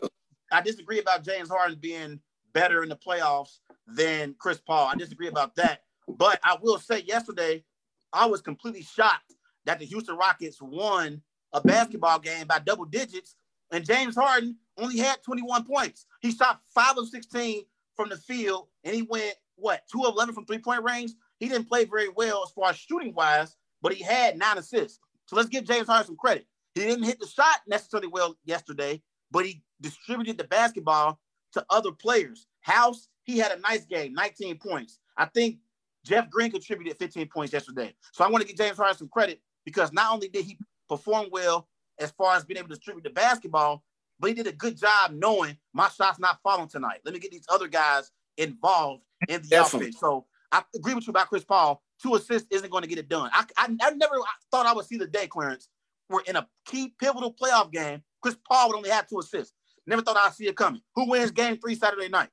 I 0.52 0.62
disagree 0.62 1.00
about 1.00 1.24
James 1.24 1.50
Harden 1.50 1.78
being 1.80 2.20
better 2.54 2.84
in 2.84 2.90
the 2.90 2.96
playoffs 2.96 3.60
than 3.88 4.36
Chris 4.40 4.60
Paul. 4.60 4.88
I 4.88 4.96
disagree 4.96 5.28
about 5.28 5.56
that. 5.56 5.82
But 6.08 6.40
I 6.44 6.58
will 6.62 6.80
say 6.80 7.02
yesterday, 7.02 7.64
I 8.12 8.26
was 8.26 8.42
completely 8.42 8.84
shocked 8.84 9.34
that 9.66 9.80
the 9.80 9.86
Houston 9.86 10.18
Rockets 10.18 10.62
won 10.62 11.22
a 11.54 11.62
basketball 11.62 12.20
game 12.20 12.48
by 12.48 12.60
double 12.60 12.86
digits, 12.86 13.36
and 13.72 13.86
James 13.86 14.16
Harden 14.16 14.58
only 14.78 14.98
had 14.98 15.22
21 15.24 15.66
points. 15.66 16.06
He 16.22 16.32
shot 16.32 16.62
five 16.74 16.98
of 16.98 17.08
16 17.08 17.64
from 17.96 18.10
the 18.10 18.18
field, 18.18 18.68
and 18.84 18.96
he 18.96 19.04
went 19.04 19.36
what 19.56 19.82
two 19.92 20.04
of 20.04 20.16
11 20.16 20.34
from 20.34 20.46
three 20.46 20.60
point 20.60 20.84
range. 20.84 21.12
He 21.40 21.48
didn't 21.48 21.68
play 21.68 21.86
very 21.86 22.10
well 22.10 22.44
as 22.46 22.52
far 22.52 22.70
as 22.70 22.78
shooting 22.78 23.14
wise, 23.14 23.56
but 23.82 23.94
he 23.94 24.04
had 24.04 24.38
nine 24.38 24.58
assists. 24.58 25.00
So 25.26 25.36
let's 25.36 25.50
give 25.50 25.66
James 25.66 25.88
Harden 25.88 26.08
some 26.08 26.18
credit. 26.18 26.48
He 26.76 26.82
didn't 26.82 27.04
hit 27.04 27.20
the 27.20 27.28
shot 27.28 27.62
necessarily 27.68 28.08
well 28.08 28.36
yesterday, 28.46 29.02
but 29.32 29.46
he 29.46 29.64
distributed 29.82 30.38
the 30.38 30.46
basketball 30.46 31.20
to 31.54 31.66
other 31.70 31.92
players. 31.92 32.48
House, 32.62 33.10
he 33.24 33.38
had 33.38 33.52
a 33.52 33.60
nice 33.60 33.86
game, 33.86 34.14
19 34.14 34.58
points. 34.58 35.00
I 35.18 35.26
think 35.26 35.58
Jeff 36.04 36.30
Green 36.30 36.52
contributed 36.52 36.98
15 36.98 37.28
points 37.28 37.54
yesterday. 37.54 37.94
So 38.12 38.24
I 38.24 38.30
want 38.30 38.42
to 38.42 38.48
give 38.48 38.58
James 38.58 38.78
Harden 38.78 38.98
some 38.98 39.10
credit 39.10 39.42
because 39.66 39.94
not 39.94 40.14
only 40.14 40.28
did 40.30 40.46
he 40.46 40.58
perform 40.90 41.28
well 41.32 41.68
as 42.00 42.12
far 42.12 42.36
as 42.36 42.44
being 42.44 42.58
able 42.58 42.70
to 42.70 42.76
distribute 42.76 43.04
the 43.04 43.10
basketball, 43.10 43.84
but 44.20 44.28
he 44.28 44.34
did 44.34 44.48
a 44.48 44.52
good 44.52 44.78
job 44.78 45.12
knowing 45.12 45.58
my 45.74 45.90
shot's 45.90 46.20
not 46.20 46.40
falling 46.44 46.68
tonight. 46.68 47.00
Let 47.06 47.14
me 47.14 47.20
get 47.20 47.32
these 47.32 47.46
other 47.50 47.68
guys 47.68 48.12
involved 48.38 49.04
in 49.28 49.42
the 49.42 49.48
Definitely. 49.48 49.88
outfit. 49.88 50.00
So 50.00 50.26
I 50.52 50.64
agree 50.76 50.94
with 50.94 51.08
you 51.08 51.12
about 51.12 51.30
Chris 51.30 51.44
Paul. 51.44 51.82
Two 52.02 52.16
assists 52.16 52.48
isn't 52.52 52.70
going 52.70 52.84
to 52.84 52.90
get 52.90 52.98
it 52.98 53.10
done. 53.10 53.30
I, 53.34 53.46
I, 53.58 53.76
I 53.82 53.92
never 53.92 54.16
thought 54.52 54.66
I 54.66 54.74
would 54.74 54.86
see 54.86 54.98
the 54.98 55.08
day, 55.08 55.28
Clarence, 55.28 55.70
where 56.08 56.24
in 56.28 56.36
a 56.36 56.48
key 56.66 56.94
pivotal 57.00 57.34
playoff 57.34 57.72
game, 57.72 58.02
Chris 58.22 58.36
Paul 58.48 58.70
would 58.70 58.78
only 58.78 58.90
have 58.90 59.08
two 59.08 59.20
assists. 59.20 59.54
Never 59.86 60.02
thought 60.02 60.18
I'd 60.18 60.34
see 60.34 60.48
it 60.48 60.56
coming. 60.56 60.82
Who 60.96 61.10
wins 61.10 61.32
game 61.32 61.58
three 61.58 61.76
Saturday 61.76 62.08
night? 62.10 62.30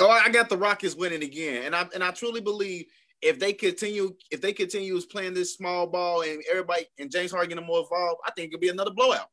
Oh, 0.00 0.08
I 0.08 0.28
got 0.30 0.48
the 0.48 0.56
Rockets 0.56 0.94
winning 0.94 1.22
again. 1.22 1.64
And 1.64 1.74
I 1.74 1.88
and 1.94 2.04
I 2.04 2.10
truly 2.10 2.40
believe 2.40 2.86
if 3.22 3.38
they 3.38 3.52
continue, 3.52 4.14
if 4.30 4.40
they 4.40 4.52
continue 4.52 5.00
playing 5.02 5.34
this 5.34 5.54
small 5.54 5.86
ball 5.86 6.22
and 6.22 6.42
everybody 6.50 6.86
and 6.98 7.10
James 7.10 7.32
Harden 7.32 7.48
getting 7.48 7.66
more 7.66 7.80
involved, 7.80 8.20
I 8.26 8.30
think 8.32 8.48
it'll 8.48 8.60
be 8.60 8.68
another 8.68 8.92
blowout. 8.92 9.28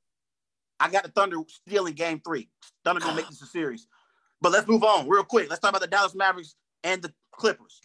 I 0.79 0.89
got 0.89 1.03
the 1.03 1.11
Thunder 1.11 1.37
stealing 1.47 1.93
game 1.93 2.21
three. 2.25 2.49
Thunder 2.83 3.01
gonna 3.01 3.15
make 3.15 3.29
this 3.29 3.41
a 3.41 3.45
series. 3.45 3.87
But 4.41 4.51
let's 4.51 4.67
move 4.67 4.83
on 4.83 5.07
real 5.07 5.23
quick. 5.23 5.49
Let's 5.49 5.61
talk 5.61 5.69
about 5.69 5.81
the 5.81 5.87
Dallas 5.87 6.15
Mavericks 6.15 6.55
and 6.83 7.01
the 7.01 7.13
Clippers. 7.31 7.81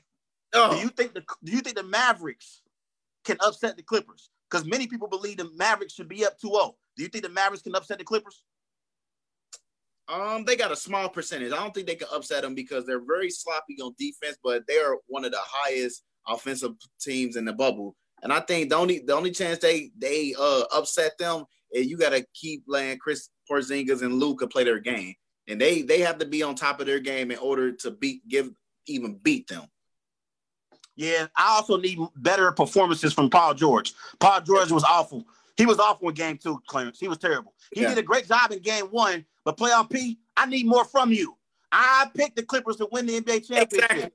Oh. 0.53 0.73
Do 0.73 0.79
you 0.79 0.89
think 0.89 1.15
the 1.15 1.23
do 1.45 1.53
you 1.53 1.61
think 1.61 1.77
the 1.77 1.83
Mavericks 1.83 2.63
can 3.25 3.37
upset 3.41 3.77
the 3.77 3.83
Clippers? 3.83 4.31
Because 4.51 4.67
many 4.67 4.87
people 4.87 5.09
believe 5.09 5.37
the 5.37 5.51
Mavericks 5.57 5.95
should 5.95 6.09
be 6.09 6.27
up 6.27 6.37
2-0. 6.45 6.75
Do 6.97 7.03
you 7.05 7.09
think 7.09 7.23
the 7.23 7.31
Mavericks 7.31 7.63
can 7.63 7.75
upset 7.77 7.99
the 7.99 8.05
Clippers? 8.05 8.43
Um, 10.09 10.45
they 10.45 10.57
got 10.57 10.73
a 10.73 10.77
small 10.77 11.09
percentage. 11.09 11.53
I 11.53 11.57
don't 11.57 11.73
think 11.73 11.87
they 11.87 11.95
can 11.95 12.09
upset 12.13 12.43
them 12.43 12.57
because 12.57 12.85
they're 12.85 13.05
very 13.05 13.31
sloppy 13.31 13.77
on 13.81 13.95
defense, 13.97 14.37
but 14.43 14.67
they 14.67 14.79
are 14.79 14.97
one 15.07 15.25
of 15.25 15.31
the 15.31 15.39
highest 15.41 16.03
offensive 16.27 16.73
teams 17.01 17.37
in 17.37 17.45
the 17.45 17.53
bubble. 17.53 17.95
And 18.23 18.33
I 18.33 18.41
think 18.41 18.71
the 18.71 18.77
only 18.77 18.99
the 18.99 19.15
only 19.15 19.31
chance 19.31 19.61
they 19.61 19.93
they 19.97 20.35
uh 20.39 20.65
upset 20.73 21.17
them 21.19 21.45
is 21.73 21.87
you 21.87 21.97
got 21.97 22.11
to 22.11 22.25
keep 22.35 22.65
letting 22.67 22.99
Chris 22.99 23.29
Porzingis 23.51 24.03
and 24.03 24.15
Luka 24.15 24.47
play 24.47 24.65
their 24.65 24.81
game, 24.81 25.15
and 25.49 25.61
they 25.61 25.83
they 25.83 26.01
have 26.01 26.19
to 26.19 26.27
be 26.27 26.43
on 26.43 26.55
top 26.55 26.81
of 26.81 26.87
their 26.87 27.01
game 27.01 27.31
in 27.31 27.39
order 27.39 27.73
to 27.73 27.91
beat 27.91 28.27
give 28.29 28.51
even 28.87 29.15
beat 29.15 29.49
them. 29.49 29.65
Yeah, 30.97 31.27
I 31.37 31.57
also 31.57 31.77
need 31.77 31.99
better 32.17 32.53
performances 32.53 33.13
from 33.13 33.31
Paul 33.31 33.55
George. 33.55 33.95
Paul 34.19 34.41
George 34.43 34.71
was 34.71 34.85
awful. 34.85 35.25
He 35.57 35.67
was 35.67 35.79
awful 35.79 36.09
in 36.09 36.15
game 36.15 36.39
two, 36.39 36.61
Clarence. 36.67 36.99
He 36.99 37.09
was 37.09 37.19
terrible. 37.19 37.55
He 37.73 37.83
yeah. 37.83 37.91
did 37.91 37.99
a 37.99 38.03
great 38.03 38.27
job 38.27 38.51
in 38.53 38.61
game 38.61 38.87
one, 38.87 39.25
but 39.45 39.57
playoff 39.57 39.91
P, 39.91 40.19
I 40.37 40.47
need 40.47 40.67
more 40.67 40.85
from 40.85 41.13
you. 41.13 41.37
I 41.73 42.11
picked 42.15 42.37
the 42.37 42.43
Clippers 42.43 42.77
to 42.77 42.89
win 42.91 43.07
the 43.07 43.21
NBA 43.21 43.47
championship. 43.47 43.73
Exactly. 43.73 44.11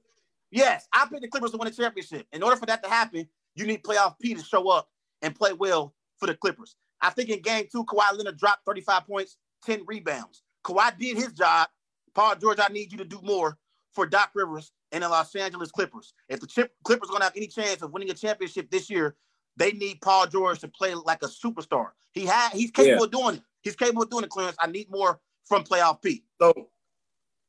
Yes, 0.52 0.88
I 0.94 1.06
picked 1.10 1.22
the 1.22 1.28
Clippers 1.28 1.52
to 1.52 1.58
win 1.58 1.70
the 1.70 1.76
championship. 1.76 2.28
In 2.32 2.44
order 2.44 2.56
for 2.56 2.66
that 2.66 2.84
to 2.84 2.90
happen, 2.90 3.28
you 3.56 3.66
need 3.66 3.84
playoff 3.84 4.16
P 4.20 4.34
to 4.34 4.44
show 4.44 4.70
up 4.70 4.88
and 5.22 5.36
play 5.36 5.54
well 5.54 5.94
for 6.18 6.28
the 6.28 6.36
Clippers. 6.36 6.76
I 7.06 7.12
think 7.12 7.30
in 7.30 7.42
game 7.42 7.66
two, 7.72 7.86
Kawhi 7.86 8.18
Leonard 8.18 8.38
dropped 8.38 8.66
35 8.66 9.06
points, 9.06 9.38
10 9.66 9.84
rebounds. 9.86 10.42
Kawhi 10.64 10.98
did 10.98 11.18
his 11.18 11.34
job. 11.34 11.68
Paul 12.16 12.36
George, 12.36 12.60
I 12.60 12.72
need 12.72 12.92
you 12.92 12.98
to 12.98 13.06
do 13.06 13.20
more 13.22 13.58
for 13.94 14.08
Doc 14.08 14.32
Rivers 14.34 14.72
and 14.92 15.04
the 15.04 15.10
Los 15.10 15.36
Angeles 15.36 15.72
Clippers. 15.72 16.14
If 16.30 16.40
the 16.40 16.48
Chip, 16.48 16.72
Clippers 16.84 17.10
going 17.10 17.20
to 17.20 17.26
have 17.26 17.36
any 17.36 17.48
chance 17.48 17.82
of 17.82 17.92
winning 17.92 18.10
a 18.10 18.14
championship 18.14 18.72
this 18.72 18.90
year, 18.90 19.16
they 19.58 19.72
need 19.72 20.02
Paul 20.02 20.26
George 20.28 20.60
to 20.60 20.68
play 20.68 20.96
like 20.96 21.22
a 21.22 21.28
superstar. 21.28 21.90
He 22.14 22.26
had 22.26 22.52
he's 22.54 22.72
capable 22.72 22.98
yeah. 22.98 23.04
of 23.04 23.12
doing 23.12 23.36
it. 23.36 23.42
He's 23.62 23.76
capable 23.76 24.04
of 24.04 24.10
doing 24.10 24.24
it, 24.24 24.30
Clarence. 24.30 24.58
I 24.60 24.68
need 24.68 24.90
more 24.90 25.20
from 25.46 25.64
playoff 25.64 26.02
P. 26.02 26.24
So 26.42 26.54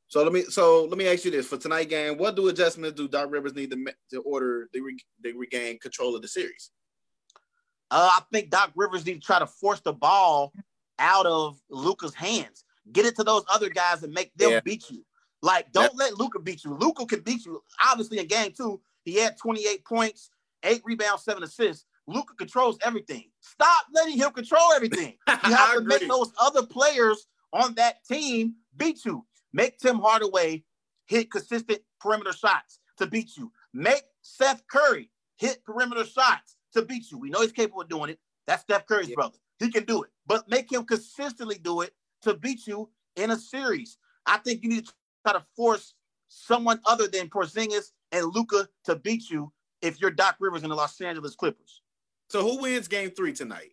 So 0.08 0.22
let 0.22 0.32
me 0.32 0.42
so 0.42 0.84
let 0.84 0.98
me 0.98 1.08
ask 1.08 1.24
you 1.24 1.30
this 1.30 1.46
for 1.46 1.56
tonight 1.56 1.88
game. 1.88 2.18
What 2.18 2.36
do 2.36 2.48
adjustments 2.48 2.96
do 2.96 3.08
Doc 3.08 3.30
Rivers 3.30 3.54
need 3.54 3.70
to 3.70 3.92
to 4.10 4.20
order 4.22 4.68
they, 4.72 4.80
re, 4.80 4.98
they 5.22 5.32
regain 5.32 5.78
control 5.78 6.14
of 6.14 6.22
the 6.22 6.28
series? 6.28 6.70
Uh, 7.90 8.10
I 8.16 8.22
think 8.32 8.50
Doc 8.50 8.72
Rivers 8.74 9.04
need 9.06 9.14
to 9.14 9.20
try 9.20 9.38
to 9.38 9.46
force 9.46 9.80
the 9.80 9.92
ball 9.92 10.52
out 10.98 11.26
of 11.26 11.60
Luka's 11.68 12.14
hands. 12.14 12.64
Get 12.92 13.06
it 13.06 13.16
to 13.16 13.24
those 13.24 13.44
other 13.52 13.68
guys 13.68 14.02
and 14.02 14.12
make 14.12 14.34
them 14.36 14.50
Yeah. 14.52 14.60
beat 14.60 14.90
you. 14.90 15.04
Like, 15.42 15.70
don't 15.72 15.94
let 15.96 16.14
Luka 16.18 16.38
beat 16.40 16.64
you. 16.64 16.74
Luka 16.74 17.06
can 17.06 17.20
beat 17.20 17.44
you. 17.44 17.62
Obviously, 17.80 18.18
in 18.18 18.26
game 18.26 18.52
two, 18.52 18.80
he 19.04 19.14
had 19.16 19.36
28 19.36 19.84
points, 19.84 20.30
eight 20.62 20.82
rebounds, 20.84 21.22
seven 21.24 21.42
assists. 21.42 21.84
Luka 22.08 22.34
controls 22.34 22.78
everything. 22.82 23.30
Stop 23.40 23.86
letting 23.92 24.16
him 24.16 24.30
control 24.32 24.72
everything. 24.74 25.16
You 25.28 25.54
have 25.54 25.74
to 25.74 25.80
make 25.82 26.08
those 26.08 26.32
other 26.40 26.64
players 26.64 27.26
on 27.52 27.74
that 27.74 28.04
team 28.04 28.56
beat 28.76 29.04
you. 29.04 29.24
Make 29.52 29.78
Tim 29.78 29.98
Hardaway 29.98 30.64
hit 31.06 31.30
consistent 31.30 31.80
perimeter 32.00 32.32
shots 32.32 32.80
to 32.98 33.06
beat 33.06 33.36
you. 33.36 33.52
Make 33.72 34.02
Seth 34.22 34.66
Curry 34.66 35.10
hit 35.36 35.64
perimeter 35.64 36.04
shots 36.04 36.55
to 36.72 36.82
beat 36.82 37.10
you. 37.10 37.18
We 37.18 37.30
know 37.30 37.40
he's 37.40 37.52
capable 37.52 37.82
of 37.82 37.88
doing 37.88 38.10
it. 38.10 38.20
That's 38.46 38.62
Steph 38.62 38.86
Curry's 38.86 39.08
Yeah. 39.08 39.14
brother. 39.14 39.38
He 39.58 39.70
can 39.70 39.84
do 39.84 40.02
it, 40.02 40.10
but 40.26 40.48
make 40.48 40.70
him 40.70 40.84
consistently 40.84 41.58
do 41.58 41.80
it 41.80 41.94
to 42.22 42.34
beat 42.34 42.66
you 42.66 42.90
in 43.16 43.30
a 43.30 43.36
series. 43.36 43.98
I 44.26 44.38
think 44.38 44.62
you 44.62 44.68
need 44.68 44.86
to 44.86 44.92
try 45.24 45.32
to 45.32 45.44
force 45.56 45.94
someone 46.28 46.80
other 46.84 47.08
than 47.08 47.28
Porzingis 47.30 47.92
and 48.12 48.26
Luka 48.34 48.68
to 48.84 48.96
beat 48.96 49.30
you 49.30 49.52
if 49.80 50.00
you're 50.00 50.10
Doc 50.10 50.36
Rivers 50.40 50.62
in 50.62 50.68
the 50.70 50.74
Los 50.74 51.00
Angeles 51.00 51.34
Clippers. 51.34 51.82
So 52.28 52.42
who 52.42 52.60
wins 52.60 52.88
game 52.88 53.10
three 53.10 53.32
tonight? 53.32 53.72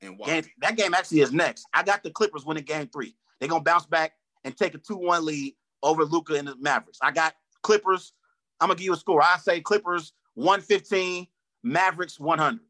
And 0.00 0.18
why? 0.18 0.26
Game, 0.26 0.50
that 0.58 0.76
game 0.76 0.94
actually 0.94 1.20
is 1.20 1.32
next. 1.32 1.66
I 1.72 1.82
got 1.82 2.02
the 2.02 2.10
Clippers 2.10 2.44
winning 2.44 2.64
game 2.64 2.88
three. 2.88 3.16
They're 3.40 3.48
gonna 3.48 3.62
bounce 3.64 3.86
back 3.86 4.12
and 4.44 4.56
take 4.56 4.74
a 4.74 4.78
2-1 4.78 5.24
lead 5.24 5.56
over 5.82 6.04
Luka 6.04 6.34
and 6.34 6.48
the 6.48 6.56
Mavericks. 6.56 6.98
I 7.00 7.12
got 7.12 7.34
Clippers. 7.62 8.12
I'm 8.60 8.68
gonna 8.68 8.76
give 8.78 8.84
you 8.86 8.92
a 8.92 8.96
score. 8.96 9.22
I 9.22 9.36
say 9.38 9.60
Clippers 9.60 10.12
115, 10.34 11.26
Mavericks 11.72 12.18
100. 12.18 12.60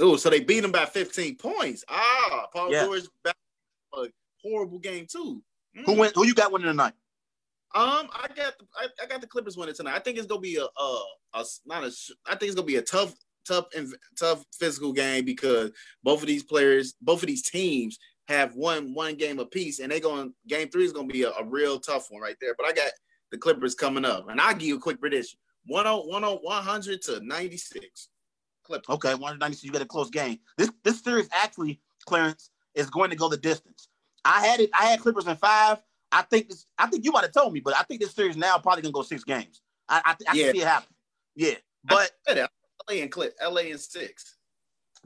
Oh, 0.00 0.16
so 0.16 0.30
they 0.30 0.40
beat 0.40 0.64
him 0.64 0.72
by 0.72 0.86
15 0.86 1.36
points. 1.36 1.84
Ah, 1.88 2.46
Paul 2.52 2.72
Yeah. 2.72 2.84
George 2.84 3.04
back 3.22 3.36
a 3.94 4.06
horrible 4.42 4.78
game 4.78 5.06
too. 5.10 5.42
Mm. 5.76 5.84
Who 5.86 5.94
went? 5.94 6.14
Who 6.14 6.26
you 6.26 6.34
got 6.34 6.52
winning 6.52 6.68
tonight? 6.68 6.94
Um, 7.74 8.08
I 8.12 8.26
got 8.34 8.58
the 8.58 8.66
I, 8.76 8.86
I 9.02 9.06
got 9.06 9.20
the 9.20 9.26
Clippers 9.26 9.56
winning 9.56 9.74
tonight. 9.74 9.94
I 9.94 10.00
think 10.00 10.18
it's 10.18 10.26
gonna 10.26 10.40
be 10.40 10.56
a 10.56 10.64
uh 10.64 11.00
a 11.34 11.44
not 11.66 11.84
a 11.84 11.92
I 12.26 12.30
think 12.34 12.48
it's 12.48 12.54
gonna 12.54 12.66
be 12.66 12.76
a 12.76 12.82
tough 12.82 13.14
tough 13.46 13.66
and 13.76 13.94
tough 14.18 14.44
physical 14.52 14.92
game 14.92 15.24
because 15.24 15.70
both 16.02 16.20
of 16.22 16.26
these 16.26 16.42
players, 16.42 16.94
both 17.00 17.22
of 17.22 17.28
these 17.28 17.48
teams 17.48 17.98
have 18.28 18.54
one 18.54 18.94
one 18.94 19.14
game 19.16 19.38
apiece, 19.38 19.78
and 19.78 19.90
they 19.92 20.00
going 20.00 20.32
game 20.48 20.68
three 20.68 20.84
is 20.84 20.92
gonna 20.92 21.06
be 21.06 21.22
a, 21.22 21.30
a 21.30 21.44
real 21.44 21.78
tough 21.78 22.06
one 22.10 22.22
right 22.22 22.36
there. 22.40 22.54
But 22.56 22.66
I 22.66 22.72
got 22.72 22.90
the 23.30 23.38
Clippers 23.38 23.74
coming 23.74 24.04
up, 24.04 24.28
and 24.28 24.40
I'll 24.40 24.54
give 24.54 24.68
you 24.68 24.76
a 24.76 24.80
quick 24.80 25.00
prediction: 25.00 25.38
10 25.68 25.84
10 25.84 26.22
100 26.42 27.02
to 27.02 27.20
96. 27.20 28.08
Clippers. 28.64 28.88
Okay, 28.88 29.10
196. 29.14 29.64
You 29.64 29.72
got 29.72 29.82
a 29.82 29.86
close 29.86 30.10
game. 30.10 30.38
This 30.56 30.70
this 30.84 31.00
series 31.02 31.28
actually, 31.32 31.80
Clarence, 32.06 32.50
is 32.74 32.88
going 32.90 33.10
to 33.10 33.16
go 33.16 33.28
the 33.28 33.36
distance. 33.36 33.88
I 34.24 34.46
had 34.46 34.60
it. 34.60 34.70
I 34.78 34.86
had 34.86 35.00
Clippers 35.00 35.26
in 35.26 35.36
five. 35.36 35.82
I 36.12 36.22
think 36.22 36.48
this. 36.48 36.66
I 36.78 36.86
think 36.86 37.04
you 37.04 37.12
might 37.12 37.22
have 37.22 37.32
told 37.32 37.52
me, 37.52 37.60
but 37.60 37.74
I 37.76 37.82
think 37.82 38.00
this 38.00 38.12
series 38.14 38.36
now 38.36 38.58
probably 38.58 38.82
gonna 38.82 38.92
go 38.92 39.02
six 39.02 39.24
games. 39.24 39.62
I 39.88 40.02
I, 40.04 40.10
I 40.28 40.34
Yeah. 40.34 40.44
can 40.46 40.54
see 40.54 40.60
it 40.62 40.66
happen. 40.66 40.94
Yeah, 41.36 41.54
but 41.84 42.10
LA 42.28 42.96
and 42.96 43.10
Clip, 43.10 43.34
LA 43.42 43.62
and 43.70 43.80
six. 43.80 44.36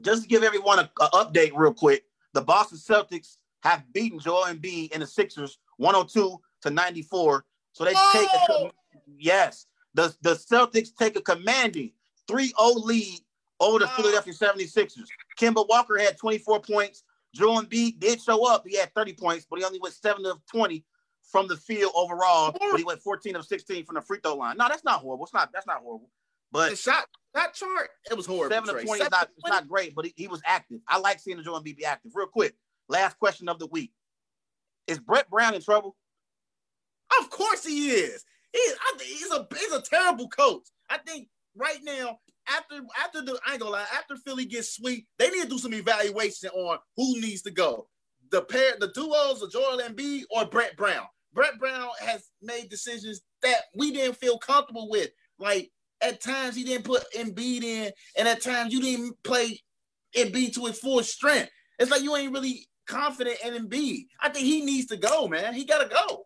just 0.01 0.23
to 0.23 0.27
give 0.27 0.43
everyone 0.43 0.79
a, 0.79 0.89
a 1.01 1.09
update 1.25 1.51
real 1.55 1.73
quick, 1.73 2.03
the 2.33 2.41
Boston 2.41 2.77
Celtics 2.77 3.37
have 3.63 3.83
beaten 3.93 4.19
Joel 4.19 4.45
Embiid 4.45 4.89
and 4.93 5.01
the 5.01 5.07
Sixers 5.07 5.59
102 5.77 6.37
to 6.63 6.69
94. 6.69 7.45
So 7.73 7.83
they 7.85 7.93
take 8.11 8.27
a, 8.27 8.39
Oh! 8.49 8.71
yes, 9.17 9.67
the, 9.95 10.15
the 10.21 10.35
Celtics 10.35 10.95
take 10.95 11.15
a 11.17 11.21
commanding 11.21 11.91
3-0 12.27 12.51
lead 12.83 13.19
over 13.59 13.79
the. 13.79 13.87
Philadelphia 13.87 14.33
76ers. 14.33 15.07
Kemba 15.39 15.67
Walker 15.67 15.97
had 15.97 16.17
24 16.17 16.61
points. 16.61 17.03
Joel 17.33 17.63
Embiid 17.63 17.99
did 17.99 18.21
show 18.21 18.47
up. 18.47 18.65
He 18.67 18.77
had 18.77 18.93
30 18.93 19.13
points, 19.13 19.45
but 19.49 19.59
he 19.59 19.65
only 19.65 19.79
went 19.79 19.93
7 19.93 20.25
of 20.25 20.45
20 20.51 20.85
from 21.31 21.47
the 21.47 21.57
field 21.57 21.91
overall. 21.95 22.51
But 22.51 22.77
he 22.77 22.83
went 22.83 23.01
14 23.01 23.35
of 23.35 23.45
16 23.45 23.85
from 23.85 23.95
the 23.95 24.01
free 24.01 24.19
throw 24.21 24.35
line. 24.35 24.57
No, 24.57 24.67
that's 24.67 24.83
not 24.83 25.01
horrible. 25.01 25.25
It's 25.25 25.33
not 25.33 25.51
that's 25.53 25.67
not 25.67 25.81
horrible. 25.81 26.09
But 26.51 26.69
The 26.71 26.75
shot 26.75 27.07
that 27.33 27.53
chart, 27.53 27.89
it 28.09 28.15
was 28.15 28.25
horrible. 28.25 28.55
Seven 28.55 28.69
of 28.69 28.75
Trey. 28.75 28.85
twenty 28.85 29.03
is 29.03 29.11
not 29.11 29.29
it's 29.37 29.49
not 29.49 29.67
great, 29.67 29.95
but 29.95 30.05
he, 30.05 30.13
he 30.15 30.27
was 30.27 30.41
active. 30.45 30.79
I 30.87 30.99
like 30.99 31.19
seeing 31.19 31.37
the 31.37 31.43
Joel 31.43 31.61
Embiid 31.61 31.77
be 31.77 31.85
active. 31.85 32.11
Real 32.15 32.27
quick, 32.27 32.55
last 32.87 33.19
question 33.19 33.49
of 33.49 33.59
the 33.59 33.67
week: 33.67 33.91
Is 34.87 34.99
Brett 34.99 35.29
Brown 35.29 35.53
in 35.53 35.61
trouble? 35.61 35.97
Of 37.19 37.29
course 37.29 37.65
he 37.65 37.89
is. 37.89 38.23
He, 38.55 38.61
I 38.61 38.97
think 38.97 39.09
he's 39.09 39.31
a 39.31 39.47
he's 39.59 39.71
a 39.73 39.81
terrible 39.81 40.29
coach. 40.29 40.63
I 40.89 40.97
think 40.99 41.27
right 41.57 41.79
now, 41.83 42.19
after 42.47 42.75
after 43.03 43.21
the 43.21 43.37
I 43.45 43.53
ain't 43.53 43.59
gonna 43.59 43.73
lie, 43.73 43.85
after 43.93 44.15
Philly 44.15 44.45
gets 44.45 44.73
sweet, 44.73 45.05
they 45.19 45.29
need 45.29 45.43
to 45.43 45.49
do 45.49 45.59
some 45.59 45.73
evaluation 45.73 46.49
on 46.51 46.77
who 46.95 47.19
needs 47.19 47.41
to 47.41 47.51
go. 47.51 47.87
The 48.31 48.43
pair, 48.43 48.75
the 48.79 48.93
duos 48.93 49.41
of 49.41 49.51
Joel 49.51 49.81
Embiid 49.81 50.23
or 50.29 50.45
Brett 50.45 50.77
Brown. 50.77 51.05
Brett 51.33 51.59
Brown 51.59 51.89
has 51.99 52.29
made 52.41 52.69
decisions 52.69 53.21
that 53.41 53.63
we 53.75 53.91
didn't 53.91 54.15
feel 54.15 54.37
comfortable 54.37 54.89
with. 54.89 55.09
Like 55.37 55.69
at 56.01 56.21
times 56.21 56.55
he 56.55 56.63
didn't 56.63 56.85
put 56.85 57.03
Embiid 57.13 57.63
in, 57.63 57.91
and 58.17 58.27
at 58.27 58.41
times 58.41 58.71
you 58.73 58.81
didn't 58.81 59.21
play 59.23 59.59
Embiid 60.15 60.53
to 60.53 60.67
his 60.67 60.79
full 60.79 61.03
strength. 61.03 61.51
It's 61.77 61.91
like 61.91 62.03
you 62.03 62.15
ain't 62.15 62.31
really 62.31 62.69
confident 62.87 63.37
in 63.43 63.53
Embiid. 63.53 64.05
I 64.21 64.29
think 64.29 64.45
he 64.45 64.63
needs 64.63 64.87
to 64.87 64.97
go, 64.97 65.27
man. 65.27 65.53
He 65.53 65.65
gotta 65.65 65.89
go. 65.89 66.25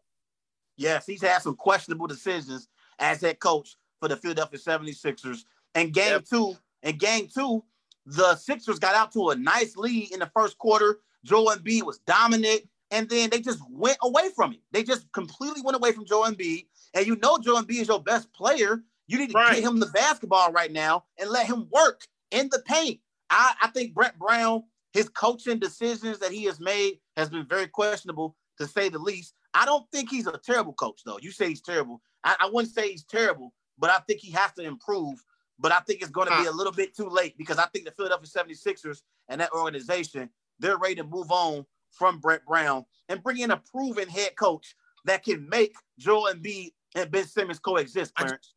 Yes, 0.80 1.06
he's 1.06 1.22
had 1.22 1.41
some 1.41 1.56
questionable 1.56 2.07
decisions 2.07 2.69
as 2.99 3.19
head 3.22 3.39
coach 3.39 3.76
for 3.99 4.07
the 4.07 4.15
Philadelphia 4.15 4.57
76ers. 4.60 5.43
And 5.76 5.93
game 5.93 6.11
Yep. 6.14 6.26
two, 6.26 6.56
in 6.84 6.97
game 6.97 7.27
two, 7.27 7.64
the 8.06 8.35
Sixers 8.38 8.80
got 8.80 8.95
out 8.95 9.11
to 9.11 9.30
a 9.30 9.35
nice 9.35 9.76
lead 9.76 10.11
in 10.14 10.19
the 10.19 10.31
first 10.34 10.57
quarter. 10.57 11.01
Joel 11.26 11.53
Embiid 11.56 11.84
was 11.84 11.99
dominant, 11.99 12.61
and 12.91 13.10
then 13.10 13.30
they 13.30 13.41
just 13.41 13.60
went 13.69 13.97
away 14.01 14.30
from 14.35 14.53
him. 14.53 14.61
They 14.72 14.84
just 14.84 15.11
completely 15.11 15.61
went 15.61 15.76
away 15.76 15.91
from 15.91 16.06
Joel 16.06 16.31
Embiid. 16.31 16.68
And 16.93 17.06
you 17.06 17.18
know 17.18 17.38
Joel 17.38 17.61
Embiid 17.64 17.81
is 17.81 17.88
your 17.89 18.01
best 18.01 18.31
player. 18.31 18.81
You 19.07 19.18
need 19.19 19.31
to 19.31 19.34
Right. 19.38 19.56
get 19.56 19.64
him 19.64 19.80
the 19.80 19.88
basketball 19.88 20.51
right 20.53 20.72
now 20.72 21.03
and 21.18 21.30
let 21.30 21.45
him 21.45 21.68
work 21.72 22.07
in 22.31 22.47
the 22.49 22.60
paint. 22.60 23.01
I, 23.30 23.53
I 23.61 23.68
think 23.68 23.93
Brett 23.93 24.18
Brown, 24.18 24.64
his 24.93 25.10
coaching 25.10 25.60
decisions 25.60 26.19
that 26.19 26.31
he 26.31 26.45
has 26.45 26.60
made 26.61 26.99
has 27.18 27.30
been 27.30 27.45
very 27.45 27.68
questionable 27.68 28.38
to 28.60 28.65
say 28.65 28.88
the 28.89 28.97
least. 28.97 29.34
I 29.54 29.66
don't 29.66 29.90
think 29.92 30.10
he's 30.10 30.28
a 30.28 30.38
terrible 30.38 30.74
coach, 30.74 31.02
though. 31.06 31.20
You 31.22 31.32
say 31.32 31.50
he's 31.50 31.62
terrible. 31.62 32.02
I, 32.24 32.36
I 32.40 32.50
wouldn't 32.52 32.74
say 32.74 32.92
he's 32.92 33.04
terrible, 33.04 33.54
but 33.78 33.90
I 33.90 34.00
think 34.00 34.20
he 34.20 34.32
has 34.32 34.52
to 34.54 34.64
improve. 34.64 35.24
But 35.58 35.72
I 35.74 35.80
think 35.80 36.02
it's 36.02 36.12
going 36.12 36.30
to 36.30 36.38
be 36.38 36.46
a 36.48 36.52
little 36.52 36.72
bit 36.72 36.96
too 36.96 37.10
late 37.10 37.38
because 37.38 37.58
I 37.58 37.66
think 37.66 37.84
the 37.86 37.92
Philadelphia 37.92 38.28
76ers 38.28 39.02
and 39.28 39.42
that 39.42 39.52
organization, 39.52 40.30
they're 40.60 40.78
ready 40.78 40.96
to 40.96 41.04
move 41.04 41.32
on 41.32 41.66
from 41.92 42.20
Brett 42.20 42.46
Brown 42.46 42.86
and 43.10 43.22
bring 43.22 43.40
in 43.40 43.52
a 43.52 43.58
proven 43.58 44.08
head 44.08 44.36
coach 44.38 44.76
that 45.06 45.24
can 45.24 45.50
make 45.50 45.76
Joel 45.98 46.34
Embiid 46.34 46.72
and 46.96 47.12
Ben 47.12 47.26
Simmons 47.26 47.60
coexist, 47.60 48.14
I- 48.16 48.22
Clarence. 48.22 48.54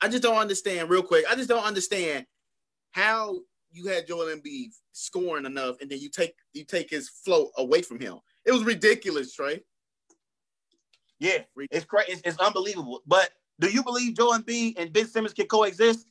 I 0.00 0.08
just 0.08 0.22
don't 0.22 0.36
understand 0.36 0.90
real 0.90 1.02
quick. 1.02 1.24
I 1.30 1.34
just 1.34 1.48
don't 1.48 1.64
understand 1.64 2.26
how 2.90 3.38
you 3.70 3.86
had 3.86 4.06
Joel 4.06 4.34
Embiid 4.34 4.70
scoring 4.92 5.46
enough 5.46 5.76
and 5.80 5.90
then 5.90 5.98
you 5.98 6.10
take 6.10 6.34
you 6.52 6.64
take 6.64 6.90
his 6.90 7.08
flow 7.08 7.50
away 7.56 7.82
from 7.82 8.00
him. 8.00 8.18
It 8.44 8.52
was 8.52 8.64
ridiculous, 8.64 9.32
Trey. 9.34 9.62
Yeah, 11.20 11.38
it's 11.70 11.84
crazy. 11.84 12.12
It's, 12.12 12.22
it's 12.24 12.38
unbelievable. 12.38 13.02
But 13.06 13.30
do 13.60 13.68
you 13.68 13.82
believe 13.82 14.16
Joel 14.16 14.38
Embiid 14.38 14.74
and 14.78 14.92
Ben 14.92 15.06
Simmons 15.06 15.32
can 15.32 15.46
coexist? 15.46 16.06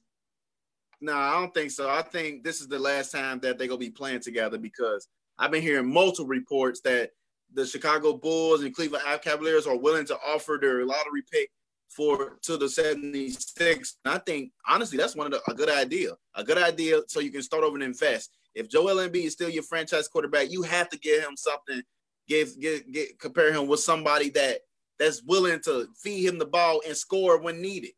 No, 1.01 1.13
I 1.13 1.33
don't 1.33 1.53
think 1.53 1.71
so. 1.71 1.89
I 1.89 2.01
think 2.01 2.43
this 2.43 2.61
is 2.61 2.67
the 2.67 2.79
last 2.79 3.11
time 3.11 3.39
that 3.41 3.57
they're 3.57 3.67
gonna 3.67 3.77
be 3.77 3.89
playing 3.89 4.21
together 4.21 4.57
because 4.57 5.07
I've 5.37 5.51
been 5.51 5.61
hearing 5.61 5.91
multiple 5.91 6.27
reports 6.27 6.79
that 6.81 7.11
the 7.53 7.65
Chicago 7.65 8.13
Bulls 8.13 8.63
and 8.63 8.73
Cleveland 8.73 9.03
Cavaliers 9.21 9.67
are 9.67 9.77
willing 9.77 10.05
to 10.05 10.17
offer 10.25 10.57
their 10.59 10.85
lottery 10.85 11.23
pick 11.31 11.49
for 11.89 12.39
to 12.43 12.57
the 12.57 12.67
76. 12.67 13.97
And 14.05 14.13
I 14.13 14.17
think 14.19 14.51
honestly 14.67 14.97
that's 14.97 15.15
one 15.15 15.27
of 15.27 15.33
the 15.33 15.51
a 15.51 15.53
good 15.53 15.69
idea. 15.69 16.11
A 16.35 16.43
good 16.43 16.57
idea 16.57 17.01
so 17.07 17.19
you 17.19 17.31
can 17.31 17.43
start 17.43 17.63
over 17.63 17.75
and 17.75 17.83
invest. 17.83 18.31
If 18.55 18.69
Joel 18.69 19.07
Embiid 19.07 19.25
is 19.25 19.33
still 19.33 19.49
your 19.49 19.63
franchise 19.63 20.07
quarterback, 20.07 20.51
you 20.51 20.61
have 20.63 20.89
to 20.89 20.99
give 20.99 21.23
him 21.23 21.35
something, 21.35 21.81
give 22.27 22.59
get 22.59 22.91
get 22.91 23.19
compare 23.19 23.53
him 23.53 23.67
with 23.67 23.79
somebody 23.79 24.29
that 24.31 24.59
that's 24.99 25.23
willing 25.23 25.59
to 25.61 25.87
feed 25.95 26.25
him 26.27 26.37
the 26.37 26.45
ball 26.45 26.81
and 26.87 26.95
score 26.95 27.39
when 27.39 27.61
needed. 27.61 27.91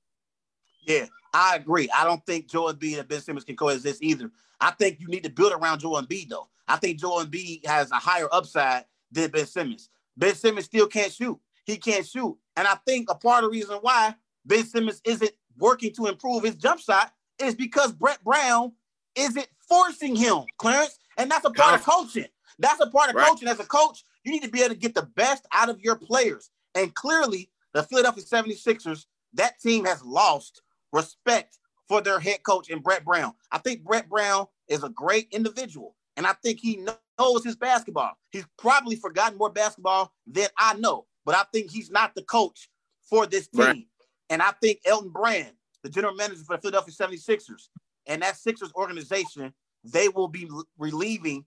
Yeah, 0.85 1.05
I 1.33 1.55
agree. 1.55 1.89
I 1.95 2.03
don't 2.03 2.25
think 2.25 2.49
Joel 2.49 2.73
Embiid 2.73 2.99
and 2.99 3.07
Ben 3.07 3.21
Simmons 3.21 3.43
can 3.45 3.55
coexist 3.55 4.03
either. 4.03 4.31
I 4.61 4.71
think 4.71 4.99
you 4.99 5.07
need 5.07 5.23
to 5.23 5.29
build 5.29 5.53
around 5.53 5.79
Joel 5.79 6.01
Embiid, 6.01 6.29
though. 6.29 6.47
I 6.67 6.77
think 6.77 6.99
Joel 6.99 7.25
Embiid 7.25 7.65
has 7.65 7.91
a 7.91 7.95
higher 7.95 8.27
upside 8.31 8.85
than 9.11 9.31
Ben 9.31 9.45
Simmons. 9.45 9.89
Ben 10.17 10.35
Simmons 10.35 10.65
still 10.65 10.87
can't 10.87 11.11
shoot. 11.11 11.39
He 11.65 11.77
can't 11.77 12.05
shoot. 12.05 12.37
And 12.55 12.67
I 12.67 12.75
think 12.87 13.09
a 13.09 13.15
part 13.15 13.43
of 13.43 13.51
the 13.51 13.57
reason 13.57 13.77
why 13.81 14.15
Ben 14.45 14.63
Simmons 14.65 15.01
isn't 15.03 15.31
working 15.57 15.91
to 15.93 16.07
improve 16.07 16.43
his 16.43 16.55
jump 16.55 16.79
shot 16.79 17.11
is 17.39 17.55
because 17.55 17.91
Brett 17.91 18.23
Brown 18.23 18.71
isn't 19.15 19.47
forcing 19.67 20.15
him, 20.15 20.43
Clarence. 20.57 20.97
And 21.17 21.29
that's 21.29 21.45
a 21.45 21.49
part 21.49 21.75
of 21.79 21.85
coaching. 21.85 22.27
That's 22.59 22.79
a 22.79 22.89
part 22.89 23.09
of 23.09 23.15
Right. 23.15 23.27
coaching. 23.27 23.47
As 23.47 23.59
a 23.59 23.65
coach, 23.65 24.03
you 24.23 24.31
need 24.31 24.43
to 24.43 24.49
be 24.49 24.61
able 24.61 24.73
to 24.73 24.79
get 24.79 24.95
the 24.95 25.03
best 25.03 25.45
out 25.51 25.69
of 25.69 25.79
your 25.81 25.95
players. 25.95 26.49
And 26.75 26.93
clearly, 26.93 27.49
the 27.73 27.83
Philadelphia 27.83 28.23
76ers, 28.23 29.05
that 29.33 29.59
team 29.59 29.85
has 29.85 30.03
lost 30.03 30.61
respect 30.91 31.57
for 31.87 32.01
their 32.01 32.19
head 32.19 32.43
coach 32.43 32.69
and 32.69 32.83
Brett 32.83 33.05
Brown. 33.05 33.33
I 33.51 33.57
think 33.57 33.83
Brett 33.83 34.09
Brown 34.09 34.47
is 34.67 34.83
a 34.83 34.89
great 34.89 35.27
individual, 35.31 35.95
and 36.17 36.25
I 36.25 36.33
think 36.43 36.59
he 36.59 36.85
knows 37.19 37.43
his 37.43 37.55
basketball. 37.55 38.11
He's 38.31 38.45
probably 38.57 38.95
forgotten 38.95 39.37
more 39.37 39.51
basketball 39.51 40.13
than 40.27 40.47
I 40.57 40.75
know, 40.75 41.05
but 41.25 41.35
I 41.35 41.43
think 41.53 41.71
he's 41.71 41.91
not 41.91 42.15
the 42.15 42.23
coach 42.23 42.69
for 43.09 43.25
this 43.25 43.47
team. 43.47 43.61
Right. 43.61 43.87
And 44.29 44.41
I 44.41 44.51
think 44.61 44.79
Elton 44.85 45.09
Brand, 45.09 45.51
the 45.83 45.89
general 45.89 46.15
manager 46.15 46.43
for 46.43 46.55
the 46.55 46.61
Philadelphia 46.61 46.93
76ers, 46.93 47.69
and 48.07 48.21
that 48.21 48.37
Sixers 48.37 48.71
organization, 48.73 49.53
they 49.83 50.09
will 50.09 50.27
be 50.27 50.49
relieving 50.77 51.45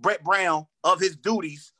Brett 0.00 0.22
Brown 0.22 0.66
of 0.84 1.00
his 1.00 1.16
duties 1.16 1.72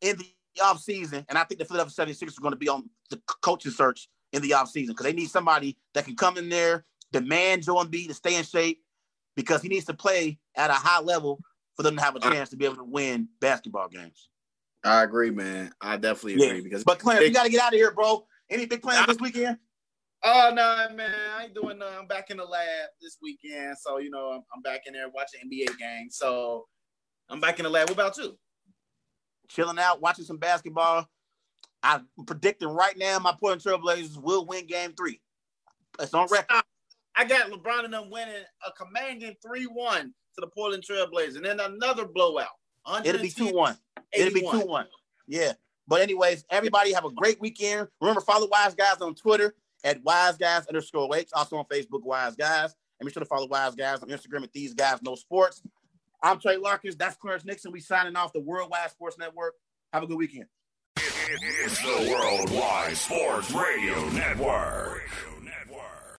in 0.00 0.16
the 0.16 0.26
offseason. 0.60 1.24
And 1.28 1.36
I 1.36 1.44
think 1.44 1.58
the 1.58 1.64
Philadelphia 1.64 2.06
76ers 2.06 2.38
are 2.38 2.42
going 2.42 2.52
to 2.52 2.58
be 2.58 2.68
on 2.68 2.88
the 3.10 3.20
coaching 3.42 3.72
search 3.72 4.08
in 4.32 4.42
the 4.42 4.50
offseason 4.50 4.88
because 4.88 5.04
they 5.04 5.12
need 5.12 5.30
somebody 5.30 5.76
that 5.94 6.04
can 6.04 6.16
come 6.16 6.36
in 6.36 6.48
there, 6.48 6.84
demand 7.12 7.64
Joe 7.64 7.76
Embiid 7.76 8.08
to 8.08 8.14
stay 8.14 8.36
in 8.36 8.44
shape 8.44 8.80
because 9.36 9.62
he 9.62 9.68
needs 9.68 9.86
to 9.86 9.94
play 9.94 10.38
at 10.56 10.70
a 10.70 10.74
high 10.74 11.00
level 11.00 11.40
for 11.76 11.82
them 11.82 11.96
to 11.96 12.02
have 12.02 12.16
a 12.16 12.18
uh, 12.18 12.30
chance 12.30 12.50
to 12.50 12.56
be 12.56 12.64
able 12.64 12.76
to 12.76 12.84
win 12.84 13.28
basketball 13.40 13.88
games. 13.88 14.28
I 14.84 15.02
agree, 15.02 15.30
man. 15.30 15.72
I 15.80 15.96
definitely 15.96 16.34
agree 16.34 16.58
yeah. 16.58 16.62
because 16.62 16.84
but 16.84 16.98
Clarence, 16.98 17.26
you 17.26 17.34
got 17.34 17.44
to 17.44 17.50
get 17.50 17.60
out 17.60 17.72
of 17.72 17.78
here, 17.78 17.92
bro. 17.92 18.26
Any 18.48 18.66
big 18.66 18.82
plans 18.82 19.06
this 19.06 19.20
weekend? 19.20 19.58
Oh 20.22 20.50
no, 20.54 20.94
man! 20.94 21.14
I 21.38 21.44
ain't 21.44 21.54
doing 21.54 21.78
nothing. 21.78 21.96
I'm 21.98 22.06
back 22.06 22.30
in 22.30 22.36
the 22.36 22.44
lab 22.44 22.90
this 23.00 23.16
weekend, 23.22 23.76
so 23.78 23.98
you 23.98 24.10
know 24.10 24.32
I'm, 24.32 24.42
I'm 24.54 24.60
back 24.62 24.82
in 24.86 24.92
there 24.92 25.08
watching 25.08 25.40
NBA 25.48 25.78
games. 25.78 26.16
So 26.16 26.66
I'm 27.30 27.40
back 27.40 27.58
in 27.58 27.64
the 27.64 27.70
lab. 27.70 27.88
What 27.88 27.94
about 27.94 28.18
you? 28.18 28.36
Chilling 29.50 29.78
out, 29.78 30.00
watching 30.00 30.24
some 30.24 30.38
basketball. 30.38 31.08
I'm 31.82 32.06
predicting 32.26 32.68
right 32.68 32.96
now 32.96 33.18
my 33.18 33.34
Portland 33.38 33.62
Trailblazers 33.62 34.16
will 34.16 34.46
win 34.46 34.66
Game 34.66 34.92
Three. 34.92 35.20
It's 35.98 36.14
on 36.14 36.28
record. 36.30 36.62
I 37.16 37.24
got 37.24 37.50
LeBron 37.50 37.84
and 37.84 37.92
them 37.92 38.10
winning 38.10 38.44
a 38.66 38.72
commanding 38.72 39.34
three-one 39.44 40.14
to 40.34 40.40
the 40.40 40.46
Portland 40.46 40.84
Trailblazers, 40.88 41.36
and 41.36 41.44
then 41.44 41.58
another 41.58 42.06
blowout. 42.06 42.48
It'll 43.04 43.20
be 43.20 43.30
two-one. 43.30 43.76
It'll 44.12 44.32
be 44.32 44.40
two-one. 44.40 44.86
Yeah. 45.26 45.52
But 45.88 46.02
anyways, 46.02 46.44
everybody 46.50 46.92
have 46.92 47.04
a 47.04 47.10
great 47.10 47.40
weekend. 47.40 47.88
Remember, 48.00 48.20
follow 48.20 48.46
Wise 48.48 48.74
Guys 48.74 48.98
on 49.00 49.14
Twitter 49.16 49.54
at 49.82 50.02
Wise 50.04 50.36
Guys 50.36 50.66
underscore 50.66 51.14
H. 51.16 51.30
Also 51.32 51.56
on 51.56 51.64
Facebook, 51.64 52.04
Wise 52.04 52.36
Guys. 52.36 52.74
And 53.00 53.06
be 53.06 53.12
sure 53.12 53.20
to 53.20 53.26
follow 53.26 53.48
Wise 53.48 53.74
Guys 53.74 54.00
on 54.00 54.08
Instagram 54.08 54.44
at 54.44 54.52
These 54.52 54.74
Guys 54.74 55.02
Know 55.02 55.16
Sports. 55.16 55.62
I'm 56.22 56.38
Trey 56.38 56.56
Larkins. 56.56 56.96
That's 56.96 57.16
Clarence 57.16 57.44
Nixon. 57.44 57.72
We 57.72 57.80
signing 57.80 58.16
off 58.16 58.32
the 58.32 58.40
Worldwide 58.40 58.90
Sports 58.90 59.18
Network. 59.18 59.54
Have 59.92 60.02
a 60.02 60.06
good 60.06 60.18
weekend. 60.18 60.46
It's 60.96 61.80
the 61.82 62.10
Worldwide 62.12 62.96
Sports 62.96 63.50
Radio 63.52 64.08
Network. 64.10 65.02